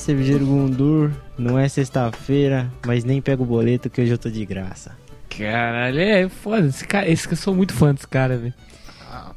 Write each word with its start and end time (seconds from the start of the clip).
Cervejeiro 0.00 0.44
Gundur, 0.46 1.10
não 1.38 1.58
é 1.58 1.68
sexta-feira, 1.68 2.70
mas 2.86 3.04
nem 3.04 3.20
pega 3.20 3.42
o 3.42 3.46
boleto 3.46 3.88
que 3.90 4.00
hoje 4.00 4.10
eu 4.12 4.18
tô 4.18 4.28
de 4.30 4.44
graça. 4.44 4.92
Caralho, 5.36 5.98
é 6.00 6.28
foda. 6.28 6.66
Esse 6.66 6.86
cara, 6.86 7.08
esse, 7.08 7.30
eu 7.30 7.36
sou 7.36 7.54
muito 7.54 7.72
fã 7.72 7.94
desse 7.94 8.06
cara, 8.08 8.36
velho. 8.36 8.54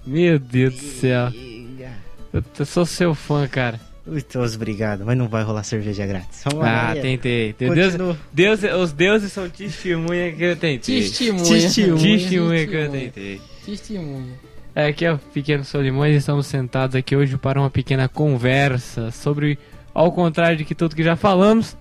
Meu 0.05 0.37
Deus 0.39 0.73
do 0.75 0.81
céu. 0.81 1.31
Eu, 2.33 2.65
sou 2.65 2.85
seu 2.85 3.13
fã, 3.13 3.47
cara. 3.47 3.79
Muito 4.05 4.37
obrigado, 4.39 5.05
mas 5.05 5.17
não 5.17 5.29
vai 5.29 5.43
rolar 5.43 5.63
cerveja 5.63 6.05
grátis. 6.05 6.41
Vamos 6.43 6.65
Ah, 6.65 6.93
lá, 6.93 6.95
tentei. 7.01 7.55
Deus. 7.57 7.73
Deus, 8.33 8.59
os 8.81 8.91
deuses 8.91 9.31
são 9.31 9.49
testemunha 9.49 10.31
que 10.33 10.43
eu 10.43 10.55
tentei. 10.57 11.01
Testemunha. 11.01 11.43
Testemunha. 11.45 12.17
Testemunha 12.17 12.67
que 12.67 12.75
eu 12.75 12.89
tentei. 12.91 13.41
Testemunha. 13.65 14.33
É, 14.75 14.87
aqui 14.87 15.05
é 15.05 15.13
o 15.13 15.17
Pequeno 15.19 15.63
Solimões, 15.63 16.15
estamos 16.17 16.47
sentados 16.47 16.95
aqui 16.95 17.15
hoje 17.15 17.37
para 17.37 17.59
uma 17.61 17.69
pequena 17.69 18.09
conversa 18.09 19.11
sobre, 19.11 19.57
ao 19.93 20.11
contrário 20.11 20.57
de 20.57 20.65
que 20.65 20.73
tudo 20.75 20.95
que 20.95 21.03
já 21.03 21.15
falamos, 21.15 21.77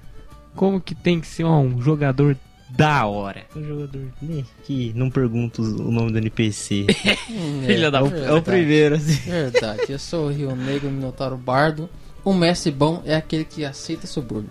como 0.54 0.80
que 0.80 0.94
tem 0.94 1.20
que 1.20 1.26
ser 1.26 1.44
um 1.44 1.80
jogador 1.80 2.36
da 2.70 3.04
hora. 3.06 3.42
Um 3.54 3.62
jogador 3.62 4.02
né, 4.22 4.44
que 4.64 4.92
não 4.94 5.10
pergunta 5.10 5.60
o 5.60 5.90
nome 5.90 6.10
do 6.12 6.18
NPC. 6.18 6.86
Hum, 7.30 7.62
Filha 7.66 7.90
da 7.90 7.98
é, 7.98 8.02
o, 8.02 8.04
puta. 8.10 8.16
é 8.16 8.32
o 8.32 8.42
primeiro, 8.42 8.94
assim. 8.94 9.30
Verdade, 9.30 9.82
eu 9.90 9.98
sou 9.98 10.26
o 10.26 10.30
Rio 10.32 10.54
Negro 10.56 10.90
Minotauro 10.90 11.36
Bardo. 11.36 11.88
Um 12.24 12.32
mestre 12.32 12.70
bom 12.70 13.02
é 13.04 13.14
aquele 13.16 13.44
que 13.44 13.64
aceita 13.64 14.06
suborno. 14.06 14.48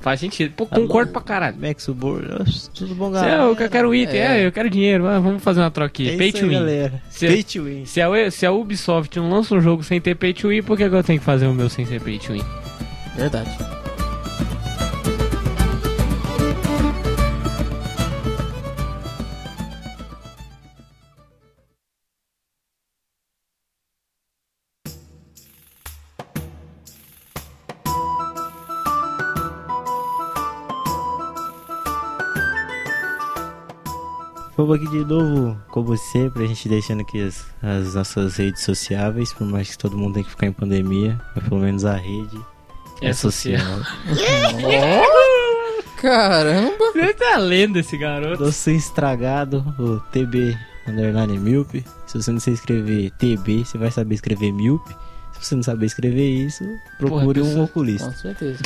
Faz 0.00 0.20
sentido. 0.20 0.52
Pô, 0.54 0.66
concordo 0.66 1.10
pra 1.12 1.20
caralho. 1.22 1.56
Max 1.58 1.82
Suborno, 1.82 2.44
tudo 2.74 2.94
bom, 2.94 3.08
é, 3.08 3.12
galera? 3.12 3.42
eu 3.42 3.56
quero 3.70 3.92
item, 3.94 4.20
É. 4.20 4.42
é, 4.42 4.46
eu 4.46 4.52
quero 4.52 4.70
dinheiro, 4.70 5.02
vamos 5.04 5.42
fazer 5.42 5.60
uma 5.60 5.70
troca 5.70 5.86
aqui. 5.88 6.10
É 6.10 6.16
pay 6.16 6.30
to 6.32 6.38
aí, 6.44 6.48
win. 6.48 6.52
galera. 6.54 7.02
Se- 7.10 7.26
Pay 7.26 7.42
to 7.42 7.62
win. 7.64 7.86
Se 7.86 8.00
a, 8.00 8.30
se 8.30 8.46
a 8.46 8.52
Ubisoft 8.52 9.16
não 9.18 9.30
lança 9.30 9.54
um 9.54 9.60
jogo 9.60 9.82
sem 9.82 10.00
ter 10.00 10.14
pay 10.14 10.32
to 10.34 10.48
win, 10.48 10.62
por 10.62 10.76
que, 10.76 10.88
que 10.88 10.94
eu 10.94 11.02
tenho 11.02 11.18
que 11.18 11.24
fazer 11.24 11.46
o 11.46 11.54
meu 11.54 11.68
sem 11.68 11.84
ser 11.86 12.00
pay 12.00 12.18
to 12.20 12.34
win? 12.34 12.42
Verdade. 13.16 13.50
Vamos 34.58 34.76
aqui 34.76 34.88
de 34.88 35.04
novo, 35.04 35.58
como 35.68 35.96
sempre, 35.96 36.44
a 36.44 36.46
gente 36.46 36.68
deixando 36.68 37.00
aqui 37.00 37.22
as, 37.22 37.46
as 37.62 37.94
nossas 37.94 38.36
redes 38.36 38.62
sociáveis, 38.62 39.32
por 39.32 39.46
mais 39.46 39.70
que 39.70 39.78
todo 39.78 39.96
mundo 39.96 40.14
tenha 40.14 40.24
que 40.24 40.30
ficar 40.30 40.46
em 40.46 40.52
pandemia, 40.52 41.20
mas 41.34 41.44
pelo 41.46 41.60
menos 41.60 41.84
a 41.84 41.94
rede 41.94 42.38
é, 43.02 43.12
social. 43.12 43.80
Caramba! 46.00 46.92
Você 46.92 47.14
tá 47.14 47.36
lendo 47.38 47.78
esse 47.78 47.96
garoto? 47.96 48.44
Doce 48.44 48.72
estragado, 48.76 49.64
o 49.78 49.98
TB 50.10 50.56
underline 50.86 51.38
Milp. 51.38 51.74
Se 52.06 52.20
você 52.22 52.30
não 52.30 52.40
sei 52.40 52.54
escrever 52.54 53.10
TB, 53.12 53.64
você 53.64 53.78
vai 53.78 53.90
saber 53.90 54.14
escrever 54.14 54.52
Milp. 54.52 54.86
Se 55.32 55.44
você 55.46 55.54
não 55.54 55.62
saber 55.62 55.86
escrever 55.86 56.28
isso, 56.28 56.64
procure 56.98 57.40
Porra, 57.40 57.52
um 57.54 57.64
oculista. 57.64 58.06
Com 58.10 58.16
certeza. 58.16 58.62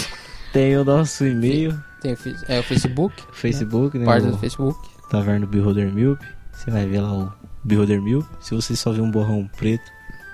Tem 0.52 0.76
o 0.76 0.84
nosso 0.84 1.24
e-mail, 1.24 1.80
Tem 2.00 2.12
o, 2.12 2.16
fe- 2.16 2.36
é, 2.48 2.58
o 2.58 2.62
Facebook, 2.62 3.14
Facebook, 3.32 3.96
né? 3.98 4.04
página 4.04 4.32
o 4.32 4.34
do 4.34 4.38
Facebook. 4.38 4.78
Taverna 5.08 5.46
Beholder 5.46 5.92
Milp. 5.92 6.20
Você 6.52 6.70
vai 6.70 6.86
ver 6.86 7.00
lá 7.00 7.12
o 7.12 7.32
Beholder 7.64 8.02
Milp. 8.02 8.26
Se 8.40 8.54
você 8.54 8.74
só 8.76 8.90
vê 8.92 9.00
um 9.00 9.10
borrão 9.10 9.48
preto 9.56 9.84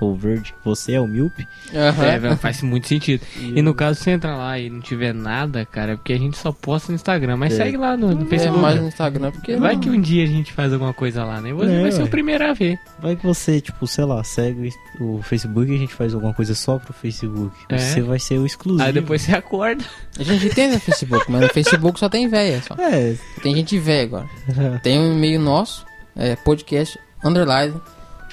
ou 0.00 0.14
verde, 0.14 0.54
você 0.64 0.92
é 0.92 1.00
o 1.00 1.06
Milp. 1.06 1.40
Aham. 1.74 2.04
É, 2.04 2.36
faz 2.36 2.60
muito 2.62 2.86
sentido. 2.88 3.22
E 3.40 3.62
no 3.62 3.72
caso, 3.74 4.00
se 4.02 4.10
entrar 4.10 4.36
lá 4.36 4.58
e 4.58 4.68
não 4.68 4.80
tiver 4.80 5.14
nada, 5.14 5.64
cara, 5.64 5.92
é 5.92 5.96
porque 5.96 6.12
a 6.12 6.18
gente 6.18 6.36
só 6.36 6.52
posta 6.52 6.92
no 6.92 6.96
Instagram. 6.96 7.36
Mas 7.36 7.54
É. 7.54 7.64
segue 7.64 7.76
lá 7.76 7.96
no, 7.96 8.14
no 8.14 8.22
É 8.26 8.28
Facebook. 8.28 8.60
mais 8.60 8.80
no 8.80 8.88
Instagram, 8.88 9.30
porque 9.32 9.56
Vai 9.56 9.74
não- 9.74 9.80
que 9.80 9.90
um 9.90 10.00
dia 10.00 10.24
a 10.24 10.26
gente 10.26 10.52
faz 10.52 10.72
alguma 10.72 10.92
coisa 10.92 11.24
lá, 11.24 11.40
né? 11.40 11.52
Você 11.52 11.72
É, 11.72 11.82
vai 11.82 11.92
ser 11.92 12.02
o 12.02 12.08
primeiro 12.08 12.44
a 12.48 12.52
ver. 12.52 12.78
Vai 13.00 13.16
que 13.16 13.26
você, 13.26 13.60
tipo, 13.60 13.86
sei 13.86 14.04
lá, 14.04 14.22
segue 14.22 14.70
o 15.00 15.20
Facebook 15.22 15.70
e 15.70 15.74
a 15.74 15.78
gente 15.78 15.94
faz 15.94 16.14
alguma 16.14 16.34
coisa 16.34 16.54
só 16.54 16.78
pro 16.78 16.92
Facebook. 16.92 17.54
É. 17.68 17.78
Você 17.78 18.00
vai 18.02 18.18
ser 18.18 18.38
o 18.38 18.46
exclusivo. 18.46 18.84
Aí 18.86 18.92
depois 18.92 19.22
você 19.22 19.34
acorda. 19.34 19.84
A 20.18 20.22
gente 20.22 20.48
tem 20.50 20.70
no 20.70 20.78
Facebook, 20.80 21.24
mas 21.30 21.40
no 21.42 21.48
Facebook 21.48 21.98
só 21.98 22.08
tem 22.08 22.28
véia. 22.28 22.62
Só. 22.62 22.74
É. 22.78 23.14
Tem 23.42 23.54
gente 23.54 23.78
velha 23.78 24.02
agora. 24.04 24.26
Tem 24.82 24.98
um 24.98 25.12
e-mail 25.14 25.40
nosso, 25.40 25.84
é 26.14 26.36
podcast, 26.36 26.98
underline, 27.24 27.74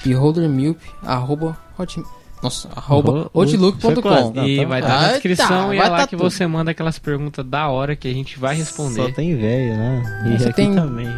beholdermilp, 0.04 0.78
arroba, 1.02 1.56
hot, 1.78 2.02
nossa, 2.42 2.68
arroba, 2.76 3.30
Foi 3.32 3.42
outlook.com. 3.46 4.02
quase. 4.02 4.32
Não, 4.34 4.46
e 4.46 4.58
tá- 4.60 4.66
vai 4.68 4.80
estar 4.80 5.00
na 5.00 5.06
Ah, 5.06 5.12
descrição 5.12 5.68
tá, 5.68 5.74
e 5.74 5.78
é 5.78 5.88
lá 5.88 5.96
tá 5.98 6.06
que 6.06 6.16
tudo. 6.16 6.30
você 6.30 6.46
manda 6.46 6.70
aquelas 6.72 6.98
perguntas 6.98 7.44
da 7.46 7.68
hora 7.68 7.96
que 7.96 8.06
a 8.06 8.12
gente 8.12 8.38
vai 8.38 8.54
responder. 8.54 8.94
Só 9.02 9.10
tem 9.10 9.34
velho, 9.36 9.76
né? 9.76 10.02
E 10.26 10.38
Você 10.38 10.44
aqui 10.48 10.56
tem- 10.56 10.74
também. 10.74 11.08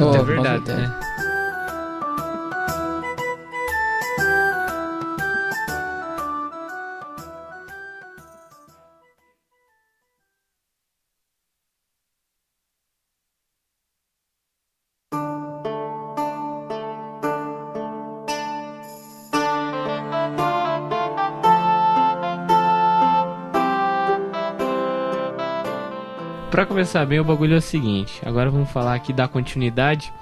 Oh, 0.00 0.14
é 0.16 0.22
verdade, 0.22 0.64
né? 0.72 0.94
Começar 26.78 27.04
bem, 27.04 27.18
o 27.18 27.24
bagulho 27.24 27.56
é 27.56 27.58
o 27.58 27.60
seguinte. 27.60 28.22
Agora 28.24 28.52
vamos 28.52 28.70
falar 28.70 28.94
aqui 28.94 29.12
da 29.12 29.26
continuidade. 29.26 30.12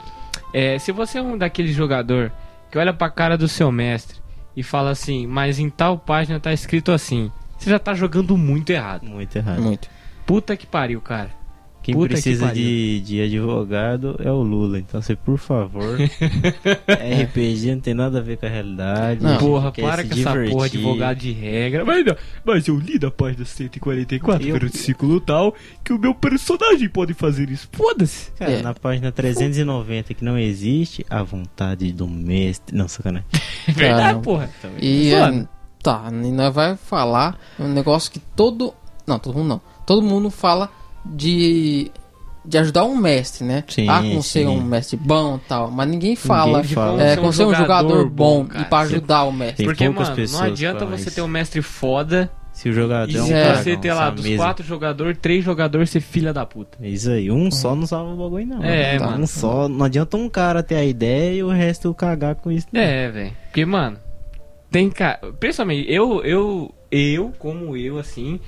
É, 0.54 0.78
se 0.78 0.90
você 0.90 1.18
é 1.18 1.22
um 1.22 1.36
daquele 1.36 1.70
jogador 1.70 2.32
que 2.70 2.78
olha 2.78 2.94
pra 2.94 3.10
cara 3.10 3.36
do 3.36 3.46
seu 3.46 3.70
mestre 3.70 4.22
e 4.56 4.62
fala 4.62 4.88
assim, 4.88 5.26
mas 5.26 5.58
em 5.58 5.68
tal 5.68 5.98
página 5.98 6.40
tá 6.40 6.54
escrito 6.54 6.92
assim, 6.92 7.30
você 7.58 7.68
já 7.68 7.78
tá 7.78 7.92
jogando 7.92 8.38
muito 8.38 8.70
errado. 8.70 9.04
Muito 9.04 9.36
errado. 9.36 9.60
Muito. 9.60 9.86
Puta 10.24 10.56
que 10.56 10.66
pariu, 10.66 10.98
cara. 10.98 11.28
Quem 11.86 11.94
Puta 11.94 12.08
que 12.08 12.12
precisa 12.14 12.46
pariu. 12.46 12.64
de, 12.64 13.00
de 13.02 13.20
advogado 13.22 14.16
é 14.18 14.28
o 14.28 14.42
Lula. 14.42 14.76
Então 14.80 15.00
você, 15.00 15.14
por 15.14 15.38
favor. 15.38 15.96
RPG 17.22 17.74
não 17.74 17.80
tem 17.80 17.94
nada 17.94 18.18
a 18.18 18.20
ver 18.20 18.36
com 18.38 18.46
a 18.46 18.48
realidade. 18.48 19.22
Não. 19.22 19.38
Porra, 19.38 19.70
para 19.70 20.02
com 20.04 20.12
essa 20.12 20.22
porra 20.24 20.42
de 20.42 20.46
divertir. 20.48 20.78
advogado 20.80 21.18
de 21.18 21.30
regra. 21.32 21.84
Mas, 21.84 22.04
não, 22.04 22.16
mas 22.44 22.66
eu 22.66 22.76
li 22.76 22.98
na 23.00 23.08
página 23.10 23.44
144, 23.44 24.48
Eu- 24.48 24.58
versículo 24.58 25.20
tal, 25.20 25.54
que 25.84 25.92
o 25.92 25.98
meu 25.98 26.12
personagem 26.12 26.88
pode 26.88 27.14
fazer 27.14 27.50
isso. 27.50 27.68
Foda-se. 27.72 28.32
Cara, 28.32 28.50
É. 28.50 28.62
na 28.62 28.74
página 28.74 29.12
390 29.12 30.12
que 30.12 30.24
não 30.24 30.36
existe 30.36 31.06
a 31.08 31.22
vontade 31.22 31.92
do 31.92 32.08
mestre. 32.08 32.76
Não, 32.76 32.88
sacanagem. 32.88 33.28
Verdade, 33.68 34.20
porra. 34.22 34.50
E 34.80 35.12
Foda. 35.12 35.36
é, 35.36 35.48
tá, 35.82 36.04
e 36.10 36.32
nós 36.32 36.52
vai 36.52 36.76
falar 36.76 37.38
um 37.60 37.68
negócio 37.68 38.10
que 38.10 38.18
todo. 38.18 38.74
Não, 39.06 39.20
todo 39.20 39.36
mundo 39.36 39.48
não. 39.48 39.60
Todo 39.86 40.02
mundo 40.02 40.30
fala 40.30 40.68
de. 41.14 41.90
De 42.48 42.58
ajudar 42.58 42.84
um 42.84 42.94
mestre, 42.96 43.44
né? 43.44 43.64
Sim, 43.66 43.88
ah, 43.88 44.00
com 44.00 44.22
ser 44.22 44.46
um 44.46 44.60
mestre 44.62 44.96
bom 44.96 45.34
e 45.34 45.48
tal. 45.48 45.68
Mas 45.68 45.88
ninguém 45.88 46.14
fala, 46.14 46.58
Ninguém 46.58 46.74
fala. 46.76 47.02
é, 47.02 47.14
Ser 47.16 47.20
com 47.20 47.26
um 47.26 47.32
ser 47.32 47.42
um 47.44 47.52
jogador, 47.52 47.88
jogador 47.88 48.08
bom, 48.08 48.42
bom, 48.44 48.46
cara. 48.46 48.60
e 48.62 48.64
pra 48.66 48.78
ajudar 48.80 49.24
o 49.24 49.32
mestre. 49.32 49.56
Tem 49.56 49.66
Porque, 49.66 49.88
mano, 49.88 50.16
não 50.30 50.42
adianta 50.44 50.86
você 50.86 51.06
isso. 51.08 51.14
ter 51.16 51.22
um 51.22 51.26
mestre 51.26 51.60
foda 51.60 52.30
Se 52.52 52.68
o 52.68 52.72
jogador 52.72 53.10
e 53.10 53.16
é 53.16 53.20
um 53.20 53.26
se 53.26 53.32
cagão, 53.32 53.54
você 53.64 53.76
ter 53.76 53.92
lá 53.92 54.10
dos 54.10 54.24
mesa. 54.24 54.36
quatro 54.36 54.64
jogadores, 54.64 55.18
três 55.20 55.44
jogadores 55.44 55.90
ser 55.90 55.98
filha 55.98 56.32
da 56.32 56.46
puta. 56.46 56.78
É 56.80 56.88
Isso 56.88 57.10
aí, 57.10 57.32
um 57.32 57.50
só 57.50 57.74
não 57.74 57.84
salva 57.84 58.12
o 58.12 58.16
bagulho, 58.16 58.46
não. 58.46 58.62
É, 58.62 58.96
Tá, 58.96 59.06
mano. 59.06 59.24
Um 59.24 59.26
só, 59.26 59.68
não 59.68 59.84
adianta 59.84 60.16
um 60.16 60.28
cara 60.28 60.62
ter 60.62 60.76
a 60.76 60.84
ideia 60.84 61.34
e 61.34 61.42
o 61.42 61.48
resto 61.48 61.92
cagar 61.94 62.36
com 62.36 62.52
isso. 62.52 62.68
não. 62.72 62.80
É, 62.80 63.10
velho. 63.10 63.32
Porque, 63.46 63.66
mano, 63.66 63.98
tem 64.70 64.88
cara. 64.88 65.18
Principalmente, 65.40 65.92
eu, 65.92 66.22
eu, 66.24 66.72
eu, 66.92 67.32
como 67.40 67.76
eu, 67.76 67.98
assim, 67.98 68.38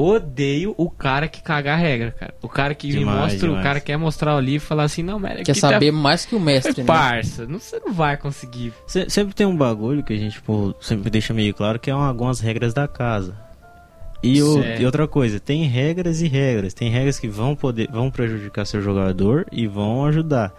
odeio 0.00 0.74
o 0.76 0.88
cara 0.90 1.26
que 1.28 1.42
caga 1.42 1.72
a 1.72 1.76
regra, 1.76 2.12
cara. 2.12 2.34
O 2.42 2.48
cara 2.48 2.74
que 2.74 2.86
me 2.88 2.98
Demais, 3.00 3.18
mostra, 3.32 3.46
o 3.46 3.48
demais. 3.48 3.62
cara 3.64 3.80
quer 3.80 3.96
mostrar 3.96 4.36
ali 4.36 4.56
e 4.56 4.58
falar 4.58 4.84
assim, 4.84 5.02
não, 5.02 5.18
mas 5.18 5.38
Quer 5.42 5.54
tá- 5.54 5.72
saber 5.72 5.90
mais 5.90 6.24
que 6.24 6.34
o 6.34 6.40
mestre, 6.40 6.82
né? 6.82 6.86
Parça, 6.86 7.46
não, 7.46 7.58
você 7.58 7.80
não 7.84 7.92
vai 7.92 8.16
conseguir. 8.16 8.72
Se- 8.86 9.08
Sempre 9.10 9.34
tem 9.34 9.46
um 9.46 9.56
bagulho 9.56 10.02
que 10.02 10.12
a 10.12 10.16
gente 10.18 10.40
pô, 10.42 10.74
sempre 10.80 11.10
deixa 11.10 11.32
meio 11.34 11.52
claro 11.54 11.78
que 11.78 11.90
é 11.90 11.94
uma- 11.94 12.08
algumas 12.08 12.40
regras 12.40 12.72
da 12.74 12.86
casa. 12.86 13.34
E, 14.22 14.42
o- 14.42 14.62
e 14.80 14.84
outra 14.84 15.06
coisa, 15.06 15.38
tem 15.38 15.62
regras 15.64 16.20
e 16.20 16.26
regras. 16.28 16.74
Tem 16.74 16.90
regras 16.90 17.18
que 17.20 17.28
vão 17.28 17.54
poder 17.54 17.88
vão 17.90 18.10
prejudicar 18.10 18.64
seu 18.66 18.80
jogador 18.82 19.46
e 19.52 19.66
vão 19.66 20.04
ajudar. 20.06 20.52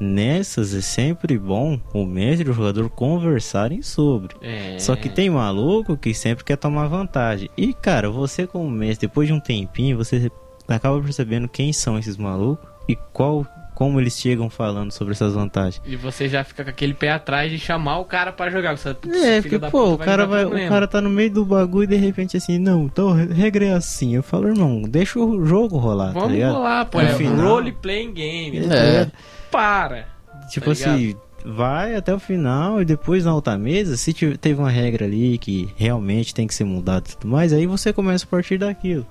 Nessas 0.00 0.74
é 0.74 0.80
sempre 0.80 1.38
bom 1.38 1.78
o 1.92 2.04
mestre 2.04 2.48
e 2.48 2.50
o 2.50 2.54
jogador 2.54 2.88
conversarem 2.90 3.80
sobre. 3.82 4.34
É... 4.42 4.78
Só 4.78 4.96
que 4.96 5.08
tem 5.08 5.30
maluco 5.30 5.96
que 5.96 6.12
sempre 6.12 6.44
quer 6.44 6.56
tomar 6.56 6.86
vantagem. 6.88 7.48
E 7.56 7.72
cara, 7.72 8.10
você 8.10 8.46
como 8.46 8.68
mestre, 8.70 9.06
depois 9.06 9.28
de 9.28 9.32
um 9.34 9.40
tempinho, 9.40 9.96
você 9.96 10.30
acaba 10.68 11.00
percebendo 11.00 11.48
quem 11.48 11.72
são 11.72 11.98
esses 11.98 12.16
malucos 12.16 12.66
e 12.88 12.96
qual 13.12 13.46
como 13.74 14.00
eles 14.00 14.16
chegam 14.16 14.48
falando 14.48 14.92
sobre 14.92 15.14
essas 15.14 15.34
vantagens. 15.34 15.82
E 15.84 15.96
você 15.96 16.28
já 16.28 16.44
fica 16.44 16.62
com 16.62 16.70
aquele 16.70 16.94
pé 16.94 17.10
atrás 17.10 17.50
de 17.50 17.58
chamar 17.58 17.98
o 17.98 18.04
cara 18.04 18.30
pra 18.30 18.48
jogar. 18.48 18.76
Você, 18.76 18.90
É, 18.90 18.94
filho 18.94 19.42
porque, 19.42 19.58
da 19.58 19.68
pô, 19.70 19.90
puta 19.90 20.02
o 20.02 20.06
cara, 20.06 20.26
vai, 20.26 20.44
o 20.44 20.68
cara 20.68 20.86
tá 20.86 21.00
no 21.00 21.10
meio 21.10 21.30
do 21.32 21.44
bagulho 21.44 21.82
e 21.84 21.88
de 21.88 21.96
repente 21.96 22.36
assim, 22.36 22.56
não, 22.56 22.84
então 22.84 23.10
regra 23.12 23.64
é 23.66 23.72
assim. 23.72 24.14
Eu 24.14 24.22
falo, 24.22 24.46
irmão, 24.46 24.82
deixa 24.82 25.18
o 25.18 25.44
jogo 25.44 25.76
rolar, 25.76 26.12
tá 26.12 26.20
Vamos 26.20 26.32
ligado? 26.34 26.54
rolar, 26.54 26.84
pô. 26.84 27.00
No 27.00 27.08
É 27.08 27.14
final- 27.14 27.48
role 27.54 27.72
playing 27.72 28.12
game. 28.12 28.58
É. 28.58 29.10
Para. 29.54 30.08
Tipo 30.50 30.66
tá 30.66 30.72
assim, 30.72 31.14
vai 31.44 31.94
até 31.94 32.12
o 32.12 32.18
final 32.18 32.82
e 32.82 32.84
depois 32.84 33.24
na 33.24 33.32
outra 33.32 33.56
mesa, 33.56 33.96
se 33.96 34.12
teve 34.36 34.58
uma 34.58 34.70
regra 34.70 35.04
ali 35.04 35.38
que 35.38 35.72
realmente 35.76 36.34
tem 36.34 36.46
que 36.46 36.54
ser 36.54 36.64
mudada 36.64 37.04
e 37.08 37.12
tudo 37.12 37.28
mais, 37.28 37.52
aí 37.52 37.64
você 37.64 37.92
começa 37.92 38.24
a 38.24 38.28
partir 38.28 38.58
daquilo. 38.58 39.06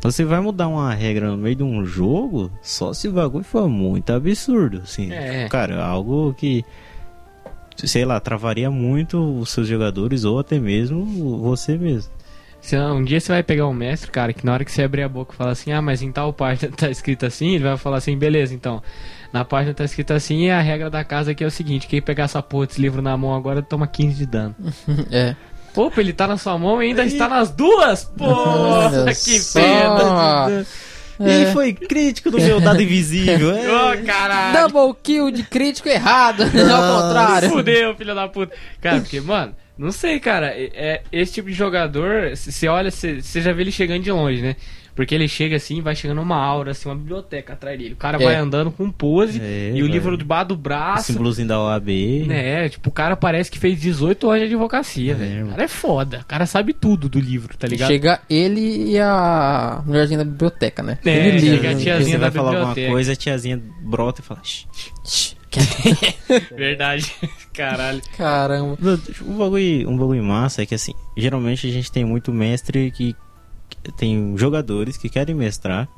Você 0.00 0.24
vai 0.24 0.40
mudar 0.40 0.68
uma 0.68 0.94
regra 0.94 1.30
no 1.30 1.36
meio 1.36 1.56
de 1.56 1.62
um 1.62 1.84
jogo 1.84 2.50
só 2.62 2.94
se 2.94 3.08
o 3.08 3.12
bagulho 3.12 3.44
for 3.44 3.68
muito 3.68 4.10
absurdo, 4.10 4.80
assim. 4.84 5.12
É. 5.12 5.48
Cara, 5.50 5.84
algo 5.84 6.32
que, 6.34 6.64
sei 7.76 8.04
lá, 8.04 8.18
travaria 8.20 8.70
muito 8.70 9.18
os 9.38 9.50
seus 9.50 9.66
jogadores 9.66 10.24
ou 10.24 10.38
até 10.38 10.58
mesmo 10.58 11.04
você 11.38 11.76
mesmo. 11.76 12.10
Um 12.72 13.04
dia 13.04 13.20
você 13.20 13.32
vai 13.32 13.42
pegar 13.42 13.66
um 13.66 13.74
mestre, 13.74 14.10
cara, 14.10 14.32
que 14.32 14.46
na 14.46 14.52
hora 14.52 14.64
que 14.64 14.70
você 14.70 14.82
abrir 14.82 15.02
a 15.02 15.08
boca 15.08 15.34
e 15.34 15.36
falar 15.36 15.50
assim, 15.50 15.72
ah, 15.72 15.82
mas 15.82 16.00
em 16.00 16.12
tal 16.12 16.32
página 16.32 16.70
tá 16.76 16.88
escrito 16.88 17.26
assim, 17.26 17.54
ele 17.54 17.64
vai 17.64 17.76
falar 17.76 17.98
assim, 17.98 18.16
beleza, 18.16 18.54
então. 18.54 18.82
Na 19.32 19.44
página 19.44 19.74
tá 19.74 19.84
escrito 19.84 20.12
assim 20.12 20.46
e 20.46 20.50
a 20.50 20.60
regra 20.60 20.88
da 20.88 21.04
casa 21.04 21.32
aqui 21.32 21.44
é 21.44 21.46
o 21.46 21.50
seguinte, 21.50 21.86
quem 21.86 22.00
pegar 22.00 22.24
essa 22.24 22.42
porra 22.42 22.66
desse 22.66 22.80
livro 22.80 23.02
na 23.02 23.16
mão 23.16 23.34
agora 23.34 23.60
toma 23.62 23.86
15 23.86 24.14
de 24.16 24.26
dano. 24.26 24.54
É. 25.10 25.34
Opa, 25.76 26.00
ele 26.00 26.12
tá 26.12 26.26
na 26.26 26.36
sua 26.36 26.58
mão 26.58 26.82
e 26.82 26.86
ainda 26.88 27.04
está 27.04 27.28
nas 27.28 27.50
duas? 27.52 28.04
Porra, 28.18 29.04
que 29.06 29.38
só. 29.38 29.60
pena. 29.60 30.66
É. 31.20 31.42
E 31.42 31.52
foi 31.52 31.72
crítico 31.72 32.30
do 32.32 32.38
meu 32.40 32.58
dado 32.60 32.80
invisível. 32.82 33.54
é. 33.54 33.68
Ô, 33.68 34.04
caralho. 34.04 34.68
Double 34.72 34.96
kill 35.02 35.30
de 35.30 35.42
crítico 35.44 35.88
errado. 35.88 36.42
Ao 36.42 37.02
contrário. 37.02 37.50
Fudeu, 37.50 37.94
filho 37.94 38.14
da 38.14 38.26
puta. 38.26 38.52
Cara, 38.80 39.00
porque, 39.00 39.20
mano, 39.20 39.54
não 39.76 39.92
sei, 39.92 40.18
cara. 40.18 40.48
É, 40.48 40.70
é- 40.74 41.02
esse 41.12 41.34
tipo 41.34 41.48
de 41.48 41.54
jogador, 41.54 42.34
você 42.34 42.66
olha, 42.66 42.90
você 42.90 43.20
já 43.40 43.52
vê 43.52 43.62
ele 43.62 43.70
chegando 43.72 44.02
de 44.02 44.10
longe, 44.10 44.42
né? 44.42 44.56
Porque 44.98 45.14
ele 45.14 45.28
chega 45.28 45.54
assim, 45.54 45.80
vai 45.80 45.94
chegando 45.94 46.20
uma 46.20 46.34
aura, 46.34 46.72
assim, 46.72 46.88
uma 46.88 46.96
biblioteca 46.96 47.52
atrás 47.52 47.78
dele. 47.78 47.92
O 47.94 47.96
cara 47.96 48.20
É. 48.20 48.24
vai 48.24 48.34
andando 48.34 48.72
com 48.72 48.90
pose 48.90 49.40
É, 49.40 49.70
e 49.72 49.80
o 49.80 49.84
vai. 49.84 49.92
livro 49.92 50.16
debaixo 50.16 50.48
do 50.48 50.54
O 50.54 50.56
braço. 50.56 51.12
símbolozinho 51.12 51.46
da 51.46 51.60
OAB. 51.62 52.24
né, 52.26 52.68
tipo, 52.68 52.88
o 52.88 52.92
cara 52.92 53.14
parece 53.16 53.48
que 53.48 53.60
fez 53.60 53.80
18 53.80 54.28
anos 54.28 54.40
de 54.48 54.54
advocacia, 54.54 55.12
É, 55.12 55.14
velho. 55.14 55.46
O 55.46 55.50
cara 55.50 55.62
é 55.62 55.68
foda. 55.68 56.18
O 56.22 56.24
cara 56.26 56.46
sabe 56.46 56.72
tudo 56.72 57.08
do 57.08 57.20
livro, 57.20 57.56
tá 57.56 57.68
ligado? 57.68 57.86
Chega 57.88 58.18
ele 58.28 58.90
e 58.90 58.98
a 58.98 59.82
mulherzinha 59.86 60.18
da 60.18 60.24
biblioteca, 60.24 60.82
né? 60.82 60.98
É, 61.04 61.28
Ele 61.28 61.38
chega 61.38 61.70
a 61.70 61.74
tiazinha 61.76 62.16
você 62.16 62.18
vai 62.18 62.30
da 62.30 62.32
falar 62.36 62.48
alguma 62.48 62.66
biblioteca. 62.70 62.92
coisa, 62.92 63.12
a 63.12 63.16
tiazinha 63.16 63.62
brota 63.80 64.20
e 64.20 64.24
fala. 64.24 64.40
"Shh, 64.42 64.66
shh". 65.04 65.38
Shhh, 65.48 66.54
Verdade. 66.56 67.12
Caralho. 67.54 68.02
Caramba. 68.16 68.76
Um 69.26 69.36
bagulho, 69.38 69.88
um 69.88 69.96
bagulho 69.96 70.22
massa 70.22 70.62
é 70.62 70.66
que 70.66 70.74
assim, 70.74 70.92
geralmente 71.16 71.66
a 71.66 71.70
gente 71.70 71.90
tem 71.90 72.04
muito 72.04 72.32
mestre 72.32 72.90
que 72.90 73.14
tem 73.96 74.36
jogadores 74.36 74.96
que 74.96 75.08
querem 75.08 75.34
mestrar. 75.34 75.88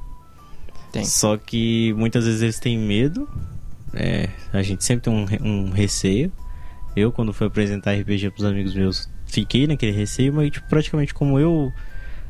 Tem. 0.93 1.05
Só 1.05 1.37
que 1.37 1.93
muitas 1.95 2.25
vezes 2.25 2.43
eles 2.43 2.59
têm 2.59 2.79
medo. 2.79 3.29
É, 3.93 4.29
a 4.53 4.63
gente 4.63 4.85
sempre 4.85 5.05
tem 5.05 5.13
um, 5.13 5.27
um 5.47 5.71
receio. 5.71 6.33
Eu, 6.97 7.13
quando 7.13 7.33
fui 7.33 7.47
apresentar 7.47 7.93
RPG 7.93 8.31
pros 8.31 8.45
amigos 8.45 8.75
meus, 8.75 9.09
fiquei 9.27 9.67
naquele 9.67 9.93
receio, 9.93 10.33
mas 10.33 10.51
tipo, 10.51 10.69
praticamente 10.69 11.15
como 11.15 11.39
eu 11.39 11.73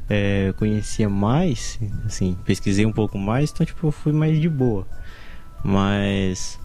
é, 0.08 0.52
conhecia 0.58 1.08
mais, 1.08 1.78
assim, 2.04 2.36
pesquisei 2.44 2.84
um 2.84 2.92
pouco 2.92 3.16
mais, 3.16 3.50
então 3.50 3.64
tipo, 3.64 3.86
eu 3.86 3.92
fui 3.92 4.12
mais 4.12 4.38
de 4.38 4.48
boa. 4.48 4.86
Mas 5.64 6.58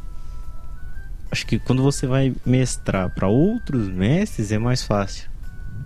acho 1.32 1.46
que 1.46 1.60
quando 1.60 1.84
você 1.84 2.08
vai 2.08 2.34
mestrar 2.46 3.10
para 3.10 3.28
outros 3.28 3.88
mestres 3.88 4.52
é 4.52 4.58
mais 4.58 4.84
fácil. 4.84 5.30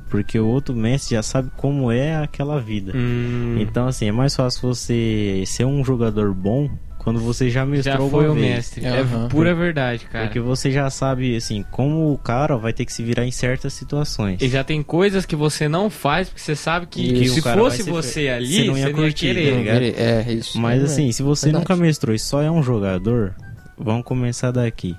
Porque 0.10 0.40
o 0.40 0.48
outro 0.48 0.76
mestre 0.76 1.16
já 1.16 1.22
sabe 1.24 1.50
como 1.56 1.92
é 1.92 2.16
aquela 2.16 2.60
vida. 2.60 2.92
Hum, 2.96 3.58
Então, 3.60 3.88
assim, 3.88 4.08
é 4.08 4.12
mais 4.12 4.36
fácil 4.36 4.62
você 4.74 5.44
ser 5.46 5.66
um 5.66 5.84
jogador 5.84 6.34
bom 6.34 6.70
quando 6.98 7.20
você 7.20 7.50
já 7.50 7.66
mestrou 7.66 8.06
já 8.06 8.12
foi 8.12 8.28
o 8.28 8.34
vez. 8.34 8.46
mestre. 8.46 8.86
É 8.86 9.04
pura 9.30 9.56
verdade, 9.56 10.06
cara. 10.06 10.26
Porque 10.26 10.40
você 10.40 10.70
já 10.72 10.90
sabe, 10.90 11.36
assim, 11.36 11.64
como 11.72 12.12
o 12.12 12.18
cara 12.18 12.58
vai 12.58 12.74
ter 12.74 12.86
que 12.86 12.92
se 12.92 13.02
virar 13.04 13.26
em 13.26 13.32
certas 13.32 13.72
situações. 13.74 14.42
E 14.42 14.50
já 14.50 14.64
tem 14.64 14.84
coisas 14.84 15.26
que 15.26 15.36
você 15.36 15.70
não 15.70 15.90
faz 15.90 16.28
porque 16.28 16.42
você 16.42 16.56
sabe 16.56 16.88
que, 16.88 17.14
que 17.14 17.30
se 17.30 17.42
fosse 17.42 17.84
você 17.84 18.28
ali, 18.30 18.48
você 18.48 18.66
não 18.66 18.78
ia 18.78 18.92
curtir, 18.94 19.28
querer. 19.34 19.52
tá 19.52 19.58
ligado? 19.58 19.84
É, 20.30 20.34
isso. 20.34 20.60
Mas 20.60 20.82
É, 20.82 20.86
assim, 20.86 21.12
se 21.12 21.24
você 21.24 21.46
verdade. 21.48 21.62
nunca 21.64 21.76
mestrou 21.76 22.14
e 22.14 22.20
só 22.20 22.42
é 22.42 22.52
um 22.52 22.62
jogador, 22.62 23.34
vamos 23.78 24.04
começar 24.04 24.52
daqui. 24.52 24.96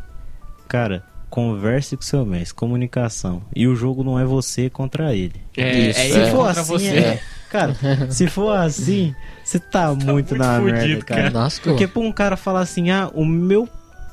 Cara, 0.69 1.03
converse 1.31 1.97
com 1.97 2.03
seu 2.03 2.27
mestre, 2.27 2.55
comunicação. 2.55 3.41
E 3.55 3.67
o 3.67 3.75
jogo 3.77 4.03
não 4.05 4.19
é 4.19 4.25
você 4.25 4.69
contra 4.69 5.15
ele. 5.15 5.41
É, 5.56 5.79
Isso, 5.91 5.99
é 6.00 6.06
é. 6.09 6.12
Se 6.27 6.31
for 6.31 6.47
contra 6.47 6.61
assim, 6.61 6.73
você. 6.73 6.99
é- 6.99 7.21
cara, 7.50 7.77
se 8.11 8.27
for 8.27 8.50
assim, 8.56 9.15
você 9.44 9.59
tá, 9.59 9.88
muito 9.94 10.06
muito 10.12 10.35
na 10.37 10.56
fudido, 10.61 10.73
merda, 10.88 11.05
cara. 11.05 11.23
cara. 11.23 11.31
Nossa, 11.32 11.61
Porque 11.62 11.87
pra 11.87 12.03
um 12.03 12.12
cara 12.12 12.37
falar 12.37 12.61
assim, 12.61 12.91
ah, 12.91 13.11
o 13.15 13.25
meu 13.25 13.69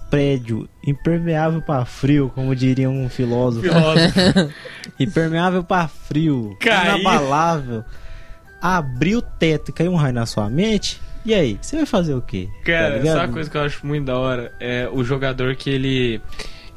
prédio 0.10 0.70
impermeável 0.86 1.62
pra 1.62 1.84
frio, 1.84 2.32
como 2.34 2.56
diria 2.56 2.90
um 2.90 3.10
filósofo, 3.10 3.64
Filósofo. 3.68 4.20
impermeável 5.00 5.64
pra 5.64 5.88
frio, 5.88 6.56
Caiu. 6.62 6.98
inabalável, 7.00 7.84
abriu 8.62 9.20
o 9.20 9.22
teto 9.22 9.70
e 9.70 9.74
caiu 9.74 9.92
um 9.92 9.96
raio 9.96 10.14
na 10.14 10.26
sua 10.26 10.50
mente, 10.50 11.02
e 11.26 11.34
aí, 11.34 11.58
você 11.62 11.76
vai 11.76 11.86
fazer 11.86 12.14
o 12.14 12.22
quê? 12.22 12.48
Tá 12.60 12.66
Cara, 12.66 12.98
ligado? 13.00 13.16
sabe 13.16 13.26
uma 13.28 13.34
coisa 13.34 13.50
que 13.50 13.58
eu 13.58 13.62
acho 13.64 13.86
muito 13.86 14.06
da 14.06 14.18
hora? 14.18 14.54
É 14.62 14.88
o 14.90 15.04
jogador 15.04 15.56
que 15.58 15.70
ele. 15.70 16.22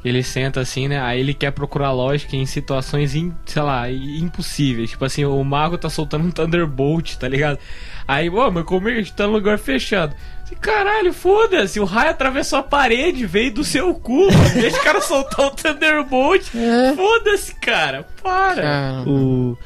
Ele 0.03 0.23
senta 0.23 0.59
assim, 0.61 0.87
né? 0.87 0.99
Aí 0.99 1.19
ele 1.19 1.33
quer 1.33 1.51
procurar 1.51 1.91
lógica 1.91 2.35
em 2.35 2.45
situações, 2.45 3.13
in- 3.13 3.33
sei 3.45 3.61
lá, 3.61 3.89
impossíveis. 3.91 4.89
Tipo 4.91 5.05
assim, 5.05 5.23
o 5.25 5.43
mago 5.43 5.77
tá 5.77 5.89
soltando 5.89 6.25
um 6.25 6.31
Thunderbolt, 6.31 7.15
tá 7.17 7.27
ligado? 7.27 7.59
Aí, 8.07 8.29
pô, 8.29 8.49
mas 8.49 8.63
como 8.65 8.89
é 8.89 9.03
que 9.03 9.11
tá 9.13 9.27
no 9.27 9.33
lugar 9.33 9.59
fechado? 9.59 10.15
Assim, 10.43 10.55
Caralho, 10.55 11.13
foda-se, 11.13 11.79
o 11.79 11.85
raio 11.85 12.09
atravessou 12.09 12.59
a 12.59 12.63
parede, 12.63 13.25
veio 13.27 13.53
do 13.53 13.63
seu 13.63 13.93
cu, 13.93 14.31
mano. 14.31 14.49
Deixa 14.55 14.77
o 14.79 14.83
cara 14.83 15.01
soltar 15.01 15.45
o 15.45 15.51
Thunderbolt. 15.51 16.47
É. 16.55 16.95
Foda-se, 16.95 17.53
cara, 17.55 18.07
para. 18.23 18.61
Caramba. 18.63 19.09
O... 19.09 19.57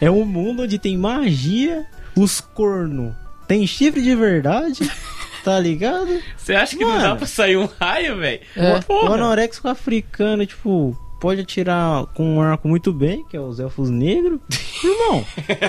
É 0.00 0.10
um 0.10 0.24
mundo 0.24 0.62
onde 0.62 0.78
tem 0.78 0.96
magia, 0.96 1.84
os 2.16 2.40
corno 2.40 3.14
tem 3.48 3.66
chifre 3.66 4.00
de 4.00 4.14
verdade, 4.14 4.90
tá 5.44 5.60
ligado? 5.60 6.08
Você 6.36 6.54
acha 6.54 6.76
que 6.76 6.82
não 6.84 6.92
Mano. 6.92 7.02
dá 7.02 7.16
pra 7.16 7.26
sair 7.26 7.56
um 7.56 7.68
raio, 7.78 8.16
velho? 8.16 8.40
É. 8.56 8.80
O 8.88 9.12
anorexico 9.12 9.68
africano, 9.68 10.44
tipo, 10.46 10.96
pode 11.20 11.42
atirar 11.42 12.06
com 12.14 12.36
um 12.36 12.40
arco 12.40 12.66
muito 12.66 12.92
bem, 12.92 13.24
que 13.28 13.36
é 13.36 13.40
os 13.40 13.60
elfos 13.60 13.90
negros. 13.90 14.40
Irmão, 14.82 15.24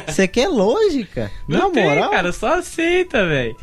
você 0.07 0.27
quer 0.27 0.47
lógica? 0.47 1.29
Não 1.47 1.67
Na 1.67 1.69
tem, 1.69 1.83
moral, 1.83 2.09
cara, 2.09 2.31
só 2.31 2.55
aceita, 2.59 3.25
velho. 3.27 3.55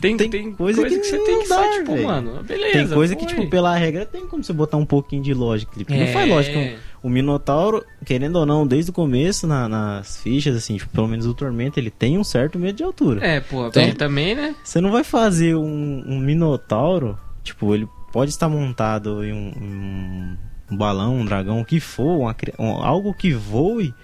Tem, 0.00 0.16
tem, 0.16 0.30
tem 0.30 0.50
coisa, 0.52 0.80
coisa 0.80 0.96
que, 0.96 1.02
que 1.02 1.08
você 1.08 1.16
não 1.18 1.24
tem 1.26 1.38
que 1.40 1.46
só, 1.46 1.60
dá, 1.60 1.70
tipo, 1.72 1.92
velho. 1.92 2.06
mano, 2.06 2.42
beleza. 2.42 2.72
tem 2.72 2.88
coisa 2.88 3.14
que, 3.14 3.24
foi. 3.24 3.34
tipo, 3.34 3.50
pela 3.50 3.76
regra 3.76 4.06
tem 4.06 4.26
como 4.26 4.42
você 4.42 4.50
botar 4.50 4.78
um 4.78 4.86
pouquinho 4.86 5.22
de 5.22 5.34
lógica. 5.34 5.72
Tipo, 5.76 5.92
Não 5.92 6.00
É. 6.00 6.06
faz 6.06 6.26
lógica. 6.28 6.58
O 7.02 7.08
Minotauro, 7.08 7.84
querendo 8.04 8.36
ou 8.36 8.44
não, 8.46 8.66
desde 8.66 8.90
o 8.90 8.94
começo, 8.94 9.46
na- 9.46 9.68
nas 9.68 10.18
fichas, 10.22 10.54
assim, 10.56 10.76
tipo, 10.76 10.92
pelo 10.92 11.08
menos 11.08 11.24
o 11.26 11.32
Tormento, 11.32 11.78
ele 11.80 11.90
tem 11.90 12.18
um 12.18 12.24
certo 12.24 12.58
medo 12.58 12.76
de 12.76 12.84
altura. 12.84 13.24
É, 13.24 13.40
pô, 13.40 13.70
Tem. 13.70 13.84
ele 13.84 13.94
também, 13.94 14.34
né? 14.34 14.54
Você 14.62 14.80
não 14.80 14.90
vai 14.92 15.02
fazer 15.02 15.54
um, 15.56 16.04
um 16.06 16.18
Minotauro, 16.18 17.18
tipo, 17.42 17.74
ele 17.74 17.88
pode 18.12 18.30
estar 18.30 18.48
montado 18.48 19.24
em 19.24 19.32
um, 19.32 19.52
um- 19.60 20.36
um 20.72 20.76
balão, 20.76 21.16
um 21.16 21.24
dragão, 21.24 21.60
o 21.60 21.64
que 21.64 21.80
for, 21.80 22.18
uma 22.18 22.36
um- 22.58 22.84
algo 22.84 23.14
que 23.14 23.32
voe. 23.32 23.94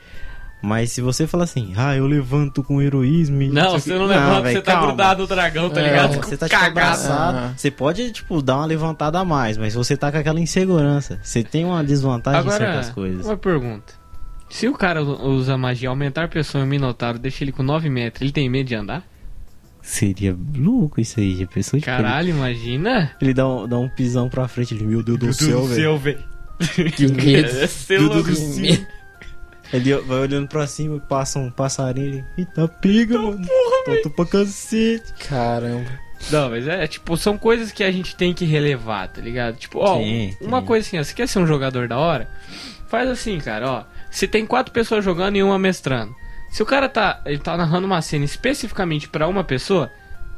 Mas 0.66 0.90
se 0.90 1.00
você 1.00 1.26
falar 1.28 1.44
assim, 1.44 1.72
ah, 1.76 1.94
eu 1.94 2.06
levanto 2.06 2.62
com 2.62 2.82
heroísmo 2.82 3.40
e 3.40 3.48
Não, 3.48 3.72
você 3.78 3.92
quê." 3.92 3.96
não 3.98 4.06
levanta, 4.06 4.40
véi, 4.42 4.54
você 4.54 4.62
tá 4.62 4.72
calma. 4.72 4.86
grudado 4.88 5.22
no 5.22 5.26
dragão, 5.28 5.70
tá 5.70 5.80
É, 5.80 5.84
ligado? 5.84 6.14
Não, 6.16 6.22
você 6.22 6.36
tá 6.36 6.48
tipo 6.48 6.60
cagado. 6.60 6.78
abraçado. 6.80 7.38
Ah. 7.38 7.54
Você 7.56 7.70
pode, 7.70 8.10
tipo, 8.10 8.42
dar 8.42 8.56
uma 8.56 8.66
levantada 8.66 9.18
a 9.20 9.24
mais, 9.24 9.56
mas 9.56 9.74
você 9.74 9.96
tá 9.96 10.10
com 10.10 10.18
aquela 10.18 10.40
insegurança. 10.40 11.20
Você 11.22 11.44
tem 11.44 11.64
uma 11.64 11.84
desvantagem 11.84 12.40
em 12.40 12.42
Agora, 12.42 12.58
certas 12.72 12.90
coisas. 12.90 13.24
uma 13.26 13.36
pergunta. 13.36 13.94
Se 14.48 14.66
o 14.68 14.72
cara 14.74 15.02
usa 15.02 15.56
magia, 15.56 15.88
aumentar 15.88 16.24
a 16.24 16.28
pessoa 16.28 16.64
em 16.64 16.68
Minotauro, 16.68 17.18
deixa 17.18 17.44
ele 17.44 17.52
com 17.52 17.62
9 17.62 17.88
metros, 17.88 18.22
ele 18.22 18.32
tem 18.32 18.48
medo 18.50 18.66
de 18.68 18.74
andar? 18.74 19.04
Seria 19.82 20.36
louco 20.56 21.00
isso 21.00 21.20
aí, 21.20 21.36
já 21.36 21.46
pensou? 21.46 21.78
Tipo, 21.78 21.92
Caralho, 21.92 22.30
imagina. 22.30 23.12
ele, 23.20 23.30
ele 23.30 23.34
dá, 23.34 23.46
um, 23.48 23.68
dá 23.68 23.78
um 23.78 23.88
pisão 23.88 24.28
pra 24.28 24.48
frente, 24.48 24.74
ele, 24.74 24.84
meu 24.84 25.00
Deus 25.02 25.18
do 25.18 25.32
céu, 25.32 25.64
velho. 25.64 25.96
velho. 25.98 26.24
Que 26.92 27.06
medo. 27.06 27.48
É 27.56 27.66
seu 27.68 28.00
Meu 28.00 28.08
Deus 28.10 28.26
louco, 28.26 28.30
do 28.30 28.36
sim. 28.36 28.74
céu. 28.74 28.86
Ele 29.72 29.94
vai 30.02 30.18
olhando 30.20 30.48
pra 30.48 30.66
cima, 30.66 30.98
passa 31.00 31.38
um 31.38 31.50
passarinho, 31.50 32.06
ele, 32.06 32.24
eita, 32.38 32.68
pega, 32.68 33.18
mano. 33.20 33.44
Tô 34.02 34.10
pra 34.10 34.24
cacete. 34.26 35.12
Caramba. 35.28 35.90
Não, 36.30 36.50
mas 36.50 36.66
é, 36.66 36.86
tipo, 36.86 37.16
são 37.16 37.36
coisas 37.36 37.70
que 37.72 37.84
a 37.84 37.90
gente 37.90 38.16
tem 38.16 38.32
que 38.32 38.44
relevar, 38.44 39.08
tá 39.08 39.20
ligado? 39.20 39.56
Tipo, 39.56 39.80
ó, 39.80 39.98
Sim, 39.98 40.34
uma 40.40 40.60
sim. 40.60 40.66
coisa 40.66 40.86
assim, 40.86 40.98
ó, 40.98 41.04
você 41.04 41.14
quer 41.14 41.28
ser 41.28 41.38
um 41.40 41.46
jogador 41.46 41.86
da 41.88 41.98
hora? 41.98 42.28
Faz 42.88 43.08
assim, 43.08 43.38
cara, 43.38 43.70
ó. 43.70 43.84
Se 44.10 44.26
tem 44.26 44.46
quatro 44.46 44.72
pessoas 44.72 45.04
jogando 45.04 45.36
e 45.36 45.42
uma 45.42 45.58
mestrando. 45.58 46.14
Se 46.50 46.62
o 46.62 46.66
cara 46.66 46.88
tá, 46.88 47.20
ele 47.26 47.38
tá 47.38 47.56
narrando 47.56 47.86
uma 47.86 48.00
cena 48.00 48.24
especificamente 48.24 49.08
pra 49.08 49.28
uma 49.28 49.44
pessoa, 49.44 49.90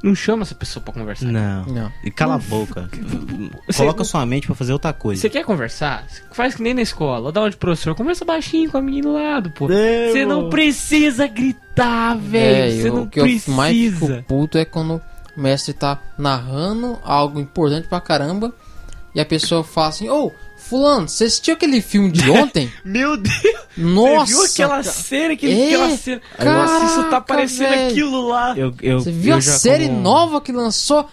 Não 0.03 0.15
chama 0.15 0.43
essa 0.43 0.55
pessoa 0.55 0.83
pra 0.83 0.95
conversar. 0.95 1.27
Não. 1.27 1.65
Não. 1.67 1.93
E 2.05 2.11
cala 2.11 2.37
a 2.37 2.39
boca. 2.39 2.89
Você- 3.67 3.79
Coloca 3.79 4.05
sua 4.05 4.25
mente 4.25 4.47
pra 4.47 4.55
fazer 4.55 4.73
outra 4.73 4.93
coisa. 4.93 5.21
Você 5.21 5.29
quer 5.29 5.45
conversar? 5.45 6.07
Faz 6.33 6.55
que 6.55 6.63
nem 6.63 6.73
na 6.75 6.83
escola. 6.83 7.27
Ou 7.27 7.33
dá 7.33 7.43
onde 7.43 7.57
professor. 7.57 7.95
Conversa 7.95 8.25
baixinho 8.25 8.71
com 8.71 8.79
a 8.79 8.83
menina 8.83 9.09
do 9.09 9.15
lado, 9.15 9.51
pô. 9.51 9.67
Você 9.67 10.25
não 10.25 10.49
precisa 10.51 11.27
gritar, 11.27 12.17
velho. 12.17 12.81
Você 12.83 12.89
É, 12.89 12.91
não 12.91 13.03
o 13.03 13.09
que 13.09 13.19
eu 13.21 13.25
mais 13.49 13.77
fico 13.77 13.97
precisa. 14.07 14.25
puto 14.29 14.57
é 14.59 14.65
quando 14.65 15.03
o 15.37 15.41
mestre 15.41 15.73
tá 15.75 15.99
narrando 16.17 16.99
algo 17.03 17.41
importante 17.41 17.89
pra 17.89 18.01
caramba 18.01 18.53
e 19.15 19.21
a 19.21 19.25
pessoa 19.25 19.65
fala 19.65 19.89
assim, 19.89 20.09
ô, 20.09 20.31
fulano, 20.69 21.09
você 21.09 21.25
assistiu 21.25 21.55
aquele 21.55 21.81
filme 21.81 22.11
de 22.11 22.31
ontem? 22.31 22.71
Meu 22.85 23.17
Deus. 23.17 23.35
Nossa! 23.77 24.27
Você 24.27 24.33
viu 24.35 24.45
aquela 24.45 24.77
ca- 24.77 24.83
cena? 24.85 25.33
Aquele, 25.35 25.61
É, 25.61 25.67
aquela 25.67 25.97
cena. 25.97 26.21
Nossa, 26.45 26.85
isso 26.85 26.97
tá 26.97 27.03
caraca, 27.03 27.21
parecendo 27.23 27.75
aquilo 27.75 28.29
lá. 28.29 28.55
Eu, 28.57 28.75
eu, 28.83 29.01
Você 29.01 29.11
viu 29.13 29.33
eu 29.33 29.39
a 29.39 29.41
já 29.41 29.53
série 29.53 29.87
como- 29.89 30.01
nova 30.01 30.41
que 30.41 30.53
lançou? 30.53 31.09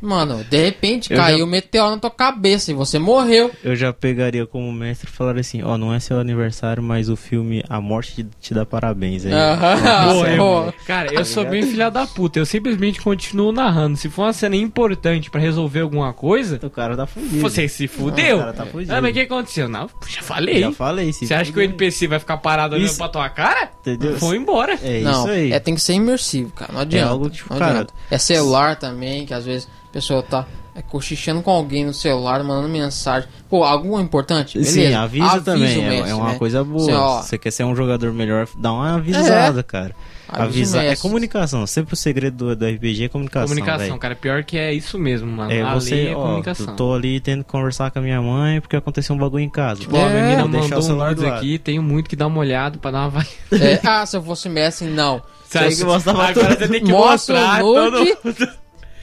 Mano, 0.00 0.42
de 0.44 0.64
repente 0.64 1.12
Eu 1.12 1.18
caiu 1.18 1.38
já- 1.38 1.44
um 1.44 1.46
meteoro 1.46 1.90
na 1.94 1.98
tua 1.98 2.10
cabeça 2.10 2.70
e 2.70 2.74
você 2.74 2.98
morreu. 2.98 3.50
Eu 3.62 3.76
já 3.76 3.92
pegaria 3.92 4.46
como 4.46 4.72
mestre 4.72 5.08
e 5.08 5.12
falaria 5.12 5.40
assim, 5.40 5.62
ó, 5.62 5.76
não 5.76 5.92
é 5.92 6.00
seu 6.00 6.18
aniversário, 6.18 6.82
mas 6.82 7.08
o 7.08 7.16
filme 7.16 7.62
A 7.68 7.80
Morte 7.80 8.26
te, 8.40 8.54
dá 8.54 8.64
parabéns 8.64 9.26
aí. 9.26 9.32
Aham, 9.32 10.12
Boa, 10.12 10.24
você- 10.24 10.38
eu- 10.38 10.74
Cara, 10.86 11.12
eu 11.14 11.24
sou 11.24 11.44
bem 11.44 11.62
filha 11.66 11.90
da 11.90 12.06
puta. 12.06 12.38
Eu 12.38 12.46
simplesmente 12.46 13.00
continuo 13.00 13.52
narrando. 13.52 13.96
Se 13.96 14.08
for 14.08 14.22
uma 14.22 14.32
cena 14.32 14.56
importante 14.56 15.30
pra 15.30 15.40
resolver 15.40 15.80
alguma 15.80 16.12
coisa, 16.12 16.58
O 16.62 16.70
cara 16.70 16.96
tá 16.96 17.06
fudido. 17.06 17.40
você 17.40 17.68
se 17.68 17.86
fudeu. 17.86 18.36
o 18.36 18.40
cara 18.40 18.52
tá 18.52 18.66
fudido. 18.66 18.94
ah, 18.94 19.00
mas 19.00 19.10
o 19.10 19.14
que 19.14 19.20
aconteceu? 19.20 19.68
Não, 19.68 19.88
já 20.08 20.22
falei. 20.22 20.60
Já 20.60 20.72
falei, 20.72 21.12
se 21.12 21.26
Você 21.26 21.34
acha 21.34 21.52
que 21.52 21.58
o 21.58 21.62
NPC 21.62 22.06
vai 22.06 22.18
ficar 22.18 22.36
parado 22.38 22.74
olhando 22.74 22.86
Isso- 22.88 22.98
pra 22.98 23.08
tua 23.08 23.28
cara? 23.28 23.70
Entendeu? 23.80 24.18
Foi 24.18 24.36
embora. 24.36 24.78
É 24.82 25.00
Não, 25.00 25.20
isso 25.24 25.28
aí. 25.30 25.52
é, 25.52 25.58
tem 25.58 25.74
que 25.74 25.80
ser 25.80 25.94
imersivo, 25.94 26.50
cara. 26.52 26.72
Não 26.72 26.80
adianta. 26.80 27.08
algo 27.10 27.30
tipo, 27.30 27.52
não 27.52 27.58
cara- 27.58 27.70
adianta. 27.72 27.94
É 28.10 28.18
celular 28.18 28.76
também, 28.76 29.24
que 29.26 29.34
às 29.34 29.44
vezes 29.44 29.68
a 29.90 29.92
pessoa 29.92 30.22
tá 30.22 30.46
é, 30.74 30.80
cochichando 30.82 31.42
com 31.42 31.50
alguém 31.50 31.84
no 31.84 31.92
celular, 31.92 32.44
mandando 32.44 32.68
mensagem. 32.68 33.28
Pô, 33.48 33.64
algo 33.64 33.98
importante? 34.00 34.54
Beleza. 34.56 34.72
Sim, 34.72 34.94
avisa, 34.94 35.24
Avisa 35.26 35.44
também. 35.44 35.84
é- 35.84 35.88
mestre, 35.90 36.10
é, 36.10 36.14
uma 36.14 36.28
né? 36.32 36.38
coisa 36.38 36.62
boa. 36.62 36.82
Assim, 36.82 36.92
ó, 36.92 37.22
Você 37.22 37.38
quer 37.38 37.50
ser 37.50 37.64
um 37.64 37.74
jogador 37.74 38.12
melhor, 38.12 38.46
dá 38.56 38.72
uma 38.72 38.94
avisada, 38.94 39.62
cara. 39.64 39.94
avisa. 40.28 40.80
É 40.80 40.94
comunicação. 40.94 41.66
Sempre 41.66 41.94
o 41.94 41.96
segredo 41.96 42.54
do, 42.54 42.56
do 42.56 42.64
RPG 42.64 43.06
é 43.06 43.08
comunicação. 43.08 43.48
comunicação, 43.48 43.86
velho. 43.88 43.98
cara. 43.98 44.14
Pior 44.14 44.44
que 44.44 44.56
é 44.56 44.72
isso 44.72 44.96
mesmo, 44.96 45.26
mano. 45.26 45.50
É, 45.50 45.74
você, 45.74 46.06
é 46.06 46.14
ó, 46.14 46.22
comunicação. 46.22 46.66
eu 46.68 46.76
tô 46.76 46.94
ali 46.94 47.18
tendo 47.18 47.42
que 47.42 47.50
conversar 47.50 47.90
com 47.90 47.98
a 47.98 48.02
minha 48.02 48.22
mãe 48.22 48.60
porque 48.60 48.76
aconteceu 48.76 49.16
um 49.16 49.18
bagulho 49.18 49.42
em 49.42 49.50
casa. 49.50 49.80
Tipo, 49.80 49.96
ó, 49.96 50.06
a 50.06 50.08
É, 50.08 50.22
menina 50.22 50.42
vou 50.42 50.50
deixar 50.52 50.62
mandou 50.66 50.78
o 50.78 50.82
um 50.82 50.86
celular 50.86 51.06
lado. 51.18 51.26
aqui, 51.26 51.58
tenho 51.58 51.82
muito 51.82 52.08
que 52.08 52.14
dar 52.14 52.28
uma 52.28 52.38
olhada 52.38 52.78
pra 52.78 52.92
dar 52.92 53.08
uma. 53.08 53.26
É, 53.50 53.80
ah, 53.84 54.06
se 54.06 54.16
eu 54.16 54.22
fosse 54.22 54.48
mestre, 54.48 54.86
não. 54.86 55.20
Você 55.48 55.58
Tem 55.58 55.66
acha- 55.66 55.76
que 55.78 55.84
mostrar 55.84 56.14
pra 56.14 56.28
Agora 56.28 56.56
você 56.56 56.68
tem 56.68 56.84
que 56.84 56.92
Mostra 56.92 57.34
mostrar 57.40 57.64
o 57.64 57.74
todo 57.74 57.98
nude. 57.98 58.50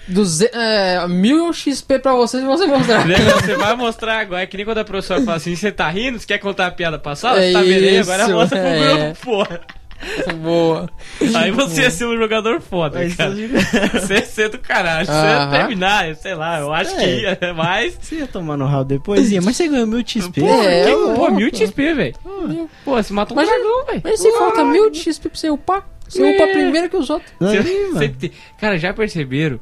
Duze... 0.07 0.49
É, 0.53 1.07
mil 1.07 1.51
XP 1.51 1.99
pra 1.99 2.13
vocês 2.13 2.41
e 2.41 2.45
você 2.45 2.65
mostrar. 2.65 3.05
Você 3.05 3.55
vai 3.55 3.75
mostrar 3.75 4.19
agora, 4.19 4.41
é 4.41 4.45
que 4.45 4.55
nem 4.55 4.65
quando 4.65 4.77
a 4.77 4.85
professora 4.85 5.21
fala 5.21 5.37
assim, 5.37 5.55
você 5.55 5.71
tá 5.71 5.89
rindo, 5.89 6.19
você 6.19 6.25
quer 6.25 6.37
contar 6.37 6.67
a 6.67 6.71
piada 6.71 6.97
passada? 6.97 7.43
É 7.43 7.47
Você 7.47 7.53
tá 7.53 7.61
vendo 7.61 7.83
aí? 7.83 7.97
Agora 7.99 8.27
mostra 8.29 8.59
pro 8.59 8.67
é. 8.67 8.79
grupo, 8.79 9.19
porra. 9.21 9.61
Boa. 10.43 10.89
Aí 11.35 11.51
você 11.51 11.81
ia 11.81 11.91
ser 11.91 12.05
um 12.05 12.17
jogador 12.17 12.61
foda, 12.61 12.99
Mas 12.99 13.15
cara. 13.15 13.31
Você 13.93 14.13
ia 14.15 14.25
ser 14.25 14.49
do 14.49 14.59
caralho. 14.59 15.05
Você 15.05 15.11
ia 15.11 15.47
terminar, 15.49 16.15
sei 16.15 16.35
lá, 16.35 16.59
eu 16.59 16.71
acho 16.73 16.95
que 16.95 17.01
É. 17.03 17.19
ia, 17.21 17.53
mas... 17.55 17.97
Você 17.99 18.15
ia 18.17 18.27
tomar 18.27 18.57
no 18.57 18.65
rabo 18.65 18.85
depois, 18.85 19.31
ia, 19.31 19.41
mas 19.41 19.55
você 19.57 19.67
ganhou 19.67 19.87
mil 19.87 19.99
XP. 20.05 20.39
Pô, 20.41 20.47
É, 20.61 20.83
que, 20.85 20.91
eu- 20.91 21.13
pô, 21.15 21.31
mil 21.31 21.49
XP, 21.53 21.93
velho. 21.93 22.15
Pô, 22.85 22.95
você 23.01 23.11
matou 23.13 23.35
um 23.35 23.39
Mas- 23.41 23.49
dragão, 23.49 23.85
velho. 23.87 24.01
Mas 24.03 24.19
se 24.19 24.31
falta 24.37 24.63
mil 24.63 24.89
de 24.89 24.99
XP 24.99 25.29
pra 25.29 25.37
você 25.39 25.49
upar, 25.49 25.87
você 26.07 26.23
É. 26.23 26.35
upa 26.35 26.51
primeiro 26.53 26.89
que 26.89 26.97
os 26.97 27.09
outros. 27.09 27.31
Você- 27.39 27.57
Aí, 27.97 28.09
tem- 28.09 28.31
Cara, 28.59 28.77
já 28.77 28.93
perceberam 28.93 29.59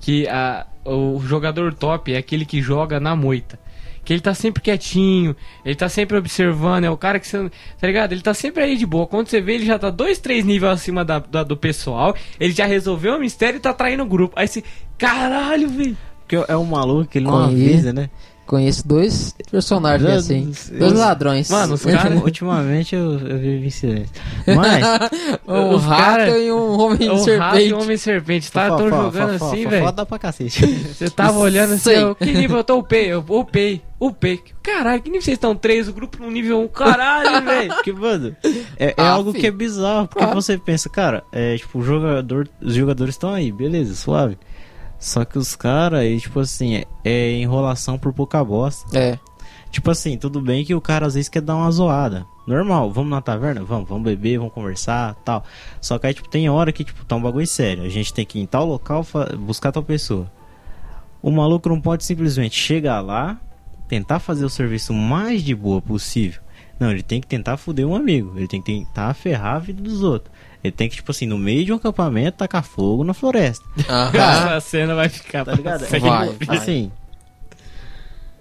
que 0.00 0.28
a, 0.28 0.66
o 0.84 1.20
jogador 1.24 1.72
top 1.74 2.12
é 2.12 2.18
aquele 2.18 2.44
que 2.44 2.60
joga 2.60 3.00
na 3.00 3.16
moita. 3.16 3.58
Que 4.08 4.14
ele 4.14 4.22
tá 4.22 4.32
sempre 4.32 4.62
quietinho, 4.62 5.36
ele 5.62 5.74
tá 5.74 5.86
sempre 5.86 6.16
observando, 6.16 6.84
é 6.84 6.90
o 6.90 6.96
cara 6.96 7.20
que 7.20 7.26
você. 7.28 7.50
Tá 7.78 7.86
ligado? 7.86 8.12
Ele 8.12 8.22
tá 8.22 8.32
sempre 8.32 8.62
aí 8.62 8.74
de 8.74 8.86
boa. 8.86 9.06
Quando 9.06 9.28
você 9.28 9.38
vê, 9.38 9.56
ele 9.56 9.66
já 9.66 9.78
tá 9.78 9.90
dois, 9.90 10.18
três 10.18 10.46
níveis 10.46 10.72
acima 10.72 11.04
da, 11.04 11.18
da- 11.18 11.42
do 11.44 11.54
pessoal. 11.58 12.16
Ele 12.40 12.54
já 12.54 12.64
resolveu 12.64 13.16
o 13.16 13.20
mistério 13.20 13.58
e 13.58 13.60
tá 13.60 13.74
traindo 13.74 14.02
o 14.04 14.06
grupo. 14.06 14.32
Aí 14.34 14.48
você. 14.48 14.64
Caralho, 14.96 15.68
velho! 15.68 15.94
Porque 16.20 16.36
é 16.50 16.56
um 16.56 16.64
maluco 16.64 17.10
que 17.10 17.18
ele 17.18 17.26
não 17.26 17.34
avisa, 17.44 17.92
né? 17.92 18.08
Conheço 18.48 18.88
dois 18.88 19.34
personagens 19.50 20.08
Já- 20.10 20.16
assim. 20.16 20.52
eu- 20.72 20.78
Dois 20.78 20.92
ladrões. 20.94 21.50
Mano, 21.50 21.74
os 21.74 21.84
Ultima- 21.84 22.02
cara- 22.02 22.14
Ultimamente 22.24 22.94
eu, 22.96 23.12
eu 23.18 23.38
vivo 23.38 23.64
em 23.66 23.70
silêncio. 23.70 24.10
Mas, 24.46 24.84
um 25.46 25.76
rato 25.76 26.02
cara- 26.02 26.38
e 26.38 26.50
um 26.50 26.80
homem 26.80 27.10
O 27.10 27.12
rato 27.12 27.20
e 27.20 27.24
serpente. 27.24 27.72
o 27.74 27.80
homem 27.82 27.96
serpente, 27.98 28.50
tá? 28.50 28.68
Tão 28.68 28.88
jogando 28.88 29.38
fofó, 29.38 29.52
assim, 29.52 29.66
velho. 29.66 29.92
dá 29.92 30.06
pra 30.06 30.18
cacete. 30.18 30.66
Você 30.94 31.10
tava 31.10 31.38
olhando 31.38 31.74
assim, 31.74 31.90
eu, 31.90 32.14
que 32.14 32.32
nível 32.32 32.56
eu 32.56 32.64
tô? 32.64 32.78
Upei, 32.78 33.12
eu 33.12 33.22
upei, 33.28 33.82
upei. 34.00 34.40
Caralho, 34.62 35.02
que 35.02 35.10
nível 35.10 35.22
vocês 35.22 35.36
estão? 35.36 35.54
Três, 35.54 35.86
o 35.86 35.92
grupo 35.92 36.16
no 36.22 36.30
nível 36.30 36.60
1. 36.62 36.68
Caralho, 36.68 37.44
velho. 37.44 37.74
Porque, 37.74 37.92
mano, 37.92 38.34
é, 38.78 38.86
é 38.88 38.94
Ah, 38.96 39.10
algo 39.10 39.30
filho. 39.32 39.40
que 39.42 39.46
é 39.46 39.50
bizarro. 39.50 40.08
Porque 40.08 40.24
Ah. 40.24 40.32
você 40.34 40.56
pensa, 40.56 40.88
cara, 40.88 41.22
é 41.32 41.56
tipo, 41.58 41.78
o 41.78 41.82
jogador, 41.82 42.48
os 42.62 42.74
jogadores 42.74 43.14
estão 43.14 43.30
aí, 43.34 43.52
beleza, 43.52 43.94
suave. 43.94 44.38
Só 44.98 45.24
que 45.24 45.38
os 45.38 45.54
caras, 45.54 46.20
tipo 46.20 46.40
assim, 46.40 46.82
é, 47.04 47.32
enrolação 47.32 47.98
por 47.98 48.12
pouca 48.12 48.42
bosta. 48.42 48.98
É. 48.98 49.18
Tipo 49.70 49.90
assim, 49.90 50.16
tudo 50.16 50.40
bem 50.40 50.64
que 50.64 50.74
o 50.74 50.80
cara 50.80 51.06
às 51.06 51.14
vezes 51.14 51.28
quer 51.28 51.42
dar 51.42 51.56
uma 51.56 51.70
zoada. 51.70 52.26
Normal, 52.46 52.90
vamos 52.90 53.10
na 53.10 53.20
taverna? 53.20 53.62
Vamos, 53.62 53.88
vamos 53.88 54.04
beber, 54.04 54.38
vamos 54.38 54.54
conversar 54.54 55.14
tal. 55.16 55.44
Só 55.80 55.98
que 55.98 56.06
aí, 56.06 56.14
tipo, 56.14 56.28
tem 56.28 56.48
hora 56.48 56.72
que, 56.72 56.82
tipo, 56.82 57.04
tá 57.04 57.14
um 57.14 57.22
bagulho 57.22 57.46
sério. 57.46 57.84
A 57.84 57.88
gente 57.88 58.12
tem 58.12 58.24
que 58.24 58.38
ir 58.38 58.42
em 58.42 58.46
tal 58.46 58.64
local 58.64 59.06
buscar 59.38 59.70
tal 59.70 59.82
pessoa. 59.82 60.30
O 61.20 61.30
maluco 61.30 61.68
não 61.68 61.80
pode 61.80 62.04
simplesmente 62.04 62.56
chegar 62.56 63.00
lá, 63.00 63.38
tentar 63.86 64.18
fazer 64.18 64.44
o 64.44 64.50
serviço 64.50 64.94
mais 64.94 65.42
de 65.42 65.54
boa 65.54 65.82
possível. 65.82 66.40
Não, 66.80 66.90
ele 66.90 67.02
tem 67.02 67.20
que 67.20 67.26
tentar 67.26 67.56
foder 67.56 67.86
um 67.86 67.94
amigo. 67.94 68.32
Ele 68.36 68.48
tem 68.48 68.62
que 68.62 68.72
tentar 68.72 69.12
ferrar 69.12 69.56
a 69.56 69.58
vida 69.58 69.82
dos 69.82 70.02
outros. 70.02 70.32
Ele 70.62 70.72
tem 70.72 70.88
que, 70.88 70.96
tipo 70.96 71.10
assim, 71.10 71.26
no 71.26 71.38
meio 71.38 71.64
de 71.64 71.72
um 71.72 71.76
acampamento, 71.76 72.38
tacar 72.38 72.64
fogo 72.64 73.04
na 73.04 73.14
floresta. 73.14 73.64
Aham. 73.88 74.10
Essa 74.56 74.60
cena 74.60 74.94
vai 74.94 75.08
ficar 75.08 75.44
Tá 75.44 75.52
ligado? 75.52 75.86
Vai, 75.86 76.00
vai. 76.46 76.56
assim. 76.56 76.90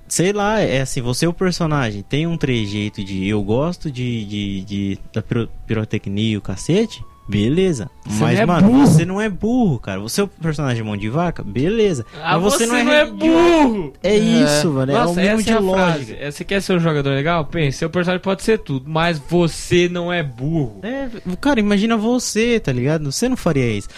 Sei 0.08 0.32
lá, 0.32 0.62
é 0.62 0.82
assim, 0.82 1.02
você 1.02 1.26
é 1.26 1.30
o 1.30 1.34
personagem, 1.34 2.02
tem 2.02 2.26
um 2.26 2.38
trejeito 2.38 3.04
de 3.04 3.28
eu 3.28 3.44
gosto 3.44 3.92
de, 3.92 4.24
de, 4.26 4.62
de- 4.64 5.00
da 5.14 5.22
piro- 5.22 5.50
pirotecnia 5.68 6.32
e 6.34 6.38
o 6.38 6.42
cacete, 6.42 7.04
beleza. 7.28 7.90
Você 8.06 8.24
Mas, 8.24 8.36
não 8.36 8.42
é 8.42 8.46
mano, 8.46 8.68
burro. 8.68 8.88
você 8.88 9.06
não 9.06 9.22
é 9.22 9.30
burro, 9.30 9.80
cara. 9.80 10.00
Você 10.00 10.22
é 10.22 10.24
o 10.24 10.28
personagem 10.28 10.84
mão 10.84 10.96
de 10.96 11.10
vaca, 11.10 11.44
beleza. 11.44 12.06
Ah, 12.24 12.40
mas 12.40 12.54
você, 12.54 12.66
não 12.66 12.76
é, 12.76 13.04
red- 13.04 13.12
burro! 13.12 13.94
É 14.02 14.16
isso, 14.18 14.72
mano. 14.72 14.92
é 14.92 14.96
o 14.96 15.00
Nossa, 15.00 15.22
mínimo 15.22 15.40
essa 15.40 15.44
de 15.44 15.52
é 15.52 15.60
lógica. 15.60 15.86
frase. 15.94 16.16
É, 16.20 16.32
Você 16.32 16.44
quer 16.46 16.62
ser 16.62 16.74
um 16.74 16.80
jogador 16.80 17.10
legal? 17.10 17.46
Pense, 17.46 17.78
seu 17.80 17.90
personagem 17.90 18.24
pode 18.24 18.44
ser 18.44 18.60
tudo, 18.60 18.90
mas 18.90 19.20
você 19.20 19.90
não 19.90 20.12
é 20.12 20.24
burro. 20.24 20.80
É, 20.84 21.10
cara, 21.42 21.60
imagina 21.60 21.98
você, 21.98 22.60
tá 22.60 22.72
ligado? 22.72 23.12
Você 23.12 23.28
não 23.28 23.36
faria 23.38 23.70
isso. 23.70 23.90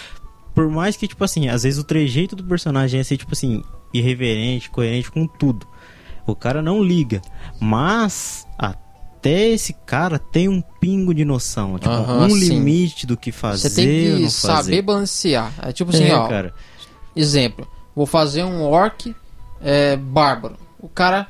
Por 0.56 0.68
mais 0.70 0.98
que, 0.98 1.08
tipo 1.08 1.24
assim, 1.24 1.48
às 1.48 1.64
vezes 1.64 1.80
o 1.80 1.84
trejeito 1.84 2.36
do 2.36 2.44
personagem 2.44 3.00
é 3.00 3.04
ser, 3.04 3.16
tipo 3.18 3.32
assim, 3.34 3.64
irreverente, 3.94 4.70
coerente 4.70 5.12
com 5.12 5.26
tudo. 5.28 5.66
O 6.26 6.36
cara 6.36 6.62
não 6.62 6.84
liga. 6.84 7.22
Mas 7.60 8.46
até 9.20 9.50
esse 9.50 9.74
cara 9.86 10.18
tem 10.18 10.48
um 10.48 10.62
pingo 10.62 11.14
de 11.14 11.26
noção. 11.26 11.78
Tipo, 11.78 11.94
um 11.94 12.30
sim. 12.30 12.40
limite 12.40 13.06
do 13.06 13.18
que 13.18 13.34
fazer 13.34 13.70
Você 13.70 13.76
tem 13.76 14.18
que 14.18 14.32
saber 14.32 14.82
balancear. 14.82 15.52
É 15.62 15.74
tipo 15.74 15.92
assim, 15.92 16.06
é, 16.06 16.16
ó. 16.16 16.28
cara. 16.28 16.54
Exemplo. 17.14 17.68
Vou 17.94 18.06
fazer 18.06 18.46
um 18.46 18.64
orc 18.64 19.14
é, 19.62 19.98
bárbaro. 19.98 20.56
O 20.80 20.88
cara 20.88 21.28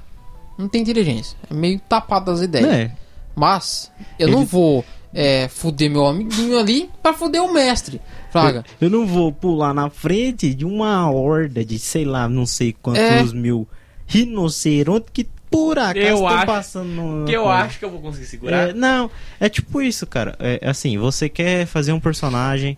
não 0.55 0.67
tem 0.67 0.83
inteligência. 0.83 1.35
É 1.49 1.53
meio 1.53 1.79
tapado 1.79 2.31
das 2.31 2.41
ideias. 2.41 2.67
É, 2.71 2.91
Mas 3.35 3.91
eu 4.19 4.27
Ele- 4.27 4.35
não 4.35 4.45
vou 4.45 4.85
é, 5.11 5.47
fuder 5.47 5.89
meu 5.89 6.05
amiguinho 6.05 6.59
ali 6.59 6.91
pra 7.01 7.11
fuder 7.13 7.41
o 7.43 7.51
mestre. 7.51 7.99
Fraga. 8.31 8.63
eu 8.79 8.91
não 8.91 9.07
vou 9.07 9.31
pular 9.31 9.73
na 9.73 9.89
frente 9.89 10.53
de 10.53 10.63
uma 10.63 11.09
horda 11.09 11.65
de, 11.65 11.79
sei 11.79 12.05
lá, 12.05 12.29
não 12.29 12.45
sei 12.45 12.75
quantos 12.79 13.33
mil 13.33 13.67
rinocerontes 14.05 15.09
que 15.11 15.27
por 15.49 15.79
acaso 15.79 15.99
Eu 16.05 16.27
acho 16.27 16.45
passando 16.45 16.89
no. 16.89 17.25
Que 17.25 17.31
eu 17.33 17.49
acho 17.49 17.79
que 17.79 17.85
eu 17.85 17.89
vou 17.89 17.99
conseguir 18.01 18.25
segurar. 18.25 18.69
É, 18.69 18.73
não, 18.73 19.09
é 19.39 19.49
tipo 19.49 19.81
isso, 19.81 20.05
cara. 20.05 20.35
É 20.39 20.69
assim, 20.69 20.97
você 20.97 21.27
quer 21.29 21.65
fazer 21.65 21.91
um 21.91 21.99
personagem. 21.99 22.77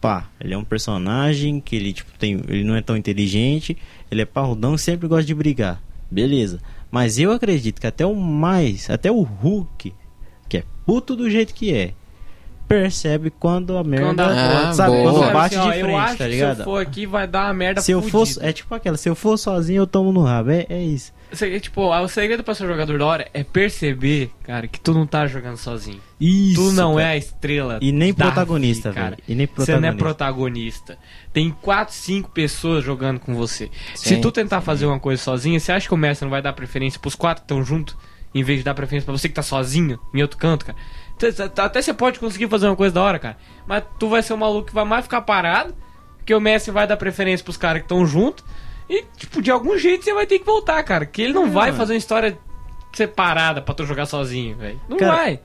Pá, 0.00 0.28
ele 0.40 0.54
é 0.54 0.58
um 0.58 0.62
personagem 0.64 1.60
que 1.60 1.74
ele, 1.74 1.92
tipo, 1.92 2.10
tem. 2.18 2.40
Ele 2.48 2.62
não 2.62 2.76
é 2.76 2.80
tão 2.80 2.96
inteligente, 2.96 3.76
ele 4.10 4.22
é 4.22 4.24
parrudão 4.24 4.74
e 4.76 4.78
sempre 4.78 5.08
gosta 5.08 5.24
de 5.24 5.34
brigar. 5.34 5.80
Beleza. 6.10 6.60
Mas 6.90 7.18
eu 7.18 7.32
acredito 7.32 7.80
que 7.80 7.86
até 7.86 8.06
o 8.06 8.14
mais. 8.14 8.88
Até 8.88 9.10
o 9.10 9.22
Hulk, 9.22 9.92
que 10.48 10.58
é 10.58 10.62
puto 10.86 11.16
do 11.16 11.28
jeito 11.28 11.52
que 11.52 11.74
é. 11.74 11.92
percebe 12.68 13.30
quando 13.30 13.76
a 13.78 13.82
merda. 13.82 14.06
Quando 14.06 14.20
a- 14.20 14.68
Ah, 14.68 14.72
sabe, 14.74 14.96
boa. 14.96 15.12
quando 15.12 15.32
bate 15.32 15.56
assim, 15.56 15.68
ó, 15.68 15.72
de 15.72 15.78
eu 15.78 15.84
frente, 15.86 15.98
acho 16.00 16.16
tá 16.18 16.28
ligado? 16.28 16.54
Se 16.56 16.60
eu 16.60 16.64
for 16.64 16.82
aqui, 16.82 17.06
vai 17.06 17.26
dar 17.26 17.46
uma 17.46 17.54
merda 17.54 17.80
Se 17.80 17.92
eu 17.92 18.02
for. 18.02 18.28
É 18.40 18.52
tipo 18.52 18.74
aquela, 18.74 18.96
se 18.98 19.08
eu 19.08 19.14
for 19.14 19.36
sozinho, 19.38 19.78
eu 19.82 19.86
tomo 19.86 20.12
no 20.12 20.22
rabo. 20.22 20.50
É, 20.50 20.66
é 20.68 20.82
isso. 20.82 21.12
Você- 21.30 21.60
Tipo, 21.60 21.82
o 21.94 22.08
segredo 22.08 22.42
pra 22.42 22.54
ser 22.54 22.64
um 22.64 22.68
jogador 22.68 22.98
da 22.98 23.04
hora 23.06 23.28
é 23.34 23.44
perceber, 23.44 24.30
cara, 24.44 24.66
que 24.66 24.80
tu 24.80 24.94
não 24.94 25.06
tá 25.06 25.26
jogando 25.26 25.56
sozinho. 25.56 26.00
Isso. 26.20 26.54
tu 26.60 26.72
não 26.72 26.94
cara. 26.96 27.06
é 27.06 27.10
a 27.12 27.16
estrela. 27.16 27.78
E 27.82 27.92
nem 27.92 28.12
protagonista, 28.14 28.88
vida, 28.90 29.00
cara. 29.00 29.10
velho. 29.16 29.22
E 29.28 29.34
nem 29.34 29.46
Você 29.46 29.52
protagonista. 29.54 29.80
não 29.80 29.88
é 29.88 29.98
protagonista. 29.98 30.98
Tem 31.32 31.50
4, 31.50 31.94
5 31.94 32.30
pessoas 32.30 32.82
jogando 32.84 33.20
com 33.20 33.34
você. 33.34 33.70
Se 33.94 34.08
Sim, 34.14 34.20
tu 34.20 34.32
tentar 34.32 34.60
fazer 34.60 34.86
uma 34.86 34.98
coisa 34.98 35.22
sozinha, 35.22 35.58
você 35.60 35.70
acha 35.72 35.86
que 35.86 35.94
o 35.94 35.98
mestre 35.98 36.24
não 36.24 36.30
vai 36.30 36.42
dar 36.42 36.52
preferência 36.52 36.98
pros 36.98 37.14
quatro 37.14 37.42
que 37.42 37.44
estão 37.44 37.62
juntos, 37.64 37.96
em 38.34 38.42
vez 38.42 38.58
de 38.58 38.64
dar 38.64 38.74
preferência 38.74 39.04
pra 39.06 39.16
você 39.16 39.28
que 39.28 39.34
tá 39.34 39.42
sozinho 39.42 39.98
em 40.14 40.22
outro 40.22 40.38
canto, 40.38 40.64
cara? 40.66 40.78
Até 41.62 41.82
você 41.82 41.92
pode 41.92 42.18
conseguir 42.18 42.48
fazer 42.48 42.66
uma 42.66 42.76
coisa 42.76 42.94
da 42.94 43.02
hora, 43.02 43.18
cara. 43.18 43.36
Mas 43.66 43.82
tu 43.98 44.08
vai 44.08 44.22
ser 44.22 44.34
um 44.34 44.36
maluco 44.38 44.68
que 44.68 44.74
vai 44.74 44.84
mais 44.84 45.04
ficar 45.04 45.20
parado, 45.22 45.74
porque 46.16 46.32
o 46.34 46.40
mestre 46.40 46.70
vai 46.72 46.86
dar 46.86 46.96
preferência 46.96 47.42
pros 47.42 47.56
caras 47.56 47.82
que 47.82 47.86
estão 47.86 48.06
juntos. 48.06 48.44
E, 48.88 49.04
tipo, 49.16 49.42
de 49.42 49.50
algum 49.50 49.76
jeito 49.78 50.04
você 50.04 50.14
vai 50.14 50.26
ter 50.26 50.38
que 50.38 50.46
voltar, 50.46 50.82
cara. 50.82 51.04
Que 51.06 51.22
ele 51.22 51.32
não 51.32 51.46
É, 51.46 51.50
vai 51.50 51.66
mano. 51.66 51.76
fazer 51.78 51.92
uma 51.92 51.98
história 51.98 52.38
separada 52.92 53.60
pra 53.62 53.74
tu 53.74 53.84
jogar 53.84 54.06
sozinho, 54.06 54.56
velho. 54.56 54.80
Não 54.88 54.96
Cara, 54.96 55.14
vai. 55.16 55.40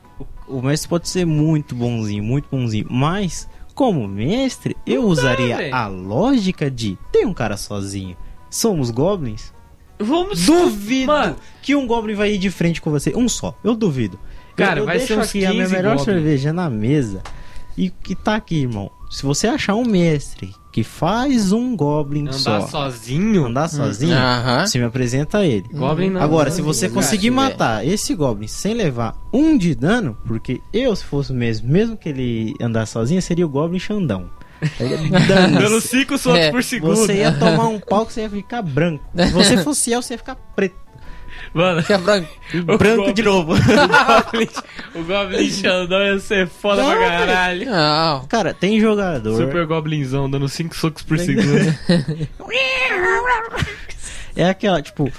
O 0.47 0.61
mestre 0.61 0.89
pode 0.89 1.09
ser 1.09 1.25
muito 1.25 1.75
bonzinho, 1.75 2.23
muito 2.23 2.47
bonzinho, 2.51 2.85
mas 2.89 3.47
como 3.73 4.07
mestre, 4.07 4.75
eu 4.85 5.03
usaria 5.05 5.73
a 5.75 5.87
lógica 5.87 6.69
de 6.69 6.97
tem 7.11 7.25
um 7.25 7.33
cara 7.33 7.57
sozinho. 7.57 8.15
Somos 8.49 8.91
goblins? 8.91 9.53
Vamos. 9.99 10.45
Duvido 10.45 11.07
Mano, 11.07 11.35
que 11.61 11.75
um 11.75 11.87
goblin 11.87 12.13
vai 12.13 12.33
ir 12.33 12.37
de 12.37 12.51
frente 12.51 12.81
com 12.81 12.91
você. 12.91 13.13
Um 13.15 13.27
só, 13.29 13.57
eu 13.63 13.75
duvido. 13.75 14.19
Cara, 14.55 14.79
eu, 14.79 14.83
eu 14.83 14.85
vai 14.85 14.97
deixo 14.97 15.13
ser 15.13 15.19
uns 15.19 15.29
aqui 15.29 15.45
a 15.45 15.49
minha 15.51 15.63
15 15.63 15.75
melhor 15.75 15.97
goblin. 15.97 16.13
cerveja 16.13 16.53
na 16.53 16.69
mesa. 16.69 17.21
E 17.77 17.89
que 17.89 18.13
tá 18.15 18.35
aqui, 18.35 18.61
irmão. 18.61 18.91
Se 19.09 19.23
você 19.23 19.47
achar 19.47 19.75
um 19.75 19.85
mestre 19.85 20.53
que 20.73 20.83
faz 20.83 21.51
um 21.51 21.75
goblin 21.77 22.23
andar 22.23 22.33
só, 22.33 22.67
sozinho. 22.67 23.45
andar 23.45 23.69
sozinho, 23.69 24.15
Aham. 24.17 24.65
você 24.65 24.79
me 24.79 24.85
apresenta 24.85 25.45
ele. 25.45 25.65
Goblin 25.71 26.09
não. 26.09 26.19
Agora, 26.21 26.49
não, 26.49 26.55
se 26.55 26.63
você 26.63 26.87
não, 26.87 26.95
conseguir 26.95 27.29
velho. 27.29 27.35
matar 27.35 27.85
esse 27.87 28.15
Goblin 28.15 28.47
sem 28.47 28.73
levar 28.73 29.15
um 29.31 29.55
de 29.55 29.75
dano, 29.75 30.17
porque 30.25 30.59
eu, 30.73 30.95
se 30.95 31.05
fosse 31.05 31.31
mesmo, 31.31 31.69
mesmo 31.69 31.95
que 31.95 32.09
ele 32.09 32.55
andasse 32.59 32.91
sozinho, 32.93 33.21
seria 33.21 33.45
o 33.45 33.49
Goblin 33.49 33.77
Xandão. 33.79 34.25
Dando 34.79 35.27
Dane-se. 35.27 35.87
5 35.89 36.17
socos 36.17 36.39
É, 36.39 36.49
por 36.51 36.63
segundo. 36.63 36.95
Você 36.95 37.17
ia 37.17 37.31
tomar 37.33 37.67
um 37.67 37.79
pau 37.79 38.05
que 38.05 38.13
você 38.13 38.21
ia 38.21 38.29
ficar 38.29 38.61
branco. 38.63 39.03
Se 39.15 39.31
você 39.31 39.57
fosse 39.63 39.91
eu, 39.91 40.01
você 40.01 40.15
ia 40.15 40.17
ficar 40.17 40.35
preto. 40.55 40.75
Mano, 41.53 41.81
Fica 41.81 41.97
branco. 41.97 42.29
O 42.53 42.77
branco 42.77 42.97
Goblin- 42.97 43.13
de 43.13 43.23
novo. 43.23 43.53
o 44.95 45.03
Goblin, 45.03 45.49
Xandão 45.49 46.01
ia 46.03 46.19
ser 46.19 46.47
foda 46.47 46.81
Não, 46.83 46.89
pra 46.91 47.09
caralho. 47.09 47.65
Não. 47.69 48.25
Cara, 48.27 48.53
tem 48.53 48.79
jogador. 48.79 49.35
Super 49.37 49.65
Goblinzão 49.65 50.29
dando 50.29 50.47
5 50.49 50.75
socos 50.75 51.03
por 51.03 51.17
segundo. 51.19 51.73
É 54.35 54.45
aquela, 54.49 54.81
tipo. 54.81 55.11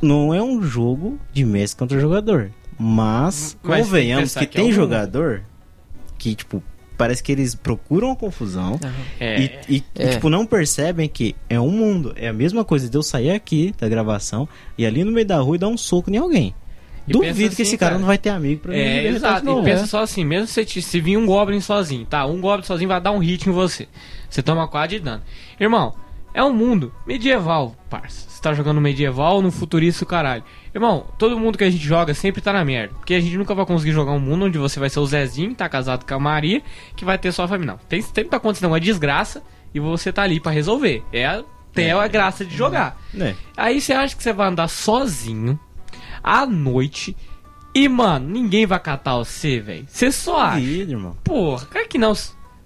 Não 0.00 0.34
é 0.34 0.42
um 0.42 0.62
jogo 0.62 1.18
de 1.32 1.44
mestre 1.44 1.78
contra 1.78 2.00
jogador. 2.00 2.50
Mas, 2.78 3.56
Mas 3.62 3.76
que 3.76 3.82
convenhamos 3.84 4.34
que, 4.34 4.46
que 4.46 4.58
é 4.58 4.62
tem 4.62 4.70
um- 4.70 4.74
jogador 4.74 5.42
que, 6.18 6.34
tipo, 6.34 6.62
parece 6.96 7.22
que 7.22 7.30
eles 7.32 7.54
procuram 7.54 8.10
a 8.12 8.16
confusão. 8.16 8.78
É. 9.20 9.40
E, 9.40 9.76
e, 9.76 9.84
É. 9.96 10.08
tipo, 10.10 10.28
não 10.28 10.44
percebem 10.46 11.08
que 11.08 11.34
é 11.48 11.60
um 11.60 11.70
mundo. 11.70 12.12
É 12.16 12.28
a 12.28 12.32
mesma 12.32 12.64
coisa 12.64 12.88
de 12.88 12.96
eu 12.96 13.02
sair 13.02 13.30
aqui 13.30 13.74
da 13.78 13.88
gravação 13.88 14.48
e 14.78 14.84
ali 14.86 15.04
no 15.04 15.12
meio 15.12 15.26
da 15.26 15.38
rua 15.38 15.56
e 15.56 15.58
dar 15.58 15.68
um 15.68 15.76
soco 15.76 16.10
em 16.10 16.16
alguém. 16.16 16.54
E 17.06 17.12
Duvido 17.12 17.34
que 17.54 17.60
assim, 17.60 17.62
esse 17.62 17.76
cara, 17.76 17.90
cara. 17.92 17.98
não 18.00 18.06
vai 18.06 18.16
ter 18.16 18.30
amigo 18.30 18.62
pra 18.62 18.72
me 18.72 18.78
É, 18.78 19.06
exato. 19.08 19.44
novo. 19.44 19.60
E 19.60 19.64
pensa 19.70 19.84
é. 19.84 19.86
só 19.86 20.02
assim, 20.02 20.24
mesmo 20.24 20.46
se, 20.46 20.64
te- 20.64 20.80
se 20.80 21.00
vir 21.00 21.18
um 21.18 21.26
Goblin 21.26 21.60
sozinho, 21.60 22.06
tá? 22.06 22.24
Um 22.24 22.40
Goblin 22.40 22.64
sozinho 22.64 22.88
vai 22.88 22.98
dar 23.00 23.10
um 23.12 23.18
hit 23.18 23.46
em 23.46 23.52
você. 23.52 23.86
Você 24.30 24.42
toma 24.42 24.66
4 24.66 24.96
de 24.96 25.04
dano. 25.04 25.22
Irmão, 25.60 25.94
é 26.34 26.42
um 26.42 26.52
mundo 26.52 26.92
medieval, 27.06 27.76
parça. 27.88 28.28
Você 28.28 28.42
tá 28.42 28.52
jogando 28.52 28.80
medieval 28.80 29.40
no 29.40 29.52
futurista 29.52 30.02
o 30.02 30.06
caralho. 30.06 30.42
Irmão, 30.74 31.06
todo 31.16 31.38
mundo 31.38 31.56
que 31.56 31.62
a 31.62 31.70
gente 31.70 31.84
joga 31.84 32.12
sempre 32.12 32.42
tá 32.42 32.52
na 32.52 32.64
merda. 32.64 32.92
Porque 32.94 33.14
a 33.14 33.20
gente 33.20 33.38
nunca 33.38 33.54
vai 33.54 33.64
conseguir 33.64 33.92
jogar 33.92 34.10
um 34.10 34.18
mundo 34.18 34.46
onde 34.46 34.58
você 34.58 34.80
vai 34.80 34.90
ser 34.90 34.98
o 34.98 35.06
Zezinho, 35.06 35.54
tá 35.54 35.68
casado 35.68 36.04
com 36.04 36.12
a 36.12 36.18
Maria, 36.18 36.60
que 36.96 37.04
vai 37.04 37.16
ter 37.16 37.30
sua 37.30 37.46
família. 37.46 37.74
Não. 37.74 37.78
Tem, 37.88 38.02
sempre 38.02 38.24
tá 38.24 38.38
acontecendo 38.38 38.72
uma 38.72 38.80
desgraça 38.80 39.44
e 39.72 39.78
você 39.78 40.12
tá 40.12 40.22
ali 40.22 40.40
pra 40.40 40.50
resolver. 40.50 41.04
É 41.12 41.24
a, 41.24 41.44
até 41.70 41.92
a 41.92 42.08
graça 42.08 42.44
de 42.44 42.56
jogar. 42.56 43.00
É. 43.16 43.36
Aí 43.56 43.80
você 43.80 43.92
acha 43.92 44.16
que 44.16 44.22
você 44.22 44.32
vai 44.32 44.48
andar 44.48 44.66
sozinho 44.66 45.58
à 46.20 46.44
noite 46.44 47.16
e, 47.72 47.88
mano, 47.88 48.28
ninguém 48.28 48.66
vai 48.66 48.80
catar 48.80 49.16
você, 49.16 49.60
velho. 49.60 49.84
Você 49.88 50.10
só 50.10 50.40
acha. 50.40 50.60
Duvido, 50.60 50.92
irmão. 50.92 51.16
Porra, 51.22 51.66
cara 51.66 51.86
que 51.86 51.98
não. 51.98 52.12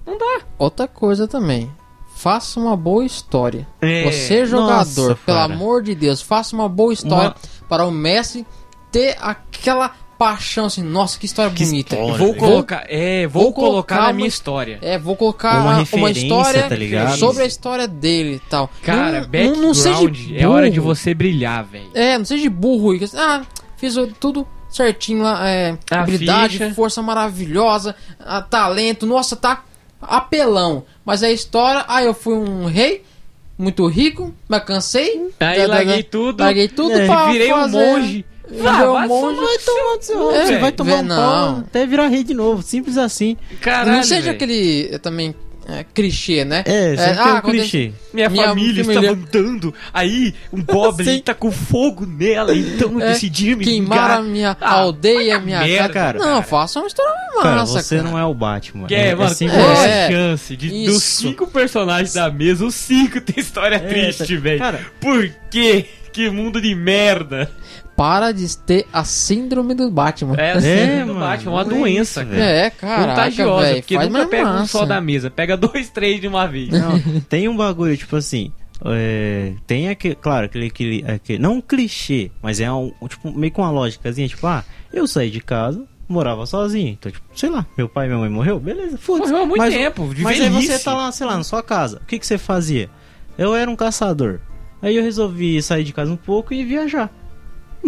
Não 0.06 0.16
dá. 0.16 0.40
Outra 0.58 0.88
coisa 0.88 1.28
também. 1.28 1.70
Faça 2.18 2.58
uma 2.58 2.76
boa 2.76 3.04
história. 3.04 3.64
É. 3.80 4.10
Você, 4.10 4.44
jogador, 4.44 4.76
Nossa, 4.76 5.14
pelo 5.24 5.38
cara. 5.38 5.54
amor 5.54 5.82
de 5.84 5.94
Deus, 5.94 6.20
faça 6.20 6.56
uma 6.56 6.68
boa 6.68 6.92
história 6.92 7.32
para 7.68 7.86
o 7.86 7.92
Messi 7.92 8.44
ter 8.90 9.16
aquela 9.20 9.92
paixão 10.18 10.64
assim. 10.64 10.82
Nossa, 10.82 11.16
que 11.16 11.26
história 11.26 11.52
Que 11.52 11.64
bonita. 11.64 11.94
história, 11.94 12.18
Vou 12.18 12.34
colocar, 12.34 12.84
é, 12.88 13.24
vou, 13.28 13.44
vou 13.44 13.52
colocar, 13.52 13.94
colocar 13.98 14.06
na 14.08 14.12
minha 14.12 14.24
uma- 14.24 14.28
história. 14.28 14.78
É, 14.82 14.98
vou 14.98 15.14
colocar 15.14 15.60
Uma 15.60 15.84
uma, 15.92 16.10
história 16.10 16.68
tá 16.68 16.74
ligado? 16.74 17.16
sobre 17.18 17.44
a 17.44 17.46
história 17.46 17.86
dele 17.86 18.34
e 18.44 18.50
tal. 18.50 18.68
Cara, 18.82 19.20
não, 19.20 19.28
background 19.28 19.58
não, 19.58 19.74
seja 19.74 19.98
é 20.36 20.48
hora 20.48 20.68
de 20.68 20.80
burro. 20.80 20.92
você 20.96 21.14
brilhar, 21.14 21.64
velho. 21.66 21.88
É, 21.94 22.18
não 22.18 22.24
seja 22.24 22.50
burro. 22.50 22.94
e 22.96 22.98
que- 22.98 23.16
Ah, 23.16 23.42
fiz 23.76 23.94
tudo 24.18 24.44
certinho 24.68 25.22
lá. 25.22 25.48
É, 25.48 25.78
A 25.88 26.00
habilidade, 26.00 26.58
ficha. 26.58 26.74
força 26.74 27.00
maravilhosa, 27.00 27.94
ah, 28.18 28.42
talento. 28.42 29.06
Nossa, 29.06 29.36
tá 29.36 29.62
apelão. 30.00 30.84
Mas 31.04 31.22
a 31.22 31.30
história, 31.30 31.84
ah, 31.88 32.02
eu 32.02 32.14
fui 32.14 32.34
um 32.34 32.66
rei, 32.66 33.02
muito 33.56 33.86
rico, 33.86 34.34
mas 34.48 34.62
cansei. 34.64 35.30
Aí 35.40 35.58
Da- 35.58 35.66
da- 35.66 35.74
larguei 35.74 36.02
da- 36.02 36.08
tudo. 36.08 36.40
Larguei 36.42 36.68
tudo 36.68 36.92
É, 36.92 37.06
pra 37.06 37.30
virei 37.30 37.52
um 37.52 37.56
fazer- 37.56 37.76
monge. 37.92 38.24
Ah, 38.64 38.84
um 38.88 38.92
vai 38.94 39.08
monge. 39.08 39.36
tomar 39.64 39.96
no 39.96 40.02
seu 40.02 40.30
É, 40.30 40.46
Você 40.46 40.58
vai 40.58 40.72
tomar 40.72 40.96
um 41.02 41.08
pau 41.08 41.58
até 41.58 41.84
virar 41.86 42.06
rei 42.08 42.24
de 42.24 42.32
novo. 42.32 42.62
Simples 42.62 42.96
assim. 42.96 43.36
Caralho, 43.60 43.96
não 43.98 44.02
seja 44.02 44.22
velho. 44.22 44.34
aquele 44.36 44.88
é, 44.92 44.98
também 44.98 45.34
é, 45.68 45.84
clichê, 45.84 46.44
né? 46.44 46.62
É, 46.64 46.96
sempre 46.96 47.22
tem 47.22 47.32
um 47.34 47.40
clichê. 47.42 47.92
Minha, 48.12 48.28
Minha 48.30 48.46
família 48.46 48.84
família- 48.84 49.10
estava 49.10 49.20
andando. 49.42 49.74
Aí 49.92 50.34
um 50.52 50.62
goblin 50.64 51.20
tá 51.20 51.34
com 51.34 51.52
fogo 51.52 52.06
nela, 52.06 52.54
então 52.56 52.92
eu 52.92 53.00
É, 53.00 53.12
decidi 53.12 53.54
me 53.54 53.64
Queimar 53.64 54.10
a 54.12 54.22
minha 54.22 54.56
Ah, 54.60 54.70
aldeia, 54.80 55.38
minha 55.38 55.60
merda, 55.60 55.88
cara. 55.92 56.18
Não, 56.18 56.42
faça 56.42 56.80
uma 56.80 56.86
história 56.88 57.12
Cara, 57.42 57.56
massa, 57.56 57.82
você 57.82 57.96
cara. 57.98 58.08
não 58.08 58.18
é 58.18 58.24
o 58.24 58.32
Batman. 58.34 58.86
Que 58.86 58.94
é, 58.94 59.14
mano, 59.14 59.30
assim. 59.30 59.46
a 59.48 59.86
É. 59.86 60.10
chance 60.10 60.56
de 60.56 60.86
dos 60.86 61.02
cinco 61.02 61.46
personagens 61.46 62.14
da 62.14 62.30
mesa, 62.30 62.64
os 62.64 62.74
cinco 62.74 63.20
tem 63.20 63.38
história 63.38 63.76
É, 63.76 63.78
triste, 63.80 64.34
tá- 64.36 64.40
velho? 64.40 64.58
cara- 64.58 64.80
Por 65.00 65.30
quê? 65.50 65.84
Que 66.12 66.30
mundo 66.30 66.60
de 66.60 66.74
merda. 66.74 67.50
Para 67.98 68.32
de 68.32 68.56
ter 68.56 68.86
a 68.92 69.02
síndrome 69.04 69.74
do 69.74 69.90
Batman. 69.90 70.36
É 70.38 70.52
assim 70.52 70.68
É, 70.68 71.00
do 71.00 71.08
mano, 71.08 71.20
Batman, 71.20 71.50
uma 71.52 71.60
é 71.62 71.64
doença, 71.64 72.20
isso, 72.22 72.30
velho. 72.30 72.42
É, 72.42 72.70
caraca, 72.70 73.08
Contagiosa, 73.10 73.66
velho. 73.66 73.76
porque 73.82 73.94
nunca 73.98 74.10
mais 74.10 74.28
pega 74.28 74.48
um 74.48 74.52
massa. 74.54 74.66
só 74.78 74.86
da 74.86 75.00
mesa, 75.00 75.30
pega 75.30 75.56
dois, 75.58 75.90
três 75.90 76.20
de 76.20 76.28
uma 76.28 76.46
vez. 76.46 76.68
Não, 76.70 76.98
tem 77.28 77.48
um 77.48 77.56
bagulho, 77.56 77.96
tipo 77.96 78.14
assim. 78.16 78.52
é, 78.86 79.52
tem 79.66 79.88
aquele, 79.88 80.14
claro, 80.14 80.46
aquele, 80.46 80.66
aquele, 80.68 81.04
aquele- 81.10 81.38
Não 81.40 81.54
um 81.54 81.60
clichê, 81.60 82.30
mas 82.40 82.60
é 82.60 82.70
um, 82.72 82.92
tipo, 83.08 83.32
meio 83.36 83.52
com 83.52 83.62
uma 83.62 83.70
lógicazinha, 83.72 84.28
tipo, 84.28 84.46
ah, 84.46 84.64
eu 84.92 85.04
saí 85.06 85.28
de 85.30 85.40
casa, 85.40 85.84
morava 86.08 86.46
sozinho. 86.46 86.90
Então, 86.90 87.10
tipo, 87.10 87.26
sei 87.34 87.50
lá, 87.50 87.66
meu 87.76 87.88
pai 87.88 88.06
e 88.06 88.08
minha 88.10 88.20
mãe 88.20 88.30
morreu, 88.30 88.60
beleza, 88.60 88.96
foda-se. 88.96 89.32
Morreu 89.32 89.44
há 89.44 89.46
muito 89.48 89.58
Mas- 89.60 89.74
tempo, 89.74 90.14
de 90.14 90.22
Mas 90.22 90.40
aí 90.40 90.48
velhice. 90.48 90.72
você 90.72 90.78
tá 90.84 90.94
lá, 90.94 91.10
sei 91.10 91.26
lá, 91.26 91.36
na 91.36 91.42
sua 91.42 91.64
casa. 91.64 91.98
O 92.00 92.06
que, 92.06 92.16
que 92.18 92.26
você 92.26 92.38
fazia? 92.38 92.88
Eu 93.36 93.54
era 93.56 93.68
um 93.68 93.74
caçador. 93.76 94.38
Aí 94.80 94.94
eu 94.96 95.02
resolvi 95.02 95.60
sair 95.60 95.82
de 95.82 95.92
casa 95.92 96.12
um 96.12 96.16
pouco 96.16 96.54
e 96.54 96.64
viajar. 96.64 97.10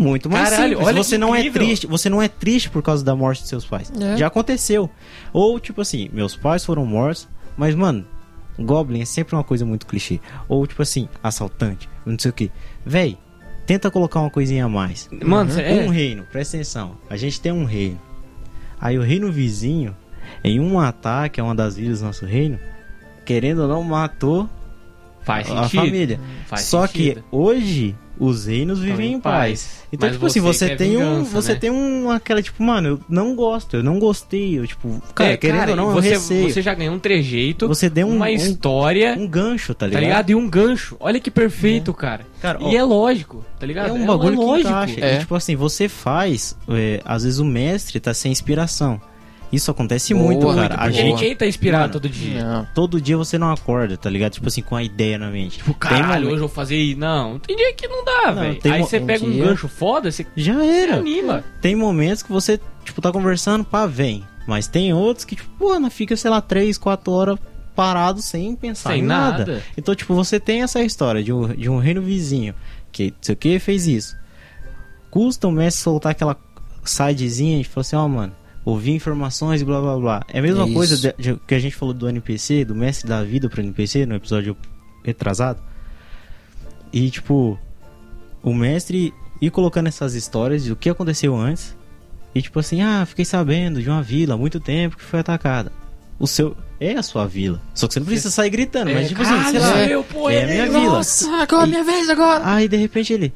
Muito 0.01 0.29
mais 0.31 0.49
Caralho, 0.51 0.71
simples. 0.71 0.87
olha 0.89 1.03
você 1.05 1.19
não 1.19 1.35
é 1.35 1.41
incrível. 1.41 1.63
triste, 1.63 1.87
você 1.87 2.09
não 2.09 2.23
é 2.23 2.29
triste 2.29 2.71
por 2.71 2.83
causa 2.83 3.05
da 3.05 3.15
morte 3.15 3.43
de 3.43 3.49
seus 3.49 3.65
pais. 3.67 3.93
É. 4.01 4.17
Já 4.17 4.27
aconteceu. 4.29 4.89
Ou 5.33 5.61
tipo 5.61 5.81
assim, 5.81 6.09
meus 6.13 6.35
pais 6.37 6.65
foram 6.65 6.87
mortos, 6.87 7.29
mas 7.57 7.75
mano, 7.75 8.05
Goblin 8.59 9.01
é 9.03 9.05
sempre 9.05 9.35
uma 9.35 9.45
coisa 9.45 9.65
muito 9.67 9.87
clichê. 9.87 10.21
Ou 10.49 10.67
tipo 10.67 10.81
assim, 10.83 11.09
assaltante, 11.23 11.89
não 12.07 12.19
sei 12.19 12.31
o 12.31 12.35
que. 12.35 12.51
Véi, 12.85 13.19
tenta 13.67 13.91
colocar 13.91 14.21
uma 14.21 14.31
coisinha 14.31 14.65
a 14.65 14.69
mais. 14.69 15.09
Mano, 15.25 15.51
cê- 15.51 15.63
é. 15.63 15.85
Um 15.85 15.89
reino, 15.89 16.25
presta 16.31 16.57
atenção. 16.57 16.97
A 17.09 17.17
gente 17.17 17.41
tem 17.41 17.53
um 17.53 17.65
reino. 17.65 18.01
Aí 18.81 18.99
o 18.99 19.03
reino 19.03 19.31
vizinho, 19.31 19.95
em 20.43 20.59
um 20.59 20.81
ataque 20.81 21.41
a 21.41 21.45
uma 21.45 21.55
das 21.55 21.77
ilhas 21.77 22.01
do 22.01 22.07
nosso 22.07 22.25
reino, 22.25 22.59
querendo 23.27 23.61
ou 23.63 23.69
não, 23.69 23.83
matou 23.85 24.49
faz 25.23 25.51
a 25.51 25.65
sentido. 25.65 25.81
família. 25.85 26.21
Faz 26.47 26.63
Só 26.63 26.87
sentido. 26.87 27.21
que 27.21 27.37
hoje 27.37 27.95
os 28.21 28.45
reinos 28.47 28.79
vivem 28.79 29.13
em 29.13 29.15
em 29.15 29.21
paz. 29.21 29.63
paz. 29.63 29.81
Então, 29.93 30.09
Mas 30.09 30.17
tipo 30.17 30.27
assim, 30.27 30.41
você 30.41 30.77
tem 30.77 30.97
um. 30.97 31.01
vingança, 31.01 31.31
Você 31.33 31.53
né? 31.55 31.59
tem 31.59 31.71
um. 31.71 32.11
aquela, 32.11 32.41
tipo, 32.41 32.63
mano, 32.63 32.89
eu 32.89 33.01
não 33.09 33.35
gosto, 33.35 33.77
eu 33.79 33.83
não 33.83 33.99
gostei. 33.99 34.59
Eu, 34.59 34.67
tipo, 34.67 35.03
cara, 35.15 35.33
É, 35.33 35.37
querendo 35.37 35.59
cara, 35.59 35.71
ou 35.73 35.77
não, 35.77 35.91
você, 35.93 36.09
eu 36.09 36.13
receio. 36.13 36.49
você 36.53 36.63
já 36.63 36.75
ganhou 36.75 36.95
um 36.95 36.99
trejeito, 36.99 37.67
Você 37.67 37.91
deu 37.91 38.07
um- 38.07 38.17
uma 38.17 38.27
um- 38.27 38.29
história, 38.29 39.17
Um 39.19 39.27
gancho, 39.27 39.75
tá 39.75 39.81
tá 39.81 39.87
ligado? 39.87 40.03
ligado? 40.03 40.31
E 40.31 40.35
um 40.37 40.49
gancho. 40.49 40.97
Olha 41.01 41.19
que 41.19 41.31
perfeito, 41.31 41.93
cara. 41.95 42.25
Cara, 42.41 42.59
E 42.63 42.77
ó, 42.77 42.79
é 42.79 42.83
lógico, 42.85 43.45
tá 43.59 43.67
ligado? 43.67 43.89
É 43.89 43.93
um 43.93 44.07
bagulho 44.07 44.39
que 44.39 44.45
lógico. 44.45 44.69
encaixa. 44.69 45.01
É. 45.01 45.17
E, 45.17 45.19
tipo 45.21 45.35
assim, 45.35 45.57
você 45.57 45.89
faz. 45.89 46.57
é, 46.69 47.01
às 47.05 47.25
vezes 47.25 47.39
o 47.41 47.45
mestre 47.45 47.99
tá 47.99 48.15
sem 48.15 48.31
inspiração. 48.31 49.01
Isso 49.53 49.71
acontece 49.71 50.15
Boa, 50.15 50.27
muito, 50.27 50.47
muito 50.47 50.61
cara. 50.61 50.75
A 50.75 50.79
boa. 50.79 50.87
Porque 50.89 51.01
gente, 51.01 51.15
ninguém 51.15 51.37
tá 51.37 51.47
inspirado 51.47 51.83
Mano, 51.83 51.93
todo 51.95 52.09
dia. 52.09 52.45
Não. 52.45 52.67
todo 52.75 53.01
dia 53.01 53.17
você 53.17 53.37
não 53.37 53.51
acorda, 53.51 53.97
tá 53.97 54.09
ligado? 54.09 54.33
Tipo 54.33 54.47
assim, 54.49 54.63
com 54.63 54.77
a 54.77 54.83
ideia 54.83 55.19
na 55.19 55.31
mente. 55.31 55.59
Tipo, 55.59 55.75
caralho, 55.75 56.27
hoje 56.29 56.37
eu 56.37 56.41
vou 56.41 56.49
fazer 56.49 56.77
isso. 56.77 57.01
Não, 57.01 57.39
tem 57.39 57.57
dia 57.57 57.73
que 57.75 57.89
não 57.89 58.05
dá, 58.05 58.31
velho. 58.31 58.61
Aí 58.65 58.81
você 58.81 59.01
pega 59.01 59.25
um 59.25 59.37
gancho 59.39 59.67
foda, 59.69 60.11
você 60.13 60.25
Já 60.37 60.55
você 60.55 60.65
era. 60.65 60.97
anima. 60.99 61.43
Tem 61.61 61.75
momentos 61.75 62.23
que 62.23 62.31
você, 62.31 62.61
tipo, 62.85 63.01
tá 63.01 63.11
conversando, 63.11 63.65
pá, 63.65 63.87
vem. 63.87 64.25
Mas 64.47 64.67
tem 64.69 64.93
outros 64.93 65.25
que, 65.25 65.37
tipo, 65.37 65.51
pô, 65.59 65.79
não 65.79 65.91
fica, 65.91 66.17
sei 66.17 66.31
lá, 66.31 66.41
3, 66.41 66.79
4 66.79 67.13
horas 67.13 67.39
parado 67.75 68.21
sem 68.21 68.55
pensar 68.57 68.91
Sem 68.91 69.01
em 69.01 69.05
nada. 69.05 69.39
nada. 69.39 69.63
Então, 69.77 69.95
tipo, 69.95 70.15
você 70.15 70.39
tem 70.39 70.63
essa 70.63 70.83
história 70.83 71.23
de 71.23 71.33
um, 71.33 71.49
de 71.49 71.69
um 71.69 71.79
reino 71.79 72.03
vizinho 72.03 72.55
que, 72.93 73.11
não 73.11 73.17
sei 73.23 73.33
o 73.35 73.37
que, 73.37 73.59
fez 73.59 73.87
isso. 73.87 74.17
Custa 75.11 75.49
o 75.49 75.53
mestre 75.53 75.83
soltar 75.83 76.13
aquela 76.13 76.37
sidezinha 76.85 77.61
e 77.61 77.65
falar 77.65 77.81
assim, 77.83 77.97
ó, 77.97 78.07
mano, 78.09 78.33
ouvi 78.65 78.93
informações 78.93 79.63
e 79.63 79.65
blá 79.65 79.81
blá 79.81 79.97
blá. 79.99 80.23
É 80.33 80.39
a 80.39 80.43
mesma 80.43 80.69
É 80.69 80.73
coisa 80.73 80.97
de- 80.97 81.15
de- 81.19 81.41
que 81.47 81.55
a 81.55 81.59
gente 81.59 81.75
falou 81.75 81.95
do 81.95 82.09
NPC, 82.09 82.65
do 82.65 82.75
mestre 82.75 83.09
da 83.09 83.23
vida 83.23 83.49
pro 83.49 83.61
NPC, 83.61 84.05
no 84.07 84.15
episódio 84.15 84.57
retrasado. 85.05 85.61
E, 86.93 87.11
tipo, 87.11 87.59
o 88.43 88.53
mestre 88.55 89.15
ir 89.41 89.51
colocando 89.51 89.87
essas 89.87 90.15
histórias 90.15 90.65
de 90.65 90.73
o 90.73 90.77
que 90.77 90.91
aconteceu 90.91 91.37
antes. 91.37 91.77
E, 92.35 92.43
tipo 92.43 92.59
assim, 92.61 92.81
ah, 92.83 93.05
fiquei 93.07 93.25
sabendo 93.25 93.83
de 93.83 93.89
uma 93.89 94.03
vila 94.03 94.35
há 94.35 94.37
muito 94.37 94.61
tempo 94.61 94.97
que 94.97 95.03
foi 95.05 95.21
atacada. 95.21 95.73
O 96.19 96.27
seu. 96.27 96.57
É 96.79 96.95
a 96.97 97.03
sua 97.03 97.27
vila. 97.27 97.61
Só 97.75 97.87
que 97.87 97.95
você 97.95 98.01
não 98.01 98.07
precisa 98.07 98.31
sair 98.31 98.49
gritando, 98.51 98.91
mas, 98.93 99.09
tipo 99.09 99.21
assim, 99.21 99.51
sei 99.51 99.61
lá. 99.61 99.69
sou 99.73 99.77
eu, 99.83 100.05
pô, 100.05 100.31
é 100.31 100.45
a 100.45 100.47
minha 100.47 100.67
vila. 100.67 100.81
Nossa, 100.97 101.31
agora 101.43 101.65
é 101.65 101.67
minha 101.67 101.85
vez 101.85 102.09
agora. 102.09 102.43
Aí 102.55 102.69
de 102.69 102.77
repente 102.77 103.13
ele. 103.13 103.33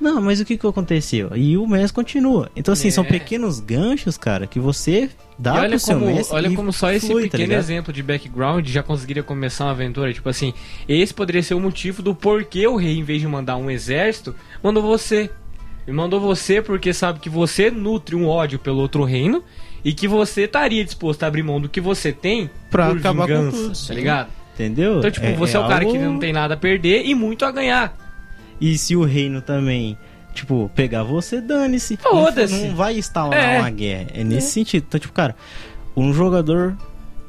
Não, 0.00 0.20
mas 0.20 0.40
o 0.40 0.44
que 0.44 0.56
que 0.56 0.66
aconteceu? 0.66 1.30
E 1.34 1.56
o 1.56 1.66
mestre 1.66 1.92
continua. 1.92 2.50
Então, 2.54 2.72
assim, 2.72 2.88
É. 2.88 2.90
são 2.90 3.04
pequenos 3.04 3.58
ganchos, 3.60 4.16
cara, 4.16 4.46
que 4.46 4.60
você 4.60 5.10
dá 5.38 5.56
E 5.56 5.58
olha 5.58 5.68
pro 5.70 5.78
seu 5.80 5.98
como, 5.98 6.06
mestre. 6.14 6.36
olha 6.36 6.48
e 6.48 6.54
como 6.54 6.72
só 6.72 6.92
esse 6.92 7.06
flui, 7.08 7.24
tá 7.24 7.30
pequeno 7.32 7.44
ligado? 7.50 7.60
exemplo 7.60 7.92
de 7.92 8.02
background 8.02 8.68
já 8.68 8.82
conseguiria 8.82 9.22
começar 9.22 9.64
uma 9.64 9.72
aventura. 9.72 10.12
Tipo 10.12 10.28
assim, 10.28 10.54
esse 10.88 11.12
poderia 11.12 11.42
ser 11.42 11.54
o 11.54 11.60
motivo 11.60 12.02
do 12.02 12.14
porquê 12.14 12.66
o 12.66 12.76
rei, 12.76 12.96
em 12.98 13.02
vez 13.02 13.20
de 13.20 13.26
mandar 13.26 13.56
um 13.56 13.70
exército, 13.70 14.34
mandou 14.62 14.82
você. 14.82 15.30
E 15.86 15.92
mandou 15.92 16.20
você 16.20 16.60
porque 16.62 16.92
sabe 16.92 17.18
que 17.18 17.30
você 17.30 17.70
nutre 17.70 18.14
um 18.14 18.28
ódio 18.28 18.58
pelo 18.58 18.78
outro 18.78 19.04
reino 19.04 19.42
e 19.84 19.92
que 19.92 20.06
você 20.06 20.42
estaria 20.42 20.84
disposto 20.84 21.22
a 21.22 21.26
abrir 21.26 21.42
mão 21.42 21.60
do 21.60 21.68
que 21.68 21.80
você 21.80 22.12
tem 22.12 22.50
Pra 22.70 22.88
por 22.90 22.98
acabar 22.98 23.26
com 23.26 23.34
vingança, 23.34 23.56
tudo, 23.56 23.88
tá 23.88 23.94
ligado? 23.94 24.28
Entendeu? 24.54 24.98
Então, 24.98 25.10
tipo, 25.10 25.32
você 25.36 25.56
é, 25.56 25.60
o 25.60 25.66
cara 25.68 25.84
algo- 25.84 25.92
que 25.92 25.98
não 25.98 26.18
tem 26.18 26.32
nada 26.32 26.54
a 26.54 26.56
perder 26.56 27.06
e 27.06 27.14
muito 27.14 27.44
a 27.44 27.50
ganhar. 27.50 27.96
E 28.60 28.76
se 28.78 28.96
o 28.96 29.04
reino 29.04 29.40
também, 29.40 29.96
tipo, 30.34 30.70
pegar 30.74 31.02
você, 31.02 31.40
dane-se. 31.40 31.96
Foda-se. 31.96 32.52
Não, 32.54 32.68
não 32.68 32.76
vai 32.76 32.98
instalar 32.98 33.38
É. 33.38 33.58
uma 33.58 33.70
guerra. 33.70 34.08
É 34.14 34.24
nesse 34.24 34.50
sentido. 34.52 34.84
Então, 34.88 34.98
tipo, 35.00 35.12
cara, 35.12 35.34
um 35.96 36.12
jogador 36.12 36.76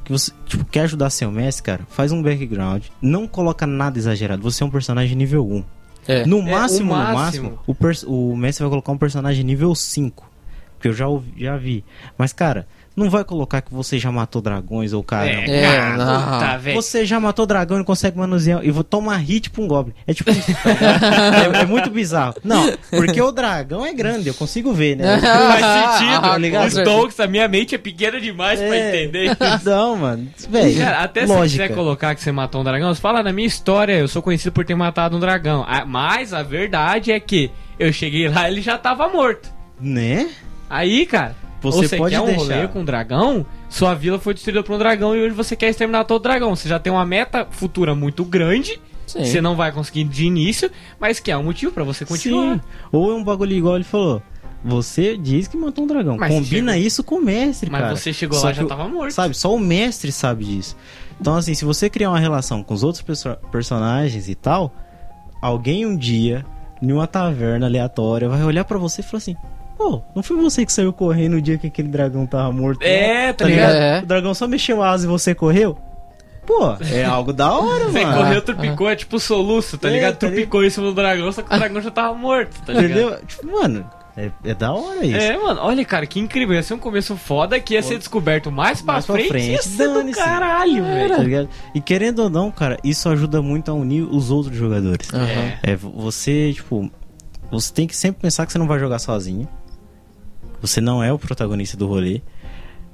que 0.04 0.12
você 0.12 0.32
tipo, 0.46 0.66
quer 0.66 0.82
ajudar 0.82 1.10
seu 1.12 1.32
mestre, 1.32 1.64
cara, 1.64 1.82
faz 1.90 2.12
um 2.12 2.22
background. 2.22 2.84
Não 3.02 3.28
coloca 3.28 3.68
nada 3.68 3.98
exagerado. 3.98 4.42
Você 4.42 4.64
é 4.64 4.66
um 4.66 4.70
personagem 4.72 5.16
nível 5.16 5.48
1. 5.48 5.64
É. 6.08 6.26
No 6.26 6.40
o 6.40 6.44
máximo, 6.44 6.94
no 6.96 7.00
máximo. 7.00 7.60
máximo, 7.68 8.08
o, 8.08 8.32
o 8.32 8.36
mestre 8.38 8.64
vai 8.64 8.70
colocar 8.72 8.92
um 8.92 8.98
personagem 8.98 9.44
nível 9.44 9.76
5. 9.76 10.28
Que 10.82 10.88
eu 10.88 10.94
já, 10.94 11.08
ouvi- 11.08 11.34
já 11.38 11.58
vi. 11.58 11.84
Mas, 12.18 12.32
cara, 12.34 12.66
não 13.00 13.10
vai 13.10 13.24
colocar 13.24 13.62
que 13.62 13.74
você 13.74 13.98
já 13.98 14.12
matou 14.12 14.42
dragões 14.42 14.94
ou 14.94 15.04
cara. 15.04 15.30
É, 15.30 15.62
cara, 15.62 15.98
não. 16.56 16.60
velho. 16.60 16.76
Você 16.82 17.06
já 17.06 17.20
matou 17.20 17.46
dragão 17.46 17.78
e 17.78 17.80
não 17.80 17.86
consegue 17.86 18.18
manusear 18.18 18.60
e 18.64 18.70
vou 18.72 18.84
tomar 18.84 19.18
hit 19.18 19.50
pra 19.50 19.62
um 19.64 19.68
goblin. 19.68 19.94
É 20.06 20.14
tipo 20.14 20.30
isso. 20.32 20.52
é, 21.58 21.62
é 21.62 21.66
muito 21.66 21.90
bizarro. 21.90 22.36
Não, 22.44 22.72
porque 22.90 23.22
o 23.22 23.32
dragão 23.32 23.86
é 23.86 23.94
grande, 23.94 24.28
eu 24.28 24.34
consigo 24.34 24.74
ver, 24.74 24.96
né? 24.98 25.16
Não 25.16 25.22
faz 25.60 25.66
sentido, 26.00 26.16
Ah, 26.18 26.22
tá 26.22 26.38
ligado? 26.38 26.68
Os. 26.68 26.74
Tonks, 26.76 27.20
a 27.20 27.28
minha 27.28 27.48
mente 27.48 27.74
é 27.76 27.78
pequena 27.78 28.20
demais 28.20 28.60
pra 28.60 28.76
É. 28.76 28.90
entender. 29.04 29.38
Não, 29.64 29.96
mano. 29.96 30.28
Véi, 30.50 30.76
Cara, 30.76 31.00
até 31.04 31.22
se 31.22 31.28
você 31.28 31.34
lógica. 31.34 31.64
quiser 31.64 31.76
colocar 31.76 32.16
que 32.16 32.22
você 32.22 32.32
matou 32.32 32.62
um 32.62 32.64
dragão, 32.64 32.94
você 32.94 33.02
fala, 33.02 33.24
na 33.24 33.32
minha 33.34 33.48
história, 33.48 33.94
eu 33.94 34.08
sou 34.08 34.22
conhecido 34.22 34.52
por 34.52 34.66
ter 34.66 34.76
matado 34.76 35.16
um 35.16 35.20
dragão. 35.20 35.66
Ah, 35.68 35.86
Mas 35.86 36.34
a 36.34 36.44
verdade 36.44 37.12
é 37.12 37.20
que 37.20 37.50
eu 37.80 37.92
cheguei 37.94 38.28
lá 38.28 38.50
e 38.50 38.54
ele 38.54 38.62
já 38.62 38.78
tava 38.78 39.08
morto. 39.10 39.50
Né? 39.80 40.30
Aí, 40.70 41.06
cara, 41.06 41.36
Você 41.62 41.88
você 41.88 41.98
pode 41.98 42.16
quer 42.16 42.22
um 42.22 42.26
deixar. 42.26 42.42
rolê 42.42 42.68
com 42.68 42.80
um 42.82 42.86
dragão, 42.86 43.46
sua 43.70 43.94
vila 43.94 44.18
foi 44.20 44.34
destruída 44.34 44.64
por 44.64 44.76
um 44.76 44.78
dragão 44.80 45.16
e 45.16 45.22
hoje 45.22 45.36
você 45.36 45.56
quer 45.56 45.70
exterminar 45.70 46.06
todo 46.06 46.22
dragão. 46.24 46.56
Você 46.56 46.70
já 46.70 46.80
tem 46.80 46.92
uma 46.92 47.06
meta 47.06 47.46
futura 47.52 47.94
muito 47.94 48.24
grande, 48.24 48.80
Sim. 49.06 49.26
você 49.26 49.42
não 49.42 49.56
vai 49.56 49.72
conseguir 49.72 50.06
de 50.06 50.26
início, 50.26 50.72
mas 51.00 51.20
que 51.20 51.30
é 51.32 51.38
um 51.38 51.44
motivo 51.44 51.72
pra 51.72 51.84
você 51.84 52.06
continuar. 52.06 52.56
Sim. 52.56 52.62
Ou 52.92 53.12
é 53.12 53.14
um 53.16 53.24
bagulho 53.24 53.52
igual 53.54 53.76
ele 53.76 53.84
falou. 53.84 54.22
Você 54.64 55.16
diz 55.18 55.48
que 55.48 55.56
matou 55.56 55.86
um 55.86 55.88
dragão. 55.88 56.18
Mas 56.18 56.34
Combina 56.34 56.74
chegou- 56.74 56.88
isso 56.88 57.04
com 57.04 57.16
o 57.16 57.22
mestre, 57.24 57.70
Mas 57.70 57.82
cara. 57.82 57.96
você 57.96 58.12
chegou 58.12 58.38
Só 58.38 58.48
lá 58.48 58.52
e 58.52 58.56
já 58.56 58.64
o- 58.64 58.68
tava 58.68 58.88
morto. 58.90 59.12
Sabe, 59.14 59.34
só 59.34 59.54
o 59.56 59.60
mestre 59.60 60.12
sabe 60.12 60.44
disso. 60.44 60.76
Então, 61.20 61.36
assim, 61.36 61.54
se 61.54 61.64
você 61.66 61.90
criar 61.90 62.10
uma 62.10 62.20
relação 62.20 62.62
com 62.64 62.74
os 62.74 62.84
outros 62.84 63.02
perso- 63.02 63.38
personagens 63.52 64.28
e 64.28 64.36
tal, 64.36 64.74
alguém 65.42 65.86
um 65.86 65.96
dia, 65.96 66.46
em 66.82 66.92
uma 66.92 67.08
taverna 67.08 67.68
aleatória, 67.68 68.28
vai 68.30 68.44
olhar 68.44 68.64
pra 68.66 68.78
você 68.78 69.00
e 69.02 69.04
falar 69.04 69.18
assim: 69.20 69.36
Pô, 69.80 70.02
não 70.14 70.22
foi 70.22 70.36
você 70.36 70.66
que 70.66 70.74
saiu 70.74 70.92
correndo 70.92 71.36
no 71.36 71.42
dia 71.42 71.58
que 71.58 71.68
aquele 71.68 71.88
dragão 71.88 72.26
tava 72.28 72.52
morto? 72.52 72.84
É, 72.84 73.28
não?" 73.28 73.34
tá 73.34 73.46
ligado? 73.46 73.74
É. 73.76 74.00
O 74.04 74.06
dragão 74.06 74.34
só 74.34 74.46
mexeu 74.46 74.84
a 74.84 74.90
asa 74.92 75.06
e 75.06 75.08
você 75.10 75.34
correu? 75.34 75.78
Pô, 76.46 76.76
é 76.92 77.06
algo 77.06 77.32
da 77.32 77.54
hora, 77.54 77.86
Você 77.86 78.04
mano. 78.04 78.18
correu, 78.18 78.42
trupicou, 78.42 78.90
é 78.90 78.96
tipo 78.98 79.18
soluço, 79.20 79.78
tá 79.78 79.88
É, 79.88 79.92
ligado? 79.94 80.16
tá 80.18 80.28
Trupicou 80.28 80.66
em 80.66 80.70
cima 80.70 80.88
do 80.88 80.94
dragão, 80.94 81.32
só 81.32 81.42
que 81.44 81.54
o 81.54 81.58
dragão 81.58 81.82
já 81.82 81.92
tava 81.92 82.14
morto, 82.14 82.60
tá 82.66 82.74
ligado? 82.74 82.90
Entendeu? 83.00 83.20
Tipo, 83.26 83.48
mano, 83.52 83.90
é, 84.18 84.32
é 84.44 84.54
da 84.54 84.74
hora 84.74 85.06
isso. 85.06 85.16
É, 85.16 85.38
mano, 85.38 85.62
olha, 85.64 85.86
cara, 85.86 86.06
que 86.06 86.20
incrível. 86.20 86.56
Ia 86.56 86.64
ser 86.64 86.74
um 86.74 86.80
começo 86.80 87.16
foda 87.16 87.58
que 87.60 87.76
ia 87.76 87.82
ser 87.84 87.98
descoberto 88.00 88.52
mais 88.52 88.82
pra 88.82 88.94
Mais 88.96 89.06
pra 89.06 89.16
frente. 89.16 89.30
frente, 89.30 89.52
ia 89.52 89.62
ser 89.62 89.88
do 89.88 90.12
caralho, 90.12 90.84
velho. 90.84 91.46
Tá? 91.48 91.54
E 91.74 91.80
querendo 91.80 92.20
ou 92.24 92.30
não, 92.30 92.52
cara, 92.52 92.78
isso 92.84 93.08
ajuda 93.08 93.42
muito 93.42 93.70
a 93.72 93.74
unir 93.76 94.02
os 94.04 94.30
outros 94.32 94.58
jogadores. 94.58 95.08
Aham. 95.14 95.24
É. 95.24 95.60
É, 95.64 95.76
vo- 95.76 95.92
você, 95.92 96.52
tipo, 96.52 96.90
você 97.52 97.72
tem 97.72 97.86
que 97.88 97.96
sempre 97.96 98.22
pensar 98.24 98.46
que 98.46 98.52
você 98.52 98.58
não 98.58 98.68
vai 98.68 98.80
jogar 98.80 98.98
sozinho. 99.00 99.48
Você 100.62 100.82
não 100.82 101.04
é 101.04 101.12
o 101.12 101.20
protagonista 101.20 101.76
do 101.78 101.88
rolê. 101.88 102.22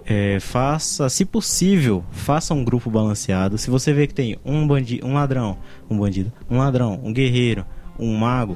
É, 0.07 0.39
faça, 0.39 1.09
se 1.09 1.25
possível, 1.25 2.03
faça 2.11 2.53
um 2.53 2.63
grupo 2.63 2.91
balanceado. 2.91 3.57
Se 3.57 3.71
você 3.71 3.91
vê 3.91 4.05
que 4.05 4.13
tem 4.13 4.37
um 4.45 4.67
bandido, 4.67 5.05
um 5.05 5.13
ladrão, 5.15 5.57
um 5.89 5.97
bandido, 5.97 6.31
um 6.49 6.59
ladrão, 6.59 6.99
um 7.03 7.11
guerreiro, 7.11 7.65
um 7.97 8.15
mago. 8.15 8.55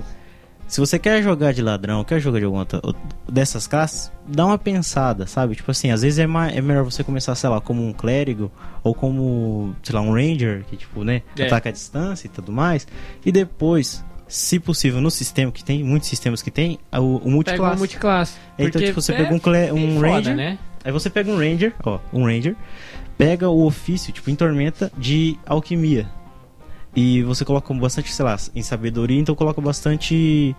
Se 0.67 0.79
você 0.79 0.99
quer 0.99 1.23
jogar 1.23 1.51
de 1.51 1.63
ladrão, 1.63 2.03
quer 2.03 2.19
jogar 2.19 2.37
de 2.37 2.45
alguma 2.45 2.61
outra, 2.61 2.79
dessas 3.27 3.65
classes, 3.65 4.11
dá 4.27 4.45
uma 4.45 4.59
pensada, 4.59 5.25
sabe? 5.25 5.55
Tipo 5.55 5.71
assim, 5.71 5.89
às 5.89 6.03
vezes 6.03 6.19
é, 6.19 6.27
mais, 6.27 6.55
é 6.55 6.61
melhor 6.61 6.83
você 6.83 7.03
começar, 7.03 7.33
sei 7.33 7.49
lá, 7.49 7.59
como 7.59 7.83
um 7.83 7.91
clérigo 7.91 8.51
ou 8.83 8.93
como, 8.93 9.75
sei 9.81 9.95
lá, 9.95 10.01
um 10.01 10.13
ranger, 10.13 10.63
que 10.69 10.77
tipo, 10.77 11.03
né, 11.03 11.23
É. 11.35 11.47
ataca 11.47 11.69
a 11.69 11.71
distância 11.71 12.27
e 12.27 12.29
tudo 12.29 12.51
mais. 12.51 12.87
E 13.25 13.31
depois, 13.31 14.05
se 14.29 14.59
possível, 14.59 15.01
no 15.01 15.09
sistema 15.09 15.51
que 15.51 15.63
tem, 15.63 15.83
muitos 15.83 16.07
sistemas 16.07 16.41
que 16.41 16.51
tem, 16.51 16.79
o, 16.93 17.15
o 17.15 17.19
Pega 17.19 17.29
multiclasse. 17.29 17.77
multiclasse. 17.79 18.37
Então, 18.57 18.81
tipo, 18.81 19.01
você 19.01 19.11
é 19.11 19.17
pega 19.17 19.33
um, 19.33 19.35
um 19.35 19.95
foda, 19.95 20.07
ranger, 20.07 20.35
né? 20.35 20.59
Aí 20.83 20.91
você 20.91 21.09
pega 21.09 21.29
um 21.29 21.37
Ranger, 21.37 21.73
ó, 21.83 21.99
um 22.13 22.23
Ranger, 22.25 22.55
pega 23.17 23.49
o 23.49 23.65
ofício, 23.65 24.13
tipo, 24.13 24.29
em 24.29 24.35
tormenta 24.35 24.91
de 24.97 25.37
alquimia. 25.45 26.07
E 26.95 27.21
você 27.23 27.43
coloca 27.43 27.73
bastante, 27.73 28.13
sei 28.13 28.23
lá, 28.23 28.37
em 28.55 28.61
sabedoria, 28.61 29.19
então 29.19 29.35
coloca 29.35 29.59
bastante 29.59 30.55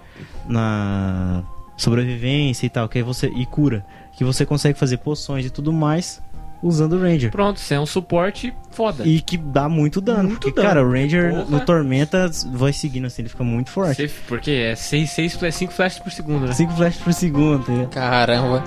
na 0.46 1.42
sobrevivência 1.76 2.66
e 2.66 2.70
tal, 2.70 2.88
que 2.88 2.98
aí 2.98 3.04
você 3.04 3.28
e 3.28 3.46
cura, 3.46 3.84
que 4.16 4.24
você 4.24 4.44
consegue 4.44 4.78
fazer 4.78 4.98
poções 4.98 5.46
e 5.46 5.50
tudo 5.50 5.72
mais 5.72 6.20
usando 6.62 6.94
o 6.94 7.00
Ranger. 7.00 7.30
Pronto, 7.30 7.58
você 7.60 7.74
é 7.74 7.80
um 7.80 7.86
suporte 7.86 8.52
foda. 8.70 9.04
E 9.06 9.20
que 9.20 9.36
dá 9.36 9.68
muito 9.68 10.00
dano, 10.00 10.24
Muito 10.30 10.40
porque 10.40 10.54
dano. 10.54 10.68
cara, 10.68 10.84
o 10.86 10.90
Ranger 10.90 11.30
Porra. 11.30 11.44
no 11.48 11.60
tormenta 11.60 12.30
vai 12.52 12.72
seguindo 12.72 13.06
assim, 13.06 13.22
ele 13.22 13.28
fica 13.28 13.44
muito 13.44 13.70
forte. 13.70 14.08
Você- 14.08 14.14
porque 14.28 14.50
é 14.50 14.74
5 14.74 15.06
seis, 15.08 15.32
seis, 15.32 15.54
cinco 15.54 15.72
flashes 15.72 15.98
por 15.98 16.12
segundo, 16.12 16.46
né? 16.46 16.52
5 16.52 16.72
flashes 16.74 17.00
por 17.02 17.12
segundo, 17.12 17.64
tá? 17.64 17.86
Caramba. 17.88 18.62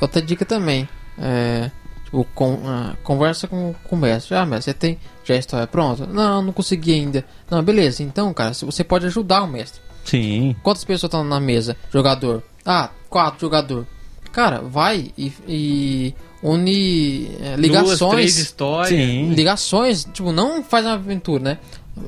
Outra 0.00 0.20
dica 0.22 0.44
também. 0.44 0.88
É. 1.18 1.70
Tipo, 2.12 2.26
com, 2.34 2.58
ah, 2.66 2.94
conversa 3.02 3.48
com, 3.48 3.74
com 3.88 3.96
o 3.96 3.98
mestre. 3.98 4.36
Ah, 4.36 4.44
mestre, 4.44 4.72
você 4.72 4.78
tem 4.78 4.98
já 5.24 5.32
a 5.34 5.38
história 5.38 5.66
pronta? 5.66 6.04
Não, 6.06 6.42
não 6.42 6.52
consegui 6.52 6.92
ainda. 6.92 7.24
Não, 7.50 7.62
beleza. 7.62 8.02
Então, 8.02 8.32
cara, 8.34 8.52
se 8.52 8.66
você 8.66 8.84
pode 8.84 9.06
ajudar 9.06 9.42
o 9.42 9.46
mestre. 9.46 9.80
Sim. 10.04 10.54
Quantas 10.62 10.84
pessoas 10.84 11.08
estão 11.08 11.24
na 11.24 11.40
mesa? 11.40 11.74
Jogador. 11.90 12.42
Ah, 12.66 12.90
quatro 13.08 13.40
jogador. 13.40 13.86
Cara, 14.30 14.60
vai 14.60 15.10
e, 15.16 15.32
e 15.48 16.14
une 16.42 17.30
é, 17.40 17.56
Duas, 17.56 17.56
três 17.56 17.60
ligações. 17.60 18.38
histórias. 18.38 18.88
Sim. 18.90 19.28
Ligações, 19.30 20.04
tipo, 20.12 20.32
não 20.32 20.62
faz 20.62 20.84
uma 20.84 20.94
aventura, 20.94 21.42
né? 21.42 21.58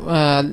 Ah, 0.06 0.44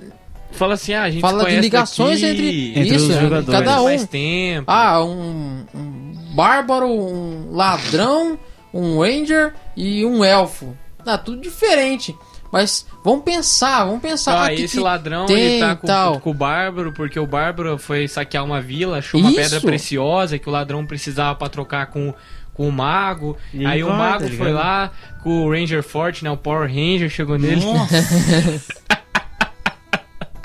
Fala 0.53 0.73
assim, 0.73 0.93
ah, 0.93 1.03
a 1.03 1.09
gente 1.09 1.21
Fala 1.21 1.45
de 1.49 1.55
ligações 1.61 2.21
entre- 2.21 2.71
Entre 2.71 2.95
Isso, 2.95 3.05
os 3.05 3.15
é, 3.15 3.21
jogadores. 3.21 3.59
cada 3.59 3.81
um. 3.81 3.85
mais 3.85 4.05
tempo. 4.05 4.65
ah, 4.69 5.03
um, 5.03 5.63
um 5.73 6.13
bárbaro, 6.35 6.87
um 6.87 7.51
ladrão, 7.53 8.37
um 8.73 8.99
ranger 8.99 9.53
e 9.75 10.05
um 10.05 10.23
elfo. 10.23 10.75
Ah, 11.05 11.17
tudo 11.17 11.41
diferente. 11.41 12.15
Mas 12.51 12.86
vamos 13.03 13.23
pensar, 13.23 13.86
vamos 13.86 14.01
pensar. 14.01 14.34
Ah, 14.34 14.45
ah, 14.45 14.49
que 14.49 14.63
esse 14.63 14.77
que 14.77 14.84
ladrão 14.84 15.25
tem 15.25 15.38
ele 15.38 15.60
tá 15.62 15.75
com, 15.75 15.88
tal. 15.88 16.19
com 16.19 16.31
o 16.31 16.34
Bárbaro, 16.34 16.91
porque 16.91 17.17
o 17.17 17.25
Bárbaro 17.25 17.77
foi 17.77 18.07
saquear 18.07 18.43
uma 18.43 18.60
vila, 18.60 18.97
achou 18.97 19.21
uma 19.21 19.29
Isso. 19.31 19.39
pedra 19.39 19.62
preciosa 19.62 20.38
que 20.38 20.49
o 20.49 20.51
ladrão 20.51 20.86
precisava 20.86 21.34
pra 21.36 21.47
trocar 21.47 21.88
com, 21.88 22.13
com 22.53 22.67
o 22.67 22.71
mago. 22.71 23.38
E 23.53 23.65
aí 23.65 23.81
o 23.81 23.88
vai, 23.88 23.97
mago 23.97 24.29
tá 24.29 24.36
foi 24.36 24.51
lá 24.51 24.91
com 25.23 25.45
o 25.45 25.51
Ranger 25.51 25.81
Forte, 25.81 26.25
né? 26.25 26.31
O 26.31 26.36
Power 26.38 26.67
Ranger 26.67 27.10
chegou 27.10 27.38
nele. 27.38 27.62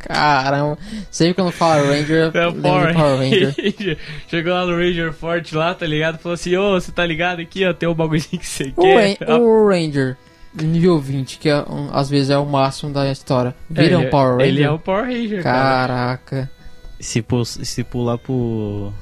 Caramba, 0.09 0.79
sempre 1.11 1.35
quando 1.35 1.51
fala 1.53 1.83
Ranger, 1.83 2.31
É 2.35 2.45
eu 2.45 2.49
o 2.51 2.55
Power, 2.55 2.97
Ranger. 2.97 3.55
Ranger. 3.59 3.99
Chegou 4.29 4.53
lá 4.53 4.65
no 4.67 4.77
Ranger 4.77 5.13
Forte 5.13 5.55
lá, 5.55 5.75
tá 5.75 5.87
ligado? 5.87 6.19
Falou 6.19 6.35
assim, 6.35 6.57
ô, 6.57 6.73
você 6.81 6.93
tá 6.93 7.05
ligado 7.05 7.41
aqui, 7.41 7.65
ó, 7.67 7.73
tem 7.73 7.89
um 7.89 7.95
bagulhozinho 7.95 8.41
que 8.41 8.47
você 8.47 8.73
O, 8.77 8.83
quer. 8.83 9.17
Ran- 9.27 9.39
o 9.39 9.69
Ranger, 9.69 10.17
nível 10.55 10.99
20, 10.99 11.39
que 11.39 11.49
é 11.49 11.57
um- 11.63 11.91
às 11.93 12.09
vezes 12.09 12.31
é 12.31 12.39
o 12.39 12.47
máximo 12.47 12.93
da 12.93 13.11
história. 13.11 13.55
Vira 13.69 13.87
Ele- 13.87 13.97
um 13.97 14.11
Power 14.11 14.33
Ranger. 14.37 14.47
Ele 14.49 14.63
é 14.63 14.71
o 14.71 14.79
Power 14.79 15.05
Ranger, 15.05 15.43
cara. 15.43 15.87
Caraca. 15.87 16.51
Se, 17.01 17.21
pu- 17.21 17.45
se 17.45 17.85
pular 17.85 18.17
pro, 18.19 18.93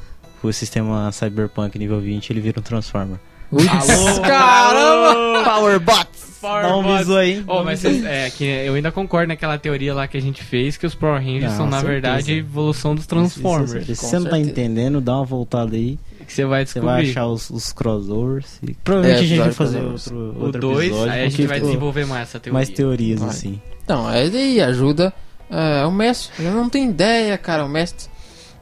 pro 0.40 0.52
sistema 0.52 1.12
Cyberpunk 1.12 1.78
nível 1.78 2.00
20, 2.00 2.30
ele 2.30 2.40
vira 2.40 2.58
um 2.58 2.62
Transformer. 2.62 3.18
Alô, 3.52 4.20
caramba! 4.22 5.10
alô. 5.10 5.44
Power 5.44 5.80
Bots! 5.80 6.24
Power 6.40 6.62
Dá 6.62 6.76
um 6.76 6.96
visu 6.98 7.16
aí. 7.16 7.42
Oh, 7.46 7.62
mas 7.64 7.80
cês- 7.80 8.04
é, 8.04 8.28
que 8.28 8.44
eu 8.44 8.74
ainda 8.74 8.92
concordo 8.92 9.28
naquela 9.28 9.56
teoria 9.56 9.94
lá 9.94 10.06
que 10.06 10.16
a 10.16 10.20
gente 10.20 10.42
fez, 10.44 10.76
que 10.76 10.86
os 10.86 10.94
Power 10.94 11.18
Rangers 11.22 11.52
Não, 11.52 11.56
são, 11.56 11.66
na 11.66 11.80
certeza. 11.80 11.92
verdade, 11.92 12.32
a 12.32 12.36
evolução 12.36 12.94
dos 12.94 13.06
Transformers. 13.06 13.86
Se, 13.86 13.94
você 13.96 14.18
não 14.18 14.28
tá 14.28 14.38
entendendo, 14.38 15.00
dá 15.00 15.16
uma 15.16 15.24
voltada 15.24 15.74
aí. 15.74 15.98
Que 16.26 16.32
você 16.32 16.44
vai 16.44 16.66
Você 16.66 16.74
descobrir. 16.80 17.02
vai 17.02 17.10
achar 17.10 17.26
os, 17.26 17.48
os 17.50 17.72
crossovers. 17.72 18.58
E 18.62 18.74
provavelmente 18.74 19.20
É, 19.20 19.24
a 19.24 19.28
gente 19.28 19.38
vai 19.38 19.52
fazer 19.52 19.78
crossovers. 19.80 20.06
outro, 20.10 20.38
o 20.40 20.44
outro 20.44 20.60
2, 20.60 20.86
episódio. 20.86 21.12
aí 21.12 21.20
a 21.24 21.28
gente 21.28 21.46
vai 21.46 21.60
desenvolver 21.60 22.06
mais 22.06 22.22
essa 22.28 22.40
teoria. 22.40 22.52
mais 22.54 22.68
teorias, 22.68 23.20
Vai. 23.20 23.28
assim. 23.30 23.60
Então, 23.82 24.10
é 24.10 24.28
daí 24.28 24.60
ajuda. 24.60 25.12
é, 25.50 25.86
o 25.86 25.90
mestre 25.90 26.30
ele 26.44 26.50
não 26.54 26.68
tem 26.68 26.90
ideia, 26.90 27.38
cara. 27.38 27.64
O 27.64 27.68
mestre 27.68 28.08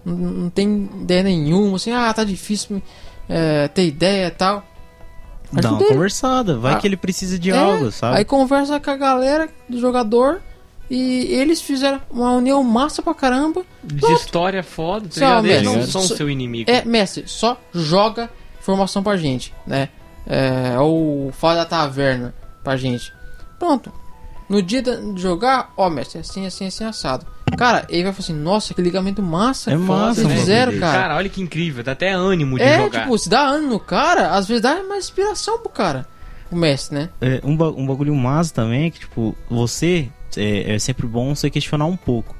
não, 0.04 0.14
não 0.16 0.50
tem 0.50 0.88
ideia 1.02 1.22
nenhuma. 1.24 1.76
Assim, 1.76 1.90
ah, 1.92 2.12
tá 2.12 2.22
difícil 2.22 2.80
é, 3.28 3.66
ter 3.68 3.86
ideia 3.86 4.26
e 4.26 4.30
tal. 4.30 4.64
Dá 5.60 5.70
uma 5.70 5.80
ele. 5.82 5.88
conversada. 5.92 6.56
Vai 6.58 6.74
Ah, 6.74 6.76
que 6.78 6.86
ele 6.86 6.96
precisa 6.96 7.38
de 7.38 7.50
É, 7.50 7.56
algo, 7.56 7.90
sabe? 7.92 8.16
Aí 8.18 8.24
conversa 8.24 8.80
com 8.80 8.90
a 8.90 8.96
galera 8.96 9.48
do 9.68 9.78
jogador. 9.80 10.40
E 10.90 11.24
eles 11.32 11.62
fizeram 11.62 12.00
uma 12.10 12.32
união 12.32 12.62
massa 12.62 13.00
pra 13.02 13.14
caramba. 13.14 13.62
De 13.82 14.04
história 14.12 14.62
foda, 14.62 15.06
tá 15.08 15.14
Só, 15.14 15.40
ligado? 15.40 15.46
Eles 15.46 15.62
não 15.62 15.86
são 15.86 16.02
só- 16.02 16.16
seu 16.16 16.28
inimigo. 16.28 16.70
É, 16.70 16.84
mestre, 16.84 17.24
só 17.26 17.56
joga 17.72 18.28
informação 18.60 19.02
pra 19.02 19.16
gente, 19.16 19.54
né? 19.66 19.88
É, 20.26 20.78
ou 20.78 21.32
fala 21.32 21.56
da 21.60 21.64
taverna 21.64 22.34
pra 22.62 22.76
gente. 22.76 23.12
Pronto. 23.58 23.90
No 24.48 24.60
dia 24.62 24.82
da- 24.82 24.96
de 24.96 25.20
jogar, 25.20 25.72
ó, 25.78 25.88
mestre, 25.88 26.18
assim, 26.20 26.44
assim, 26.46 26.66
assim, 26.66 26.84
assado. 26.84 27.26
Cara, 27.56 27.86
ele 27.88 28.04
vai 28.04 28.12
falar 28.12 28.24
assim, 28.24 28.34
nossa, 28.34 28.74
que 28.74 28.82
ligamento 28.82 29.22
massa. 29.22 29.70
É 29.72 29.74
que 29.76 29.80
massa, 29.82 30.22
mano. 30.22 30.34
fizeram, 30.34 30.78
cara. 30.78 30.98
Cara, 31.00 31.16
olha 31.16 31.28
que 31.28 31.40
incrível, 31.42 31.82
dá 31.84 31.92
até 31.92 32.10
ânimo 32.12 32.56
de 32.58 32.64
é, 32.64 32.78
jogar. 32.78 33.02
tipo, 33.02 33.18
se 33.18 33.28
dá 33.28 33.40
ânimo 33.42 33.72
no 33.72 33.80
cara, 33.80 34.30
às 34.30 34.46
vezes 34.48 34.62
dá 34.62 34.82
mais 34.82 35.04
inspiração 35.04 35.58
pro 35.58 35.68
cara. 35.68 36.06
O 36.50 36.56
mestre, 36.56 36.94
né? 36.98 37.08
É, 37.20 37.40
um, 37.44 37.56
ba- 37.56 37.70
um 37.70 37.86
bagulho 37.86 38.14
massa 38.14 38.52
também 38.52 38.86
é 38.86 38.90
que, 38.90 39.00
tipo, 39.00 39.34
você 39.48 40.08
é, 40.36 40.74
é 40.74 40.78
sempre 40.78 41.06
bom 41.06 41.34
você 41.34 41.48
questionar 41.50 41.86
um 41.86 41.96
pouco. 41.96 42.34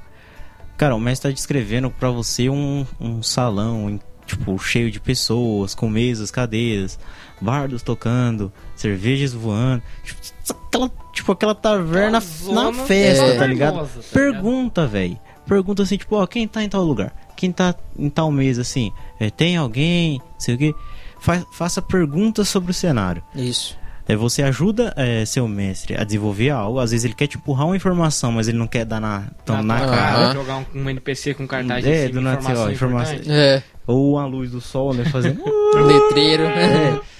Cara, 0.77 0.95
o 0.95 0.99
mestre 0.99 1.29
tá 1.31 1.33
descrevendo 1.33 1.89
pra 1.89 2.09
você 2.09 2.49
um, 2.49 2.85
um 2.99 3.23
salão, 3.23 3.89
em- 3.89 3.99
tipo, 4.25 4.57
cheio 4.59 4.89
de 4.91 4.99
pessoas, 4.99 5.73
com 5.75 5.89
mesas, 5.89 6.29
cadeiras, 6.31 6.97
bardos 7.41 7.81
tocando, 7.83 8.51
cervejas 8.75 9.33
voando. 9.33 9.81
Tipo, 10.03 10.19
aquela, 10.51 10.91
tipo, 11.13 11.31
aquela 11.31 11.55
taverna 11.55 12.21
na 12.51 12.73
festa, 12.73 13.23
É. 13.25 13.37
tá 13.37 13.45
ligado? 13.47 13.73
famosa, 13.75 13.99
tá? 14.01 14.03
Pergunta, 14.13 14.87
velho. 14.87 15.17
Pergunta 15.47 15.83
assim, 15.83 15.97
tipo, 15.97 16.15
ó, 16.15 16.25
quem 16.25 16.47
tá 16.47 16.63
em 16.63 16.69
tal 16.69 16.83
lugar? 16.83 17.13
Quem 17.35 17.51
tá 17.51 17.75
em 17.97 18.09
tal 18.09 18.31
mesa, 18.31 18.61
assim? 18.61 18.91
É, 19.19 19.29
tem 19.29 19.57
alguém? 19.57 20.19
Não 20.19 20.39
sei 20.39 20.55
o 20.55 20.57
quê. 20.57 20.73
Fa- 21.19 21.45
faça 21.53 21.81
perguntas 21.81 22.47
sobre 22.49 22.71
o 22.71 22.73
cenário. 22.73 23.21
Isso. 23.35 23.77
É, 24.07 24.15
você 24.17 24.43
ajuda 24.43 24.93
é, 24.97 25.23
seu 25.25 25.47
mestre 25.47 25.95
a 25.95 26.03
desenvolver 26.03 26.49
algo. 26.49 26.79
Às 26.79 26.91
vezes 26.91 27.05
ele 27.05 27.13
quer 27.13 27.27
te 27.27 27.37
empurrar 27.37 27.65
uma 27.67 27.75
informação, 27.75 28.33
mas 28.33 28.49
ele 28.49 28.57
não 28.57 28.67
quer 28.67 28.83
dar 28.85 28.99
na, 28.99 29.29
tão 29.45 29.63
na, 29.63 29.77
tua 29.77 29.87
cara. 29.87 30.17
Aham. 30.17 30.33
Jogar 30.33 30.57
um, 30.57 30.65
um 30.75 30.89
NPC 30.89 31.33
com 31.33 31.47
cartaz 31.47 31.85
É, 31.85 31.89
em 32.05 32.07
cima, 32.07 32.13
do 32.19 32.21
nada, 32.21 32.39
informação, 32.41 32.65
ó, 32.65 32.69
informação. 32.71 33.15
É, 33.27 33.63
Ou 33.87 34.19
a 34.19 34.25
luz 34.25 34.51
do 34.51 34.59
sol, 34.59 34.93
né? 34.93 35.05
Fazendo. 35.05 35.41
letreiro. 35.75 36.43
é. 36.43 36.99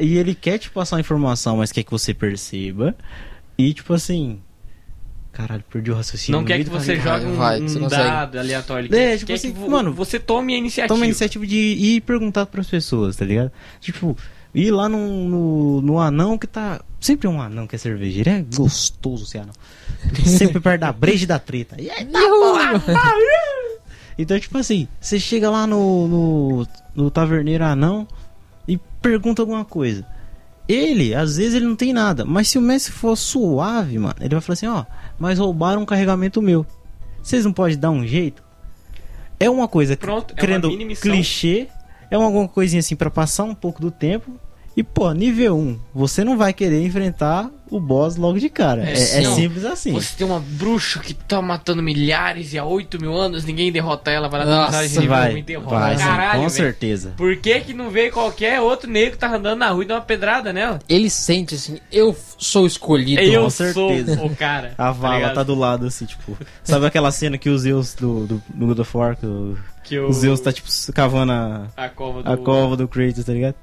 E 0.00 0.16
ele 0.16 0.34
quer 0.34 0.58
te 0.58 0.70
passar 0.70 0.96
uma 0.96 1.00
informação, 1.00 1.56
mas 1.56 1.72
quer 1.72 1.82
que 1.82 1.90
você 1.90 2.12
perceba. 2.12 2.94
E 3.56 3.72
tipo 3.72 3.92
assim. 3.94 4.40
Caralho, 5.32 5.62
perdi 5.70 5.90
o 5.90 5.94
raciocínio. 5.94 6.40
Não 6.40 6.44
quer 6.44 6.62
que 6.64 6.68
você 6.68 6.96
jogue 6.96 7.26
um, 7.26 7.36
vai, 7.36 7.60
um 7.60 7.88
dado 7.88 8.38
aleatório. 8.38 8.92
É, 8.94 9.16
tipo 9.16 9.32
assim, 9.32 9.52
mano, 9.52 9.92
você 9.92 10.18
tome 10.18 10.54
a 10.54 10.58
iniciativa. 10.58 10.92
Toma 10.92 11.04
a 11.04 11.06
iniciativa 11.06 11.46
de 11.46 11.56
ir 11.56 12.00
perguntar 12.00 12.46
pras 12.46 12.66
pessoas, 12.66 13.14
tá 13.14 13.24
ligado? 13.24 13.52
Tipo, 13.80 14.16
ir 14.54 14.70
lá 14.72 14.88
no, 14.88 15.28
no, 15.28 15.82
no 15.82 16.00
anão 16.00 16.36
que 16.36 16.46
tá. 16.46 16.80
Sempre 17.00 17.28
um 17.28 17.40
anão 17.40 17.66
que 17.66 17.76
é 17.76 17.78
cervejeiro. 17.78 18.30
É 18.30 18.42
gostoso 18.42 19.24
esse 19.24 19.38
anão. 19.38 19.54
Sempre 20.26 20.60
perto 20.60 20.80
da 20.80 20.92
breja 20.92 21.24
e 21.24 21.26
da 21.26 21.38
treta. 21.38 21.76
E 21.80 21.88
aí, 21.88 22.04
tá 22.04 22.18
porra, 22.20 22.82
Então, 24.18 24.40
tipo 24.40 24.58
assim, 24.58 24.88
você 25.00 25.20
chega 25.20 25.48
lá 25.48 25.66
no, 25.66 26.08
no, 26.08 26.68
no 26.96 27.10
taverneiro 27.10 27.64
anão 27.64 28.08
e 28.68 28.78
pergunta 29.00 29.42
alguma 29.42 29.64
coisa. 29.64 30.06
Ele, 30.68 31.14
às 31.14 31.38
vezes, 31.38 31.54
ele 31.54 31.64
não 31.64 31.74
tem 31.74 31.94
nada. 31.94 32.26
Mas 32.26 32.50
se 32.50 32.58
o 32.58 32.60
mestre 32.60 32.92
for 32.92 33.16
suave, 33.16 33.98
mano, 33.98 34.16
ele 34.20 34.34
vai 34.34 34.40
falar 34.40 34.52
assim, 34.52 34.66
ó, 34.66 34.84
mas 35.18 35.38
roubaram 35.38 35.80
um 35.80 35.86
carregamento 35.86 36.42
meu. 36.42 36.66
Vocês 37.22 37.44
não 37.44 37.52
podem 37.52 37.78
dar 37.78 37.90
um 37.90 38.06
jeito? 38.06 38.42
É 39.40 39.48
uma 39.48 39.66
coisa 39.66 39.96
Pronto, 39.96 40.34
é 40.36 40.58
uma 40.58 40.94
clichê, 40.96 41.68
é 42.10 42.18
uma, 42.18 42.26
alguma 42.26 42.48
coisinha 42.48 42.80
assim 42.80 42.96
pra 42.96 43.10
passar 43.10 43.44
um 43.44 43.54
pouco 43.54 43.80
do 43.80 43.90
tempo. 43.90 44.38
E, 44.78 44.82
pô, 44.84 45.10
nível 45.10 45.56
1, 45.58 45.80
você 45.92 46.22
não 46.22 46.38
vai 46.38 46.52
querer 46.52 46.80
enfrentar 46.84 47.50
o 47.68 47.80
boss 47.80 48.14
logo 48.14 48.38
de 48.38 48.48
cara. 48.48 48.88
É, 48.88 48.92
É, 48.92 49.24
é 49.24 49.24
simples 49.24 49.64
assim. 49.64 49.90
Você 49.90 50.16
tem 50.16 50.24
uma 50.24 50.38
bruxa 50.38 51.00
que 51.00 51.12
tá 51.12 51.42
matando 51.42 51.82
milhares 51.82 52.52
e 52.52 52.58
há 52.60 52.64
8 52.64 53.00
mil 53.00 53.12
anos 53.12 53.44
ninguém 53.44 53.72
derrota 53.72 54.08
ela, 54.08 54.28
vai 54.28 54.46
lá 54.46 54.66
Nossa, 54.66 54.86
de 54.86 55.00
nível 55.00 55.08
vai, 55.08 55.34
1 55.34 55.36
e 55.38 55.42
derrota. 55.42 55.68
vai, 55.70 55.96
sim, 55.96 56.04
Caralho, 56.04 56.30
com 56.30 56.38
velho. 56.38 56.50
certeza. 56.50 57.12
Por 57.16 57.36
que 57.38 57.58
que 57.58 57.74
não 57.74 57.90
veio 57.90 58.12
qualquer 58.12 58.60
outro 58.60 58.88
negro 58.88 59.14
que 59.14 59.18
tá 59.18 59.34
andando 59.34 59.58
na 59.58 59.68
rua 59.70 59.82
e 59.82 59.86
dá 59.88 59.96
uma 59.96 60.00
pedrada 60.00 60.52
nela? 60.52 60.78
Ele 60.88 61.10
sente 61.10 61.56
assim, 61.56 61.80
eu 61.90 62.16
sou 62.38 62.64
escolhido. 62.64 63.20
Eu 63.20 63.42
com 63.42 63.50
sou 63.50 63.72
certeza. 63.72 64.22
o 64.22 64.30
cara. 64.36 64.74
A 64.78 64.92
vala 64.92 65.16
ligado? 65.16 65.34
tá 65.34 65.42
do 65.42 65.56
lado, 65.56 65.86
assim, 65.88 66.04
tipo. 66.04 66.38
Sabe 66.62 66.86
aquela 66.86 67.10
cena 67.10 67.36
que 67.36 67.50
o 67.50 67.58
Zeus 67.58 67.94
do, 67.94 68.28
do, 68.28 68.42
do 68.54 68.66
God 68.68 68.78
of 68.78 68.96
War, 68.96 69.16
que 69.16 69.26
o, 69.26 69.58
Que 69.82 69.98
o 69.98 70.12
Zeus 70.12 70.38
tá, 70.38 70.52
tipo, 70.52 70.68
cavando 70.94 71.32
a, 71.32 71.66
a 71.76 71.88
cova 71.88 72.22
do... 72.22 72.30
a 72.30 72.36
cova 72.36 72.76
do 72.76 72.86
Kratos, 72.86 73.24
tá 73.24 73.32
ligado? 73.32 73.56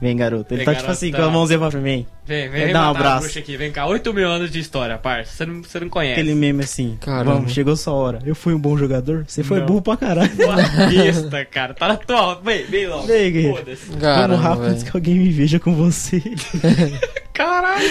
Vem, 0.00 0.16
garoto. 0.16 0.52
Ele 0.52 0.58
Vem, 0.58 0.66
tá, 0.66 0.72
tipo 0.72 0.82
garoto, 0.82 0.92
assim, 0.92 1.10
tá. 1.10 1.18
com 1.18 1.24
a 1.24 1.30
mãozinha 1.30 1.58
pra 1.58 1.80
mim. 1.80 2.06
Vem, 2.26 2.48
vem, 2.50 2.72
dar 2.72 2.88
um 2.88 2.90
abraço. 2.90 3.22
bruxa 3.22 3.38
aqui. 3.38 3.56
Vem 3.56 3.72
cá, 3.72 3.86
8 3.86 4.12
mil 4.12 4.28
anos 4.28 4.50
de 4.50 4.58
história, 4.58 4.98
parça. 4.98 5.32
Você 5.32 5.46
não, 5.46 5.62
você 5.62 5.80
não 5.80 5.88
conhece. 5.88 6.20
Aquele 6.20 6.34
meme 6.34 6.62
assim. 6.62 6.98
Caramba. 7.00 7.34
Vamos, 7.36 7.52
chegou 7.52 7.74
sua 7.74 7.94
hora. 7.94 8.18
Eu 8.26 8.34
fui 8.34 8.52
um 8.52 8.58
bom 8.58 8.76
jogador? 8.76 9.24
Você 9.26 9.42
foi 9.42 9.60
Não. 9.60 9.66
burro 9.66 9.82
pra 9.82 9.96
caralho. 9.96 10.30
Besta, 10.90 11.44
cara. 11.46 11.72
Tá 11.72 11.88
na 11.88 11.96
tua... 11.96 12.34
Vem, 12.36 12.64
vem 12.64 12.86
logo. 12.86 13.06
Vem, 13.06 13.32
guerreiro. 13.32 13.64
Vamos 13.98 14.40
rápido 14.40 14.64
antes 14.66 14.82
que 14.82 14.94
alguém 14.94 15.14
me 15.14 15.30
veja 15.30 15.58
com 15.58 15.74
você. 15.74 16.22
Caralho. 17.32 17.88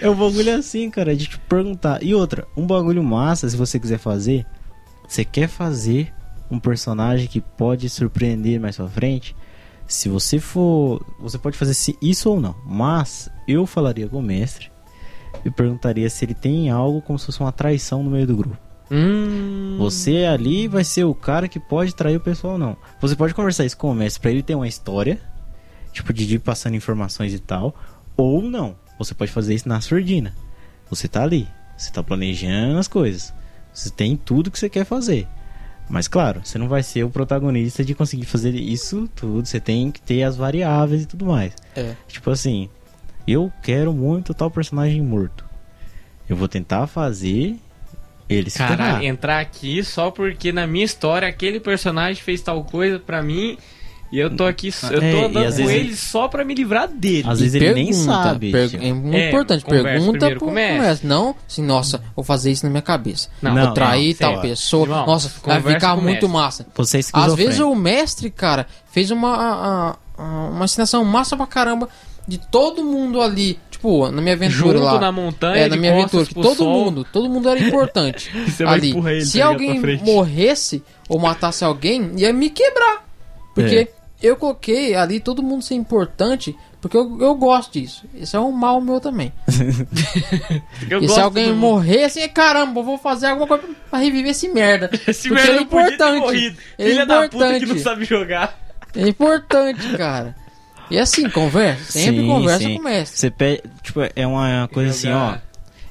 É 0.00 0.08
um 0.10 0.14
bagulho 0.14 0.54
assim, 0.56 0.90
cara, 0.90 1.14
de 1.14 1.26
te 1.26 1.38
perguntar. 1.38 2.02
E 2.02 2.14
outra, 2.14 2.46
um 2.56 2.66
bagulho 2.66 3.02
massa, 3.02 3.48
se 3.48 3.56
você 3.56 3.78
quiser 3.78 3.98
fazer, 3.98 4.44
você 5.06 5.24
quer 5.24 5.48
fazer 5.48 6.12
um 6.50 6.58
personagem 6.58 7.26
que 7.26 7.40
pode 7.40 7.88
surpreender 7.88 8.60
mais 8.60 8.76
pra 8.76 8.88
frente. 8.88 9.34
Se 9.86 10.08
você 10.08 10.38
for. 10.38 11.04
Você 11.20 11.38
pode 11.38 11.56
fazer 11.56 11.74
se- 11.74 11.96
isso 12.02 12.30
ou 12.30 12.40
não. 12.40 12.54
Mas 12.66 13.28
eu 13.46 13.66
falaria 13.66 14.08
com 14.08 14.18
o 14.18 14.22
mestre 14.22 14.70
e 15.44 15.50
perguntaria 15.50 16.08
se 16.10 16.24
ele 16.24 16.34
tem 16.34 16.70
algo 16.70 17.00
como 17.02 17.18
se 17.18 17.26
fosse 17.26 17.40
uma 17.40 17.52
traição 17.52 18.02
no 18.02 18.10
meio 18.10 18.26
do 18.26 18.36
grupo. 18.36 18.56
Hum... 18.90 19.76
Você 19.78 20.24
ali 20.24 20.68
vai 20.68 20.84
ser 20.84 21.04
o 21.04 21.14
cara 21.14 21.48
que 21.48 21.58
pode 21.60 21.94
trair 21.94 22.16
o 22.16 22.20
pessoal 22.20 22.54
ou 22.54 22.58
não. 22.58 22.76
Você 23.00 23.14
pode 23.16 23.34
conversar 23.34 23.64
isso 23.64 23.76
com 23.76 23.90
o 23.90 23.94
mestre 23.94 24.20
pra 24.22 24.30
ele 24.30 24.42
ter 24.42 24.54
uma 24.54 24.68
história, 24.68 25.20
tipo 25.92 26.12
de 26.12 26.34
ir 26.34 26.38
passando 26.38 26.74
informações 26.76 27.32
e 27.34 27.38
tal, 27.38 27.74
ou 28.16 28.42
não. 28.42 28.76
Você 28.98 29.12
pode 29.14 29.30
fazer 29.32 29.54
isso 29.54 29.68
na 29.68 29.80
surdina. 29.80 30.34
Você 30.88 31.06
tá 31.08 31.22
ali, 31.22 31.46
você 31.76 31.90
tá 31.90 32.02
planejando 32.02 32.78
as 32.78 32.88
coisas. 32.88 33.32
Você 33.74 33.90
tem 33.90 34.16
tudo 34.16 34.50
que 34.50 34.58
você 34.58 34.68
quer 34.70 34.84
fazer. 34.84 35.26
Mas 35.88 36.08
claro, 36.08 36.40
você 36.44 36.58
não 36.58 36.68
vai 36.68 36.82
ser 36.82 37.04
o 37.04 37.10
protagonista 37.10 37.84
de 37.84 37.94
conseguir 37.94 38.26
fazer 38.26 38.54
isso 38.54 39.08
tudo. 39.14 39.46
Você 39.46 39.60
tem 39.60 39.90
que 39.90 40.00
ter 40.00 40.22
as 40.24 40.36
variáveis 40.36 41.02
e 41.02 41.06
tudo 41.06 41.26
mais. 41.26 41.52
É. 41.76 41.94
Tipo 42.08 42.30
assim, 42.30 42.68
eu 43.26 43.52
quero 43.62 43.92
muito 43.92 44.34
tal 44.34 44.50
personagem 44.50 45.00
morto. 45.00 45.44
Eu 46.28 46.36
vou 46.36 46.48
tentar 46.48 46.86
fazer 46.88 47.56
ele 48.28 48.50
se 48.50 48.58
Caralho, 48.58 48.78
ferrar. 48.78 49.04
entrar 49.04 49.38
aqui 49.38 49.84
só 49.84 50.10
porque 50.10 50.50
na 50.50 50.66
minha 50.66 50.84
história 50.84 51.28
aquele 51.28 51.60
personagem 51.60 52.20
fez 52.20 52.40
tal 52.40 52.64
coisa 52.64 52.98
pra 52.98 53.22
mim 53.22 53.56
E 54.12 54.18
eu 54.18 54.34
tô 54.34 54.44
aqui, 54.44 54.68
eu 54.84 55.00
tô 55.00 55.04
É, 55.04 55.12
e 55.12 55.24
andando 55.24 55.56
com 55.56 55.70
ele 55.70 55.96
só 55.96 56.28
pra 56.28 56.44
me 56.44 56.54
livrar 56.54 56.86
dele. 56.88 57.24
Às 57.28 57.40
vezes 57.40 57.54
ele 57.54 57.74
nem 57.74 57.92
sabe. 57.92 58.52
per- 58.52 58.70
é 58.80 58.92
muito 58.92 59.16
É, 59.16 59.28
importante. 59.28 59.64
Pergunta 59.64 60.30
pro 60.30 60.40
com 60.40 60.46
o 60.46 60.50
mestre. 60.52 60.80
mestre. 60.80 61.08
Não, 61.08 61.34
assim, 61.48 61.62
nossa, 61.62 62.02
vou 62.14 62.24
fazer 62.24 62.50
isso 62.52 62.64
na 62.64 62.70
minha 62.70 62.82
cabeça. 62.82 63.28
Não, 63.42 63.52
vou 63.54 63.64
não, 63.64 63.74
trair 63.74 64.16
não, 64.20 64.32
tal 64.32 64.40
pessoa. 64.40 64.84
Irmão, 64.84 65.06
nossa, 65.06 65.32
vai 65.44 65.60
ficar 65.60 65.94
muito 65.96 66.06
mestre. 66.06 66.28
massa. 66.28 66.66
Você 66.76 66.98
é 66.98 67.00
Às 67.12 67.34
vezes 67.34 67.60
o 67.60 67.74
mestre, 67.74 68.30
cara, 68.30 68.66
fez 68.90 69.10
uma, 69.10 69.34
a- 69.34 69.96
a- 70.18 70.22
uma 70.50 70.64
ensinação 70.64 71.04
massa 71.04 71.36
pra 71.36 71.46
caramba 71.46 71.88
de 72.28 72.38
todo 72.38 72.84
mundo 72.84 73.20
ali. 73.20 73.58
Tipo, 73.70 74.10
na 74.10 74.22
minha 74.22 74.34
aventura 74.34 74.78
Junto 74.78 74.84
lá. 74.84 74.98
na 74.98 75.12
montanha, 75.12 75.64
É, 75.64 75.68
na 75.68 75.76
minha 75.76 75.92
aventura, 75.92 76.24
que 76.24 76.34
todo 76.34 76.54
sol. 76.56 76.84
mundo, 76.84 77.06
todo 77.12 77.28
mundo 77.28 77.48
era 77.48 77.60
importante 77.60 78.30
ali. 78.66 78.94
Se 79.26 79.42
alguém 79.42 79.78
morresse 80.02 80.82
ou 81.08 81.18
matasse 81.18 81.62
alguém, 81.64 82.12
ia 82.16 82.32
me 82.32 82.48
quebrar. 82.48 83.04
Porque 83.56 83.74
É. 83.74 83.88
eu 84.22 84.36
coloquei 84.36 84.94
ali 84.94 85.18
todo 85.18 85.42
mundo 85.42 85.62
ser 85.62 85.74
importante, 85.74 86.54
porque 86.80 86.96
eu, 86.96 87.18
eu 87.20 87.34
gosto 87.34 87.72
disso. 87.72 88.04
Esse 88.14 88.36
é 88.36 88.38
um 88.40 88.52
mal 88.52 88.80
meu 88.80 89.00
também. 89.00 89.32
Eu 90.88 91.00
e 91.02 91.08
se 91.08 91.18
alguém 91.20 91.52
morrer, 91.52 92.04
assim, 92.04 92.28
caramba, 92.28 92.80
eu 92.80 92.84
vou 92.84 92.98
fazer 92.98 93.26
alguma 93.26 93.46
coisa 93.48 93.64
pra 93.90 93.98
reviver 93.98 94.30
esse 94.30 94.48
merda. 94.48 94.90
Esse 95.08 95.28
porque 95.28 95.42
ele 95.42 95.50
é 95.56 95.60
não 95.60 95.66
podia 95.66 95.86
ter 95.88 95.94
importante. 95.94 96.20
morrido. 96.20 96.56
Ele 96.78 96.88
é 96.88 96.92
Filha 96.92 97.06
da 97.06 97.14
puta 97.22 97.30
que 97.30 97.36
importante. 97.36 97.66
não 97.66 97.78
sabe 97.78 98.04
jogar. 98.04 98.58
É 98.94 99.08
importante, 99.08 99.96
cara. 99.96 100.36
E 100.90 100.98
assim, 100.98 101.28
conversa. 101.28 101.92
Sempre 101.92 102.20
Sim, 102.20 102.26
conversa 102.28 102.64
sim. 102.64 102.74
com 102.74 102.80
o 102.80 102.84
mestre. 102.84 103.18
Você 103.18 103.30
pede, 103.30 103.62
tipo, 103.82 104.00
é 104.14 104.26
uma 104.26 104.68
coisa 104.72 104.90
assim, 104.90 105.10
ó. 105.10 105.36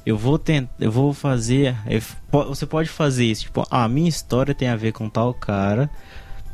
Eu 0.06 0.18
vou 0.18 0.38
tentar, 0.40 0.72
eu 0.80 0.92
vou 0.92 1.14
fazer, 1.14 1.76
eu 1.90 2.00
você 2.46 2.66
pode 2.66 2.88
fazer 2.90 3.26
isso, 3.26 3.42
tipo, 3.44 3.66
ah, 3.72 3.84
a 3.86 3.90
minha 3.90 4.08
história 4.08 4.54
tem 4.54 4.68
a 4.68 4.76
ver 4.76 4.94
com 4.94 5.10
tal 5.10 5.34
cara. 5.34 5.90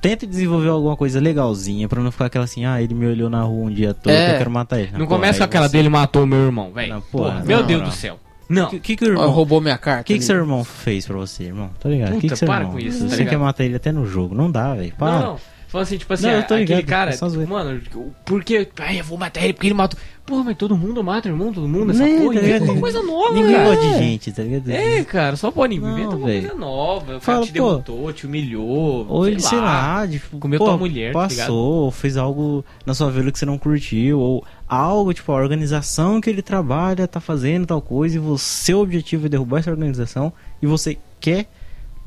Tenta 0.01 0.25
desenvolver 0.25 0.69
alguma 0.69 0.97
coisa 0.97 1.19
legalzinha 1.19 1.87
pra 1.87 2.01
não 2.01 2.11
ficar 2.11 2.25
aquela 2.25 2.45
assim, 2.45 2.65
ah, 2.65 2.81
ele 2.81 2.93
me 2.95 3.05
olhou 3.05 3.29
na 3.29 3.43
rua 3.43 3.67
um 3.67 3.71
dia 3.71 3.93
todo, 3.93 4.11
É. 4.11 4.33
eu 4.33 4.37
quero 4.39 4.49
matar 4.51 4.79
ele. 4.79 4.89
Não 4.97 5.05
começa 5.05 5.37
com 5.39 5.43
aquela 5.45 5.69
dele 5.69 5.89
matou 5.89 6.25
meu 6.25 6.39
irmão, 6.45 6.71
velho. 6.71 6.89
Não, 7.13 7.43
Meu 7.45 7.59
não, 7.59 7.67
Deus 7.67 7.81
não. 7.81 7.89
do 7.89 7.93
céu. 7.95 8.19
Não. 8.49 8.65
O 8.65 8.69
que, 8.71 8.79
que, 8.79 8.95
que 8.97 9.05
o 9.05 9.07
Ó, 9.09 9.11
irmão, 9.11 9.29
roubou 9.29 9.61
minha 9.61 9.77
carta. 9.77 10.03
que, 10.03 10.13
que 10.13 10.19
ali. 10.19 10.23
seu 10.23 10.35
irmão 10.35 10.63
fez 10.63 11.05
pra 11.05 11.15
você, 11.17 11.43
irmão? 11.45 11.69
Tá 11.79 11.87
ligado? 11.87 12.15
O 12.15 12.19
que, 12.19 12.27
que 12.27 12.35
seu 12.35 12.47
para 12.47 12.61
irmão? 12.65 12.73
com 12.73 12.79
isso, 12.79 12.97
Você 12.97 13.09
tá 13.09 13.15
quer 13.17 13.23
ligado? 13.25 13.39
matar 13.41 13.63
ele 13.63 13.75
até 13.75 13.91
no 13.91 14.05
jogo, 14.05 14.33
não 14.35 14.51
dá, 14.51 14.73
velho. 14.73 14.91
Para. 14.97 15.11
Não, 15.11 15.21
não. 15.21 15.37
Falando 15.71 15.84
assim, 15.88 15.97
tipo 15.97 16.13
assim, 16.13 16.27
Não, 16.27 16.39
aquele 16.39 16.65
ligado, 16.65 16.86
cara, 16.86 17.12
é 17.12 17.15
zoeira. 17.15 17.47
mano, 17.49 17.81
por 18.25 18.43
que. 18.43 18.67
Ai, 18.77 18.99
eu 18.99 19.05
vou 19.05 19.17
matar 19.17 19.41
ele 19.41 19.53
porque 19.53 19.67
ele 19.67 19.73
matou. 19.73 19.97
Porra, 20.25 20.43
mas 20.43 20.57
todo 20.57 20.75
mundo 20.77 21.01
mata, 21.01 21.29
irmão, 21.29 21.53
todo 21.53 21.65
mundo, 21.67 21.91
essa 21.91 22.03
Né, 22.05 22.19
porra. 22.21 22.34
tá 22.36 22.41
Inventa 22.41 22.71
uma 22.73 22.81
coisa 22.81 23.01
nova, 23.01 23.34
Ninguém 23.34 23.53
cara. 23.55 23.69
gosta 23.69 23.86
de 23.88 23.93
gente, 23.97 24.31
tá 24.34 24.43
ligado? 24.43 24.69
É, 24.69 25.03
cara, 25.05 25.36
só 25.38 25.49
pode 25.49 25.79
Não, 25.79 25.91
inventa 25.97 26.15
uma 26.17 26.27
velho. 26.27 26.41
coisa 26.41 26.55
nova. 26.60 27.03
O 27.03 27.07
cara 27.07 27.19
Fala, 27.21 27.45
te 27.45 27.47
pô. 27.47 27.53
derrotou, 27.53 28.12
te 28.13 28.25
humilhou. 28.27 29.05
Ou 29.07 29.25
ele, 29.27 29.39
sei 29.39 29.57
lá, 29.60 30.05
tipo, 30.05 30.38
comeu 30.39 30.60
pô, 30.60 30.65
tua 30.65 30.77
mulher, 30.77 31.13
tá 31.13 31.19
passou, 31.19 31.84
ou 31.86 31.91
fez 31.91 32.17
algo 32.17 32.65
na 32.86 32.93
sua 32.93 33.10
vida 33.10 33.31
que 33.31 33.39
você 33.39 33.45
não 33.45 33.57
curtiu, 33.57 34.19
ou 34.19 34.43
algo, 34.67 35.13
tipo, 35.13 35.31
a 35.31 35.36
organização 35.36 36.19
que 36.19 36.29
ele 36.29 36.41
trabalha 36.41 37.07
tá 37.07 37.21
fazendo 37.21 37.65
tal 37.65 37.81
coisa, 37.81 38.17
e 38.17 38.19
o 38.19 38.38
seu 38.38 38.81
objetivo 38.81 39.25
é 39.25 39.29
derrubar 39.29 39.60
essa 39.60 39.71
organização, 39.71 40.34
e 40.62 40.67
você 40.67 40.97
quer 41.21 41.49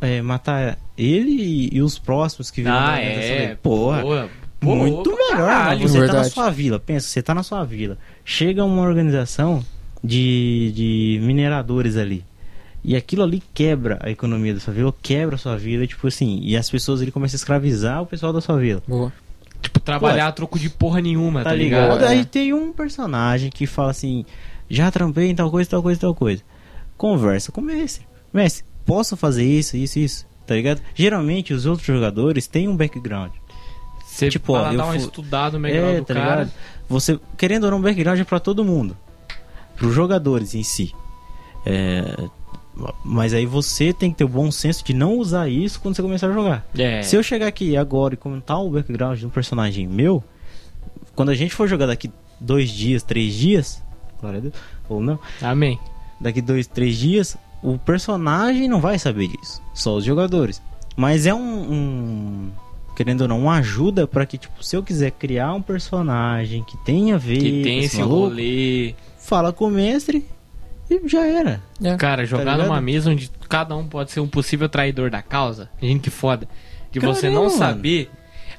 é, 0.03 0.21
matar 0.21 0.79
ele 0.97 1.69
e, 1.73 1.83
os 1.83 1.99
próximos 1.99 2.51
que 2.51 2.63
viram 2.63 2.75
Ah, 2.77 2.99
é. 3.01 3.57
Porra, 3.57 4.29
muito 4.63 5.11
melhor, 5.11 5.47
caralho. 5.49 5.89
Você 5.89 5.95
tá 5.99 6.01
na 6.07 6.13
Verdade. 6.13 6.31
sua 6.31 6.51
vila, 6.51 6.79
pensa, 6.79 7.07
você 7.09 7.23
tá 7.23 7.35
na 7.35 7.43
sua 7.43 7.65
vila, 7.65 7.99
chega 8.25 8.65
uma 8.65 8.83
organização 8.83 9.65
de, 10.03 10.73
de 10.75 11.21
mineradores 11.23 11.97
ali. 11.97 12.25
E 12.83 12.95
aquilo 12.97 13.23
ali 13.23 13.43
quebra 13.55 13.99
a 14.03 14.11
economia 14.11 14.53
da 14.55 14.61
sua 14.61 14.73
vila, 14.75 14.95
quebra 15.03 15.37
a 15.37 15.39
sua 15.39 15.57
vida, 15.57 15.87
tipo 15.87 16.07
assim, 16.07 16.41
e 16.43 16.57
as 16.57 16.69
pessoas 16.71 17.01
ali 17.01 17.11
começam 17.11 17.35
a 17.37 17.39
escravizar 17.39 18.03
o 18.03 18.07
pessoal 18.07 18.33
da 18.33 18.41
sua 18.43 18.59
vila. 18.59 18.83
Boa. 18.87 19.13
Tipo, 19.63 19.81
trabalhar 19.81 20.29
a 20.29 20.33
troco 20.33 20.59
de 20.59 20.69
porra 20.69 21.01
nenhuma, 21.01 21.43
tá, 21.43 21.51
Tá 21.51 21.57
ligado? 21.57 21.95
ligado? 21.95 22.05
É. 22.05 22.09
Aí 22.09 22.25
tem 22.27 22.53
um 22.53 22.73
personagem 22.73 23.51
que 23.51 23.67
fala 23.67 23.91
assim: 23.91 24.27
já 24.69 24.91
trampei 24.91 25.31
em 25.31 25.35
tal 25.35 25.51
coisa, 25.51 25.71
tal 25.71 25.83
coisa, 25.83 25.99
tal 26.01 26.15
coisa. 26.15 26.43
Conversa 26.99 27.51
com 27.51 27.63
o 27.63 27.65
mestre. 27.65 28.07
Mestre, 28.33 28.65
posso 28.85 29.17
fazer 29.17 29.45
isso, 29.45 29.77
isso, 29.79 29.99
isso? 29.99 30.27
Tá 30.47 30.55
ligado? 30.55 30.81
Geralmente 30.95 31.53
os 31.55 31.65
outros 31.67 31.87
jogadores 31.87 32.47
têm 32.47 32.69
um 32.69 32.77
background. 32.77 33.33
Você 34.07 34.29
Tipo, 34.29 34.53
ó, 34.53 34.71
eu 34.71 34.77
dar 34.77 34.85
uma 34.85 34.97
estudada 34.97 35.59
no 35.59 35.67
É, 35.67 35.99
do 36.01 36.05
tá 36.05 36.15
cara. 36.15 36.31
ligado? 36.45 36.53
Você, 36.89 37.19
querendo 37.37 37.65
ou 37.65 37.71
não, 37.71 37.81
background 37.81 38.21
é 38.21 38.25
pra 38.25 38.39
todo 38.39 38.65
mundo. 38.65 38.97
Pros 39.75 39.95
jogadores 39.95 40.55
em 40.55 40.63
si. 40.63 40.93
É, 41.67 42.29
mas 43.05 43.33
aí 43.33 43.47
você 43.47 43.93
tem 43.93 44.11
que 44.11 44.19
ter 44.19 44.25
o 44.25 44.29
bom 44.29 44.51
senso 44.51 44.85
de 44.85 44.93
não 44.93 45.17
usar 45.19 45.49
isso 45.49 45.81
quando 45.81 45.97
você 45.97 46.03
começar 46.03 46.29
a 46.29 46.33
jogar. 46.33 46.67
É. 46.77 47.03
Se 47.03 47.17
eu 47.17 47.23
chegar 47.23 47.47
aqui 47.47 47.77
agora 47.77 48.15
e 48.15 48.17
comentar 48.17 48.61
o 48.63 48.71
background 48.71 49.19
de 49.19 49.27
um 49.27 49.31
personagem 49.31 49.87
meu, 49.87 50.23
quando 51.15 51.31
a 51.31 51.35
gente 51.35 51.55
for 51.55 51.67
jogar 51.67 51.87
daqui 51.87 52.11
dois 52.41 52.71
dias, 52.71 53.03
três 53.03 53.33
dias, 53.35 53.83
glória 54.21 54.39
a 54.39 54.43
Deus, 54.43 54.55
ou 54.89 55.01
não, 55.01 55.19
Amém. 55.41 55.79
daqui 56.21 56.43
dois, 56.43 56.67
três 56.67 56.97
dias, 56.97 57.37
o 57.65 57.79
personagem 57.79 58.69
não 58.69 58.81
vai 58.81 58.99
saber 58.99 59.29
disso, 59.29 59.61
só 59.75 59.95
os 59.97 60.05
jogadores. 60.05 60.61
Mas 60.97 61.27
é 61.27 61.35
um, 61.35 61.73
um- 61.73 62.51
querendo 62.95 63.23
ou 63.23 63.29
não, 63.29 63.41
uma 63.41 63.57
ajuda 63.57 64.07
pra 64.07 64.25
que, 64.27 64.39
tipo, 64.39 64.63
se 64.63 64.77
eu 64.77 64.83
quiser 64.83 65.11
criar 65.11 65.53
um 65.55 65.63
personagem 65.63 66.63
que 66.63 66.77
tenha 66.85 67.17
a 67.17 67.19
ver 67.19 67.39
Que 67.41 67.63
tem 67.63 67.81
esse 67.81 67.99
maluco, 67.99 68.17
rolê. 68.29 68.95
fala 69.19 69.53
com 69.53 69.67
o 69.67 69.71
mestre 69.71 70.25
e 70.89 71.01
já 71.09 71.27
era. 71.27 71.61
É. 71.83 71.97
Cara, 71.97 72.25
jogar 72.25 72.53
ligado? 72.53 72.67
numa 72.69 72.81
mesa 72.81 73.11
onde 73.11 73.31
cada 73.49 73.75
um 73.77 73.87
pode 73.89 74.13
ser 74.13 74.21
um 74.21 74.29
possível 74.29 74.69
traidor 74.69 75.11
da 75.11 75.23
causa. 75.23 75.69
Gente, 75.83 76.01
que 76.03 76.11
foda. 76.11 76.47
De 76.93 77.01
você 77.01 77.29
não 77.29 77.45
mano. 77.47 77.57
saber. 77.59 78.09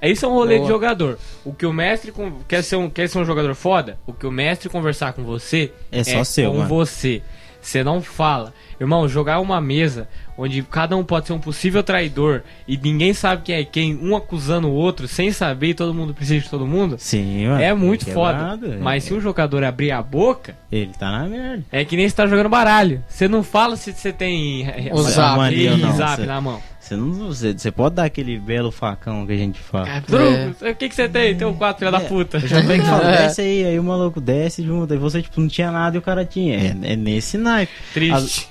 É 0.02 0.12
isso 0.12 0.26
é 0.26 0.28
um 0.28 0.34
rolê 0.34 0.56
de 0.56 0.60
Boa. 0.62 0.72
jogador. 0.72 1.18
O 1.46 1.54
que 1.54 1.66
o 1.66 1.72
mestre 1.72 2.14
quer 2.50 2.62
ser 2.64 2.76
um 2.76 2.90
quer 2.90 3.08
ser 3.08 3.18
um 3.18 3.24
jogador 3.26 3.56
foda. 3.56 3.98
O 4.06 4.12
que 4.12 4.28
o 4.28 4.32
mestre 4.32 4.68
conversar 4.68 5.14
com 5.14 5.24
você 5.24 5.72
É 5.90 6.04
só 6.04 6.24
seu, 6.26 6.52
com 6.52 6.58
mano. 6.58 6.70
você. 6.70 7.22
Você 7.66 7.84
não 7.84 8.00
fala. 8.00 8.54
Irmão, 8.80 9.08
jogar 9.08 9.40
uma 9.40 9.60
mesa 9.60 10.08
onde 10.38 10.62
cada 10.62 10.96
um 10.96 11.04
pode 11.04 11.26
ser 11.28 11.34
um 11.34 11.40
possível 11.40 11.82
traidor 11.82 12.44
e 12.68 12.78
ninguém 12.78 13.14
sabe 13.14 13.42
quem 13.44 13.56
é 13.56 13.64
quem, 13.64 13.98
um 13.98 14.16
acusando 14.16 14.68
o 14.68 14.72
outro 14.74 15.08
sem 15.08 15.32
saber 15.32 15.70
e 15.70 15.74
todo 15.74 15.94
mundo 15.94 16.14
precisa 16.14 16.42
de 16.44 16.50
todo 16.50 16.68
mundo. 16.68 16.96
Sim, 17.00 17.48
mano. 17.48 17.62
É 17.64 17.74
muito 17.74 18.06
quebrado, 18.06 18.66
foda. 18.68 18.76
é. 18.76 18.78
Mas 18.78 19.06
se 19.06 19.14
um 19.14 19.20
jogador 19.22 19.64
abrir 19.64 19.92
a 19.92 20.02
boca, 20.04 20.56
Ele 20.72 20.92
tá 21.00 21.10
na 21.10 21.26
merda. 21.28 21.64
é 21.72 21.84
que 21.84 21.96
nem 21.98 22.08
você 22.08 22.16
tá 22.16 22.28
jogando 22.28 22.50
baralho. 22.50 23.04
Você 23.08 23.28
não 23.28 23.42
fala 23.42 23.76
se 23.78 23.94
você 23.94 24.14
tem 24.14 24.68
é, 24.68 24.92
O 24.94 25.02
zap. 25.02 25.52
Ih, 25.56 25.70
não, 25.78 25.96
zap 25.96 26.18
você- 26.18 26.26
na 26.28 26.40
mão. 26.42 26.62
Você 26.86 26.96
não, 26.96 27.12
você, 27.14 27.52
você 27.52 27.72
pode 27.72 27.96
dar 27.96 28.04
aquele 28.04 28.38
belo 28.38 28.72
facão 28.72 29.26
que 29.26 29.34
a 29.34 29.38
gente 29.38 29.60
fala. 29.60 29.88
Bruno, 30.08 30.52
o 30.62 30.76
que, 30.76 30.88
que 30.88 30.94
você 30.94 31.10
tem? 31.10 31.36
Tem 31.36 31.48
um 31.48 31.56
quatro, 31.56 31.80
filha 31.80 31.90
da 31.92 31.98
É, 32.06 32.08
puta. 32.08 32.38
Eu 32.38 32.48
já 32.48 32.62
pego 32.62 32.84
e 32.84 32.86
falo, 32.86 33.04
É. 33.06 33.24
desce 33.24 33.42
aí, 33.42 33.66
aí 33.66 33.80
o 33.80 33.84
maluco 33.84 34.22
desce 34.22 34.62
junto, 34.64 34.94
aí 34.94 35.00
você 35.00 35.20
tipo 35.20 35.42
não 35.42 35.48
tinha 35.48 35.72
nada 35.72 35.96
e 35.96 36.00
o 36.00 36.02
cara 36.04 36.24
tinha. 36.24 36.56
É, 36.56 36.92
é 36.92 36.96
nesse 36.96 37.40
naipe. 37.40 37.74
Triste. 37.92 38.48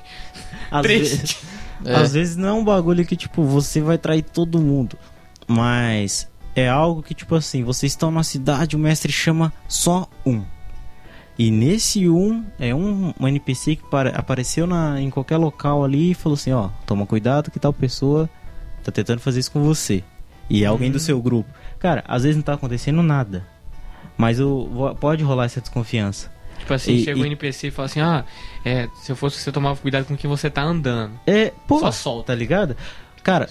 Às, 0.68 0.82
Triste. 0.82 1.16
vezes, 1.16 1.36
É. 1.84 1.94
às 1.94 2.12
vezes 2.12 2.36
não 2.36 2.48
é 2.48 2.52
um 2.54 2.64
bagulho 2.64 3.06
que 3.06 3.14
tipo 3.14 3.44
você 3.44 3.80
vai 3.80 3.98
trair 3.98 4.22
todo 4.22 4.60
mundo, 4.60 4.98
mas 5.46 6.28
é 6.56 6.68
algo 6.68 7.04
que 7.04 7.14
tipo 7.14 7.36
assim, 7.36 7.62
vocês 7.62 7.92
estão 7.92 8.10
na 8.10 8.24
cidade, 8.24 8.74
o 8.74 8.80
mestre 8.80 9.12
chama 9.12 9.52
só 9.68 10.08
um. 10.26 10.42
E 11.38 11.50
nesse 11.50 12.08
um 12.08 12.44
é 12.60 12.72
um, 12.74 13.12
um 13.18 13.26
NPC 13.28 13.76
que 13.76 13.82
apareceu 14.14 14.66
na, 14.66 15.00
em 15.00 15.10
qualquer 15.10 15.36
local 15.36 15.82
ali 15.84 16.12
e 16.12 16.14
falou 16.14 16.34
assim, 16.34 16.52
ó, 16.52 16.68
toma 16.86 17.06
cuidado 17.06 17.50
que 17.50 17.58
tal 17.58 17.72
pessoa 17.72 18.30
tá 18.84 18.92
tentando 18.92 19.18
fazer 19.20 19.40
isso 19.40 19.50
com 19.50 19.62
você. 19.64 20.04
E 20.48 20.62
é 20.62 20.66
alguém 20.66 20.90
do 20.92 20.98
seu 21.00 21.20
grupo. 21.20 21.50
Cara, 21.78 22.04
às 22.06 22.22
vezes 22.22 22.36
não 22.36 22.42
tá 22.42 22.54
acontecendo 22.54 23.02
nada. 23.02 23.44
Mas 24.16 24.38
o, 24.38 24.66
vo- 24.68 24.94
pode 24.94 25.24
rolar 25.24 25.46
essa 25.46 25.60
desconfiança. 25.60 26.30
Tipo 26.58 26.72
assim, 26.74 26.92
E- 26.92 27.04
chega 27.04 27.18
um 27.18 27.24
e- 27.24 27.26
NPC 27.26 27.66
e 27.68 27.70
fala 27.72 27.86
assim: 27.86 28.00
Ah, 28.00 28.24
é, 28.64 28.88
se 29.02 29.10
eu 29.10 29.16
fosse 29.16 29.38
você, 29.40 29.50
tomava 29.50 29.76
cuidado 29.80 30.04
com 30.04 30.16
quem 30.16 30.30
você 30.30 30.48
tá 30.48 30.62
andando. 30.62 31.18
É, 31.26 31.52
pô, 31.66 31.80
Só 31.80 31.90
solta. 31.90 32.28
tá 32.32 32.34
ligado? 32.38 32.76
Cara, 33.24 33.48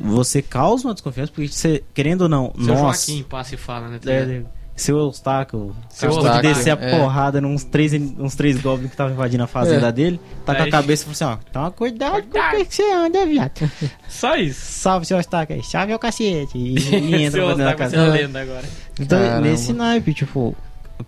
você 0.00 0.42
causa 0.42 0.88
uma 0.88 0.94
desconfiança 0.94 1.30
porque 1.32 1.48
você, 1.52 1.84
querendo 1.94 2.22
ou 2.22 2.28
não, 2.28 2.52
Seu 2.56 2.74
nós. 2.74 3.06
Joaquim 3.06 3.22
passa 3.22 3.54
e 3.54 3.58
fala, 3.58 3.88
né? 3.88 3.98
tá 4.02 4.10
É? 4.10 4.42
Seu 4.82 4.98
Eustáquio, 4.98 5.74
Seu 5.88 6.10
acabou 6.10 6.30
de 6.32 6.42
descer 6.42 6.76
a 6.76 6.80
é. 6.80 6.98
porrada 6.98 7.40
nos 7.40 7.64
três, 7.64 7.92
uns 7.94 8.34
três 8.34 8.60
goblins 8.60 8.88
que 8.88 8.94
estavam 8.94 9.12
invadindo 9.14 9.42
a 9.42 9.46
fazenda 9.46 9.88
É. 9.88 9.92
dele, 9.92 10.20
tá 10.44 10.54
com 10.54 10.62
a 10.64 10.70
cabeça 10.70 11.02
e 11.10 11.14
falou 11.14 11.32
assim: 11.34 11.40
ó, 11.46 11.50
toma 11.52 11.70
cuidado 11.70 12.22
com 12.22 12.38
o 12.38 12.64
que 12.66 12.74
você 12.74 12.92
anda, 12.92 13.24
viado. 13.26 13.70
Só 14.08 14.36
isso. 14.36 14.60
Salve 14.60 15.06
seu 15.06 15.16
Eustáquio 15.16 15.56
aí, 15.56 15.62
salve 15.62 15.94
o 15.94 15.98
cacete. 15.98 16.56
E, 16.58 16.74
e 16.78 17.14
entra 17.24 17.40
Seu 17.40 17.46
pra 17.46 17.54
dentro 17.54 17.64
da 17.64 17.70
Otávio 17.72 17.76
casa. 17.78 18.12
lenda 18.12 18.40
agora. 18.42 18.64
Então, 19.00 19.18
Caramba. 19.18 19.40
nesse 19.48 19.72
naipe, 19.72 20.12
tipo, 20.12 20.54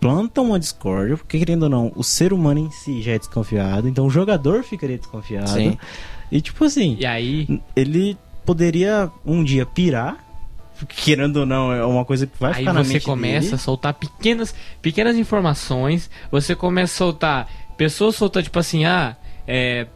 planta 0.01 0.41
uma 0.41 0.59
discórdia, 0.59 1.17
porque 1.17 1.39
querendo 1.39 1.65
ou 1.65 1.69
não, 1.69 1.93
o 1.95 2.03
ser 2.03 2.33
humano 2.33 2.61
em 2.61 2.71
si 2.71 3.03
já 3.03 3.13
é 3.13 3.19
desconfiado, 3.19 3.89
então 3.89 4.07
o 4.07 4.11
jogador 4.11 4.63
ficaria 4.65 4.97
desconfiado. 4.99 5.51
Sim. 5.51 5.77
E 6.33 6.41
tipo 6.41 6.65
assim, 6.65 6.97
E 6.99 7.07
aí, 7.07 7.61
ele 7.77 8.17
poderia 8.45 9.11
um 9.25 9.45
dia 9.45 9.65
pirar, 9.67 10.24
querendo 10.89 11.39
ou 11.39 11.47
não, 11.47 11.73
é 11.73 11.85
uma 11.85 12.05
coisa 12.05 12.27
que 12.27 12.39
vai 12.39 12.53
aí 12.53 12.59
ficar 12.59 12.73
na 12.73 12.85
você 12.85 12.95
mente 12.95 13.05
começa 13.05 13.47
a 13.47 13.51
dele. 13.51 13.59
soltar 13.63 13.95
pequenas, 13.95 14.55
pequenas 14.83 15.17
informações. 15.17 16.11
Você 16.31 16.55
começa 16.55 16.95
a 16.95 16.97
soltar. 16.97 17.49
Pessoas 17.77 18.17
soltando, 18.17 18.45
tipo 18.45 18.59
assim, 18.59 18.85
ah, 18.85 19.17
é. 19.47 19.87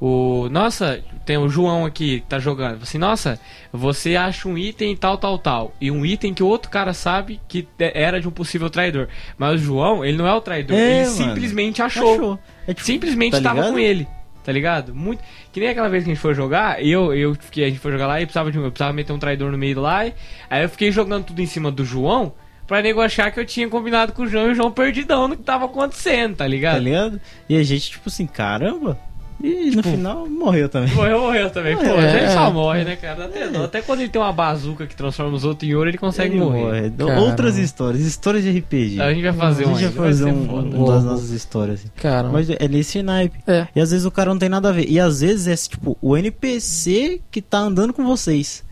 O, 0.00 0.48
nossa, 0.50 1.02
tem 1.26 1.36
o 1.36 1.48
João 1.48 1.84
aqui 1.84 2.20
que 2.20 2.26
tá 2.28 2.38
jogando. 2.38 2.82
Assim, 2.84 2.98
nossa, 2.98 3.40
você 3.72 4.14
acha 4.14 4.48
um 4.48 4.56
item 4.56 4.94
tal, 4.94 5.18
tal, 5.18 5.36
tal. 5.40 5.74
E 5.80 5.90
um 5.90 6.06
item 6.06 6.32
que 6.32 6.42
o 6.42 6.46
outro 6.46 6.70
cara 6.70 6.94
sabe 6.94 7.40
que 7.48 7.66
era 7.80 8.20
de 8.20 8.28
um 8.28 8.30
possível 8.30 8.70
traidor. 8.70 9.08
Mas 9.36 9.54
o 9.60 9.64
João, 9.64 10.04
ele 10.04 10.16
não 10.16 10.26
é 10.26 10.32
o 10.32 10.40
traidor. 10.40 10.76
É, 10.76 11.00
ele 11.00 11.04
mano. 11.04 11.16
simplesmente 11.16 11.82
achou. 11.82 12.14
Achou. 12.14 12.38
É 12.64 12.74
tipo, 12.74 12.86
Simplesmente 12.86 13.32
tá 13.32 13.40
tava 13.40 13.56
ligado? 13.56 13.72
com 13.72 13.78
ele. 13.80 14.06
Tá 14.48 14.52
ligado? 14.52 14.94
Muito. 14.94 15.22
Que 15.52 15.60
nem 15.60 15.68
aquela 15.68 15.90
vez 15.90 16.04
que 16.04 16.10
a 16.10 16.14
gente 16.14 16.22
foi 16.22 16.34
jogar, 16.34 16.82
eu, 16.82 17.12
eu 17.12 17.34
fiquei, 17.34 17.64
a 17.64 17.68
gente 17.68 17.80
foi 17.80 17.92
jogar 17.92 18.06
lá 18.06 18.18
e 18.18 18.24
precisava 18.24 18.50
de. 18.50 18.56
Eu 18.56 18.70
precisava 18.70 18.94
meter 18.94 19.12
um 19.12 19.18
traidor 19.18 19.52
no 19.52 19.58
meio 19.58 19.78
lá. 19.78 20.06
E, 20.06 20.14
aí 20.48 20.62
eu 20.62 20.70
fiquei 20.70 20.90
jogando 20.90 21.26
tudo 21.26 21.42
em 21.42 21.44
cima 21.44 21.70
do 21.70 21.84
João 21.84 22.32
pra 22.66 22.80
nego 22.80 23.02
achar 23.02 23.30
que 23.30 23.38
eu 23.38 23.44
tinha 23.44 23.68
combinado 23.68 24.14
com 24.14 24.22
o 24.22 24.26
João 24.26 24.46
e 24.46 24.52
o 24.52 24.54
João 24.54 24.72
perdidão 24.72 25.28
no 25.28 25.36
que 25.36 25.42
tava 25.42 25.66
acontecendo, 25.66 26.36
tá 26.36 26.46
ligado? 26.46 26.76
Tá 26.76 26.80
ligado? 26.80 27.20
E 27.46 27.58
a 27.58 27.62
gente, 27.62 27.90
tipo 27.90 28.08
assim, 28.08 28.26
caramba. 28.26 28.98
E 29.40 29.70
no 29.70 29.82
final 29.84 30.28
morreu 30.28 30.68
também. 30.68 30.92
Morreu, 30.94 31.20
morreu 31.20 31.48
também. 31.50 31.76
Pô, 31.76 31.82
É, 31.84 32.16
ele 32.16 32.24
é. 32.26 32.30
só 32.30 32.50
morre, 32.50 32.82
né, 32.82 32.96
cara? 32.96 33.26
Até, 33.26 33.46
dó. 33.48 33.64
Até 33.64 33.80
quando 33.82 34.00
ele 34.00 34.08
tem 34.08 34.20
uma 34.20 34.32
bazuca 34.32 34.84
que 34.86 34.96
transforma 34.96 35.32
os 35.36 35.44
outros 35.44 35.70
em 35.70 35.74
ouro, 35.76 35.88
ele 35.88 35.96
consegue 35.98 36.34
Ele 36.34 36.44
morrer. 36.44 36.90
morre. 36.98 37.20
Outras 37.20 37.56
histórias, 37.56 38.02
histórias 38.02 38.42
de 38.42 38.50
RPG. 38.58 39.00
A 39.00 39.12
gente 39.12 39.22
vai 39.22 39.32
fazer 39.32 39.64
a 39.64 39.68
um 39.68 39.74
gente 39.76 39.84
ainda, 39.86 39.90
vai 39.90 40.04
vai 40.04 40.08
fazer 40.12 40.24
um, 40.24 40.46
foda. 40.46 40.76
um 40.76 40.84
das 40.86 41.04
nossas 41.04 41.30
histórias. 41.30 41.80
assim. 41.80 41.88
Cara, 41.96 42.28
Mas 42.28 42.50
é 42.50 42.66
nesse 42.68 43.00
naipe. 43.02 43.38
é. 43.46 43.68
E 43.76 43.80
às 43.80 43.92
vezes 43.92 44.04
o 44.04 44.10
cara 44.10 44.30
não 44.30 44.38
tem 44.40 44.48
nada 44.48 44.70
a 44.70 44.72
ver. 44.72 44.90
E 44.90 44.98
às 44.98 45.20
vezes 45.20 45.46
é 45.46 45.54
tipo 45.70 45.96
o 46.02 46.16
NPC 46.16 47.20
que 47.30 47.40
tá 47.40 47.58
andando 47.58 47.92
com 47.92 48.04
vocês. 48.04 48.64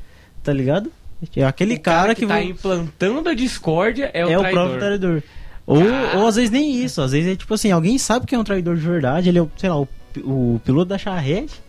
Tá 0.43 0.53
ligado? 0.53 0.91
É 1.37 1.45
aquele 1.45 1.75
O 1.77 1.81
cara, 1.81 2.15
que, 2.15 2.23
tá 2.27 2.35
vai- 2.35 2.45
implantando 2.45 3.29
a 3.29 3.35
discórdia 3.35 4.11
é 4.13 4.25
o 4.27 4.31
é 4.31 4.37
o 4.37 4.41
traidor. 4.41 4.61
próprio 4.63 4.81
traidor. 4.81 5.23
Ou, 5.67 5.85
Cara. 5.85 6.19
ou 6.19 6.27
às 6.27 6.37
vezes 6.37 6.51
nem 6.51 6.85
isso. 6.85 7.01
Às 7.03 7.13
vezes 7.13 7.33
é 7.33 7.37
tipo 7.37 7.53
assim, 7.55 7.71
alguém 7.73 7.99
sabe 7.99 8.27
que 8.27 8.35
é 8.35 8.39
um 8.39 8.45
traidor 8.45 8.77
de 8.77 8.83
verdade. 8.83 9.29
Ele 9.29 9.39
é, 9.41 9.47
sei 9.57 9.69
lá, 9.71 9.81
o, 9.81 9.89
o 10.25 10.61
piloto 10.65 10.87
da 10.91 10.99
charrete. 10.99 11.61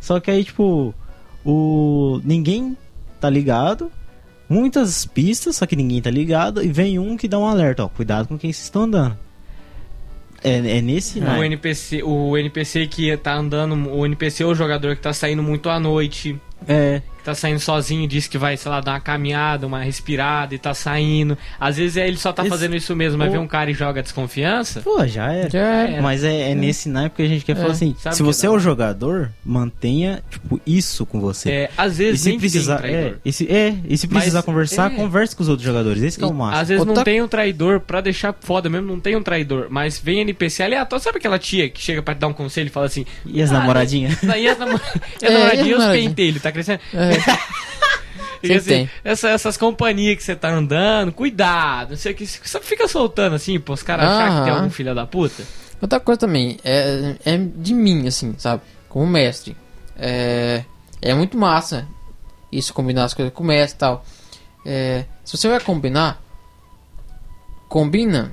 Só 0.00 0.20
que 0.20 0.30
aí, 0.30 0.44
tipo, 0.44 0.94
o. 1.44 2.20
ninguém 2.24 2.76
tá 3.20 3.28
ligado. 3.30 3.90
Muitas 4.48 5.06
pistas, 5.06 5.56
só 5.56 5.66
que 5.66 5.74
ninguém 5.74 6.02
tá 6.02 6.10
ligado. 6.10 6.62
E 6.62 6.68
vem 6.68 6.98
um 6.98 7.16
que 7.16 7.26
dá 7.26 7.38
um 7.38 7.46
alerta, 7.46 7.84
ó. 7.84 7.88
Cuidado 7.88 8.28
com 8.28 8.38
quem 8.38 8.52
vocês 8.52 8.64
estão 8.64 8.82
andando. 8.82 9.16
É, 10.42 10.78
é 10.78 10.82
nesse 10.82 11.18
O 11.18 11.22
naipe. 11.24 11.46
NPC, 11.46 12.02
o 12.02 12.36
NPC 12.36 12.86
que 12.86 13.16
tá 13.16 13.34
andando, 13.34 13.74
o 13.90 14.04
NPC 14.04 14.42
é 14.42 14.46
o 14.46 14.54
jogador 14.54 14.94
que 14.94 15.00
tá 15.00 15.12
saindo 15.14 15.42
muito 15.42 15.70
à 15.70 15.80
noite, 15.80 16.38
É. 16.68 17.00
tá 17.24 17.34
saindo 17.34 17.58
sozinho, 17.60 18.06
diz 18.06 18.26
que 18.26 18.36
vai, 18.38 18.56
sei 18.56 18.70
lá, 18.70 18.80
dar 18.80 18.92
uma 18.92 19.00
caminhada, 19.00 19.66
uma 19.66 19.82
respirada 19.82 20.54
e 20.54 20.58
tá 20.58 20.74
saindo. 20.74 21.36
Às 21.58 21.76
vezes 21.76 21.96
é, 21.96 22.06
ele 22.06 22.16
só 22.16 22.32
tá 22.32 22.42
Esse- 22.42 22.50
fazendo 22.50 22.76
isso 22.76 22.94
mesmo, 22.94 23.18
mas 23.18 23.28
o- 23.28 23.32
vê 23.32 23.38
um 23.38 23.46
cara 23.46 23.70
e 23.70 23.74
joga 23.74 24.02
desconfiança. 24.02 24.80
Pô, 24.82 25.06
já 25.06 25.32
era. 25.32 25.50
Já 25.50 25.60
é. 25.88 26.00
Mas 26.00 26.22
é, 26.24 26.50
é 26.50 26.54
nesse 26.54 26.88
naipe 26.88 27.16
que 27.16 27.22
a 27.22 27.28
gente 27.28 27.44
quer 27.44 27.52
É, 27.52 27.54
falar 27.56 27.72
assim: 27.72 27.94
sabe 27.98 28.16
se 28.16 28.22
você 28.22 28.46
é 28.46 28.50
o 28.50 28.58
jogador, 28.58 29.30
mantenha, 29.44 30.22
tipo, 30.30 30.60
isso 30.66 31.06
com 31.06 31.20
você. 31.20 31.50
É, 31.50 31.70
às 31.76 31.94
E 31.94 32.04
vezes 32.04 32.20
se 32.20 32.28
nem 32.30 32.38
precisar, 32.38 32.78
tem 32.78 32.90
é, 32.90 33.00
traidor. 33.00 33.18
e 33.24 33.32
se, 33.32 33.50
é, 33.50 33.74
e 33.88 33.96
se 33.96 34.06
precisar 34.08 34.38
Mas, 34.38 34.44
conversar, 34.46 34.92
é. 34.92 34.94
converse 34.94 35.34
com 35.34 35.42
os 35.42 35.48
outros 35.48 35.64
jogadores. 35.66 36.02
Esse 36.02 36.18
que 36.18 36.24
é 36.24 36.26
o 36.26 36.30
E- 36.30 36.34
máximo. 36.34 36.60
Às 36.60 36.68
vezes 36.68 36.80
Outra- 36.80 36.94
não 36.96 37.04
tem 37.04 37.22
um 37.22 37.28
traidor 37.28 37.80
pra 37.80 38.00
deixar 38.00 38.34
foda 38.40 38.68
mesmo, 38.68 38.86
não 38.86 39.00
tem 39.00 39.16
um 39.16 39.22
traidor, 39.22 39.68
mas 39.70 39.98
vem 39.98 40.20
NPC 40.20 40.62
aleatório. 40.62 41.02
Sabe 41.02 41.18
aquela 41.18 41.38
tia 41.38 41.68
que 41.68 41.80
chega 41.80 42.02
pra 42.02 42.14
te 42.14 42.18
dar 42.18 42.28
um 42.28 42.32
conselho 42.32 42.66
e 42.66 42.70
fala 42.70 42.86
assim: 42.86 43.04
E 43.24 43.40
as 43.42 43.50
Ah, 43.50 43.54
namoradinhas? 43.60 44.22
E 44.22 44.48
as, 44.48 44.58
namo... 44.58 44.78
e 45.22 45.24
as 45.24 45.24
É, 45.24 45.24
e 45.24 45.26
as 45.26 45.32
namoradinhas 45.32 45.68
e 45.68 45.74
os 45.74 45.86
pentelhos, 45.86 46.42
tá 46.42 46.52
crescendo? 46.52 46.80
É. 46.92 47.13
E 48.42 48.46
assim, 48.52 48.88
essa- 49.02 49.28
essas 49.30 49.56
companhias 49.56 50.18
que 50.18 50.22
você 50.22 50.36
tá 50.36 50.50
andando, 50.50 51.10
cuidado, 51.12 51.90
não 51.90 51.96
sei 51.96 52.12
o 52.12 52.14
que, 52.14 52.26
você 52.26 52.60
fica 52.60 52.86
soltando 52.86 53.34
assim, 53.36 53.58
pô, 53.58 53.72
os 53.72 53.82
caras 53.82 54.04
achar 54.10 54.38
que 54.38 54.44
tem 54.44 54.52
algum 54.52 54.70
filho 54.70 54.94
da 54.94 55.06
puta. 55.06 55.42
Outra 55.80 55.98
coisa 55.98 56.18
também, 56.20 56.58
é, 56.62 57.16
é 57.24 57.38
de 57.38 57.72
mim, 57.72 58.06
assim, 58.06 58.34
sabe? 58.36 58.62
Como 58.86 59.06
mestre. 59.06 59.56
É, 59.96 60.62
é 61.00 61.14
muito 61.14 61.38
massa 61.38 61.86
isso, 62.52 62.74
combinar 62.74 63.04
as 63.04 63.14
coisas 63.14 63.32
com 63.32 63.42
o 63.42 63.46
mestre 63.46 63.76
e 63.76 63.80
tal. 63.80 64.04
É, 64.66 65.06
se 65.24 65.38
você 65.38 65.48
vai 65.48 65.58
combinar, 65.60 66.20
combina 67.68 68.32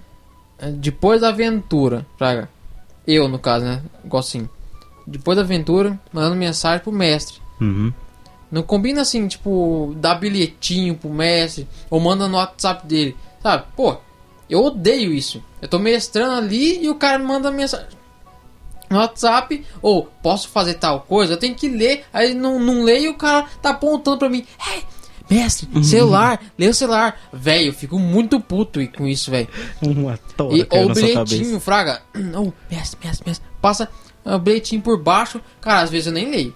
é, 0.59 0.69
depois 0.71 1.21
da 1.21 1.29
aventura, 1.29 2.05
praga. 2.17 2.49
Eu, 3.07 3.27
no 3.27 3.39
caso, 3.39 3.65
né? 3.65 3.81
Gosto 4.05 4.37
assim. 4.37 4.49
Depois 5.07 5.35
da 5.35 5.41
aventura, 5.43 5.99
mandando 6.13 6.35
mensagem 6.35 6.81
pro 6.83 6.91
mestre. 6.91 7.39
Uhum. 7.59 7.91
Não 8.51 8.63
combina 8.63 9.01
assim, 9.01 9.27
tipo, 9.27 9.93
dar 9.97 10.15
bilhetinho 10.15 10.95
pro 10.95 11.09
mestre 11.09 11.67
ou 11.89 11.99
manda 11.99 12.27
no 12.27 12.37
WhatsApp 12.37 12.85
dele. 12.85 13.15
Sabe? 13.41 13.65
Pô, 13.75 13.97
eu 14.49 14.63
odeio 14.63 15.13
isso. 15.13 15.41
Eu 15.61 15.67
tô 15.67 15.79
mestrando 15.79 16.33
ali 16.33 16.83
e 16.83 16.89
o 16.89 16.95
cara 16.95 17.17
manda 17.17 17.49
mensagem 17.49 17.87
no 18.91 18.97
WhatsApp 18.97 19.65
ou 19.81 20.11
posso 20.21 20.49
fazer 20.49 20.73
tal 20.75 21.01
coisa, 21.01 21.33
eu 21.33 21.37
tenho 21.37 21.55
que 21.55 21.69
ler. 21.69 22.03
Aí 22.11 22.33
não, 22.33 22.59
não 22.59 22.83
leio 22.83 23.05
e 23.05 23.09
o 23.09 23.13
cara 23.15 23.45
tá 23.61 23.69
apontando 23.69 24.17
pra 24.17 24.29
mim. 24.29 24.45
Hey, 24.67 24.83
mestre, 25.29 25.67
celular, 25.83 26.41
lê 26.57 26.67
o 26.67 26.73
celular. 26.73 27.17
Velho, 27.31 27.67
eu 27.67 27.73
fico 27.73 27.97
muito 27.97 28.39
puto 28.39 28.85
com 28.89 29.07
isso, 29.07 29.31
velho. 29.31 29.47
Uma 29.81 30.19
E 30.51 30.67
ou 30.69 30.93
sua 30.93 30.93
bilhetinho, 30.93 31.59
fraga. 31.59 32.01
Oh, 32.35 32.51
mestre, 32.69 32.99
mestre, 33.03 33.27
mestre. 33.27 33.47
Passa 33.61 33.89
o 34.25 34.37
bilhetinho 34.37 34.81
por 34.81 35.01
baixo. 35.01 35.41
Cara, 35.61 35.81
às 35.81 35.89
vezes 35.89 36.07
eu 36.07 36.13
nem 36.13 36.29
leio. 36.29 36.55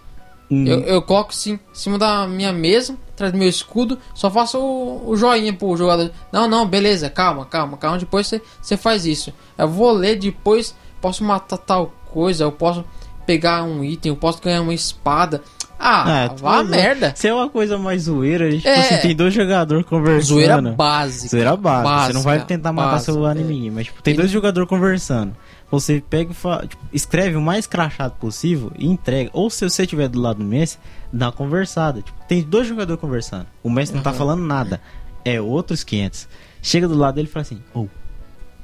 Hum. 0.50 0.66
Eu, 0.68 0.80
eu 0.82 1.02
coloco 1.02 1.32
assim, 1.32 1.54
em 1.54 1.60
cima 1.74 1.98
da 1.98 2.28
minha 2.28 2.54
mesa, 2.54 2.96
atrás 3.14 3.32
do 3.32 3.38
meu 3.40 3.48
escudo, 3.50 3.98
só 4.14 4.30
faço 4.30 4.60
o, 4.60 5.10
o 5.10 5.16
joinha 5.18 5.52
pro 5.54 5.76
jogador. 5.76 6.12
Não, 6.32 6.48
não, 6.48 6.68
beleza, 6.68 7.10
calma, 7.10 7.46
calma, 7.46 7.78
calma. 7.78 7.98
Depois 7.98 8.32
você- 8.62 8.78
faz 8.78 9.06
isso. 9.06 9.34
Eu 9.58 9.68
vou 9.68 9.92
ler 9.92 10.18
depois, 10.18 10.76
posso 11.02 11.24
matar 11.24 11.58
tal 11.58 11.92
coisa, 12.12 12.44
eu 12.44 12.52
posso 12.52 12.86
pegar 13.26 13.64
um 13.64 13.84
item, 13.84 14.12
eu 14.12 14.16
posso 14.16 14.40
ganhar 14.42 14.62
uma 14.62 14.74
espada. 14.74 15.42
Ah, 15.78 16.30
tu 16.34 16.42
vá 16.42 16.60
a 16.60 16.64
vai- 16.64 16.72
merda. 16.72 17.12
Se 17.16 17.28
é 17.28 17.34
uma 17.34 17.50
coisa 17.50 17.78
mais 17.78 18.04
zoeira, 18.04 18.50
tipo 18.50 18.68
É. 18.68 18.80
assim, 18.80 18.98
tem 19.00 19.16
dois 19.16 19.34
jogadores 19.34 19.86
conversando. 19.86 20.24
Zoeira 20.26 20.62
básica. 20.62 21.28
Zoeira 21.30 21.56
básica. 21.58 22.06
Você 22.08 22.14
não 22.14 22.22
vai 22.22 22.36
Básica, 22.38 22.48
tentar 22.48 22.72
matar 22.72 22.92
básica, 22.92 23.12
seu 23.12 23.28
é. 23.28 23.32
inimigo, 23.32 23.76
mas 23.76 23.86
tipo, 23.88 24.02
tem 24.02 24.16
dois 24.16 24.32
jogadores 24.32 24.70
conversando. 24.70 25.36
Você 25.72 26.02
pega 26.10 26.32
e 26.32 26.34
fa- 26.36 26.66
tipo, 26.68 26.82
escreve 26.94 27.36
o 27.36 27.42
mais 27.42 27.66
crachado 27.68 28.14
possível 28.16 28.72
e 28.78 28.86
entrega. 28.88 29.30
Ou 29.34 29.50
se 29.50 29.68
você 29.68 29.84
estiver 29.84 30.08
do 30.08 30.22
lado 30.22 30.38
do 30.40 30.46
mestre, 30.46 30.80
dá 31.12 31.26
uma 31.28 31.32
conversada. 31.32 32.02
Tipo, 32.02 32.18
tem 32.28 32.42
dois 32.44 32.68
jogadores 32.68 33.02
conversando. 33.02 33.48
O 33.64 33.70
mestre 33.70 33.96
não 33.96 34.04
tá 34.04 34.14
falando 34.14 34.44
nada. 34.44 34.80
É 35.24 35.42
outros 35.42 35.84
500. 35.84 36.28
Chega 36.62 36.88
do 36.88 36.96
lado 36.96 37.16
dele 37.16 37.28
e 37.28 37.32
fala 37.32 37.42
assim: 37.42 37.62
Ô, 37.74 37.88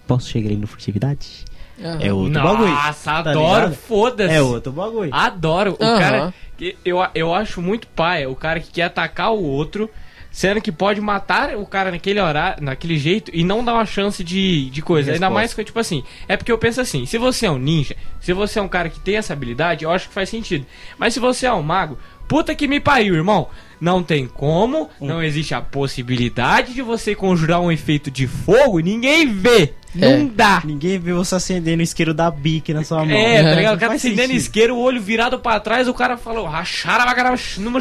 posso 0.08 0.30
chegar 0.30 0.50
aí 0.52 0.58
no 0.58 0.68
furtividade? 0.68 1.44
Aham. 1.84 1.98
É 2.02 2.14
outro 2.14 2.42
bagulho. 2.44 2.70
Nossa, 2.72 3.24
tá 3.24 3.32
adoro, 3.32 3.74
foda-se. 3.74 4.34
É 4.34 4.42
outro 4.42 4.72
bagulho. 4.72 5.10
Adoro. 5.14 5.76
O 5.80 5.84
Aham. 5.84 6.00
cara. 6.00 6.34
que 6.58 6.78
Eu, 6.86 7.00
eu 7.16 7.34
acho 7.34 7.60
muito 7.62 7.88
pai, 7.88 8.28
o 8.28 8.36
cara 8.36 8.60
que 8.60 8.70
quer 8.72 8.84
atacar 8.84 9.32
o 9.34 9.42
outro, 9.44 9.90
sendo 10.32 10.62
que 10.62 10.72
pode 10.72 11.02
matar 11.02 11.56
o 11.58 11.66
cara 11.66 11.92
naquele 11.92 12.20
horário, 12.20 12.64
naquele 12.64 12.98
jeito, 12.98 13.30
e 13.34 13.44
não 13.44 13.64
dar 13.64 13.74
uma 13.74 13.86
chance 13.86 14.24
de, 14.24 14.70
de 14.70 14.82
coisa. 14.82 15.12
De 15.12 15.16
Ainda 15.16 15.26
resposta. 15.28 15.40
mais 15.40 15.54
que, 15.54 15.64
tipo 15.64 15.80
assim, 15.80 16.04
é 16.28 16.38
porque 16.38 16.52
eu 16.52 16.58
penso 16.58 16.80
assim, 16.80 17.06
se 17.06 17.18
você 17.18 17.46
é 17.46 17.52
um 17.52 17.60
ninja, 17.60 17.96
se 18.22 18.32
você 18.32 18.58
é 18.58 18.62
um 18.62 18.70
cara 18.70 18.90
que 18.90 19.00
tem 19.00 19.18
essa 19.18 19.34
habilidade, 19.34 19.84
eu 19.84 19.92
acho 19.92 20.08
que 20.08 20.14
faz 20.14 20.30
sentido. 20.30 20.66
Mas 20.98 21.14
se 21.14 21.20
você 21.20 21.46
é 21.46 21.54
um 21.54 21.62
mago, 21.62 22.00
puta 22.28 22.56
que 22.56 22.68
me 22.68 22.80
pariu, 22.80 23.14
irmão. 23.16 23.50
Não 23.82 24.04
tem 24.04 24.28
como, 24.28 24.90
Hum. 25.02 25.08
não 25.08 25.24
existe 25.24 25.56
a 25.56 25.62
possibilidade 25.62 26.74
de 26.74 26.84
você 26.84 27.16
conjurar 27.16 27.60
um 27.60 27.72
efeito 27.72 28.12
de 28.12 28.28
fogo 28.28 28.80
e 28.80 28.84
ninguém 28.84 29.28
vê. 29.28 29.74
É. 30.00 30.18
Não 30.18 30.28
dá. 30.28 30.62
Ninguém 30.64 31.00
vê 31.00 31.12
você 31.12 31.36
acendendo 31.36 31.80
o 31.82 31.84
isqueiro 31.84 32.14
da 32.14 32.30
bique 32.32 32.74
na 32.74 32.84
sua 32.84 33.04
mão. 33.04 33.18
É, 33.18 33.44
tá 33.44 33.56
ligado? 33.56 33.76
O 33.76 33.80
cara 33.80 33.94
acendendo 33.96 34.22
sentido. 34.28 34.38
isqueiro, 34.38 34.76
o 34.76 34.80
olho 34.80 35.02
virado 35.02 35.40
pra 35.40 35.60
trás, 35.60 35.88
o 35.88 35.94
cara 35.96 36.16
falou, 36.16 36.46
rachara, 36.46 37.04
bagara, 37.06 37.34
numa... 37.58 37.80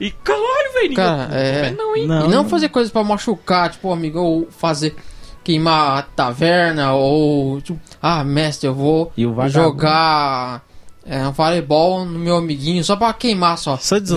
E 0.00 0.10
caralho, 0.10 0.72
velho. 0.74 0.88
ninguém- 0.90 0.96
Cara, 0.96 1.28
é. 1.34 1.70
Não, 1.70 1.96
hein? 1.96 2.06
Não, 2.06 2.26
e 2.26 2.28
não 2.28 2.48
fazer 2.48 2.68
coisas 2.68 2.92
pra 2.92 3.02
machucar, 3.04 3.70
tipo, 3.70 3.90
amigo, 3.92 4.18
ou 4.18 4.48
fazer 4.50 4.96
queimar 5.44 5.98
a 5.98 6.02
taverna, 6.02 6.92
ou 6.92 7.60
tipo, 7.60 7.78
ah, 8.02 8.24
mestre, 8.24 8.66
eu 8.68 8.74
vou 8.74 9.12
E 9.16 9.24
o 9.24 9.32
vagabundo? 9.32 9.62
jogar 9.70 10.62
é, 11.06 11.26
um 11.26 11.30
voleibol 11.30 12.04
no 12.04 12.18
meu 12.18 12.36
amiguinho 12.36 12.82
só 12.82 12.96
pra 12.96 13.12
queimar 13.14 13.56
só. 13.56 13.76
Só 13.78 13.98
de 13.98 14.08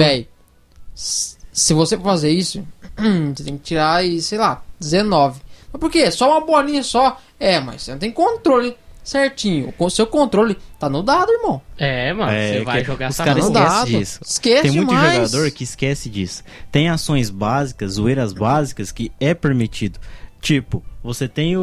se 1.03 1.73
você 1.73 1.95
for 1.97 2.03
fazer 2.03 2.29
isso, 2.31 2.65
você 3.35 3.43
tem 3.43 3.57
que 3.57 3.63
tirar 3.63 3.95
aí, 3.95 4.21
sei 4.21 4.37
lá, 4.37 4.63
19. 4.79 5.41
Mas 5.71 5.79
por 5.79 5.89
quê? 5.89 6.09
Só 6.11 6.29
uma 6.31 6.45
bolinha 6.45 6.83
só? 6.83 7.19
É, 7.39 7.59
mas 7.59 7.83
você 7.83 7.91
não 7.91 7.99
tem 7.99 8.11
controle 8.11 8.75
certinho. 9.03 9.73
O 9.77 9.89
seu 9.89 10.05
controle 10.05 10.57
tá 10.77 10.89
no 10.89 11.01
dado, 11.01 11.31
irmão. 11.31 11.61
É, 11.77 12.13
mano, 12.13 12.31
É, 12.31 12.53
você 12.59 12.63
vai 12.63 12.81
que 12.81 12.87
jogar 12.87 13.09
os 13.09 13.15
essa 13.15 13.23
caras 13.25 13.45
esquecem 13.45 13.99
disso. 13.99 14.19
Esquece 14.23 14.61
Tem 14.63 14.71
muito 14.71 14.89
demais. 14.89 15.31
jogador 15.31 15.51
que 15.51 15.63
esquece 15.63 16.09
disso. 16.09 16.43
Tem 16.71 16.89
ações 16.89 17.29
básicas, 17.29 17.93
zoeiras 17.93 18.33
básicas 18.33 18.91
que 18.91 19.11
é 19.19 19.33
permitido. 19.33 19.99
Tipo, 20.41 20.83
você 21.03 21.27
tem 21.27 21.57
o, 21.57 21.61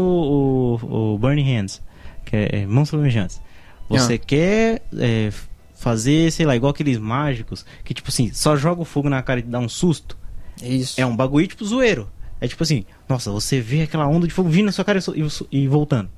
o, 0.82 1.14
o 1.14 1.18
Burning 1.18 1.44
Hands, 1.56 1.80
que 2.24 2.36
é, 2.36 2.48
é 2.62 2.66
mãos 2.66 2.90
flamejantes. 2.90 3.40
Você 3.88 4.14
Ah. 4.14 4.18
quer 4.18 4.82
é, 4.98 5.30
fazer, 5.76 6.32
sei 6.32 6.46
lá, 6.46 6.56
igual 6.56 6.70
aqueles 6.70 6.98
mágicos, 6.98 7.64
que 7.84 7.94
tipo 7.94 8.08
assim, 8.08 8.32
só 8.32 8.56
joga 8.56 8.82
o 8.82 8.84
fogo 8.84 9.08
na 9.08 9.22
cara 9.22 9.40
e 9.40 9.42
dá 9.42 9.58
um 9.58 9.68
susto. 9.68 10.18
Isso. 10.60 11.00
É 11.00 11.06
um 11.06 11.14
bagulho 11.14 11.46
tipo 11.46 11.64
zoeiro. 11.64 12.10
É 12.40 12.48
tipo 12.48 12.62
assim, 12.62 12.84
nossa, 13.08 13.30
você 13.30 13.60
vê 13.60 13.82
aquela 13.82 14.06
onda 14.06 14.26
de 14.26 14.32
fogo 14.32 14.48
vindo 14.48 14.66
na 14.66 14.72
sua 14.72 14.84
cara 14.84 14.98
e, 14.98 15.58
e 15.58 15.68
voltando. 15.68 16.08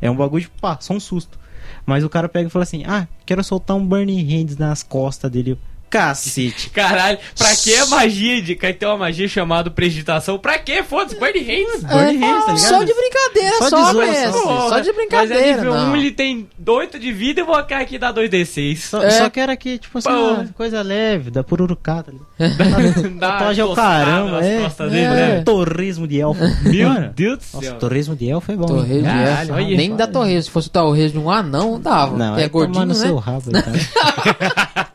É 0.00 0.10
um 0.10 0.16
bagulho 0.16 0.42
tipo, 0.42 0.60
pá, 0.60 0.76
só 0.80 0.92
um 0.92 1.00
susto. 1.00 1.38
Mas 1.84 2.04
o 2.04 2.08
cara 2.08 2.28
pega 2.28 2.48
e 2.48 2.50
fala 2.50 2.64
assim: 2.64 2.84
ah, 2.84 3.08
quero 3.24 3.42
soltar 3.42 3.76
um 3.76 3.86
Burning 3.86 4.22
Hands 4.24 4.56
nas 4.56 4.82
costas 4.82 5.30
dele. 5.30 5.58
Cacete. 5.88 6.70
Caralho, 6.70 7.18
pra 7.38 7.54
que 7.54 7.74
a 7.76 7.86
magia 7.86 8.42
de. 8.42 8.54
Ter 8.56 8.86
uma 8.86 8.96
magia 8.96 9.28
chamada 9.28 9.70
prestidigitação? 9.70 10.38
Pra 10.38 10.58
que? 10.58 10.82
Foda-se, 10.82 11.14
Hands. 11.16 11.84
Burning 11.84 12.18
Hands, 12.20 12.44
tá 12.44 12.52
ligado? 12.52 12.58
Só 12.58 12.82
de 12.82 12.92
brincadeira, 12.94 13.56
Só 13.58 13.64
de 13.64 13.70
só. 13.70 14.42
Porra, 14.42 14.68
Só 14.68 14.80
de 14.80 14.88
Mas 14.88 14.88
é 14.88 14.92
brincadeira. 14.92 15.56
nível 15.58 15.74
não. 15.74 15.92
1, 15.92 15.96
ele 15.96 16.10
tem 16.10 16.48
8 16.66 16.98
de 16.98 17.12
vida 17.12 17.40
e 17.40 17.44
vou 17.44 17.54
cair 17.64 17.82
aqui 17.82 17.94
e 17.94 17.98
dar 17.98 18.12
2d6. 18.12 18.76
Só, 18.78 19.02
É. 19.02 19.10
só 19.10 19.30
quero 19.30 19.52
aqui, 19.52 19.78
tipo 19.78 19.98
assim, 19.98 20.08
uma 20.10 20.46
coisa 20.54 20.82
leve, 20.82 21.30
da 21.30 21.42
pururucá, 21.44 22.02
tá 22.02 22.12
ligado? 22.12 22.26
Dá 23.18 23.38
tostada 23.54 24.04
caramba, 24.04 24.44
é. 24.44 24.62
costas 24.62 24.88
É. 24.88 24.90
dele, 24.90 25.08
né? 25.08 25.42
Torresmo 25.44 26.06
de 26.08 26.20
elfo. 26.20 26.40
Meu 26.64 26.90
Deus 27.14 27.38
do 27.38 27.44
Nossa, 27.54 27.66
céu. 27.66 27.78
torresmo 27.78 28.16
de 28.16 28.28
elfo 28.28 28.52
é 28.52 28.56
bom. 28.56 28.66
Torresmo 28.66 29.02
de 29.02 29.08
elfo. 29.08 29.76
Nem 29.76 29.96
dá 29.96 30.06
torresmo. 30.06 30.42
Se 30.42 30.50
fosse 30.50 30.68
o 30.68 30.70
torresmo 30.72 31.20
de 31.20 31.26
um 31.26 31.30
anão, 31.30 31.80
dava. 31.80 32.16
Não, 32.16 32.36
é, 32.38 32.48
gordinho, 32.48 32.86
né? 32.86 32.94
seu 32.94 33.16
rabo, 33.16 33.44
então. 33.48 33.72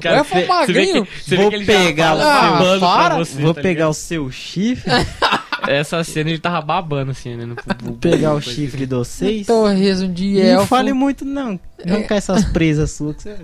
Cara, 0.00 0.24
você- 0.24 0.28
você 0.34 0.40
vê 0.40 0.46
magrinho. 0.46 1.06
que- 1.06 1.22
você 1.24 1.36
vê 1.36 1.42
Vou 1.42 1.50
que 1.50 1.64
já 1.64 1.72
pegar 1.72 2.16
o- 2.16 2.20
Ah, 2.20 2.78
para. 2.80 3.16
você, 3.18 3.40
Vou 3.42 3.54
tá 3.54 3.60
pegar 3.60 3.70
ligado? 3.74 3.90
o 3.90 3.94
seu 3.94 4.30
chifre, 4.30 4.90
Essa 5.68 6.02
cena 6.02 6.30
ele 6.30 6.38
tava 6.38 6.60
babando 6.62 7.10
assim, 7.10 7.36
né? 7.36 7.44
no- 7.44 7.54
vou 7.82 7.92
pegar 7.94 8.34
o 8.34 8.40
chifre 8.40 8.86
de 8.86 8.94
vocês. 8.94 9.46
Torresmo 9.46 10.08
de 10.08 10.32
Não 10.34 10.40
elfo. 10.42 10.66
fale 10.66 10.92
muito, 10.92 11.24
não. 11.24 11.60
Não 11.84 11.96
É. 11.96 12.02
com 12.02 12.14
essas 12.14 12.44
presas 12.46 12.90
suas. 12.92 13.16
que 13.16 13.22
você- 13.24 13.36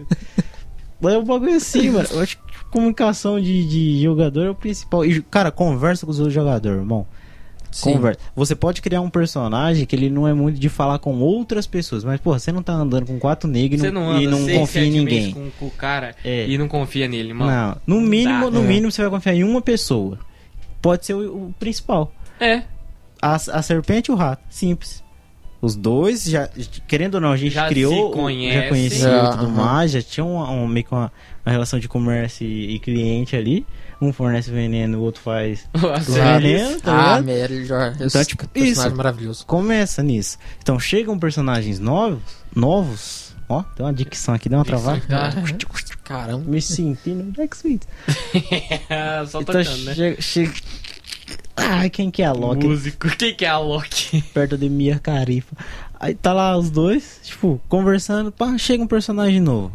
Mas 1.00 1.12
é 1.12 1.18
um 1.18 1.24
bagulho 1.24 1.54
assim, 1.57 1.90
mano. 1.92 2.09
Eu 2.11 2.20
acho 2.20 2.38
que 2.38 2.42
comunicação 2.70 3.38
de, 3.40 3.68
de 3.68 4.02
jogador 4.02 4.46
é 4.46 4.50
o 4.50 4.54
principal. 4.54 5.04
E, 5.04 5.20
cara, 5.22 5.50
conversa 5.50 6.07
com 6.07 6.12
o 6.12 6.14
seu 6.14 6.30
jogador, 6.30 6.76
irmão. 6.78 7.07
Sim. 7.76 7.92
Conversa. 7.92 8.20
Você 8.34 8.54
pode 8.56 8.80
criar 8.80 9.00
um 9.02 9.10
personagem 9.10 9.84
que 9.84 9.94
ele 9.94 10.08
não 10.08 10.26
é 10.26 10.32
muito 10.32 10.58
de 10.58 10.68
falar 10.68 10.98
com 10.98 11.18
outras 11.20 11.66
pessoas, 11.66 12.04
mas, 12.04 12.18
porra, 12.20 12.38
você 12.38 12.50
não 12.50 12.62
tá 12.62 12.72
andando 12.72 13.06
com 13.06 13.18
quatro 13.18 13.48
negros 13.48 13.82
e 13.84 13.90
não, 13.90 14.20
e 14.20 14.26
não 14.26 14.44
seis, 14.44 14.58
confia 14.58 14.84
em 14.84 14.90
ninguém. 14.90 15.32
Com, 15.32 15.50
com 15.58 15.66
o 15.66 15.70
cara 15.70 16.14
É. 16.24 16.46
e 16.48 16.56
não 16.56 16.68
confia 16.68 17.06
nele, 17.06 17.34
mano. 17.34 17.50
Não, 17.86 17.96
no 17.96 18.00
mínimo, 18.00 18.46
dá. 18.46 18.58
no 18.58 18.64
É. 18.64 18.66
mínimo 18.66 18.90
você 18.90 19.02
vai 19.02 19.10
confiar 19.10 19.34
em 19.34 19.44
uma 19.44 19.60
pessoa. 19.60 20.18
Pode 20.80 21.04
ser 21.04 21.14
o, 21.14 21.48
o 21.48 21.54
principal. 21.58 22.12
É, 22.40 22.62
A, 23.20 23.34
a 23.34 23.62
serpente 23.62 24.10
e 24.10 24.14
o 24.14 24.16
rato. 24.16 24.42
Simples. 24.48 25.04
Os 25.60 25.74
dois, 25.74 26.24
já, 26.24 26.48
querendo 26.86 27.16
ou 27.16 27.20
não, 27.20 27.32
a 27.32 27.36
gente 27.36 27.54
Já 27.54 27.66
criou, 27.68 28.10
já 28.14 28.68
conhecia 28.68 28.98
Já, 29.10 29.30
tudo 29.32 29.44
aham. 29.46 29.52
mais, 29.54 29.90
já 29.90 30.02
tinha 30.02 30.24
uma, 30.24 30.50
um- 30.50 30.66
meio 30.68 30.84
que 30.84 30.92
uma, 30.92 31.10
uma 31.44 31.50
relação 31.52 31.78
de 31.78 31.88
comércio 31.88 32.46
e, 32.46 32.74
e 32.74 32.78
cliente 32.78 33.34
ali. 33.34 33.66
Um 34.01 34.12
fornece 34.12 34.51
veneno, 34.51 34.99
o 34.99 35.03
outro 35.03 35.22
faz 35.22 35.66
o 35.82 35.86
Acerys. 35.88 36.16
veneno, 36.42 36.80
tá 36.80 37.16
Ah, 37.16 37.22
melhor. 37.22 37.92
Então, 37.94 38.07
Esse 38.07 38.24
tipo, 38.26 38.47
personagem 38.49 38.88
isso. 38.88 38.97
maravilhoso. 38.97 39.47
Começa 39.47 40.03
nisso. 40.03 40.38
Então 40.62 40.78
chegam 40.78 41.18
personagens 41.18 41.78
novos, 41.80 42.20
novos. 42.55 43.34
Ó, 43.49 43.62
tem 43.62 43.86
uma 43.86 43.92
dicção 43.94 44.34
aqui, 44.34 44.49
deu 44.49 44.59
uma 44.59 44.64
travada. 44.64 45.01
Caramba. 46.05 46.44
Me 46.47 46.61
sentindo 46.61 47.22
Black 47.32 47.57
Sweet. 47.57 47.86
Só 49.28 49.40
Então 49.40 49.55
tocando, 49.62 49.84
né? 49.84 49.94
chega, 49.94 50.20
chega... 50.20 50.53
Ai, 51.57 51.88
quem 51.88 52.11
que 52.11 52.22
é 52.22 52.26
a 52.26 52.32
Loki? 52.32 52.66
Músico. 52.66 53.09
Quem 53.16 53.34
que 53.34 53.44
é 53.44 53.49
a 53.49 53.59
Loki? 53.59 54.20
perto 54.34 54.59
de 54.59 54.68
Mia 54.68 54.99
Carifa. 54.99 55.57
Aí 55.99 56.14
tá 56.14 56.32
lá 56.32 56.57
os 56.57 56.70
dois, 56.70 57.20
tipo, 57.24 57.61
conversando, 57.68 58.30
pá, 58.30 58.59
chega 58.59 58.82
um 58.82 58.86
personagem 58.86 59.40
novo. 59.40 59.72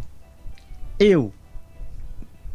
Eu, 0.99 1.34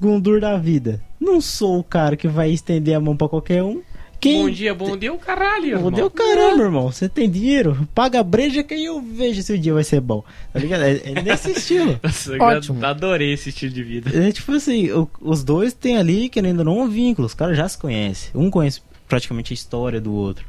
Gundur 0.01 0.41
da 0.41 0.57
vida, 0.57 1.03
não 1.21 1.41
sou 1.41 1.79
o 1.81 1.85
cara 1.85 2.17
que 2.17 2.29
vai 2.29 2.51
estender 2.51 2.95
a 2.95 3.01
mão 3.01 3.17
pra 3.17 3.29
qualquer 3.29 3.63
um. 3.63 3.83
Quem 4.19 4.45
Bom 4.45 4.51
dia, 4.51 4.75
bom 4.75 4.97
dia, 4.97 5.13
o 5.13 5.19
caralho. 5.19 5.73
Bom 5.73 5.77
irmão. 5.77 5.91
dia, 5.93 6.07
o 6.07 6.11
caramba, 6.11 6.63
irmão. 6.63 6.91
Você 6.91 7.07
tem 7.07 7.29
dinheiro? 7.31 7.87
Paga 7.95 8.21
a 8.21 8.23
breja 8.23 8.63
que 8.63 8.73
aí 8.73 8.87
eu 8.87 9.01
vejo 9.01 9.43
se 9.43 9.53
o 9.53 9.59
dia 9.59 9.75
vai 9.75 9.85
ser 9.85 10.01
bom. 10.01 10.25
Tá 10.55 10.59
ligado? 10.59 10.85
É, 10.85 11.01
é 11.05 11.23
nesse 11.23 11.51
estilo. 11.51 12.01
Nossa, 12.03 12.35
Ótimo. 12.43 12.85
adorei 12.85 13.35
esse 13.35 13.51
estilo 13.51 13.73
de 13.75 13.83
vida. 13.83 14.11
É 14.27 14.33
tipo 14.33 14.53
assim, 14.53 14.91
o- 14.91 15.07
os 15.21 15.45
dois 15.45 15.75
têm 15.75 15.99
ali, 15.99 16.31
querendo 16.31 16.61
ou 16.61 16.65
não, 16.65 16.79
um 16.81 16.89
vínculo. 16.89 17.27
Os 17.27 17.35
caras 17.35 17.59
já 17.59 17.69
se 17.69 17.77
conhecem. 17.77 18.31
Um 18.35 18.51
conhece 18.51 18.81
praticamente 19.07 19.53
a 19.53 19.55
história 19.55 20.01
do 20.01 20.15
outro. 20.15 20.47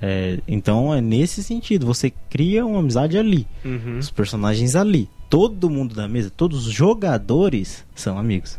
É, 0.00 0.38
então 0.48 0.92
é 0.94 1.00
nesse 1.02 1.42
sentido. 1.42 1.84
Você 1.86 2.10
cria 2.30 2.64
uma 2.64 2.80
amizade 2.80 3.18
ali. 3.18 3.46
Uhum. 3.62 3.98
Os 3.98 4.10
personagens 4.10 4.74
ali. 4.74 5.10
Todo 5.28 5.68
mundo 5.68 5.94
da 5.94 6.08
mesa, 6.08 6.30
todos 6.34 6.66
os 6.66 6.72
jogadores 6.72 7.84
são 7.94 8.18
amigos. 8.18 8.58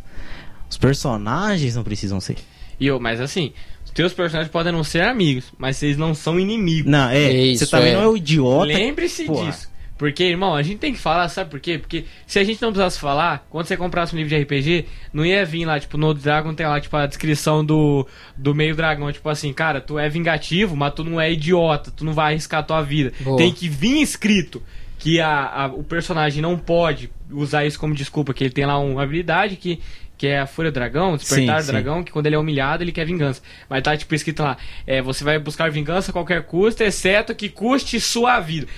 Os 0.72 0.78
personagens 0.78 1.76
não 1.76 1.84
precisam 1.84 2.18
ser. 2.18 2.36
E 2.80 2.86
eu, 2.86 2.98
mas 2.98 3.20
assim, 3.20 3.52
os 3.84 3.90
teus 3.90 4.14
personagens 4.14 4.50
podem 4.50 4.72
não 4.72 4.82
ser 4.82 5.02
amigos, 5.02 5.52
mas 5.58 5.82
eles 5.82 5.98
não 5.98 6.14
são 6.14 6.40
inimigos. 6.40 6.90
Não, 6.90 7.10
é. 7.10 7.30
Isso, 7.30 7.66
você 7.66 7.70
também 7.70 7.92
é. 7.92 7.94
não 7.96 8.02
é 8.02 8.06
o 8.08 8.16
idiota. 8.16 8.64
Lembre-se 8.66 9.28
disso. 9.28 9.70
Porque, 9.98 10.24
irmão, 10.24 10.54
a 10.54 10.62
gente 10.62 10.78
tem 10.78 10.92
que 10.94 10.98
falar, 10.98 11.28
sabe 11.28 11.50
por 11.50 11.60
quê? 11.60 11.78
Porque 11.78 12.06
se 12.26 12.38
a 12.38 12.42
gente 12.44 12.60
não 12.62 12.70
precisasse 12.70 12.98
falar, 12.98 13.46
quando 13.50 13.66
você 13.66 13.76
comprasse 13.76 14.14
um 14.14 14.18
livro 14.18 14.34
de 14.34 14.42
RPG, 14.42 14.86
não 15.12 15.24
ia 15.24 15.44
vir 15.44 15.64
lá, 15.66 15.78
tipo, 15.78 15.96
no 15.98 16.12
Dragon 16.14 16.54
tem 16.54 16.66
lá, 16.66 16.80
tipo, 16.80 16.96
a 16.96 17.06
descrição 17.06 17.62
do, 17.64 18.04
do 18.36 18.52
meio 18.54 18.74
dragão, 18.74 19.12
tipo 19.12 19.28
assim, 19.28 19.52
cara, 19.52 19.80
tu 19.80 19.98
é 19.98 20.08
vingativo, 20.08 20.74
mas 20.74 20.94
tu 20.94 21.04
não 21.04 21.20
é 21.20 21.30
idiota, 21.30 21.92
tu 21.94 22.04
não 22.04 22.14
vai 22.14 22.32
arriscar 22.32 22.60
a 22.60 22.62
tua 22.64 22.82
vida. 22.82 23.12
Boa. 23.20 23.36
Tem 23.36 23.52
que 23.52 23.68
vir 23.68 24.00
escrito 24.02 24.60
que 24.98 25.20
a, 25.20 25.46
a- 25.46 25.66
o 25.66 25.84
personagem 25.84 26.42
não 26.42 26.58
pode 26.58 27.08
usar 27.30 27.64
isso 27.64 27.78
como 27.78 27.94
desculpa, 27.94 28.34
que 28.34 28.42
ele 28.42 28.52
tem 28.54 28.66
lá 28.66 28.78
uma 28.80 29.02
habilidade 29.04 29.54
que, 29.54 29.78
que 30.22 30.28
é 30.28 30.38
a 30.38 30.46
Fúria 30.46 30.70
do 30.70 30.74
Dragão, 30.74 31.16
Despertar 31.16 31.56
Sim, 31.56 31.62
do 31.62 31.66
sim. 31.66 31.72
Dragão, 31.72 32.04
que 32.04 32.12
quando 32.12 32.26
ele 32.26 32.36
é 32.36 32.38
humilhado, 32.38 32.84
ele 32.84 32.92
quer 32.92 33.04
vingança. 33.04 33.42
Mas 33.68 33.82
tá, 33.82 33.96
tipo, 33.96 34.14
escrito 34.14 34.40
lá, 34.40 34.56
é, 34.86 35.02
você 35.02 35.24
vai 35.24 35.36
buscar 35.36 35.68
vingança 35.68 36.10
a 36.10 36.12
qualquer 36.12 36.44
custo, 36.44 36.80
exceto 36.84 37.34
que 37.34 37.48
custe 37.48 37.98
sua 37.98 38.38
vida. 38.38 38.68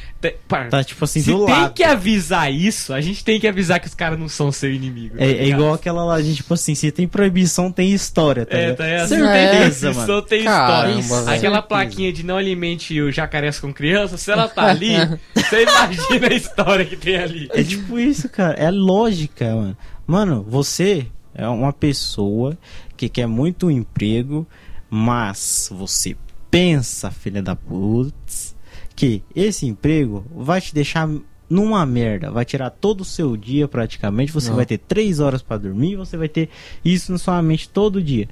Tá 0.70 0.82
tipo 0.82 1.04
assim 1.04 1.20
se 1.20 1.30
do 1.30 1.44
tem 1.44 1.54
lado. 1.54 1.74
que 1.74 1.84
avisar 1.84 2.50
isso, 2.50 2.94
a 2.94 3.00
gente 3.02 3.22
tem 3.22 3.38
que 3.38 3.46
avisar 3.46 3.78
que 3.78 3.86
os 3.86 3.94
caras 3.94 4.18
não 4.18 4.26
são 4.26 4.50
seu 4.50 4.72
inimigo. 4.72 5.18
tá 5.18 5.22
É, 5.22 5.32
é 5.32 5.48
igual 5.48 5.74
aquela 5.74 6.02
lá, 6.02 6.18
de, 6.18 6.34
tipo 6.34 6.54
assim, 6.54 6.74
se 6.74 6.90
tem 6.90 7.06
proibição, 7.06 7.70
tem 7.70 7.92
história, 7.92 8.46
tá 8.46 8.56
É, 8.56 8.60
ligado? 8.70 8.76
tá 8.78 8.86
é, 8.86 9.06
Certeza, 9.06 9.90
tem, 9.92 10.00
mano. 10.00 10.22
tem 10.22 10.44
Caramba, 10.44 11.00
história. 11.00 11.24
velho. 11.26 11.36
Aquela 11.36 11.60
plaquinha 11.60 12.10
de 12.10 12.24
não 12.24 12.38
alimente 12.38 12.98
o 13.02 13.12
jacarés 13.12 13.60
com 13.60 13.70
criança, 13.70 14.16
se 14.16 14.32
ela 14.32 14.48
tá 14.48 14.64
ali, 14.70 14.94
você 15.34 15.64
imagina 15.64 16.28
a 16.30 16.34
história 16.34 16.86
que 16.86 16.96
tem 16.96 17.18
ali. 17.18 17.50
É 17.52 17.62
tipo 17.62 17.98
isso, 17.98 18.30
cara. 18.30 18.54
É 18.54 18.70
lógica, 18.70 19.54
mano. 19.54 19.76
Mano, 20.06 20.42
você 20.48 21.06
é 21.34 21.48
uma 21.48 21.72
pessoa 21.72 22.56
que 22.96 23.08
quer 23.08 23.26
muito 23.26 23.66
um 23.66 23.70
emprego, 23.70 24.46
mas 24.88 25.68
você 25.72 26.16
pensa, 26.50 27.10
filha 27.10 27.42
da 27.42 27.56
putz, 27.56 28.54
que 28.94 29.22
esse 29.34 29.66
emprego 29.66 30.24
vai 30.34 30.60
te 30.60 30.72
deixar 30.72 31.08
numa 31.50 31.84
merda, 31.84 32.30
vai 32.30 32.44
tirar 32.44 32.70
todo 32.70 33.02
o 33.02 33.04
seu 33.04 33.36
dia 33.36 33.68
praticamente, 33.68 34.32
você 34.32 34.48
Não. 34.48 34.56
vai 34.56 34.64
ter 34.64 34.78
três 34.78 35.20
horas 35.20 35.42
pra 35.42 35.58
dormir, 35.58 35.96
você 35.96 36.16
vai 36.16 36.28
ter 36.28 36.48
isso 36.84 37.12
na 37.12 37.18
sua 37.18 37.42
mente 37.42 37.68
todo 37.68 38.02
dia. 38.02 38.28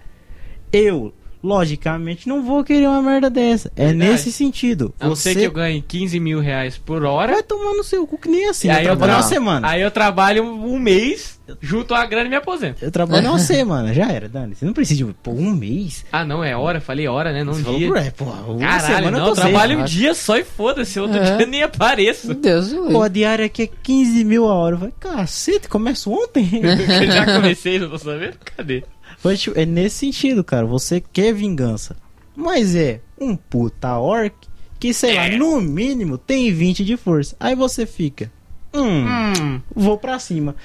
Eu, 0.73 1.13
logicamente, 1.43 2.29
não 2.29 2.43
vou 2.43 2.63
querer 2.65 2.87
uma 2.89 3.03
merda 3.03 3.29
dessa. 3.29 3.73
É 3.77 3.87
Verdade. 3.89 4.11
nesse 4.13 4.33
sentido. 4.33 4.95
A 5.01 5.09
Você 5.09 5.35
que 5.35 5.43
eu 5.43 5.51
ganhe 5.53 5.83
15 5.83 6.19
mil 6.21 6.41
reais 6.41 6.79
por 6.79 7.05
hora. 7.05 7.33
vai 7.33 7.43
tomar 7.43 7.75
no 7.75 7.83
seu 7.85 8.07
cu 8.07 8.17
que 8.19 8.29
nem 8.29 8.49
assim. 8.49 8.69
E 8.69 8.71
eu 8.71 8.77
aí 8.77 8.83
eu, 8.85 8.97
trabalho 8.97 9.13
uma 9.15 9.23
semana. 9.23 9.69
aí 9.69 9.81
eu 9.83 9.91
trabalho 9.91 10.45
um 10.45 10.79
mês, 10.79 11.39
junto 11.61 11.95
a 11.95 12.07
grana 12.07 12.27
e 12.27 12.29
me 12.31 12.37
aposento. 12.37 12.85
Eu 12.85 12.91
trabalho 12.91 13.29
uma 13.29 13.39
semana, 13.41 13.93
já 13.93 14.11
era, 14.11 14.29
Dani. 14.29 14.55
Você 14.55 14.65
não 14.65 14.73
precisa 14.73 15.05
de 15.05 15.13
pô, 15.23 15.33
um 15.33 15.51
mês. 15.53 16.05
Ah, 16.13 16.25
não, 16.25 16.43
é 16.45 16.57
hora, 16.57 16.81
falei 16.81 17.09
hora, 17.09 17.33
né? 17.33 17.43
Não 17.45 17.55
Você 17.55 17.63
dia. 17.63 17.89
falou, 17.89 17.91
"Ué, 17.93 18.11
pô, 18.17 18.25
uma 18.25 18.59
Caralho, 18.61 18.97
semana 18.97 19.19
não, 19.19 19.27
eu 19.29 19.35
trabalho 19.35 19.75
sem. 19.75 19.83
um 19.83 19.85
dia 19.85 20.15
só 20.15 20.37
e 20.39 20.45
foda-se, 20.45 21.01
outro 21.01 21.19
É. 21.19 21.37
dia 21.37 21.47
nem 21.47 21.63
apareço. 21.63 22.29
Meu 22.29 22.37
Deus, 22.37 22.73
eu 22.73 22.87
Pô, 22.87 23.03
a 23.03 23.09
diária 23.09 23.47
aqui 23.47 23.63
é 23.63 23.69
15 23.83 24.25
mil 24.25 24.47
a 24.49 24.55
hora. 24.55 24.75
Eu 24.75 24.79
falei, 24.79 24.95
cacete, 25.01 25.69
começa 25.69 26.09
ontem. 26.09 26.49
Eu 26.63 27.07
já 27.11 27.27
comecei, 27.37 27.79
não 27.79 27.89
tô 27.91 27.99
sabendo? 27.99 28.35
Cadê? 28.57 28.85
Mas, 29.25 29.41
tipo, 29.41 29.59
é 29.59 29.65
nesse 29.65 29.97
sentido, 29.97 30.43
cara. 30.43 30.67
Você 30.67 31.01
quer 31.01 31.33
vingança. 31.33 31.97
Mas 32.35 32.75
é 32.75 33.01
um 33.21 33.37
puta 33.37 33.97
orc 33.99 34.35
que, 34.81 34.93
sei 34.93 35.15
lá, 35.15 35.29
no 35.29 35.61
mínimo 35.61 36.19
tem 36.19 36.53
20 36.53 36.85
de 36.85 36.97
força. 36.97 37.37
Aí 37.39 37.55
você 37.55 37.87
fica, 37.87 38.33
hum, 38.75 39.05
Hum, 39.07 39.61
vou 39.75 39.97
pra 39.99 40.19
cima. 40.19 40.57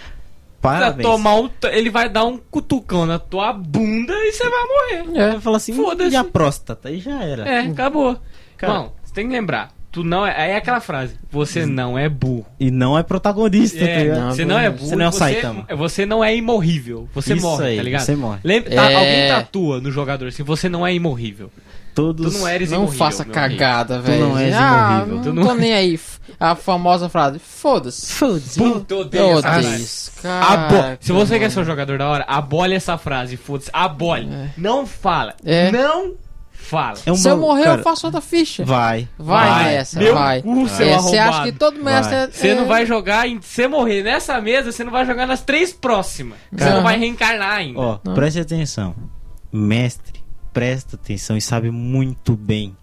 Parabéns. 0.59 1.07
tomar 1.07 1.35
um, 1.39 1.49
ele 1.65 1.89
vai 1.91 2.09
dar 2.09 2.25
um 2.25 2.37
cutucão 2.37 3.05
na 3.05 3.19
tua 3.19 3.53
bunda 3.53 4.11
e 4.13 4.31
você 4.31 4.43
vai 4.49 4.63
morrer. 5.03 5.21
Aí 5.33 5.39
fala 5.41 5.57
assim, 5.57 5.73
Foda-se. 5.73 6.13
e 6.13 6.15
a 6.15 6.23
próstata? 6.23 6.89
Aí 6.89 6.99
já 6.99 7.21
era. 7.23 7.47
É, 7.47 7.59
acabou. 7.67 8.17
Cara. 8.57 8.73
Não, 8.73 8.93
você 9.03 9.13
tem 9.13 9.27
que 9.27 9.33
lembrar. 9.33 9.71
Tu 9.97 10.03
não 10.03 10.23
é. 10.27 10.39
Aí 10.39 10.51
é 10.51 10.57
aquela 10.57 10.79
frase. 10.79 11.15
Você 11.31 11.65
não 11.65 11.97
é 11.97 12.07
burro. 12.07 12.45
E 12.59 12.69
não 12.69 12.95
é 12.95 13.01
protagonista, 13.01 13.79
tá 13.79 13.85
É, 13.85 14.03
ligado? 14.03 14.19
não, 14.19 14.31
você 14.31 14.45
não 14.45 14.59
é 14.59 14.69
você 14.69 14.77
burro. 14.77 14.95
não 14.97 15.05
é 15.05 15.07
o 15.07 15.11
você, 15.11 15.17
Saitama. 15.17 15.65
você 15.75 16.05
não 16.05 16.23
é 16.23 16.35
imorrível. 16.35 17.09
Você 17.15 17.33
Isso 17.33 17.41
morre, 17.41 17.65
aí, 17.65 17.77
tá 17.77 17.81
ligado? 17.83 18.01
você 18.05 18.15
morre. 18.15 18.39
Lembra, 18.43 18.75
tá- 18.75 18.91
É. 18.91 18.95
Alguém 18.95 19.27
tatua 19.29 19.81
no 19.81 19.91
jogador 19.91 20.27
assim, 20.27 20.43
você 20.43 20.69
não 20.69 20.85
é 20.85 20.93
imorrível. 20.93 21.49
Todos... 21.95 22.31
Tu 22.35 22.39
não 22.39 22.47
eres 22.47 22.69
Não 22.69 22.77
imorrível. 22.81 22.99
faça 23.05 23.23
meu 23.23 23.33
cagada, 23.33 23.99
velho. 23.99 24.27
não 24.29 24.37
és 24.37 24.53
ah, 24.55 24.59
imorrível. 25.07 25.15
não 25.15 25.23
Tu 25.23 25.33
não- 25.33 25.47
tô 25.47 25.53
nem 25.55 25.73
aí. 25.73 25.99
A 26.39 26.53
famosa 26.53 27.09
frase, 27.09 27.39
foda-se. 27.39 28.13
Foda-se. 28.13 28.59
Puta, 28.59 28.95
odeio 28.97 29.39
essa 29.39 29.59
frase. 30.11 30.11
Se 30.99 31.11
você 31.11 31.39
quer 31.39 31.49
ser 31.49 31.61
um 31.61 31.65
jogador 31.65 31.97
da 31.97 32.07
hora, 32.07 32.23
abole 32.27 32.75
essa 32.75 32.95
frase, 32.99 33.35
foda-se. 33.35 33.71
Abole. 33.73 34.29
É. 34.31 34.49
Não 34.55 34.85
fala. 34.85 35.33
É. 35.43 35.71
Não 35.71 36.13
Fala. 36.67 36.97
É 37.05 37.11
um 37.11 37.15
Se 37.15 37.29
eu 37.29 37.37
morrer, 37.37 37.63
cara, 37.63 37.79
eu 37.79 37.83
faço 37.83 38.05
outra 38.07 38.19
ficha. 38.21 38.65
Vai. 38.65 39.07
Vai, 39.17 39.49
Vai. 39.49 39.63
nessa, 39.75 39.99
Meu 39.99 40.13
vai. 40.13 40.41
seu 40.41 40.85
É, 40.87 40.97
Você 40.97 41.17
acha 41.17 41.43
que 41.43 41.51
todo 41.53 41.81
mestre 41.83 42.15
Vai. 42.15 42.23
é- 42.25 42.31
Você 42.31 42.47
é- 42.49 42.55
não 42.55 42.65
vai 42.65 42.85
jogar, 42.85 43.27
em, 43.27 43.39
você 43.39 43.67
morrer 43.67 44.03
nessa 44.03 44.39
mesa, 44.41 44.71
você 44.71 44.83
não 44.83 44.91
vai 44.91 45.05
jogar 45.05 45.25
nas 45.25 45.41
três 45.41 45.71
próximas. 45.71 46.37
Você 46.51 46.69
não 46.69 46.83
vai 46.83 46.97
reencarnar 46.99 47.53
ainda. 47.53 47.79
Ó, 47.79 47.99
Não. 48.03 48.13
preste 48.13 48.39
atenção. 48.39 48.93
Mestre, 49.51 50.21
presta 50.51 50.95
atenção 50.97 51.37
e 51.37 51.41
sabe 51.41 51.71
muito 51.71 52.35
bem 52.35 52.75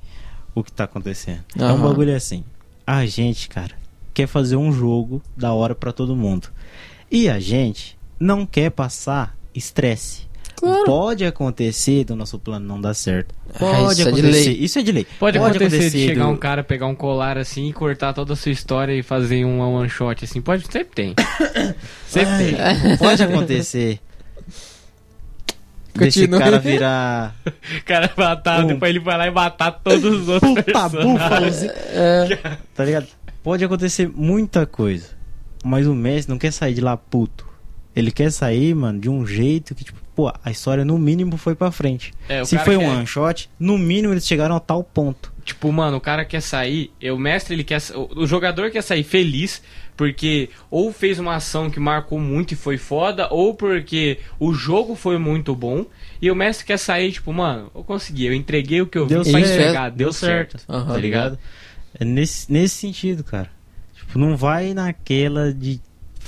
o 0.55 0.63
que 0.65 0.73
tá 0.73 0.85
acontecendo. 0.85 1.45
É 1.59 1.67
um 1.67 1.81
bagulho 1.81 2.15
assim. 2.17 2.43
A 2.87 3.05
gente, 3.07 3.49
cara, 3.49 3.75
quer 4.15 4.27
fazer 4.27 4.57
um 4.57 4.73
jogo 4.73 5.23
da 5.37 5.53
hora 5.53 5.75
pra 5.75 5.93
todo 5.93 6.17
mundo. 6.17 6.49
E 7.11 7.29
a 7.29 7.39
gente 7.39 7.99
não 8.19 8.47
quer 8.47 8.71
passar 8.71 9.37
estresse. 9.55 10.24
Claro. 10.57 10.85
Pode 10.85 11.25
acontecer 11.25 12.05
do 12.05 12.15
nosso 12.17 12.39
plano 12.39 12.67
não 12.67 12.81
dar 12.81 12.95
certo. 12.95 13.35
Ah, 13.55 13.59
Pode 13.59 13.83
isso 13.83 13.91
é 13.91 13.95
de 14.13 14.21
acontecer. 14.21 14.31
lei. 14.51 14.59
Isso 14.65 14.79
é 14.79 14.83
de 14.83 14.93
lei. 14.93 15.07
Pode, 15.19 15.37
acontecer, 15.39 15.91
de 15.91 16.07
chegar 16.07 16.25
do- 16.25 16.31
um 16.31 16.37
cara, 16.37 16.63
pegar 16.65 16.87
um 16.87 16.95
colar 16.95 17.37
assim 17.37 17.69
e 17.69 17.73
cortar 17.73 18.13
toda 18.13 18.33
a 18.33 18.37
sua 18.37 18.53
história 18.53 18.93
e 18.93 19.03
fazer 19.03 19.45
um 19.45 19.61
one 19.61 19.89
shot 19.89 20.25
assim. 20.25 20.41
Pode, 20.41 20.65
sempre 20.71 20.95
tem. 20.95 21.15
sempre 22.07 22.55
tem. 22.57 22.97
Pode 22.99 23.23
acontecer. 23.23 23.99
Desse 25.97 26.21
Continue. 26.23 26.41
cara 26.41 26.59
virar 26.59 27.37
O 27.47 27.85
cara 27.85 28.11
matar, 28.17 28.65
Um- 28.65 28.67
depois 28.67 28.91
ele 28.91 28.99
vai 28.99 29.17
lá 29.17 29.27
e 29.29 29.31
matar 29.31 29.71
todos 29.71 30.05
os 30.23 30.29
outros 30.29 30.51
puta 30.55 30.65
personagens. 30.65 31.61
búfalo. 31.63 31.73
É, 31.95 32.57
Tá 32.75 32.85
ligado? 32.85 33.07
Pode 33.45 33.65
acontecer 33.65 34.11
muita 34.13 34.67
coisa. 34.67 35.09
Mas 35.65 35.87
o 35.87 35.95
Messi 35.95 36.29
não 36.29 36.37
quer 36.39 36.51
sair 36.53 36.75
de 36.75 36.81
lá 36.81 36.97
puto. 36.97 37.44
Ele 37.95 38.11
quer 38.11 38.31
sair, 38.33 38.75
mano, 38.75 38.99
de 39.01 39.09
um 39.09 39.27
jeito 39.27 39.75
que, 39.75 39.85
tipo, 39.85 39.99
pô, 40.17 40.33
a 40.45 40.51
história 40.51 40.85
no 40.85 40.99
mínimo 40.99 41.37
foi 41.37 41.55
pra 41.55 41.71
frente. 41.71 42.13
É, 42.29 42.43
o 42.43 42.47
Se 42.47 42.59
foi 42.59 42.77
um 42.77 42.81
quer- 42.81 42.89
one 42.89 43.07
shot, 43.07 43.49
no 43.59 43.79
mínimo 43.79 44.13
eles 44.15 44.27
chegaram 44.27 44.57
a 44.57 44.61
tal 44.61 44.83
ponto. 44.83 45.33
Tipo, 45.45 45.71
mano, 45.71 45.99
o 45.99 46.01
cara 46.01 46.25
quer 46.25 46.41
sair, 46.41 46.91
é, 47.01 47.13
o 47.13 47.19
mestre 47.19 47.55
ele 47.55 47.63
quer, 47.65 47.79
o 47.95 48.23
o 48.23 48.27
jogador 48.27 48.71
quer 48.71 48.83
sair 48.83 49.03
feliz 49.05 49.63
porque 49.97 50.49
ou 50.71 50.93
fez 50.93 51.19
uma 51.21 51.37
ação 51.37 51.71
que 51.71 51.79
marcou 51.79 52.19
muito 52.19 52.53
e 52.53 52.57
foi 52.57 52.77
foda, 52.79 53.29
ou 53.31 53.55
porque 53.55 54.19
o 54.41 54.53
jogo 54.55 54.97
foi 54.97 55.19
muito 55.19 55.55
bom, 55.55 55.85
e 56.21 56.31
o 56.31 56.35
mestre 56.35 56.65
quer 56.67 56.79
sair 56.79 57.13
tipo, 57.13 57.33
mano, 57.33 57.71
eu 57.75 57.85
consegui, 57.85 58.27
eu 58.27 58.33
entreguei 58.35 58.81
o 58.81 58.87
que 58.87 58.99
eu 58.99 59.07
Deu 59.07 59.23
vim 59.23 59.31
pra 59.33 59.41
certo. 59.45 59.53
entregar, 59.61 59.91
deu, 59.91 60.13
certo. 60.13 60.57
Aham. 60.69 60.95
Tá 60.95 60.99
ligado? 60.99 61.39
É 61.97 62.05
nesse, 62.05 62.51
nesse 62.51 62.75
sentido, 62.77 63.23
cara. 63.23 63.51
Tipo, 63.95 64.19
não 64.19 64.37
vai 64.37 64.75
naquela 64.75 65.53
de 65.55 65.81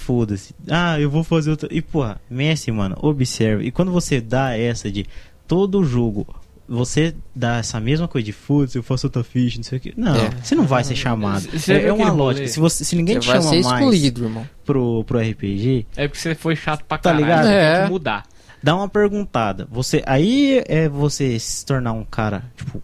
foda-se. 0.07 0.55
Ah, 0.71 1.01
eu 1.01 1.11
vou 1.11 1.25
fazer 1.25 1.51
outra. 1.51 1.69
E, 1.73 1.83
porra, 1.83 2.21
Messi, 2.31 2.71
mano, 2.71 2.97
observe. 3.03 3.65
E 3.65 3.71
quando 3.73 3.91
você 3.91 4.21
dá 4.21 4.57
essa 4.57 4.91
de 4.91 5.05
todo 5.49 5.85
jogo, 5.85 6.27
você 6.69 7.15
dá 7.35 7.57
essa 7.59 7.81
mesma 7.81 8.07
coisa 8.09 8.25
de 8.25 8.33
foda-se, 8.33 8.79
eu 8.79 8.83
faço 8.83 9.07
outra 9.09 9.25
ficha, 9.25 9.57
não 9.59 9.65
sei 9.65 9.79
o 9.79 9.81
que. 9.81 9.93
Não, 9.97 10.15
É. 10.17 10.31
você 10.43 10.55
não 10.55 10.65
vai 10.67 10.85
ser 10.85 10.95
chamado. 10.97 11.49
Você 11.51 11.73
É, 11.73 11.87
é 11.87 11.93
uma 11.93 12.11
lógica. 12.13 12.47
Se, 12.49 12.59
você, 12.61 12.85
se 12.85 12.95
ninguém 12.97 13.17
Você 13.17 13.21
te 13.23 13.27
vai 13.29 13.37
chama 13.41 13.51
ser 13.51 13.63
mais 13.63 13.81
excluído, 13.85 14.25
irmão. 14.25 14.49
pro, 14.65 15.03
pro 15.05 15.19
RPG, 15.19 15.87
É 15.97 16.07
porque 16.09 16.21
você 16.21 16.35
foi 16.35 16.55
chato 16.57 16.85
pra 16.85 16.99
Tá 16.99 17.11
caralho, 17.11 17.25
ligado? 17.25 17.45
tem 17.47 17.55
É. 17.55 17.85
que 17.85 17.91
mudar. 17.91 18.25
dá 18.63 18.75
uma 18.77 18.89
perguntada. 18.89 19.67
Você 19.71 20.03
aí 20.07 20.63
é 20.67 20.89
você 20.89 21.39
se 21.39 21.65
tornar 21.67 21.93
um 21.93 22.05
cara, 22.05 22.45
tipo, 22.57 22.81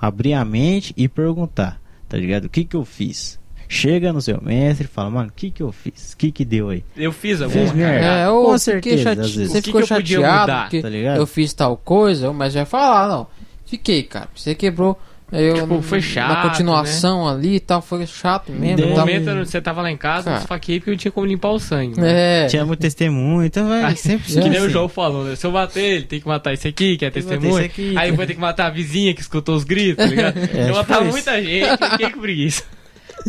abrir 0.00 0.34
a 0.34 0.44
mente 0.44 0.92
e 0.96 1.08
perguntar, 1.08 1.80
tá 2.08 2.16
ligado? 2.18 2.44
O 2.44 2.48
que 2.50 2.64
que 2.64 2.76
eu 2.76 2.84
fiz? 2.84 3.39
Chega 3.72 4.12
no 4.12 4.20
seu 4.20 4.40
mestre 4.42 4.86
e 4.86 4.88
fala, 4.92 5.08
mano, 5.10 5.28
o 5.28 5.32
que 5.32 5.48
que 5.48 5.62
eu 5.62 5.70
fiz? 5.70 6.12
O 6.12 6.16
que 6.16 6.32
que 6.32 6.44
deu 6.44 6.70
aí? 6.70 6.82
Eu 6.96 7.12
fiz 7.12 7.40
alguma 7.40 7.62
Fiz 7.66 7.72
merda. 7.72 8.04
É, 8.04 8.26
Com 8.26 8.32
ou 8.32 8.58
fiquei 8.58 8.58
certeza, 8.58 9.02
chate- 9.04 9.20
às 9.20 9.30
vezes. 9.36 9.52
Você 9.52 9.58
O 9.58 9.62
que 9.62 9.66
ficou 9.68 9.82
que 9.86 9.92
eu 9.92 9.96
podia 9.96 10.16
chateado 10.16 10.40
mudar, 10.40 10.62
porque 10.62 10.82
tá 10.82 10.88
ligado? 10.88 11.16
eu 11.18 11.26
fiz 11.26 11.52
tal 11.54 11.76
coisa, 11.76 12.32
mas 12.32 12.52
vai 12.54 12.64
falar, 12.64 13.08
não. 13.08 13.28
Fiquei, 13.64 14.02
cara. 14.02 14.28
Você 14.34 14.56
quebrou. 14.56 14.98
Eu, 15.32 15.54
Tipo, 15.54 15.80
foi 15.80 16.02
chato, 16.02 16.28
Na 16.28 16.42
continuação 16.42 17.28
ali 17.28 17.54
e 17.54 17.60
tal, 17.60 17.80
foi 17.80 18.04
chato 18.04 18.50
mesmo. 18.50 18.84
No 18.84 18.96
momento 18.96 19.32
você 19.46 19.60
tava 19.60 19.80
lá 19.80 19.88
em 19.88 19.96
casa, 19.96 20.22
eu 20.28 20.32
Cara. 20.32 20.42
esfaquei 20.42 20.80
porque 20.80 20.90
eu 20.90 20.96
tinha 20.96 21.12
como 21.12 21.24
limpar 21.24 21.50
o 21.50 21.60
sangue. 21.60 22.00
né? 22.00 22.46
É. 22.46 22.46
Tinha 22.48 22.66
muito 22.66 22.80
testemunho, 22.80 23.44
então 23.46 23.68
vai 23.68 23.84
Ah, 23.84 23.94
sempre 23.94 24.26
Que 24.26 24.40
nem 24.40 24.56
assim. 24.58 24.66
o 24.66 24.68
João 24.70 24.88
falou, 24.88 25.22
né? 25.24 25.36
Se 25.36 25.46
eu 25.46 25.52
bater 25.52 25.84
ele, 25.84 26.04
tem 26.06 26.20
que 26.20 26.26
matar 26.26 26.52
esse 26.52 26.66
aqui, 26.66 26.96
que 26.96 27.04
é 27.04 27.12
esse 27.14 27.32
aqui, 27.64 27.94
Aí 27.96 28.08
tem- 28.08 28.16
vai 28.16 28.26
ter 28.26 28.34
que 28.34 28.40
matar 28.40 28.66
a 28.66 28.70
vizinha 28.70 29.14
que 29.14 29.20
escutou 29.20 29.54
os 29.54 29.62
gritos, 29.62 30.04
tá 30.04 30.10
ligado? 30.10 30.34
É, 30.52 30.68
eu 30.70 30.74
matava 30.74 31.00
tipo 31.02 31.12
muita 31.12 31.40
gente, 31.40 31.80
eu 31.80 31.90
fiquei 31.90 32.10
com 32.10 32.20
preguiça. 32.20 32.64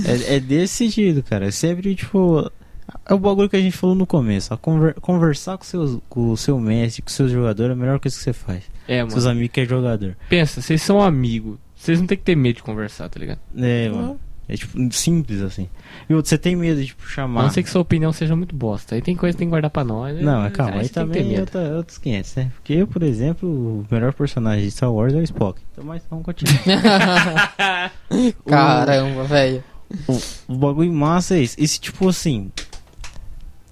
É, 0.06 0.36
é 0.36 0.40
desse 0.40 0.74
sentido, 0.76 1.22
cara. 1.24 1.48
É 1.48 1.52
sempre, 1.52 1.94
tipo. 1.96 2.52
É 3.08 3.14
o 3.14 3.20
bagulho 3.20 3.50
que 3.50 3.56
a 3.56 3.62
gente 3.62 3.76
falou 3.78 3.96
no 3.96 4.06
começo. 4.06 4.54
A 4.54 4.58
conver- 4.58 4.96
conversar 5.00 5.58
com, 5.58 5.64
seus, 5.64 5.98
com 6.10 6.32
o 6.32 6.38
seu 6.38 6.60
mestre, 6.60 7.02
com 7.02 7.10
o 7.10 7.12
seu 7.12 7.28
jogador 7.30 7.70
é 7.70 7.74
a 7.74 7.76
melhor 7.76 8.00
coisa 8.00 8.16
que 8.18 8.24
você 8.24 8.34
faz. 8.34 8.64
É, 8.88 9.02
Com 9.04 9.10
seus 9.12 9.24
mano. 9.24 9.38
amigos 9.38 9.54
que 9.54 9.62
é 9.62 9.66
jogador. 9.66 10.18
Pensa, 10.30 10.62
vocês 10.62 10.82
são 10.82 11.02
amigos. 11.02 11.58
Vocês 11.76 12.00
não 12.00 12.06
tem 12.08 12.18
que 12.18 12.24
ter 12.24 12.36
medo 12.36 12.58
de 12.58 12.64
conversar, 12.64 13.08
tá 13.10 13.18
ligado? 13.20 13.40
É, 13.58 13.90
mano. 13.90 14.20
É 14.50 14.56
tipo 14.58 14.78
simples 14.94 15.42
assim. 15.42 15.70
E 16.10 16.14
outro, 16.14 16.28
você 16.30 16.38
tem 16.38 16.54
medo 16.58 16.82
de 16.82 16.88
tipo, 16.88 17.02
A 17.06 17.10
chamar. 17.10 17.44
não 17.44 17.50
ser 17.50 17.64
que 17.64 17.70
sua 17.70 17.82
opinião 17.82 18.12
seja 18.12 18.36
muito 18.36 18.54
bosta. 18.54 18.96
Aí 18.96 19.02
tem 19.02 19.16
coisa 19.16 19.34
que 19.34 19.40
tem 19.40 19.48
que 19.48 19.52
guardar 19.52 19.72
pra 19.72 19.86
nós. 19.86 20.14
né? 20.14 20.22
Não, 20.22 20.42
mas 20.42 20.52
calma, 20.52 20.76
aí 20.82 20.90
ter 20.90 20.94
também 20.94 21.22
é 21.22 21.26
medo. 21.26 21.40
outra, 21.42 21.62
outros 21.78 21.98
500, 21.98 22.36
né? 22.36 22.52
Porque 22.56 22.74
eu, 22.74 22.86
por 22.88 23.02
exemplo, 23.02 23.48
o 23.50 23.86
melhor 23.90 24.12
personagem 24.12 24.66
de 24.66 24.72
Star 24.72 24.92
Wars 24.92 25.14
é 25.14 25.18
o 25.18 25.24
Spock. 25.24 25.62
Então, 25.72 25.86
mas 25.86 26.02
vamos 26.10 26.26
continuar. 26.26 26.52
Caramba, 28.46 29.24
velho. 29.24 29.64
O 30.48 30.56
bagulho 30.56 30.92
massa 30.94 31.36
é 31.36 31.42
isso. 31.42 31.56
E 31.60 31.68
se, 31.68 31.80
tipo 31.80 32.08
assim, 32.10 32.52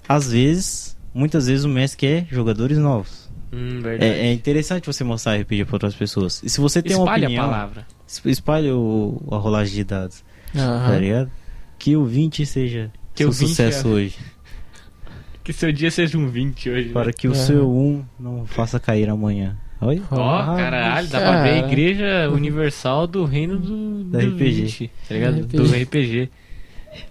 às 0.08 0.30
vezes, 0.32 0.96
muitas 1.14 1.46
vezes 1.46 1.64
o 1.64 1.68
mestre 1.68 1.98
quer 1.98 2.26
jogadores 2.30 2.78
novos. 2.78 3.28
Hum, 3.52 3.80
verdade. 3.80 4.04
É, 4.12 4.26
é 4.28 4.32
interessante 4.32 4.86
você 4.86 5.02
mostrar 5.02 5.36
RPG 5.40 5.64
pra 5.64 5.74
outras 5.76 5.94
pessoas. 5.94 6.40
E 6.42 6.48
se 6.48 6.60
você 6.60 6.80
tem 6.82 6.94
uma 6.96 7.04
Espalha 7.04 7.26
opinião, 7.26 7.44
a 7.44 7.48
palavra. 7.48 7.86
es- 8.06 8.22
espalhe 8.26 8.70
o, 8.70 9.20
a 9.30 9.36
rolagem 9.36 9.74
de 9.74 9.84
dados, 9.84 10.22
tá 10.54 10.60
Aham. 10.62 10.98
ligado? 10.98 11.30
Que 11.78 11.96
o 11.96 12.04
20 12.04 12.46
seja 12.46 12.92
Que 13.14 13.24
seu 13.24 13.30
o 13.30 13.32
20 13.32 13.48
sucesso 13.48 13.88
é- 13.88 13.90
hoje. 13.90 14.16
Que 15.42 15.54
seu 15.54 15.72
dia 15.72 15.90
seja 15.90 16.18
um 16.18 16.28
20 16.28 16.68
hoje. 16.70 16.88
né? 16.88 16.92
Para 16.92 17.12
que 17.12 17.26
o 17.26 17.32
É. 17.32 17.34
seu 17.34 17.68
1 17.68 18.04
não 18.20 18.46
faça 18.46 18.78
cair 18.78 19.08
amanhã. 19.08 19.56
Oi? 19.82 20.02
Ó, 20.10 20.20
Ah, 20.38 20.56
caralho, 20.56 21.08
dá 21.08 21.18
pra 21.20 21.42
ver 21.42 21.50
a 21.50 21.58
igreja 21.66 22.30
universal 22.30 23.06
do 23.06 23.24
reino 23.24 23.58
do, 23.58 24.04
Da 24.04 24.18
do 24.18 24.26
RPG. 24.28 24.62
20, 24.62 24.90
tá 25.08 25.14
ligado? 25.14 25.40
RPG. 25.40 25.56
Do 25.56 25.64
RPG. 25.64 26.28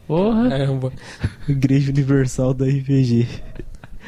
Porra. 0.07 0.49
Caramba. 0.49 0.93
Igreja 1.47 1.91
Universal 1.91 2.53
da 2.53 2.65
RPG. 2.65 3.27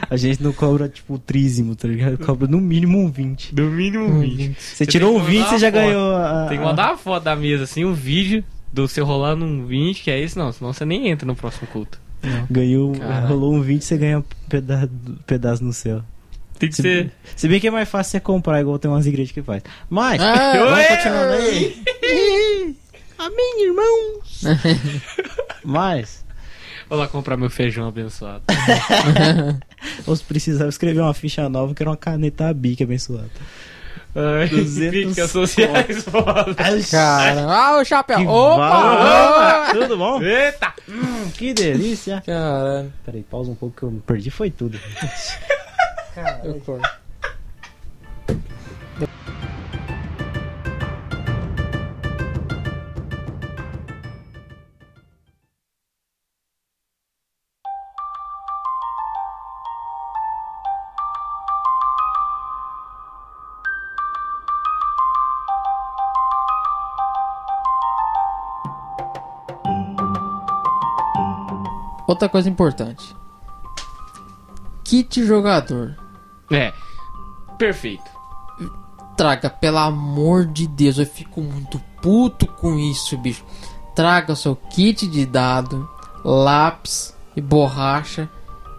A 0.09 0.17
gente 0.17 0.41
não 0.43 0.51
cobra, 0.51 0.89
tipo, 0.89 1.13
o 1.13 1.19
trízimo, 1.19 1.75
tá 1.75 1.87
ligado? 1.87 2.17
Cobra 2.17 2.47
no 2.47 2.59
mínimo 2.59 2.97
um 2.99 3.09
20. 3.09 3.53
Do 3.55 3.63
mínimo 3.63 4.05
um 4.05 4.19
20. 4.19 4.55
Você 4.59 4.85
tirou 4.85 5.15
um 5.15 5.19
que 5.19 5.27
20, 5.31 5.37
mandar 5.39 5.49
você 5.51 5.57
já 5.59 5.71
foto. 5.71 5.81
ganhou 5.81 6.15
a... 6.15 6.45
Tem 6.49 6.57
que 6.57 6.63
mandar 6.63 6.87
uma 6.89 6.97
foto 6.97 7.23
da 7.23 7.35
mesa, 7.35 7.63
assim, 7.63 7.85
um 7.85 7.93
vídeo 7.93 8.43
do 8.73 8.87
seu 8.87 9.05
rolando 9.05 9.45
um 9.45 9.65
20, 9.65 10.01
que 10.03 10.11
é 10.11 10.19
isso, 10.21 10.37
não, 10.39 10.51
senão 10.51 10.73
você 10.73 10.85
nem 10.85 11.07
entra 11.09 11.25
no 11.25 11.35
próximo 11.35 11.67
culto. 11.67 11.99
Ganhou, 12.49 12.91
Caralho. 12.93 13.27
rolou 13.27 13.53
um 13.53 13.61
20, 13.61 13.83
você 13.83 13.97
ganha 13.97 14.19
um 14.19 14.23
peda 14.49 14.89
pedaço 15.25 15.63
no 15.63 15.71
céu. 15.73 16.03
Tem 16.61 16.69
que 16.69 16.75
Se, 16.75 16.81
ser. 16.83 17.11
se 17.35 17.47
bem 17.47 17.59
que 17.59 17.67
é 17.67 17.71
mais 17.71 17.89
fácil 17.89 18.11
você 18.11 18.19
comprar, 18.19 18.61
igual 18.61 18.77
tem 18.79 18.89
umas 18.89 19.05
igrejas 19.07 19.31
que 19.33 19.41
faz. 19.41 19.63
Mas, 19.89 20.21
Ah, 20.21 20.53
vamos 20.55 20.87
continuando 20.87 21.33
aí. 21.33 21.81
Amém, 23.17 23.65
irmãos. 23.65 24.43
Mas, 25.65 26.21
Vou 26.89 26.99
lá 26.99 27.07
comprar 27.07 27.37
meu 27.37 27.49
feijão 27.49 27.87
abençoado. 27.87 28.43
ou 30.05 30.13
se 30.15 30.23
precisar, 30.23 30.65
eu 30.65 30.69
escrever 30.69 30.99
uma 30.99 31.13
ficha 31.13 31.47
nova, 31.47 31.73
que 31.73 31.81
era 31.81 31.89
uma 31.89 31.95
caneta 31.97 32.53
Bic 32.53 32.83
abençoada. 32.83 33.29
Ai, 34.13 34.49
200 34.49 34.89
críticas 34.89 35.31
sociais, 35.31 36.03
foda. 36.03 36.53
Cara, 36.91 37.45
ah, 37.49 37.79
o 37.79 37.85
chapéu. 37.85 38.17
Que 38.19 38.25
Opa! 38.27 38.93
opa! 38.93 39.73
Tudo 39.73 39.97
bom? 39.97 40.21
Eita! 40.21 40.73
Hum, 40.89 41.29
que 41.33 41.53
delícia. 41.53 42.21
Caralho. 42.25 42.91
Peraí, 43.05 43.23
pausa 43.23 43.51
um 43.51 43.55
pouco 43.55 43.73
que 43.77 43.83
eu 43.83 44.03
perdi, 44.05 44.29
foi 44.29 44.51
tudo. 44.51 44.77
Eu 46.43 46.59
corto. 46.61 47.01
Outra 72.05 72.27
coisa 72.27 72.49
importante. 72.49 73.15
Kit 74.83 75.25
jogador. 75.25 76.00
É. 76.51 76.73
Perfeito. 77.57 78.09
Traga, 79.15 79.49
pelo 79.49 79.77
amor 79.77 80.45
de 80.45 80.67
Deus, 80.67 80.97
eu 80.97 81.05
fico 81.05 81.41
muito 81.41 81.79
puto 82.01 82.47
com 82.47 82.77
isso, 82.79 83.17
bicho. 83.17 83.43
Traga 83.95 84.33
o 84.33 84.35
seu 84.35 84.55
kit 84.55 85.07
de 85.07 85.25
dado, 85.25 85.87
lápis 86.23 87.15
e 87.35 87.41
borracha 87.41 88.29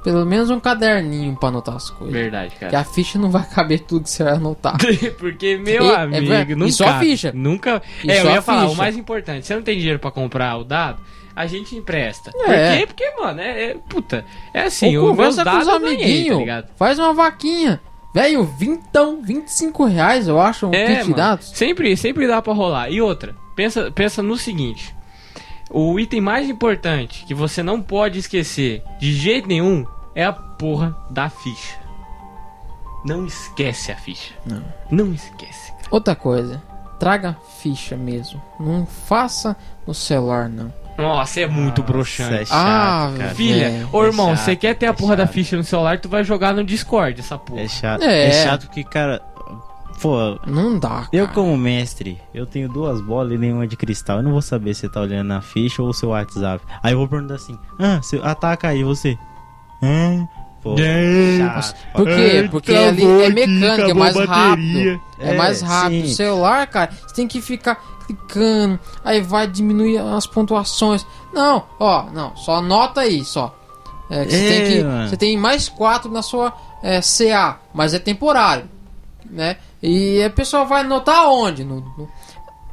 pelo 0.02 0.24
menos 0.26 0.50
um 0.50 0.58
caderninho 0.60 1.36
pra 1.36 1.48
anotar 1.48 1.76
as 1.76 1.90
coisas. 1.90 2.12
Verdade, 2.14 2.54
cara. 2.56 2.80
a 2.80 2.84
ficha 2.84 3.18
não 3.18 3.30
vai 3.30 3.44
caber 3.48 3.80
tudo 3.80 4.04
que 4.04 4.10
você 4.10 4.24
vai 4.24 4.34
anotar. 4.34 4.76
Porque, 5.18 5.56
meu 5.56 5.84
E- 5.84 5.90
é 5.90 5.96
amigo. 5.96 6.32
E 6.52 6.54
nunca. 6.54 6.72
só 6.72 6.86
a 6.88 6.98
ficha. 6.98 7.32
Nunca. 7.34 7.80
E 8.04 8.10
é, 8.10 8.20
eu 8.20 8.26
ia 8.30 8.42
falar, 8.42 8.64
o 8.66 8.68
ficha. 8.70 8.78
mais 8.82 8.96
importante, 8.96 9.46
você 9.46 9.54
não 9.54 9.62
tem 9.62 9.76
dinheiro 9.78 9.98
pra 9.98 10.10
comprar 10.10 10.56
o 10.58 10.64
dado, 10.64 11.00
a 11.34 11.46
gente 11.46 11.74
empresta. 11.76 12.30
É. 12.46 12.78
Por 12.78 12.78
quê? 12.78 12.86
Porque, 12.86 13.20
mano, 13.22 13.40
é, 13.40 13.64
é- 13.70 13.76
Puta, 13.88 14.24
é 14.52 14.62
assim, 14.62 14.96
Ou 14.96 15.04
o 15.12 15.16
meus 15.16 15.36
conversa 15.36 15.38
com 15.44 15.44
dados 15.44 15.66
os 15.66 15.68
tá 15.68 15.76
amiguinhos. 15.76 16.38
ligado? 16.38 16.68
faz 16.76 16.98
uma 16.98 17.12
vaquinha. 17.14 17.80
Velho, 18.14 18.44
vintão, 18.44 19.22
25 19.22 19.86
reais, 19.86 20.28
eu 20.28 20.38
acho, 20.38 20.66
um 20.66 20.74
É, 20.74 20.84
kit 20.86 20.96
de 20.98 21.02
mano, 21.04 21.14
dados. 21.16 21.48
sempre, 21.54 21.96
sempre 21.96 22.26
dá 22.26 22.42
pra 22.42 22.52
rolar. 22.52 22.90
E 22.90 23.00
outra, 23.00 23.34
pensa, 23.56 23.90
pensa 23.90 24.22
no 24.22 24.36
seguinte: 24.36 24.94
o 25.72 25.98
item 25.98 26.20
mais 26.20 26.48
importante 26.48 27.24
que 27.26 27.34
você 27.34 27.62
não 27.62 27.80
pode 27.80 28.18
esquecer 28.18 28.82
de 29.00 29.12
jeito 29.12 29.48
nenhum 29.48 29.84
é 30.14 30.24
a 30.24 30.32
porra 30.32 30.94
da 31.10 31.28
ficha. 31.28 31.76
Não 33.04 33.26
esquece 33.26 33.90
a 33.90 33.96
ficha. 33.96 34.32
Não. 34.46 34.62
Não 34.90 35.12
esquece, 35.12 35.72
cara. 35.72 35.88
Outra 35.90 36.14
coisa, 36.14 36.62
traga 37.00 37.36
ficha 37.60 37.96
mesmo. 37.96 38.40
Não 38.60 38.86
faça 38.86 39.56
no 39.86 39.92
celular, 39.94 40.48
não. 40.48 40.72
Nossa, 40.98 41.40
é 41.40 41.46
muito 41.48 41.80
Nossa, 41.80 41.92
broxante. 41.92 42.34
é 42.34 42.44
chato, 42.44 42.54
Ah, 42.54 43.12
cara. 43.16 43.34
Filha, 43.34 43.64
É, 43.66 43.86
ô 43.90 44.04
irmão, 44.04 44.32
é 44.32 44.36
você 44.36 44.50
chato, 44.52 44.60
quer 44.60 44.74
ter 44.74 44.86
a 44.86 44.90
é 44.90 44.92
porra 44.92 45.16
da 45.16 45.24
chato. 45.24 45.32
ficha 45.32 45.56
no 45.56 45.64
celular, 45.64 45.98
tu 45.98 46.08
vai 46.08 46.22
jogar 46.22 46.52
no 46.54 46.62
Discord 46.62 47.18
essa 47.18 47.38
porra. 47.38 47.62
É 47.62 47.68
chato. 47.68 48.02
É. 48.02 48.26
É, 48.28 48.44
chato 48.44 48.66
porque, 48.66 48.84
cara. 48.84 49.20
Pô, 50.02 50.36
Não 50.46 50.78
dá, 50.78 51.06
eu 51.12 51.24
cara. 51.26 51.34
como 51.34 51.56
mestre, 51.56 52.20
eu 52.34 52.44
tenho 52.44 52.68
duas 52.68 53.00
bolas 53.00 53.32
e 53.32 53.38
nenhuma 53.38 53.66
de 53.66 53.76
cristal. 53.76 54.16
Eu 54.18 54.22
não 54.24 54.32
vou 54.32 54.42
saber 54.42 54.74
se 54.74 54.80
você 54.82 54.88
tá 54.88 55.00
olhando 55.00 55.28
na 55.28 55.40
ficha 55.40 55.80
ou 55.80 55.88
o 55.90 55.94
seu 55.94 56.08
WhatsApp. 56.10 56.62
Aí 56.82 56.92
eu 56.92 56.98
vou 56.98 57.06
perguntar 57.08 57.34
assim: 57.36 57.56
Ah, 57.78 58.00
você 58.02 58.20
ataca 58.22 58.68
aí, 58.68 58.82
você. 58.82 59.16
Hã? 59.82 60.26
Pô, 60.62 60.76
chato. 60.76 61.74
Por 61.92 62.06
quê? 62.06 62.48
Porque 62.50 62.72
ali 62.74 63.04
é 63.04 63.28
mecânico, 63.30 63.90
é 63.90 63.94
mais 63.94 64.16
rápido. 64.16 65.00
É, 65.18 65.30
É, 65.30 65.36
mais 65.36 65.60
rápido. 65.62 66.04
O 66.04 66.08
celular, 66.08 66.66
cara, 66.68 66.90
você 67.06 67.14
tem 67.14 67.26
que 67.28 67.40
ficar 67.40 67.76
clicando, 68.06 68.78
aí 69.04 69.20
vai 69.20 69.46
diminuir 69.46 69.98
as 69.98 70.26
pontuações. 70.26 71.04
Não, 71.32 71.64
ó, 71.80 72.04
não, 72.12 72.36
só 72.36 72.56
anota 72.56 73.00
aí, 73.02 73.24
só. 73.24 73.56
É, 74.10 74.24
que 74.24 74.30
você, 74.30 74.36
É, 74.36 74.48
tem 74.48 74.64
que, 74.66 75.08
você 75.08 75.16
tem 75.16 75.36
mais 75.36 75.68
quatro 75.68 76.10
na 76.10 76.22
sua 76.22 76.52
é, 76.82 77.00
CA, 77.00 77.58
mas 77.74 77.94
é 77.94 77.98
temporário, 77.98 78.64
né? 79.30 79.56
E 79.82 80.22
a 80.22 80.30
pessoa 80.30 80.64
vai 80.64 80.82
anotar 80.82 81.28
onde? 81.28 81.64
No, 81.64 81.80
no- 81.80 82.08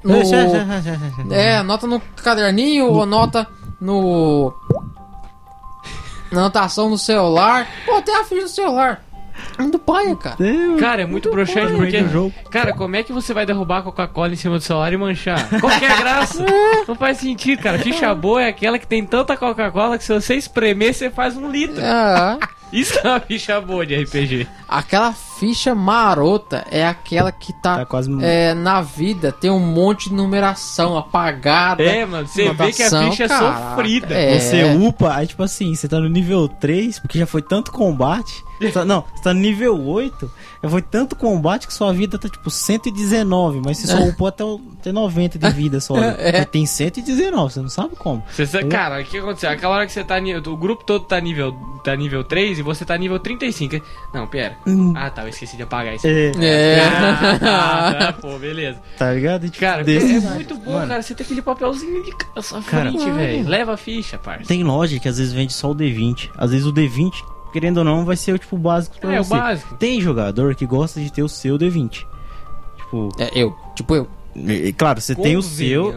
no- 0.04 1.34
é, 1.34 1.58
anota 1.58 1.88
no 1.88 2.00
caderninho 2.00 2.86
ou 2.88 3.04
anota 3.04 3.48
no. 3.82 4.54
Na 6.32 6.42
anotação 6.42 6.90
no 6.90 6.98
celular. 6.98 7.68
Pô, 7.86 8.02
tem 8.02 8.16
a 8.16 8.24
ficha 8.24 8.44
no 8.44 8.48
celular. 8.50 9.02
Muito 9.58 9.80
paia, 9.80 10.16
cara. 10.16 10.38
Cara, 10.80 11.02
é 11.02 11.06
muito 11.06 11.32
broxante 11.32 11.74
porque. 11.74 12.04
jogo. 12.08 12.34
Cara, 12.52 12.74
como 12.74 12.96
é 12.96 13.04
que 13.04 13.12
você 13.12 13.34
vai 13.34 13.46
derrubar 13.46 13.80
a 13.80 13.82
Coca-Cola 13.84 14.32
em 14.32 14.36
cima 14.36 14.58
do 14.58 14.64
celular 14.64 14.92
e 14.94 14.98
manchar? 14.98 15.50
Qual 15.60 15.80
que 15.80 15.86
é 15.86 15.92
a 15.92 15.96
graça? 15.98 16.46
Não 16.88 16.96
faz 16.96 17.18
sentido, 17.18 17.62
cara. 17.62 17.80
Ficha 17.80 18.14
boa 18.14 18.44
é 18.44 18.48
aquela 18.50 18.78
que 18.78 18.86
tem 18.88 19.04
tanta 19.06 19.36
Coca-Cola 19.36 19.98
que 19.98 20.04
se 20.04 20.14
você 20.14 20.36
espremer, 20.36 20.94
você 20.94 21.10
faz 21.10 21.36
um 21.36 21.50
litro. 21.50 21.82
Ah, 21.84 22.38
Isso 22.72 22.98
é 23.00 23.08
uma 23.08 23.20
ficha 23.20 23.60
boa 23.62 23.86
de 23.86 23.96
RPG. 23.96 24.48
aquela 24.68 25.14
ficha 25.14 25.74
marota 25.74 26.66
é 26.70 26.86
aquela 26.86 27.32
que 27.32 27.54
tá, 27.54 27.78
Tá 27.78 27.86
quase. 27.86 28.12
é, 28.22 28.54
na 28.54 28.82
vida, 28.82 29.32
tem 29.32 29.50
um 29.50 29.60
monte 29.60 30.10
de 30.10 30.16
numeração 30.16 30.98
apagada. 30.98 31.82
É, 31.84 32.06
mano, 32.06 32.28
você 32.28 32.52
vê 32.54 32.72
que 32.74 32.84
a 32.84 32.90
ficha 33.10 33.24
é 33.24 33.28
caraca, 33.28 33.70
sofrida. 33.76 34.14
é. 34.16 34.40
Você 34.40 34.64
upa, 34.66 35.16
aí 35.16 35.28
tipo 35.28 35.42
assim, 35.44 35.74
você 35.74 35.88
tá 35.88 36.00
no 36.00 36.10
nível 36.10 36.48
3, 36.48 37.00
porque 37.00 37.18
já 37.18 37.26
foi 37.26 37.42
tanto 37.42 37.72
combate. 37.72 38.44
Tá- 38.74 38.84
não, 38.84 39.06
você 39.16 39.24
tá 39.24 39.34
no 39.34 39.40
nível 39.40 39.82
8, 39.82 40.30
já 40.62 40.70
foi 40.70 40.82
tanto 40.82 41.16
combate 41.16 41.66
que 41.66 41.74
sua 41.74 41.94
vida 41.94 42.20
tá 42.20 42.28
tipo 42.28 42.50
119, 42.52 43.62
mas 43.64 43.78
você 43.78 43.88
só 43.88 43.98
upou 44.04 44.28
até, 44.28 44.44
o- 44.44 44.60
até 44.78 44.92
90 44.92 45.40
de 45.40 45.50
vida 45.52 45.80
só. 45.80 45.96
É. 46.20 46.44
Tem 46.44 46.66
119, 46.66 47.54
você 47.54 47.62
não 47.62 47.70
sabe 47.70 47.96
como. 47.96 48.22
Você, 48.36 48.64
cara, 48.66 49.00
o 49.02 49.06
que 49.06 49.18
aconteceu? 49.18 49.50
Aquela 49.50 49.76
hora 49.76 49.86
que 49.86 49.92
você 49.94 50.04
tá 50.04 50.20
nível. 50.20 50.42
O 50.54 50.58
grupo 50.58 50.84
todo 50.84 51.06
tá 51.06 51.18
nível, 51.22 51.54
tá 51.86 51.96
nível 51.96 52.24
3 52.26 52.59
e 52.60 52.64
você 52.64 52.86
tá 52.86 52.98
nível 52.98 53.18
35. 53.20 53.82
Não, 54.14 54.28
pera. 54.28 54.58
Ah, 54.96 55.10
tá, 55.10 55.24
eu 55.24 55.30
esqueci 55.30 55.56
de 55.58 55.64
apagar 55.64 55.96
isso. 55.96 56.06
É, 56.08 56.32
É. 56.40 56.80
Ah, 56.86 57.40
tá, 57.40 57.94
tá, 58.08 58.14
pô, 58.14 58.38
beleza. 58.38 58.80
tá 58.98 59.12
ligado? 59.14 59.46
E, 59.46 59.50
tipo, 59.50 59.60
Cara, 59.66 59.84
desse- 59.84 60.16
é 60.18 60.20
muito 60.32 60.56
bom, 60.56 60.74
Mano. 60.74 60.88
cara. 60.88 61.02
Você 61.02 61.16
tem 61.16 61.24
aquele 61.26 61.42
papelzinho 61.42 62.04
de 62.04 62.14
sua 62.44 62.62
Cara, 62.62 62.90
frente, 62.92 63.10
velho. 63.12 63.48
Leva 63.48 63.74
a 63.74 63.78
ficha, 63.78 64.18
parça. 64.18 64.46
Tem 64.48 64.64
loja 64.64 65.00
que 65.00 65.08
às 65.08 65.18
vezes 65.18 65.34
vende 65.34 65.54
só 65.54 65.72
o 65.72 65.76
D20. 65.76 66.30
Às 66.38 66.52
vezes 66.52 66.66
o 66.66 66.74
D20, 66.74 67.14
querendo 67.52 67.78
ou 67.80 67.84
não, 67.84 68.06
vai 68.06 68.16
ser 68.16 68.34
o 68.34 68.38
tipo 68.38 68.58
básico 68.58 69.00
pra 69.00 69.16
É, 69.16 69.20
o 69.20 69.24
você. 69.24 69.34
básico. 69.36 69.76
Tem 69.76 70.00
jogador 70.02 70.56
que 70.56 70.66
gosta 70.66 71.00
de 71.00 71.12
ter 71.12 71.24
o 71.24 71.30
seu 71.30 71.58
D20. 71.58 72.06
Tipo, 72.78 73.10
É, 73.20 73.30
eu, 73.36 73.56
tipo 73.76 73.96
eu. 73.96 74.08
é, 74.48 74.72
claro, 74.72 75.00
você 75.02 75.14
tem 75.16 75.38
o 75.38 75.42
seu. 75.42 75.94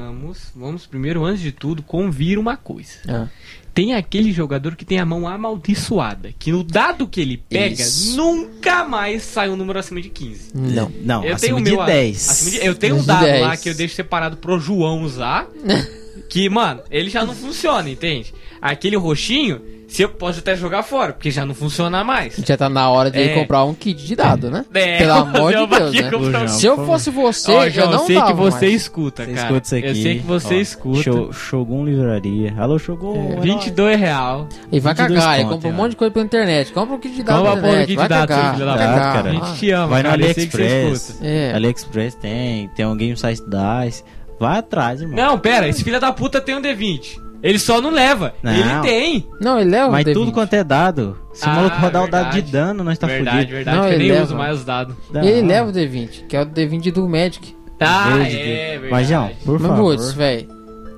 Vamos 0.55 0.87
primeiro, 0.87 1.25
antes 1.25 1.43
de 1.43 1.53
tudo, 1.53 1.83
convir 1.83 2.39
uma 2.39 2.57
coisa. 2.57 2.93
Ah, 3.09 3.27
Tem 3.75 3.95
aquele 3.95 4.33
jogador 4.33 4.77
que 4.77 4.85
tem 4.85 4.99
a 4.99 5.07
mão 5.07 5.27
amaldiçoada, 5.27 6.33
que 6.39 6.53
no 6.53 6.62
dado 6.62 7.07
que 7.09 7.20
ele 7.20 7.39
pega, 7.49 7.75
Isso. 7.83 8.16
nunca 8.16 8.85
mais 8.85 9.23
sai 9.23 9.49
um 9.49 9.57
número 9.57 9.79
acima 9.79 10.01
de 10.01 10.09
15. 10.11 10.51
não. 10.55 10.93
Não, 11.03 11.25
Eu 11.25 11.35
acima 11.35 11.55
tenho 11.57 11.64
de 11.64 11.70
meu 11.70 11.81
a- 11.81 11.87
10. 11.87 12.29
acima 12.31 12.51
de- 12.51 12.66
eu 12.66 12.75
tenho 12.75 12.97
um 12.97 13.05
dado 13.05 13.25
10. 13.25 13.41
lá 13.41 13.57
que 13.57 13.68
eu 13.70 13.75
deixo 13.75 13.95
separado 13.95 14.37
pro 14.37 14.59
João 14.61 15.03
usar. 15.03 15.47
que, 16.29 16.49
mano, 16.49 16.83
ele 16.91 17.09
já 17.09 17.25
não 17.25 17.35
funciona, 17.35 17.89
entende? 17.89 18.35
Aquele 18.61 18.97
roxinho, 18.97 19.61
se 19.93 20.03
eu 20.03 20.09
posso 20.09 20.38
até 20.38 20.57
jogar 20.57 20.82
fora, 20.82 21.12
porque 21.12 21.30
já 21.30 21.45
não 21.45 21.55
funciona 21.55 22.03
mais. 22.03 22.36
Já 22.45 22.57
tá 22.57 22.68
na 22.68 22.88
hora 22.88 23.11
de 23.11 23.20
É. 23.20 23.34
comprar 23.34 23.64
um 23.64 23.74
kit 23.74 24.03
de 24.07 24.16
dado, 24.16 24.51
né? 24.51 24.64
É, 24.72 24.99
Pelo 24.99 25.12
amor 25.14 25.53
de 25.53 25.66
Deus, 25.66 25.93
né? 25.95 26.11
um- 26.45 26.49
Se 26.49 26.66
eu 26.66 26.86
fosse 26.86 27.11
você, 27.11 27.53
Ó, 27.53 27.64
eu 27.64 27.70
João, 27.70 27.86
não 27.90 27.99
eu 28.01 28.07
sei 28.07 28.16
dava 28.16 28.26
que 28.28 28.32
você 28.34 28.66
mais. 28.66 28.80
escuta, 28.82 29.24
Você 29.24 29.32
cara. 29.32 29.47
escuta 29.49 29.66
isso 29.66 29.74
aqui. 29.76 29.86
Eu 29.86 29.95
sei 29.95 30.18
que 30.18 30.26
você 30.26 30.55
Ó, 30.55 30.59
escuta. 30.59 31.03
Show, 31.03 31.32
Shogun 31.32 31.84
Livraria. 31.84 32.55
Alô, 32.59 32.78
Shogun. 32.78 33.34
É. 33.38 33.40
22 33.40 33.99
real. 34.01 34.49
E 34.70 34.80
vai 34.80 34.95
22 34.95 35.20
cagar, 35.20 35.40
e 35.40 35.45
compra 35.45 35.68
um 35.68 35.72
monte 35.72 35.90
de 35.90 35.97
coisa 35.97 36.12
pela 36.12 36.24
internet. 36.24 36.72
Compra 36.72 36.95
um 36.97 36.99
kit 36.99 37.14
de 37.14 37.22
dado 37.22 37.38
Compra 37.45 37.59
internet. 37.59 37.86
kit 37.86 37.97
Vai 37.97 38.05
de 38.05 38.09
dado, 38.09 38.28
cagar. 38.28 39.12
Cara, 39.12 39.28
A 39.28 39.32
gente 39.32 39.59
te 39.59 39.70
ama, 39.70 39.86
Vai 39.88 40.03
no 40.03 40.09
cara. 40.09 40.22
Eu 40.22 40.34
sei 40.34 40.47
que 40.47 40.53
você 40.57 40.62
AliExpress. 40.62 41.09
escuta. 41.11 41.26
É. 41.26 41.55
AliExpress 41.55 42.14
tem, 42.14 42.68
tem 42.68 42.86
um 42.86 42.97
Game 42.97 43.16
Size 43.16 43.43
Dice. 43.43 44.05
Vai 44.40 44.59
atrás, 44.59 45.01
irmão. 45.01 45.16
Não, 45.16 45.38
pera, 45.38 45.68
esse 45.68 45.84
filho 45.84 46.01
da 46.01 46.12
puta 46.12 46.40
tem 46.40 46.57
um 46.57 46.61
D20. 46.62 47.20
Ele 47.43 47.59
só 47.59 47.80
não 47.80 47.90
leva. 47.90 48.34
Não. 48.43 48.53
Ele 48.53 48.80
tem. 48.82 49.28
Não, 49.40 49.59
ele 49.59 49.70
leva 49.70 49.90
Mas 49.90 50.07
o 50.07 50.09
D20. 50.11 50.12
tudo 50.14 50.32
quanto 50.32 50.55
é 50.55 50.62
dado. 50.62 51.18
Se 51.32 51.45
o 51.45 51.51
Ah, 51.51 51.55
maluco 51.55 51.76
rodar 51.78 52.05
o 52.05 52.09
dado 52.11 52.22
verdade. 52.24 52.43
de 52.43 52.53
dano, 52.53 52.84
nós 52.84 52.99
tá 52.99 53.07
verdade, 53.09 53.36
fudido. 53.38 53.53
verdade. 53.57 53.76
Não, 53.76 53.84
que 53.84 53.88
eu 53.90 53.95
ele 53.95 54.03
nem 54.05 54.12
leva. 54.12 54.24
uso 54.24 54.36
mais 54.36 54.59
os 54.59 54.64
dados. 54.64 54.95
Não. 55.12 55.22
Ele 55.24 55.47
leva 55.49 55.70
o 55.70 55.72
D20, 55.72 56.26
que 56.28 56.36
é 56.36 56.43
o 56.43 56.47
D20 56.47 56.93
do 56.93 57.09
Magic. 57.09 57.57
Ah, 57.80 58.11
Verde, 58.16 58.36
é, 58.38 58.70
verdade. 58.78 58.90
Mas, 58.93 59.09
João, 59.09 59.30
por 59.45 59.59
Mas, 59.59 59.68
favor. 59.70 59.97
putz, 59.97 60.12
velho. 60.12 60.49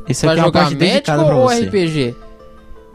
Esse 0.06 0.26
Vai 0.26 0.34
aqui 0.34 0.40
é 0.40 0.42
uma 0.42 0.48
jogar 0.48 0.60
parte 0.60 0.74
Magic 0.74 0.92
dedicada 0.92 1.24
pra 1.24 1.34
ou 1.36 1.48
você. 1.48 1.64
RPG? 1.66 2.16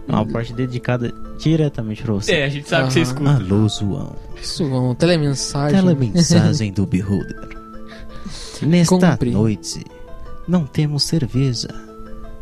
Uma 0.08 0.26
parte 0.26 0.54
dedicada 0.54 1.14
diretamente 1.40 2.04
pra 2.04 2.14
você. 2.14 2.32
É, 2.34 2.46
a 2.46 2.50
gente 2.50 2.68
sabe 2.70 2.88
que 2.88 2.94
você 2.94 3.02
escuta. 3.02 3.32
Alô. 3.32 3.66
Isso, 4.40 4.64
um 4.66 4.94
telemensagem. 4.94 5.80
Telemensagem 5.80 6.72
do 6.72 6.86
Beholder. 6.86 7.50
Nesta 8.62 8.96
Cumpre. 9.12 9.32
noite, 9.32 9.84
não 10.48 10.66
temos 10.66 11.04
cerveja. 11.04 11.68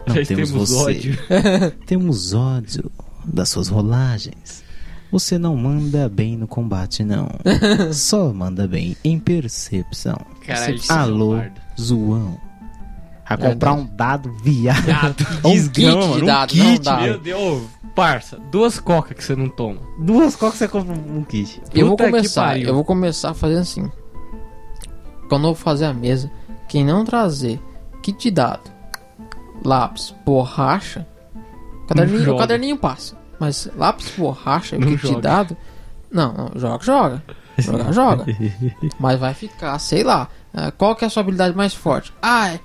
Não 0.07 0.15
Nós 0.15 0.27
temos, 0.27 0.49
temos 0.51 0.69
você. 0.69 0.83
ódio. 0.83 1.17
Temos 1.85 2.33
ódio 2.33 2.91
das 3.25 3.49
suas 3.49 3.67
rolagens. 3.67 4.63
Você 5.11 5.37
não 5.37 5.55
manda 5.55 6.07
bem 6.09 6.35
no 6.37 6.47
combate, 6.47 7.03
não. 7.03 7.27
Só 7.93 8.31
manda 8.33 8.67
bem 8.67 8.95
em 9.03 9.19
percepção. 9.19 10.17
Caralho, 10.45 10.79
Alô, 10.89 11.27
guarda. 11.35 11.61
João. 11.77 12.37
A 13.25 13.35
comprar 13.35 13.73
um 13.73 13.85
dado 13.85 14.31
viado. 14.41 14.83
Viado. 14.83 15.27
Um 15.43 15.67
kit 15.67 15.71
de 15.71 15.85
um 15.85 16.25
dado, 16.25 16.55
não 16.55 16.65
kit. 16.73 16.79
dá. 16.83 17.01
Meu 17.01 17.19
Deus, 17.19 17.63
parça, 17.93 18.37
duas 18.51 18.79
coca 18.79 19.13
que 19.13 19.21
você 19.21 19.35
não 19.35 19.49
toma. 19.49 19.81
Duas 19.99 20.33
cocas 20.35 20.59
você 20.59 20.67
compra 20.69 20.93
um 20.93 21.23
kit. 21.25 21.61
Eu 21.73 21.87
vou 21.87 21.97
começar, 21.97 22.57
eu 22.61 22.73
vou 22.73 22.85
começar 22.85 23.33
fazendo 23.33 23.59
assim. 23.59 23.91
Quando 25.27 25.43
eu 25.43 25.53
vou 25.53 25.55
fazer 25.55 25.85
a 25.85 25.93
mesa, 25.93 26.31
quem 26.69 26.85
não 26.85 27.03
trazer 27.03 27.59
kit 28.01 28.17
de 28.17 28.31
dado, 28.31 28.71
lápis, 29.67 30.15
borracha, 30.25 31.05
o 31.83 31.87
caderninho, 31.87 32.33
o 32.35 32.37
caderninho 32.37 32.77
passa. 32.77 33.17
Mas 33.39 33.69
lápis, 33.75 34.11
borracha 34.17 34.75
e 34.75 34.79
Não 34.79 34.87
kit 34.87 35.01
de 35.01 35.07
joga. 35.09 35.21
dado, 35.21 35.57
não, 36.11 36.33
não, 36.33 36.51
joga, 36.55 36.83
joga. 36.83 37.23
Joga, 37.57 37.91
joga. 37.91 38.25
Mas 38.99 39.19
vai 39.19 39.33
ficar, 39.33 39.77
sei 39.79 40.03
lá. 40.03 40.27
ah, 40.53 40.71
Qual 40.71 40.95
que 40.95 41.03
é 41.03 41.07
a 41.07 41.09
sua 41.09 41.21
habilidade 41.21 41.55
mais 41.55 41.73
forte? 41.73 42.13
Ah, 42.21 42.49
é, 42.53 42.59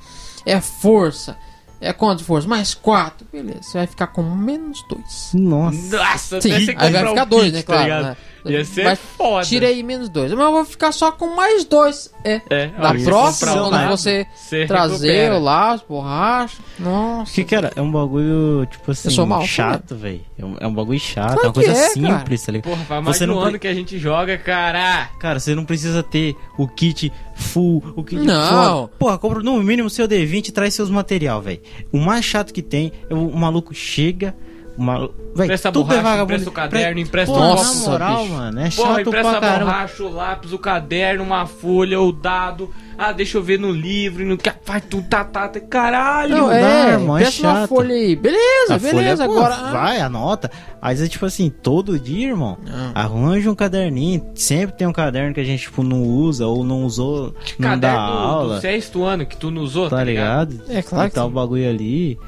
é 0.46 0.60
força. 0.60 1.36
É 1.80 1.92
quanto 1.92 2.18
de 2.20 2.24
força? 2.24 2.46
Mais 2.46 2.74
quatro. 2.74 3.26
Beleza, 3.32 3.62
você 3.62 3.78
vai 3.78 3.86
ficar 3.86 4.06
com 4.08 4.22
menos 4.22 4.84
dois. 4.88 5.30
Nossa. 5.34 5.96
Nossa, 5.96 6.40
Sim, 6.40 6.52
aí 6.52 6.92
vai 6.92 7.06
ficar 7.08 7.24
um 7.24 7.28
dois, 7.28 7.44
kit, 7.46 7.54
né? 7.54 7.62
tá 7.62 7.84
Claro. 7.86 8.04
né? 8.04 8.16
Ia 8.44 8.64
ser 8.64 8.84
Vai- 8.84 8.96
foda. 8.96 9.44
Tirei 9.46 9.82
menos 9.82 10.08
dois. 10.08 10.32
Mas 10.32 10.44
eu 10.44 10.52
vou 10.52 10.64
ficar 10.64 10.92
só 10.92 11.12
com 11.12 11.34
mais 11.36 11.64
dois. 11.64 12.12
É. 12.24 12.40
É, 12.50 12.66
Na 12.78 12.94
próxima, 12.94 13.52
quando 13.68 13.88
você 13.88 14.26
você 14.34 14.66
trazer 14.66 15.32
lá 15.40 15.72
as 15.72 15.82
borrachas. 15.82 16.60
Nossa. 16.78 17.32
Que, 17.32 17.44
cara, 17.44 17.72
é 17.76 17.80
um 17.82 17.90
bagulho, 17.90 18.66
tipo 18.70 18.90
assim, 18.90 19.10
sou 19.10 19.26
mal, 19.26 19.44
chato, 19.44 19.94
velho. 19.96 20.20
É, 20.38 20.44
um, 20.44 20.56
é 20.60 20.66
um 20.66 20.74
bagulho 20.74 20.98
chato, 21.00 21.34
Claro 21.34 21.40
é 21.42 21.46
uma 21.48 21.52
coisa 21.52 21.72
que 21.72 21.78
é, 21.78 21.88
simples, 21.90 22.42
tá 22.42 22.52
ligado? 22.52 22.70
Porra, 22.70 22.84
faz 22.84 23.04
mais 23.04 23.16
Você 23.16 23.24
de 23.24 23.30
um 23.30 23.34
não 23.34 23.42
ano 23.42 23.58
que 23.58 23.68
a 23.68 23.74
gente 23.74 23.98
joga, 23.98 24.36
cara. 24.38 25.08
Cara, 25.18 25.38
você 25.40 25.54
não 25.54 25.64
precisa 25.64 26.02
ter 26.02 26.34
o 26.58 26.66
kit 26.68 27.12
full, 27.34 27.82
o 27.96 28.02
kit 28.04 28.20
Não. 28.22 28.48
foda. 28.86 28.92
Porra, 28.98 29.18
compra 29.18 29.42
no 29.42 29.62
mínimo 29.62 29.90
seu 29.90 30.06
D20 30.08 30.48
e 30.48 30.52
traz 30.52 30.74
seus 30.74 30.90
material, 30.90 31.40
velho. 31.40 31.60
O 31.92 31.98
mais 31.98 32.24
chato 32.24 32.52
que 32.52 32.62
tem 32.62 32.92
é 33.10 33.14
o, 33.14 33.28
o 33.28 33.36
maluco 33.36 33.74
chega, 33.74 34.34
maluco, 34.78 35.14
véi, 35.34 35.46
Empresta 35.46 35.68
a 35.68 35.72
tudo 35.72 35.84
borracha, 35.84 36.00
é 36.00 36.02
vagabundo. 36.02 36.24
empresta 36.32 36.50
o 36.50 36.52
caderno, 36.52 36.92
Pre- 36.94 37.00
empresta 37.02 37.32
Porra, 37.34 37.44
o 37.46 37.48
na 37.50 37.54
Nossa, 37.56 37.90
moral, 37.90 38.22
bicho. 38.22 38.32
mano, 38.34 38.60
é 38.60 38.70
Porra, 38.70 38.88
chato 38.96 39.00
empresta 39.08 39.28
pra 39.30 39.38
a 39.38 39.40
caramba. 39.40 39.64
borracha, 39.72 40.02
o 40.02 40.12
lápis, 40.14 40.52
o 40.52 40.58
caderno, 40.58 41.24
uma 41.24 41.46
folha, 41.46 42.00
o 42.00 42.12
dado. 42.12 42.70
Ah, 42.98 43.10
deixa 43.10 43.38
eu 43.38 43.42
ver 43.42 43.58
no 43.58 43.72
livro, 43.72 44.24
no 44.24 44.36
que 44.36 44.52
faz 44.64 44.84
tudo, 44.88 45.08
tá, 45.08 45.24
tá, 45.24 45.48
tá, 45.48 45.58
caralho. 45.58 46.36
Não, 46.36 46.48
dá, 46.48 46.54
é, 46.56 46.88
irmão, 46.92 47.18
é 47.18 47.22
uma 47.22 47.30
chato. 47.30 47.68
folha 47.68 47.94
aí. 47.94 48.14
Beleza, 48.14 48.74
A 48.74 48.78
folha, 48.78 48.92
beleza. 48.94 49.24
pô, 49.26 49.32
agora. 49.32 49.56
vai, 49.72 50.00
anota. 50.00 50.50
Aí 50.80 51.02
é 51.02 51.08
tipo 51.08 51.24
assim, 51.26 51.48
todo 51.50 51.98
dia, 51.98 52.28
irmão, 52.28 52.58
Não. 52.64 52.92
arranja 52.94 53.50
um 53.50 53.54
caderninho. 53.54 54.24
Sempre 54.34 54.76
tem 54.76 54.86
um 54.86 54.92
caderno 54.92 55.32
que 55.34 55.40
a 55.40 55.44
gente, 55.44 55.62
tipo, 55.62 55.82
não 55.82 56.02
usa 56.02 56.46
ou 56.46 56.62
não 56.62 56.84
usou, 56.84 57.34
não 57.58 57.70
dá 57.78 57.88
Caderno 57.92 58.06
do, 58.12 58.18
aula. 58.18 58.54
do 58.56 58.60
sexto 58.60 59.04
ano 59.04 59.26
que 59.26 59.36
tu 59.36 59.50
não 59.50 59.62
usou, 59.62 59.88
tá 59.88 60.04
ligado? 60.04 60.60
É, 60.68 60.82
claro 60.82 61.08
que 61.08 61.14
tá 61.14 61.22
sim. 61.22 61.26
o 61.26 61.30
bagulho 61.30 61.68
ali. 61.68 62.18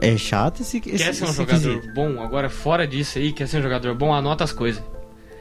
É 0.00 0.16
chato 0.16 0.60
esse, 0.62 0.78
esse 0.78 1.04
Quer 1.04 1.14
ser 1.14 1.24
um 1.24 1.28
esse 1.28 1.36
jogador 1.36 1.74
quesito. 1.80 1.94
bom? 1.94 2.22
Agora, 2.22 2.48
fora 2.50 2.86
disso 2.86 3.18
aí, 3.18 3.32
quer 3.32 3.46
ser 3.48 3.58
um 3.58 3.62
jogador 3.62 3.94
bom, 3.94 4.12
anota 4.12 4.44
as 4.44 4.52
coisas. 4.52 4.82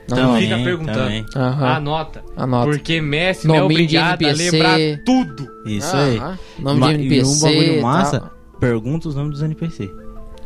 Não, 0.09 0.17
Não 0.17 0.27
Também, 0.33 0.41
fica 0.49 0.57
perguntando. 0.63 0.97
também. 0.99 1.25
Aham. 1.35 1.65
Anota. 1.75 2.23
Anota. 2.35 2.69
Porque 2.71 2.99
Messi 2.99 3.47
não 3.47 3.55
é 3.55 3.63
obrigado 3.63 4.25
a 4.25 4.31
lembrar 4.33 4.77
tudo. 5.05 5.47
Isso 5.65 5.95
aí. 5.95 6.19
Nome 6.59 6.79
Ma- 6.81 6.87
de 6.89 6.93
NPC. 6.95 7.15
e 7.15 7.23
um 7.23 7.39
bagulho 7.39 7.81
massa, 7.81 8.31
pergunta 8.59 9.07
os 9.07 9.15
nomes 9.15 9.31
dos 9.35 9.43
NPC. 9.43 9.89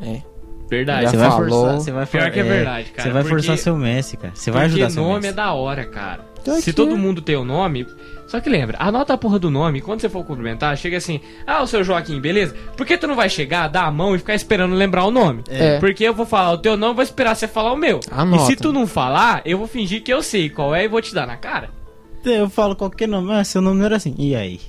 É. 0.02 0.22
Verdade. 0.70 1.10
Você 1.10 1.18
vai 1.18 1.30
falou. 1.30 1.50
forçar, 1.50 1.80
você 1.80 1.92
vai 1.92 2.06
Pior 2.06 2.24
for- 2.24 2.32
que 2.32 2.40
é 2.40 2.44
verdade, 2.44 2.92
cara, 2.92 3.08
Você 3.08 3.14
vai 3.14 3.22
porque- 3.24 3.36
forçar 3.38 3.58
seu 3.58 3.78
Messi, 3.78 4.18
cara. 4.18 4.34
Você 4.36 4.52
vai 4.52 4.64
Porque 4.68 4.82
ajudar 4.82 4.90
seu 4.94 5.04
nome 5.04 5.16
Messi. 5.16 5.28
é 5.28 5.34
da 5.34 5.54
hora, 5.54 5.86
cara. 5.86 6.26
Tá 6.44 6.54
Se 6.54 6.70
aqui. 6.70 6.74
todo 6.74 6.98
mundo 6.98 7.22
tem 7.22 7.36
o 7.36 7.44
nome. 7.44 7.86
Só 8.26 8.40
que 8.42 8.50
lembra, 8.50 8.78
anota 8.80 9.14
a 9.14 9.18
porra 9.18 9.40
do 9.40 9.50
nome. 9.50 9.80
Quando 9.82 10.02
você 10.02 10.10
for 10.10 10.24
cumprimentar, 10.26 10.76
chega 10.78 10.98
assim: 10.98 11.20
Ah, 11.46 11.62
o 11.64 11.68
seu 11.68 11.84
Joaquim, 11.84 12.20
beleza? 12.20 12.54
Por 12.76 12.86
que 12.86 12.98
tu 12.98 13.08
não 13.08 13.16
vai 13.16 13.30
chegar, 13.30 13.68
dar 13.70 13.84
a 13.86 13.92
mão 13.92 14.14
e 14.16 14.18
ficar 14.18 14.36
esperando 14.36 14.76
lembrar 14.76 15.06
o 15.06 15.12
nome? 15.12 15.44
É. 15.50 15.80
Porque 15.80 16.04
eu 16.04 16.14
vou 16.14 16.26
falar 16.26 16.52
o 16.52 16.58
teu 16.58 16.76
nome, 16.78 16.94
vou 16.96 17.04
esperar 17.04 17.36
você 17.36 17.48
falar 17.48 17.72
o 17.74 17.78
meu. 17.78 18.00
Anota. 18.12 18.44
E 18.44 18.46
se 18.48 18.56
tu 18.58 18.72
não 18.74 18.86
falar, 18.88 19.42
eu 19.46 19.58
vou 19.58 19.68
fingir 19.68 20.04
que 20.04 20.12
eu 20.14 20.22
sei 20.22 20.50
qual 20.50 20.76
é 20.76 20.84
e 20.84 20.88
vou 20.90 21.02
te 21.02 21.14
dar 21.14 21.26
na 21.28 21.38
cara. 21.38 21.70
Eu 22.26 22.50
falo 22.50 22.76
qualquer 22.76 23.08
nome, 23.08 23.32
ah, 23.34 23.44
seu 23.44 23.62
nome 23.62 23.80
não 23.80 23.86
era 23.86 23.96
assim. 23.96 24.14
E 24.18 24.36
aí? 24.36 24.60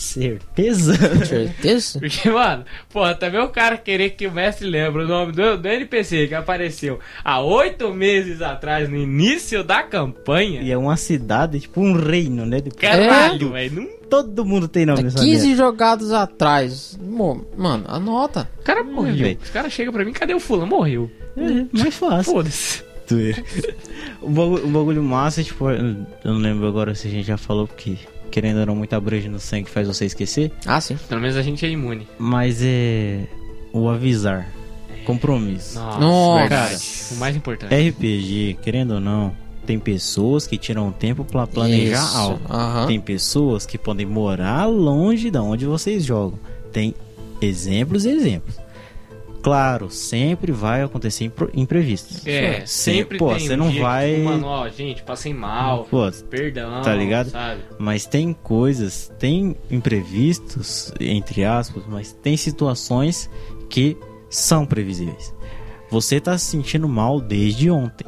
Certeza? 0.00 0.94
Certeza? 1.26 1.98
Porque, 2.00 2.30
mano, 2.30 2.64
porra, 2.90 3.14
também 3.14 3.40
o 3.40 3.48
cara 3.48 3.76
querer 3.76 4.10
que 4.10 4.26
o 4.26 4.32
mestre 4.32 4.66
lembre 4.68 5.04
o 5.04 5.06
nome 5.08 5.32
do, 5.32 5.58
do 5.58 5.68
NPC 5.68 6.26
que 6.26 6.34
apareceu 6.34 6.98
há 7.22 7.40
oito 7.42 7.92
meses 7.92 8.40
atrás, 8.40 8.88
no 8.88 8.96
início 8.96 9.62
da 9.62 9.82
campanha. 9.82 10.62
e 10.62 10.70
é 10.72 10.76
uma 10.78 10.96
cidade, 10.96 11.60
tipo 11.60 11.80
um 11.82 11.92
reino, 11.92 12.46
né? 12.46 12.60
Depois- 12.62 12.80
Caralho, 12.80 13.52
velho. 13.52 13.82
não- 13.82 14.00
Todo 14.10 14.44
mundo 14.44 14.66
tem 14.66 14.84
nome 14.84 15.00
É 15.00 15.02
nessa 15.04 15.18
15 15.20 15.46
merda. 15.48 15.62
jogadas 15.62 16.12
atrás. 16.12 16.98
Mano, 17.00 17.46
anota. 17.86 18.48
O 18.58 18.62
cara 18.64 18.82
morreu. 18.82 19.14
velho. 19.14 19.38
Os 19.40 19.50
caras 19.50 19.72
chegam 19.72 19.92
pra 19.92 20.04
mim, 20.04 20.12
cadê 20.12 20.34
o 20.34 20.40
fulano? 20.40 20.66
Morreu. 20.66 21.08
É, 21.36 21.66
mais 21.78 21.94
fácil. 21.94 22.32
Foda-se. 22.32 22.82
o, 24.20 24.28
bagulho, 24.30 24.64
o 24.66 24.68
bagulho 24.70 25.02
massa, 25.02 25.44
tipo, 25.44 25.70
eu 25.70 25.94
não 26.24 26.38
lembro 26.38 26.66
agora 26.66 26.92
se 26.94 27.06
a 27.06 27.10
gente 27.10 27.26
já 27.26 27.36
falou, 27.36 27.68
porque 27.68 27.96
querendo 28.30 28.60
ou 28.60 28.66
não, 28.66 28.76
muita 28.76 29.00
breja 29.00 29.28
no 29.28 29.38
sangue 29.40 29.68
faz 29.68 29.86
você 29.88 30.04
esquecer. 30.06 30.50
Ah, 30.64 30.80
sim. 30.80 30.96
Pelo 31.08 31.20
menos 31.20 31.36
a 31.36 31.42
gente 31.42 31.64
é 31.66 31.68
imune. 31.68 32.06
Mas 32.18 32.60
é. 32.62 33.24
O 33.72 33.88
avisar. 33.88 34.48
Compromisso. 35.04 35.78
Nossa, 35.78 35.98
Nossa. 35.98 36.40
verdade. 36.40 36.82
O 37.12 37.14
mais 37.16 37.36
importante. 37.36 37.88
RPG, 37.90 38.58
querendo 38.62 38.94
ou 38.94 39.00
não, 39.00 39.32
tem 39.66 39.78
pessoas 39.78 40.46
que 40.46 40.58
tiram 40.58 40.90
tempo 40.92 41.24
pra 41.24 41.46
planejar 41.46 42.04
Isso. 42.04 42.16
algo. 42.16 42.40
Aham. 42.50 42.86
Tem 42.86 43.00
pessoas 43.00 43.66
que 43.66 43.78
podem 43.78 44.06
morar 44.06 44.66
longe 44.66 45.30
da 45.30 45.42
onde 45.42 45.64
vocês 45.66 46.04
jogam. 46.04 46.38
Tem 46.72 46.94
exemplos 47.40 48.04
e 48.04 48.10
exemplos. 48.10 48.54
Claro, 49.42 49.90
sempre 49.90 50.52
vai 50.52 50.82
acontecer 50.82 51.30
imprevistos. 51.54 52.26
É, 52.26 52.64
sempre 52.66 53.18
pô, 53.18 53.34
tem 53.34 53.46
você 53.46 53.54
um 53.54 53.56
não 53.56 53.72
vai- 53.72 54.14
Que, 54.14 54.20
mano, 54.22 54.46
ó, 54.46 54.68
gente, 54.68 55.02
passei 55.02 55.32
mal. 55.32 55.84
Pô, 55.90 56.10
Perdão. 56.28 56.82
Tá 56.82 56.94
ligado? 56.94 57.30
Sabe? 57.30 57.62
Mas 57.78 58.04
tem 58.06 58.32
coisas, 58.34 59.10
tem 59.18 59.56
imprevistos, 59.70 60.92
entre 61.00 61.44
aspas, 61.44 61.84
mas 61.88 62.12
tem 62.12 62.36
situações 62.36 63.30
que 63.68 63.96
são 64.28 64.66
previsíveis. 64.66 65.34
Você 65.90 66.20
tá 66.20 66.36
se 66.38 66.46
sentindo 66.46 66.88
mal 66.88 67.20
desde 67.20 67.70
ontem. 67.70 68.06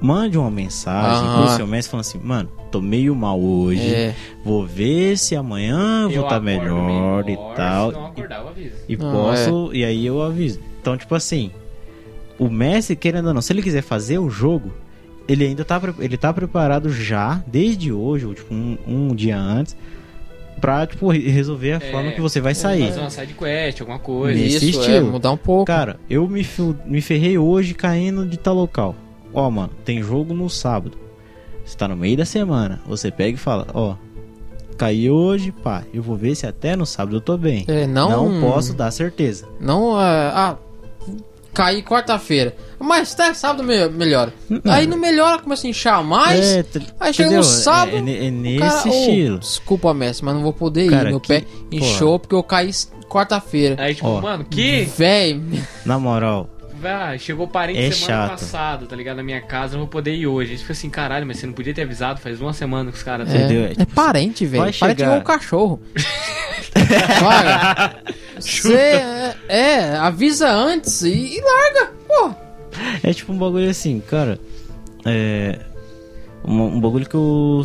Mande 0.00 0.38
uma 0.38 0.50
mensagem 0.50 1.28
Aham. 1.28 1.46
pro 1.46 1.56
seu 1.56 1.66
mestre 1.66 1.90
falando 1.90 2.06
assim, 2.06 2.18
mano, 2.22 2.48
tô 2.70 2.80
meio 2.80 3.14
mal 3.14 3.38
hoje. 3.38 3.94
É. 3.94 4.14
Vou 4.44 4.66
ver 4.66 5.18
se 5.18 5.36
amanhã 5.36 6.04
vou 6.06 6.12
Eu 6.16 6.22
estar 6.22 6.36
tá 6.36 6.40
melhor, 6.40 7.28
e 7.28 7.36
tal. 7.54 7.90
Se 7.90 7.96
não 7.98 8.06
acordar, 8.06 8.40
eu 8.40 8.48
aviso. 8.48 8.74
E 8.88 8.96
Não, 8.96 9.12
posso, 9.12 9.70
e 9.74 9.84
aí 9.84 10.06
eu 10.06 10.22
aviso. 10.22 10.58
Então, 10.80 10.96
tipo 10.96 11.14
assim, 11.14 11.50
o 12.38 12.48
Messi, 12.48 12.96
querendo 12.96 13.26
ou 13.28 13.34
não, 13.34 13.42
se 13.42 13.52
ele 13.52 13.62
quiser 13.62 13.82
fazer 13.82 14.18
o 14.18 14.30
jogo, 14.30 14.72
ele 15.28 15.44
ainda 15.46 15.64
tá, 15.64 15.78
ele 15.98 16.16
tá 16.16 16.32
preparado 16.32 16.90
já, 16.90 17.42
desde 17.46 17.92
hoje, 17.92 18.24
ou 18.24 18.32
tipo 18.34 18.54
um, 18.54 18.78
um 18.88 19.14
dia 19.14 19.38
antes, 19.38 19.76
pra, 20.60 20.86
tipo, 20.86 21.10
re- 21.10 21.28
resolver 21.28 21.72
a 21.72 21.76
É, 21.76 21.90
forma 21.90 22.12
que 22.12 22.20
você 22.22 22.40
vai 22.40 22.54
sair. 22.54 22.86
Fazer 22.88 23.00
uma 23.00 23.10
side 23.10 23.34
quest, 23.34 23.80
alguma 23.82 23.98
coisa. 23.98 24.40
Nesse 24.40 24.70
Isso, 24.70 24.80
é, 24.80 24.82
estilo. 24.84 25.10
mudar 25.12 25.30
um 25.32 25.36
pouco. 25.36 25.66
Cara, 25.66 26.00
eu 26.08 26.26
me, 26.26 26.44
me 26.86 27.00
ferrei 27.02 27.36
hoje 27.36 27.74
caindo 27.74 28.24
de 28.24 28.38
tal 28.38 28.54
local. 28.54 28.96
Ó, 29.32 29.50
mano, 29.50 29.70
tem 29.84 30.02
jogo 30.02 30.34
no 30.34 30.48
sábado. 30.50 30.96
Você 31.64 31.76
tá 31.76 31.86
no 31.88 31.96
meio 31.96 32.16
da 32.16 32.24
semana. 32.24 32.80
Você 32.86 33.10
pega 33.10 33.34
e 33.34 33.36
fala, 33.36 33.66
ó, 33.72 33.94
caí 34.76 35.10
hoje, 35.10 35.52
pá, 35.52 35.84
eu 35.94 36.02
vou 36.02 36.16
ver 36.16 36.34
se 36.34 36.46
até 36.46 36.74
no 36.74 36.84
sábado 36.86 37.16
eu 37.16 37.20
tô 37.20 37.36
bem. 37.36 37.64
É, 37.68 37.86
não, 37.86 38.28
Não 38.30 38.40
posso 38.40 38.72
dar 38.74 38.90
certeza. 38.90 39.46
Não, 39.60 40.00
é, 40.00 40.32
ah, 40.34 40.56
caí 41.52 41.82
quarta-feira. 41.82 42.56
Mas 42.78 43.12
até 43.12 43.32
sábado 43.34 43.62
me- 43.62 43.88
melhora. 43.88 44.32
Aí 44.64 44.86
não 44.86 44.96
melhora, 44.96 45.40
começa 45.42 45.66
a 45.66 45.70
inchar 45.70 46.02
mais. 46.02 46.40
É, 46.40 46.64
aí 46.98 47.12
chega 47.12 47.28
entendeu? 47.28 47.38
no 47.38 47.44
sábado. 47.44 47.96
É, 48.08 48.10
é 48.10 48.26
é 48.26 48.30
nesse 48.30 48.58
cara, 48.58 48.84
"Ô, 48.84 48.88
estilo. 48.88 49.38
desculpa, 49.38 49.92
Messi, 49.94 50.24
mas 50.24 50.34
não 50.34 50.42
vou 50.42 50.52
poder 50.52 50.86
ir. 50.86 50.90
Cara, 50.90 51.10
Meu 51.10 51.20
que- 51.20 51.28
pé 51.28 51.44
inchou 51.70 52.18
porque 52.18 52.34
eu 52.34 52.42
caí 52.42 52.70
quarta-feira. 53.08 53.76
Aí, 53.82 53.94
tipo, 53.94 54.08
Ó. 54.08 54.20
mano, 54.20 54.44
que? 54.44 54.82
Véi, 54.96 55.40
Na 55.84 55.98
moral, 55.98 56.48
Ah, 56.84 57.16
chegou 57.18 57.46
parente 57.48 57.78
É 57.78 57.90
semana 57.90 58.26
chato. 58.28 58.30
passada, 58.30 58.86
tá 58.86 58.96
ligado? 58.96 59.16
Na 59.18 59.22
minha 59.22 59.40
casa, 59.40 59.72
não 59.74 59.80
vou 59.80 59.88
poder 59.88 60.14
ir 60.14 60.26
hoje. 60.26 60.52
Aí 60.52 60.58
fica 60.58 60.72
assim, 60.72 60.88
caralho, 60.90 61.26
mas 61.26 61.38
você 61.38 61.46
não 61.46 61.52
podia 61.52 61.74
ter 61.74 61.82
avisado, 61.82 62.20
faz 62.20 62.40
uma 62.40 62.52
semana 62.52 62.90
que 62.90 62.96
os 62.96 63.02
caras... 63.02 63.28
Entendeu? 63.28 63.62
é, 63.62 63.66
É, 63.68 63.72
é 63.72 63.74
tipo, 63.74 63.94
parente, 63.94 64.46
velho. 64.46 64.62
vai 64.62 64.72
Parente 64.72 64.98
chegar- 64.98 65.04
igual 65.06 65.20
um 65.20 65.24
cachorro. 65.24 65.80
Vai. 67.22 67.96
Você 68.40 68.74
é, 68.74 69.34
é, 69.48 69.96
avisa 69.96 70.48
antes 70.50 71.02
e, 71.02 71.36
e 71.36 71.40
larga. 71.40 71.92
Pô, 72.06 72.34
é 73.02 73.12
tipo 73.12 73.32
um 73.32 73.38
bagulho 73.38 73.68
assim, 73.68 74.00
cara. 74.00 74.38
É. 75.04 75.58
Um, 76.44 76.62
um 76.62 76.80
bagulho 76.80 77.06
que 77.08 77.14
eu 77.14 77.62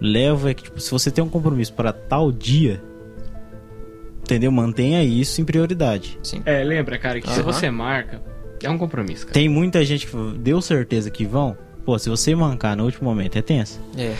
levo 0.00 0.48
é 0.48 0.54
que, 0.54 0.64
tipo, 0.64 0.78
se 0.80 0.90
você 0.90 1.10
tem 1.10 1.22
um 1.24 1.28
compromisso 1.28 1.72
para 1.72 1.92
tal 1.92 2.30
dia, 2.30 2.82
entendeu? 4.20 4.52
Mantenha 4.52 5.02
isso 5.02 5.40
em 5.40 5.44
prioridade. 5.44 6.18
É, 6.44 6.62
lembra, 6.62 6.98
cara, 6.98 7.20
que 7.20 7.28
se 7.30 7.40
Aham. 7.40 7.52
você 7.52 7.70
marca, 7.70 8.20
é 8.64 8.70
um 8.70 8.78
compromisso, 8.78 9.26
cara. 9.26 9.34
Tem 9.34 9.48
muita 9.48 9.84
gente 9.84 10.06
que 10.06 10.16
deu 10.38 10.60
certeza 10.60 11.10
que 11.10 11.24
vão. 11.24 11.56
Pô, 11.84 11.98
se 11.98 12.08
você 12.08 12.34
mancar 12.34 12.76
no 12.76 12.84
último 12.84 13.08
momento, 13.08 13.36
é 13.36 13.42
tenso. 13.42 13.80
é. 13.96 14.14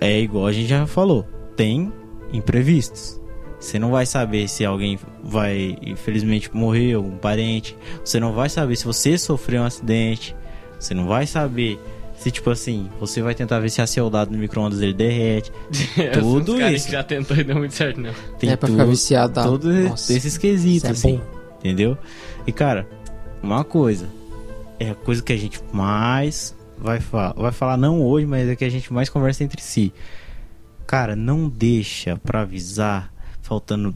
É 0.00 0.20
igual 0.20 0.46
a 0.46 0.52
gente 0.52 0.68
já 0.68 0.86
falou. 0.86 1.26
Tem 1.56 1.90
imprevistos. 2.32 3.18
Você 3.58 3.78
não 3.78 3.90
vai 3.90 4.04
saber 4.04 4.46
se 4.48 4.64
alguém 4.64 4.98
vai, 5.22 5.78
infelizmente, 5.80 6.54
morrer, 6.54 6.96
um 6.96 7.16
parente. 7.16 7.74
Você 8.04 8.20
não 8.20 8.32
vai 8.32 8.50
saber 8.50 8.76
se 8.76 8.84
você 8.84 9.16
sofreu 9.16 9.62
um 9.62 9.64
acidente. 9.64 10.36
Você 10.78 10.92
não 10.92 11.06
vai 11.06 11.26
saber 11.26 11.78
se, 12.18 12.30
tipo 12.30 12.50
assim, 12.50 12.90
você 13.00 13.22
vai 13.22 13.34
tentar 13.34 13.60
ver 13.60 13.70
se 13.70 13.80
a 13.80 13.86
soldado 13.86 14.30
no 14.32 14.36
micro-ondas 14.38 14.82
ele 14.82 14.92
derrete. 14.92 15.50
Tudo 16.12 16.52
Os 16.54 16.58
caras 16.58 16.74
isso. 16.76 16.86
que 16.86 16.92
já 16.92 17.02
tentou 17.02 17.36
e 17.36 17.44
deu 17.44 17.56
muito 17.56 17.72
certo, 17.74 18.00
não. 18.00 18.12
Tem 18.38 18.50
é 18.50 18.56
pra 18.56 18.66
tudo, 18.66 18.76
ficar 18.78 18.90
viciado. 18.90 19.32
Tá? 19.32 19.44
todos 19.44 20.10
esses 20.10 20.36
quesitos, 20.36 20.84
é 20.88 20.92
assim. 20.92 21.16
bom. 21.16 21.24
Entendeu? 21.60 21.96
E, 22.46 22.52
cara, 22.52 22.86
uma 23.44 23.64
coisa. 23.64 24.08
É 24.78 24.90
a 24.90 24.94
coisa 24.94 25.22
que 25.22 25.32
a 25.32 25.36
gente 25.36 25.60
mais 25.72 26.54
vai 26.78 27.00
falar. 27.00 27.32
Vai 27.34 27.52
falar 27.52 27.76
não 27.76 28.02
hoje, 28.02 28.26
mas 28.26 28.48
é 28.48 28.56
que 28.56 28.64
a 28.64 28.70
gente 28.70 28.92
mais 28.92 29.08
conversa 29.08 29.44
entre 29.44 29.60
si. 29.62 29.92
Cara, 30.86 31.14
não 31.16 31.48
deixa 31.48 32.16
pra 32.16 32.42
avisar 32.42 33.12
faltando 33.40 33.94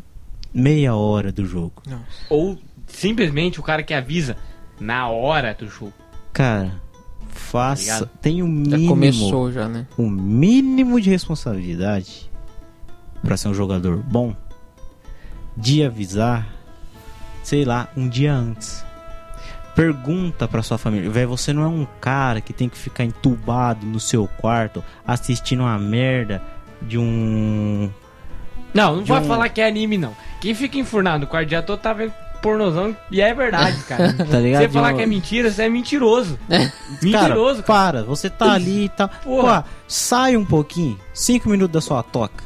meia 0.53 0.95
hora 0.95 1.31
do 1.33 1.45
jogo. 1.45 1.83
Ou 2.31 2.59
simplesmente 2.87 3.61
o 3.61 3.63
cara 3.63 3.83
que 3.83 3.93
avisa 3.93 4.37
na 4.81 5.09
hora 5.09 5.55
do 5.55 5.69
jogo. 5.69 5.93
Cara, 6.33 6.81
faça, 7.29 7.83
ligado? 7.83 8.11
tenha 8.21 8.45
um 8.45 8.65
Já 8.65 8.77
mínimo, 8.77 8.89
começou 8.89 9.53
já, 9.53 9.69
né? 9.69 9.87
um 9.99 10.09
mínimo 10.09 11.01
de 11.01 11.11
responsabilidade 11.11 12.31
pra 13.23 13.37
ser 13.37 13.49
um 13.49 13.55
jogador 13.55 13.97
bom, 13.99 14.35
de 15.57 15.83
avisar, 15.83 16.47
sei 17.43 17.65
lá, 17.65 17.89
um 17.97 18.09
dia 18.09 18.33
antes. 18.33 18.85
Pergunta 19.79 20.49
pra 20.49 20.61
sua 20.61 20.77
família, 20.77 21.09
velho, 21.09 21.29
você 21.29 21.53
não 21.53 21.63
é 21.63 21.69
um 21.69 21.87
cara 22.01 22.41
que 22.41 22.53
tem 22.53 22.69
que 22.69 22.77
ficar 22.77 23.05
entubado 23.05 23.87
no 23.87 24.01
seu 24.01 24.27
quarto 24.27 24.83
assistindo 25.07 25.61
uma 25.61 25.79
merda 25.79 26.43
de 26.83 26.99
um 26.99 27.89
Não, 28.75 28.97
não 28.97 29.03
De 29.05 29.09
vai 29.13 29.21
um- 29.23 29.25
falar 29.25 29.49
que 29.49 29.61
é 29.61 29.69
anime, 29.69 29.97
não. 29.97 30.17
Quem 30.41 30.53
fica 30.53 30.79
enfurnado 30.79 31.21
no 31.21 31.27
quarto 31.29 31.49
dia 31.51 31.63
todo 31.63 31.79
tá 31.79 31.93
vendo 31.93 32.13
pornozão 32.43 32.97
e 33.09 33.21
é 33.21 33.33
verdade, 33.33 33.81
cara. 33.85 34.13
Tá 34.29 34.41
ligado? 34.41 34.63
Você 34.63 34.67
De 34.67 34.73
falar 34.75 34.95
que 34.95 35.03
é 35.03 35.07
mentira, 35.07 35.49
você 35.49 35.63
é 35.63 35.69
mentiroso. 35.69 36.37
Mentiroso, 37.01 37.63
Cara, 37.63 37.93
cara. 37.93 37.93
para, 37.93 38.03
você 38.03 38.29
tá 38.29 38.55
ali 38.55 38.87
e 38.87 38.89
tal. 38.89 39.09
Porra. 39.23 39.63
Pô, 39.63 39.69
sai 39.87 40.37
um 40.37 40.45
pouquinho, 40.45 40.99
cinco 41.15 41.49
minutos 41.49 41.73
da 41.73 41.81
sua 41.81 42.03
toca. 42.03 42.43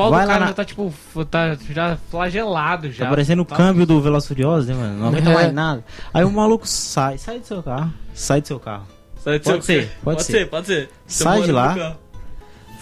O 0.00 0.02
pau 0.04 0.10
vai 0.10 0.24
do 0.24 0.28
cara 0.28 0.40
na- 0.40 0.46
já 0.48 0.52
tá, 0.54 0.64
tipo, 0.64 0.92
tá 1.30 1.56
já 1.70 1.96
flagelado 2.10 2.90
já. 2.92 3.04
Tá 3.04 3.10
parecendo 3.10 3.42
o 3.42 3.44
Tá- 3.44 3.56
câmbio 3.56 3.86
do 3.86 4.20
Furiosos, 4.22 4.68
né, 4.68 4.74
mano? 4.74 4.98
Não 4.98 5.08
aguenta 5.08 5.30
É. 5.30 5.34
mais 5.34 5.52
nada. 5.52 5.84
Aí 6.12 6.24
o 6.24 6.30
maluco 6.30 6.66
sai, 6.66 7.18
sai 7.18 7.38
do 7.38 7.46
seu 7.46 7.62
carro, 7.62 7.92
sai 8.14 8.40
do 8.40 8.46
seu 8.48 8.58
carro. 8.60 8.86
Sai 9.18 9.38
do 9.38 9.44
Pode 9.44 9.64
seu- 9.64 9.80
ser, 9.82 9.90
pode 10.02 10.22
ser. 10.24 10.48
pode 10.48 10.66
ser. 10.66 10.88
Sai 11.06 11.42
de 11.42 11.52
lá. 11.52 11.96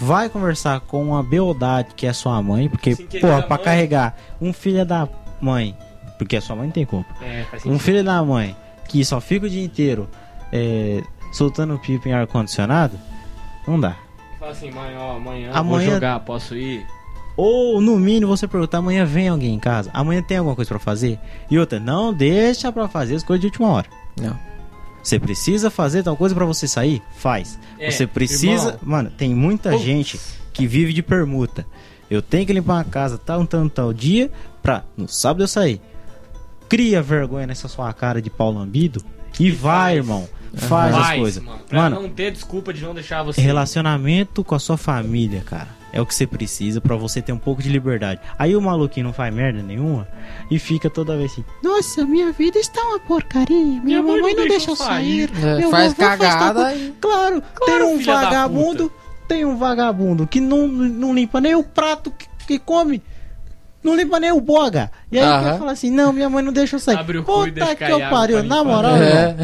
Vai 0.01 0.29
conversar 0.29 0.79
com 0.81 1.03
uma 1.03 1.23
beldade 1.25 1.89
que 1.97 2.07
é 2.07 2.13
sua 2.13 2.41
mãe, 2.41 2.69
porque, 2.69 2.95
porra, 3.21 3.41
da 3.41 3.43
pra 3.43 3.57
mãe. 3.57 3.65
carregar 3.65 4.17
um 4.41 4.53
filho 4.53 4.87
da 4.87 5.09
mãe, 5.41 5.77
porque 6.17 6.37
a 6.37 6.41
sua 6.41 6.55
mãe 6.55 6.67
não 6.67 6.73
tem 6.73 6.87
culpa. 6.87 7.13
É, 7.21 7.45
faz 7.51 7.67
Um 7.67 7.79
filho 7.81 8.05
da 8.05 8.23
mãe 8.23 8.57
que 8.89 9.05
só 9.05 9.21
fica 9.21 9.47
o 9.47 9.51
dia 9.51 9.65
inteiro 9.65 10.09
é, 10.53 11.03
soltando 11.33 11.77
pipa 11.81 12.09
em 12.09 12.13
ar-condicionado, 12.13 12.97
não 13.67 13.79
dá. 13.81 13.97
Fala 14.39 14.53
assim, 14.53 14.71
mãe, 14.71 14.97
ó, 14.97 15.17
amanhã, 15.17 15.51
Amanhã- 15.53 15.63
vou 15.87 15.95
jogar, 15.95 16.21
posso 16.21 16.55
ir? 16.55 16.87
Ou, 17.41 17.81
no 17.81 17.97
mínimo, 18.01 18.37
você 18.37 18.49
perguntar, 18.49 18.79
amanhã 18.79 19.05
vem 19.05 19.29
alguém 19.29 19.55
em 19.55 19.61
casa? 19.61 19.89
Amanhã 19.95 20.21
tem 20.21 20.39
alguma 20.39 20.57
coisa 20.57 20.69
pra 20.71 20.81
fazer? 20.81 21.21
E 21.49 21.57
outra, 21.57 21.79
não 21.79 22.13
deixa 22.13 22.73
pra 22.73 22.89
fazer 22.89 23.15
as 23.15 23.23
coisas 23.23 23.41
de 23.41 23.47
última 23.47 23.69
hora. 23.69 23.87
Não. 24.21 24.37
Você 25.01 25.21
precisa 25.21 25.71
fazer 25.71 26.03
tal 26.03 26.17
coisa 26.17 26.35
pra 26.35 26.45
você 26.45 26.67
sair? 26.67 27.01
Faz. 27.17 27.57
É, 27.79 27.93
você 27.93 28.09
precisa... 28.09 28.71
irmão. 28.71 28.79
Mano, 28.83 29.11
tem 29.17 29.33
muita 29.33 29.71
Putz. 29.71 29.85
gente 29.85 30.21
que 30.53 30.67
vive 30.67 30.93
de 30.93 31.01
permuta. 31.01 31.65
Eu 32.11 32.21
tenho 32.21 32.45
que 32.45 32.53
limpar 32.53 32.81
a 32.81 32.85
casa 32.85 33.17
tal, 33.17 33.47
tal, 33.47 33.71
tal 33.71 33.93
dia 33.93 34.33
pra 34.61 34.83
no 34.97 35.07
sábado 35.07 35.45
eu 35.45 35.49
sair. 35.49 35.81
Cria 36.69 37.01
vergonha 37.01 37.47
nessa 37.47 37.69
sua 37.69 37.93
cara 37.93 38.21
de 38.21 38.29
pau 38.31 38.51
lambido 38.53 39.01
e 39.39 39.53
vai, 39.53 39.93
faz. 39.93 39.97
irmão. 39.97 40.29
Faz 40.55 40.95
as 40.95 41.07
Faz, 41.07 41.21
coisas. 41.21 41.45
mano. 41.45 41.59
Pra 41.69 41.79
Mano, 41.83 42.03
não 42.03 42.09
ter 42.09 42.33
desculpa 42.33 42.73
de 42.73 42.83
não 42.83 42.95
deixar 42.95 43.23
você. 43.23 43.41
Relacionamento 43.41 44.43
com 44.43 44.55
a 44.57 44.59
sua 44.59 44.77
família, 44.77 45.43
cara. 45.47 45.78
É 45.93 46.01
o 46.01 46.07
que 46.07 46.15
você 46.15 46.27
precisa 46.27 46.81
pra 46.81 46.97
você 46.97 47.23
ter 47.23 47.33
um 47.33 47.39
pouco 47.39 47.63
de 47.63 47.69
liberdade. 47.69 48.21
Aí 48.39 48.55
o 48.55 48.61
maluquinho 48.61 49.07
não 49.07 49.13
faz 49.13 49.33
merda 49.33 49.63
nenhuma 49.63 50.07
e 50.51 50.59
fica 50.59 50.91
toda 50.91 51.17
vez 51.17 51.33
assim: 51.33 51.45
Nossa, 51.63 52.05
minha 52.05 52.31
vida 52.33 52.59
está 52.59 52.81
uma 52.83 53.01
porcaria. 53.01 53.81
Minha, 53.83 54.03
mamãe, 54.03 54.35
não 54.35 54.47
deixa 54.47 54.71
eu 54.71 54.77
sair. 54.77 55.31
É, 55.43 55.59
meu 55.59 55.71
faz 55.71 55.95
cagada 55.95 56.65
coisa." 56.65 56.77
e. 56.77 56.91
Claro, 57.01 57.43
Claro, 57.55 57.67
tem 57.67 57.83
um 57.83 58.03
vagabundo. 58.03 58.93
Tem 59.27 59.45
um 59.45 59.57
vagabundo 59.57 60.27
que 60.27 60.41
não, 60.41 60.67
não 60.67 61.15
limpa 61.15 61.41
nem 61.41 61.55
o 61.55 61.63
prato 61.63 62.11
que, 62.11 62.27
que 62.47 62.59
come. 62.59 63.03
Não 63.83 63.95
limpa 63.95 64.19
nem 64.19 64.33
o 64.33 64.41
boga. 64.41 64.91
E 65.11 65.19
aí 65.19 65.25
Aham. 65.25 65.49
ele 65.51 65.59
fala 65.59 65.73
assim: 65.73 65.91
Não, 65.91 66.13
minha 66.13 66.29
mãe 66.29 66.43
não 66.43 66.53
deixa 66.53 66.77
eu 66.77 66.81
sair. 66.81 66.99
Abre 66.99 67.19
o 67.19 67.25
cu 67.25 67.47
e 67.47 67.53
Puta 67.53 67.65
deixa 67.65 67.77
que 67.77 67.91
eu 67.91 68.01
pariu. 68.11 68.43
Na 68.43 68.65
moral. 68.65 68.97
É. 68.97 69.37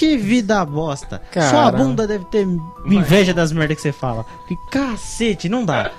Que 0.00 0.16
vida 0.16 0.64
bosta. 0.64 1.20
Sua 1.30 1.42
Caramba. 1.42 1.76
bunda 1.76 2.06
deve 2.06 2.24
ter 2.24 2.48
inveja 2.86 3.34
das 3.34 3.52
merdas 3.52 3.76
que 3.76 3.82
você 3.82 3.92
fala. 3.92 4.24
Que 4.48 4.56
cacete, 4.70 5.46
não 5.46 5.62
dá. 5.62 5.90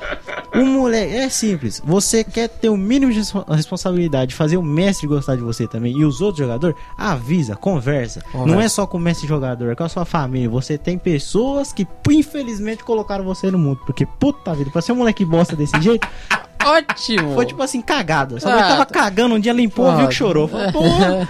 O 0.56 0.66
moleque, 0.66 1.14
é 1.16 1.30
simples. 1.30 1.80
Você 1.86 2.24
quer 2.24 2.47
ter 2.49 2.70
o 2.70 2.76
mínimo 2.76 3.12
de 3.12 3.20
respo- 3.20 3.45
responsabilidade, 3.47 4.34
fazer 4.34 4.58
o 4.58 4.64
mestre 4.64 5.06
gostar 5.08 5.36
de 5.36 5.43
você 5.43 5.68
também 5.68 5.95
e 5.95 6.04
os 6.04 6.20
outros 6.20 6.39
jogadores, 6.39 6.76
avisa, 6.97 7.56
conversa. 7.56 8.22
Conversa. 8.32 8.52
Não 8.52 8.60
é 8.60 8.68
só 8.68 8.88
com 8.88 8.97
o 8.97 8.99
mestre 8.99 9.28
jogador, 9.28 9.72
é 9.72 9.76
com 9.76 9.84
a 9.84 9.89
sua 9.89 10.04
família. 10.04 10.49
Você 10.49 10.80
tem 10.80 10.97
pessoas 10.97 11.72
que 11.72 11.88
infelizmente 12.10 12.84
colocaram 12.84 13.24
você 13.24 13.52
no 13.52 13.60
mundo. 13.60 13.82
Porque 13.86 14.04
puta 14.06 14.56
vida, 14.56 14.72
pra 14.72 14.82
ser 14.82 14.93
um 14.93 14.95
moleque 14.95 15.24
bosta 15.24 15.56
desse 15.56 15.80
jeito, 15.80 16.08
Ótimo! 16.66 17.36
foi 17.36 17.45
tipo 17.45 17.62
assim, 17.62 17.84
cagado. 17.84 18.39
Sua 18.39 18.52
Ah, 18.52 18.56
mãe 18.56 18.64
tava 18.68 18.86
tá. 18.88 18.93
cagando 18.99 19.36
um 19.36 19.39
dia, 19.39 19.54
limpou, 19.54 19.95
viu 19.95 20.08
que 20.08 20.16
chorou. 20.16 20.47
Falou, 20.47 20.72
porra, 20.72 21.30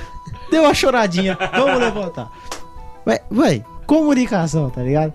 deu 0.49 0.63
uma 0.63 0.73
choradinha. 0.73 1.37
Vamos 1.51 1.81
levantar. 1.81 2.31
Vai, 3.05 3.19
vai, 3.29 3.65
comunicação, 3.87 4.69
tá 4.69 4.81
ligado? 4.81 5.13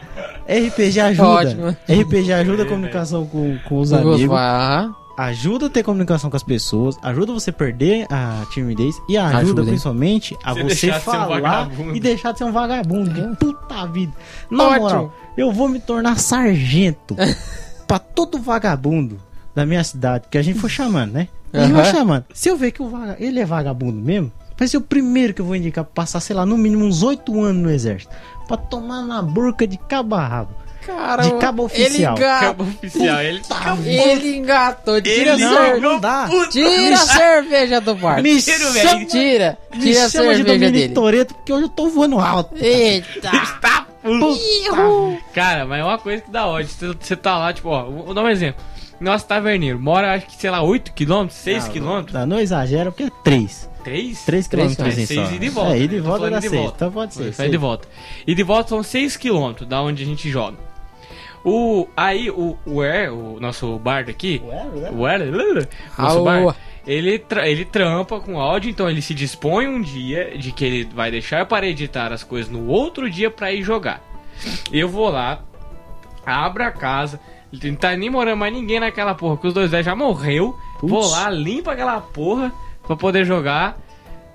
RPG 0.48 1.00
ajuda. 1.00 1.28
Ótimo. 1.28 1.76
RPG 1.88 2.32
ajuda 2.32 2.62
a 2.62 2.66
comunicação 2.66 3.26
com, 3.26 3.58
com 3.68 3.78
os 3.80 3.92
Os 3.92 3.98
amigos. 3.98 4.22
vai- 4.26 4.88
Ajuda 5.18 5.66
a 5.66 5.70
ter 5.70 5.82
comunicação 5.82 6.28
com 6.28 6.36
as 6.36 6.42
pessoas. 6.42 6.94
Ajuda 7.02 7.32
você 7.32 7.50
perder 7.50 8.06
a 8.12 8.44
timidez. 8.52 8.94
E 9.08 9.16
ajuda, 9.16 9.38
Ajuda, 9.38 9.64
principalmente 9.64 10.36
a 10.44 10.52
Você 10.52 10.62
você, 10.62 10.68
deixar 10.68 10.90
de 10.90 10.96
um 10.98 11.00
falar 11.00 11.70
e 11.94 12.00
deixar 12.00 12.32
de 12.32 12.38
ser 12.38 12.44
um 12.44 12.52
vagabundo. 12.52 13.14
Que 13.14 13.36
puta 13.46 13.86
vida. 13.86 14.12
Na 14.50 14.64
Ótimo. 14.64 14.80
moral, 14.82 15.14
eu 15.34 15.50
vou 15.50 15.70
me 15.70 15.80
tornar 15.80 16.18
sargento 16.18 17.16
pra 17.88 17.98
todo 17.98 18.38
vagabundo 18.38 19.18
da 19.54 19.64
minha 19.64 19.82
cidade, 19.82 20.26
que 20.30 20.36
a 20.36 20.42
gente 20.42 20.58
foi 20.58 20.68
chamando, 20.68 21.12
né? 21.12 21.28
A 21.50 21.60
gente 21.60 21.72
vai 21.72 21.82
Aham. 21.88 21.92
chamando. 21.92 22.24
Se 22.34 22.50
eu 22.50 22.56
ver 22.58 22.70
que 22.72 22.82
o 22.82 22.88
vaga... 22.90 23.16
ele 23.18 23.40
é 23.40 23.44
vagabundo 23.46 23.98
mesmo, 23.98 24.30
vai 24.56 24.68
ser 24.68 24.76
o 24.76 24.80
primeiro 24.80 25.34
que 25.34 25.40
eu 25.40 25.44
vou 25.44 25.56
indicar 25.56 25.84
pra 25.84 25.92
passar, 26.02 26.20
sei 26.20 26.34
lá, 26.36 26.44
no 26.46 26.56
mínimo 26.56 26.84
uns 26.84 27.02
oito 27.02 27.40
anos 27.42 27.62
no 27.62 27.70
exército. 27.70 28.14
Pra 28.48 28.56
tomar 28.56 29.02
na 29.02 29.20
burca 29.22 29.66
de 29.66 29.76
cabo 29.76 30.14
a 30.14 30.26
rabo. 30.26 30.54
Cara, 30.86 31.22
De 31.24 31.32
cabo 31.38 31.64
oficial. 31.64 32.14
Ele, 32.14 32.22
enga... 32.22 32.40
Cabo 32.40 32.62
oficial, 32.62 33.20
ele 33.20 33.42
ele 33.88 34.36
engatou. 34.36 35.02
Tira, 35.02 35.34
a 35.34 35.36
não, 35.36 35.52
cerve- 35.52 35.80
não 35.80 35.98
dá. 36.00 36.28
Tira 36.48 36.94
a 36.94 36.98
cerveja 36.98 37.80
do 37.80 37.94
bar. 37.96 38.22
Me 38.22 38.40
Tira, 38.40 38.70
velho. 38.70 39.06
Tira. 39.08 39.58
Tira 39.72 40.02
a 40.02 40.06
de 40.06 40.10
cerveja 40.12 40.44
Dominique 40.44 40.72
dele. 40.72 40.94
Toretto, 40.94 41.34
porque 41.34 41.52
hoje 41.52 41.64
eu 41.64 41.68
tô 41.68 41.88
voando 41.88 42.20
alto. 42.20 42.54
Eita! 42.56 43.30
Tá 43.60 43.84
puto. 44.00 45.18
Cara, 45.34 45.64
mas 45.66 45.80
é 45.80 45.84
uma 45.84 45.98
coisa 45.98 46.22
que 46.22 46.30
dá 46.30 46.46
ódio. 46.46 46.70
Você 47.00 47.16
tá 47.16 47.36
lá, 47.36 47.52
tipo, 47.52 47.68
ó, 47.68 47.90
vou 47.90 48.14
dar 48.14 48.22
um 48.22 48.28
exemplo. 48.28 48.62
Nosso 49.00 49.26
taverneiro 49.26 49.78
mora, 49.78 50.14
acho 50.14 50.26
que, 50.26 50.36
sei 50.36 50.50
lá, 50.50 50.60
8km, 50.62 51.28
6km, 51.28 52.10
Tá, 52.12 52.24
não 52.26 52.38
exagera, 52.40 52.90
porque 52.90 53.04
é 53.04 53.10
3. 53.22 53.70
3? 53.84 54.24
3 54.24 54.24
Três, 54.24 54.48
quilômetros 54.48 54.76
cara. 54.78 55.00
em 55.00 55.06
Seis 55.06 55.28
só. 55.28 55.34
ida 55.34 55.44
e 55.44 55.48
volta. 55.48 55.76
É, 55.76 55.78
e 55.80 55.88
né? 55.88 55.96
Tô 55.98 56.02
volta 56.02 56.30
dá 56.30 56.36
ida 56.38 56.46
e 56.46 56.50
6. 56.50 56.62
volta. 56.62 56.76
Então 56.76 56.92
pode 56.92 57.14
ser. 57.14 57.32
Sai 57.34 57.48
de 57.48 57.56
volta. 57.56 57.88
E 58.26 58.34
de 58.34 58.42
volta 58.42 58.68
são 58.70 58.80
6km 58.80 59.64
da 59.64 59.82
onde 59.82 60.02
a 60.02 60.06
gente 60.06 60.28
joga. 60.30 60.56
O, 61.44 61.86
aí, 61.96 62.28
o, 62.30 62.56
o 62.66 62.82
Er, 62.82 63.12
o 63.12 63.38
nosso 63.38 63.78
bardo 63.78 64.10
aqui, 64.10 64.42
o 64.92 65.06
Er, 65.06 65.20
nosso 65.96 66.18
Au. 66.18 66.24
bar, 66.24 66.56
ele, 66.84 67.18
tra- 67.20 67.48
ele 67.48 67.64
trampa 67.64 68.18
com 68.18 68.40
áudio, 68.40 68.68
então 68.70 68.90
ele 68.90 69.00
se 69.00 69.14
dispõe 69.14 69.68
um 69.68 69.80
dia 69.80 70.36
de 70.36 70.50
que 70.50 70.64
ele 70.64 70.84
vai 70.92 71.08
deixar 71.10 71.46
para 71.46 71.66
editar 71.68 72.12
as 72.12 72.24
coisas 72.24 72.50
no 72.50 72.66
outro 72.66 73.08
dia 73.08 73.30
pra 73.30 73.52
ir 73.52 73.62
jogar. 73.62 74.02
Eu 74.72 74.88
vou 74.88 75.08
lá, 75.08 75.40
abro 76.24 76.64
a 76.64 76.70
casa, 76.72 77.20
não 77.52 77.74
tá 77.74 77.96
nem 77.96 78.10
morando 78.10 78.36
mais 78.36 78.52
ninguém 78.52 78.80
naquela 78.80 79.14
porra, 79.14 79.36
que 79.36 79.46
os 79.46 79.54
dois 79.54 79.70
velhos 79.70 79.86
já 79.86 79.94
morreu. 79.94 80.56
Putz. 80.78 80.90
Vou 80.90 81.06
lá, 81.06 81.30
limpa 81.30 81.72
aquela 81.72 82.00
porra 82.00 82.52
pra 82.86 82.96
poder 82.96 83.24
jogar. 83.24 83.78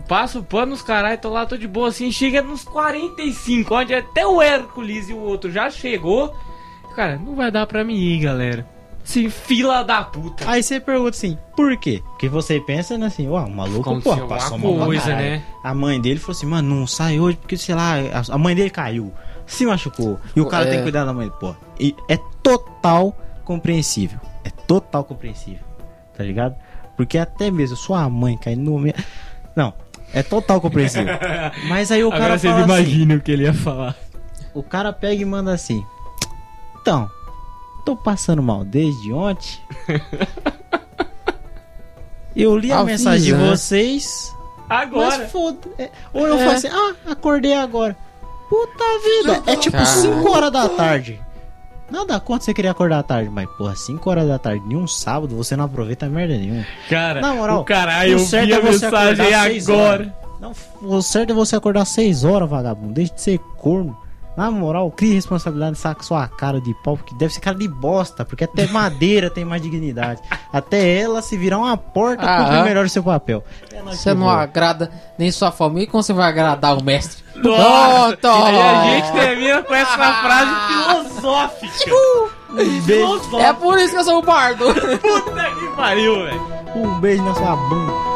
Passo 0.08 0.40
o 0.40 0.44
pano 0.44 0.72
nos 0.72 0.82
caralho, 0.82 1.18
tô 1.18 1.30
lá, 1.30 1.46
tô 1.46 1.56
de 1.58 1.68
boa 1.68 1.90
assim, 1.90 2.12
chega 2.12 2.42
nos 2.42 2.64
45, 2.64 3.76
onde 3.76 3.94
até 3.94 4.26
o 4.26 4.42
Hércules 4.42 5.10
e 5.10 5.14
o 5.14 5.20
outro 5.20 5.52
já 5.52 5.70
chegou. 5.70 6.36
Cara, 6.96 7.18
não 7.18 7.36
vai 7.36 7.52
dar 7.52 7.66
pra 7.66 7.84
mim 7.84 7.96
ir, 7.96 8.20
galera. 8.20 8.68
Sim, 9.04 9.30
fila 9.30 9.84
da 9.84 10.04
puta. 10.04 10.50
Aí 10.50 10.62
você 10.62 10.80
pergunta 10.80 11.10
assim, 11.10 11.38
por 11.56 11.76
quê? 11.78 12.02
Porque 12.12 12.30
você 12.30 12.60
pensa 12.60 12.98
né, 12.98 13.08
assim, 13.08 13.28
ué, 13.28 13.42
o 13.42 13.50
maluco, 13.50 13.90
Aconteceu 13.90 14.18
pô, 14.18 14.28
passou 14.28 14.60
pra 14.60 14.86
coisa, 14.86 15.16
né? 15.16 15.44
A 15.64 15.74
mãe 15.74 16.00
dele 16.00 16.20
falou 16.20 16.38
assim, 16.38 16.46
mano, 16.46 16.76
não 16.76 16.88
sai 16.88 17.20
hoje 17.20 17.38
porque, 17.38 17.58
sei 17.58 17.74
lá, 17.74 17.94
a 18.30 18.38
mãe 18.38 18.56
dele 18.56 18.70
caiu, 18.70 19.12
se 19.46 19.66
machucou. 19.66 20.20
E 20.36 20.42
o 20.42 20.46
cara 20.46 20.66
É. 20.66 20.70
tem 20.70 20.78
que 20.78 20.84
cuidar 20.84 21.06
da 21.06 21.14
mãe 21.14 21.30
pô. 21.40 21.56
E 21.80 21.96
é 22.08 22.18
total 22.44 23.16
compreensível. 23.44 24.20
É 24.44 24.50
total 24.50 25.04
compreensível. 25.04 25.64
Tá 26.16 26.24
ligado? 26.24 26.56
Porque 26.98 27.18
até 27.18 27.50
mesmo 27.52 27.76
sua 27.76 28.08
mãe 28.10 28.38
cair 28.38 28.56
no 28.56 28.78
meio. 28.80 28.96
Não, 29.56 29.74
é 30.14 30.22
total 30.24 30.60
compreensível. 30.62 31.14
Mas 31.68 31.92
aí 31.92 32.04
o 32.04 32.10
cara 32.12 32.24
Agora 32.26 32.40
vocês 32.40 32.54
assim, 32.54 32.64
imaginam 32.64 33.18
o 33.18 33.22
que 33.22 33.32
ele 33.32 33.44
ia 33.44 33.54
falar. 33.54 33.96
o 34.54 34.62
cara 34.64 34.92
pega 34.94 35.22
e 35.22 35.26
manda 35.26 35.52
assim. 35.54 35.84
Então, 36.82 37.10
tô 37.86 37.96
passando 37.96 38.42
mal 38.42 38.64
desde 38.64 39.12
ontem. 39.14 39.60
Eu 42.36 42.58
li 42.58 42.72
a 42.72 42.80
Avisa, 42.80 42.86
mensagem 43.10 43.26
de 43.26 43.34
né? 43.34 43.50
vocês, 43.50 44.34
Agora. 44.70 45.18
mas 45.18 45.32
foda. 45.32 45.58
é, 45.78 45.90
Ou 46.14 46.28
eu 46.28 46.36
É. 46.36 46.46
falo 46.46 46.52
assim, 46.52 46.68
ah, 46.70 47.12
acordei 47.12 47.54
agora. 47.54 47.96
Puta 48.52 48.84
vida, 49.00 49.44
é 49.50 49.56
tipo 49.56 49.78
Cara. 49.78 49.86
5 49.86 50.30
horas 50.30 50.52
da 50.52 50.68
tarde. 50.68 51.22
Nada 51.90 52.20
contra 52.20 52.44
você 52.44 52.54
querer 52.54 52.68
acordar 52.68 53.00
à 53.00 53.04
tarde, 53.04 53.30
mas 53.30 53.50
porra, 53.58 53.74
5 53.78 54.10
horas 54.10 54.28
da 54.28 54.38
tarde, 54.38 54.62
em 54.70 54.76
um 54.76 54.86
sábado, 54.86 55.34
você 55.38 55.56
não 55.56 55.64
aproveita 55.64 56.10
merda 56.10 56.38
nenhuma. 56.38 56.66
Cara, 56.90 57.22
Na 57.22 57.34
moral, 57.34 57.62
o 57.62 57.64
caralho, 57.64 58.12
eu 58.12 58.18
vi 58.20 58.36
a 58.36 58.58
é 58.58 58.60
você 58.60 58.86
mensagem 58.86 59.34
agora. 59.34 60.14
Não, 60.42 60.52
o 60.82 61.02
certo 61.02 61.30
é 61.32 61.34
você 61.34 61.56
acordar 61.56 61.86
6 61.86 62.26
horas, 62.26 62.50
vagabundo. 62.50 62.92
Deixa 62.94 63.14
de 63.14 63.22
ser 63.22 63.38
corno. 63.58 63.98
Na 64.38 64.50
moral, 64.50 64.90
crie 64.92 65.14
responsabilidade 65.14 65.78
saca 65.78 66.02
sua 66.04 66.28
cara 66.28 66.62
de 66.62 66.74
pau, 66.84 66.96
porque 66.98 67.14
deve 67.16 67.34
ser 67.34 67.42
cara 67.42 67.58
de 67.58 67.68
bosta, 67.68 68.24
porque 68.24 68.46
até 68.46 68.66
madeira 68.72 69.30
tem 69.30 69.44
mais 69.44 69.62
dignidade. 69.62 70.22
Até 70.54 71.00
ela 71.00 71.22
se 71.22 71.36
virar 71.38 71.58
uma 71.60 71.76
porta, 71.76 72.24
Ah, 72.26 72.44
cumpre 72.44 72.58
é? 72.60 72.64
melhor 72.64 72.86
o 72.86 72.90
seu 72.90 73.04
papel. 73.04 73.44
É 73.74 73.82
Você 73.82 74.14
não 74.14 74.30
agrada 74.30 74.90
nem 75.18 75.30
sua 75.32 75.52
família, 75.52 75.90
como 75.90 76.02
você 76.02 76.14
vai 76.14 76.30
agradar 76.30 76.78
o 76.78 76.84
mestre? 76.84 77.24
Nossa, 77.36 78.18
Pronto! 78.18 78.28
E 78.28 78.60
a 78.60 78.84
gente 78.90 79.12
termina 79.14 79.64
com 79.64 79.74
essa 79.74 80.14
frase 80.22 80.52
filosófica. 81.12 81.92
Um 82.52 82.82
beijo, 82.82 83.38
É 83.40 83.54
por 83.54 83.78
isso 83.80 83.94
que 83.94 84.00
eu 84.00 84.04
sou 84.04 84.20
o 84.20 84.22
bardo! 84.22 84.66
Puta 84.74 85.52
que 85.60 85.68
pariu, 85.76 86.16
velho. 86.24 86.42
um 86.76 87.00
beijo 87.00 87.24
na 87.24 87.34
sua 87.36 87.56
bunda. 87.56 88.11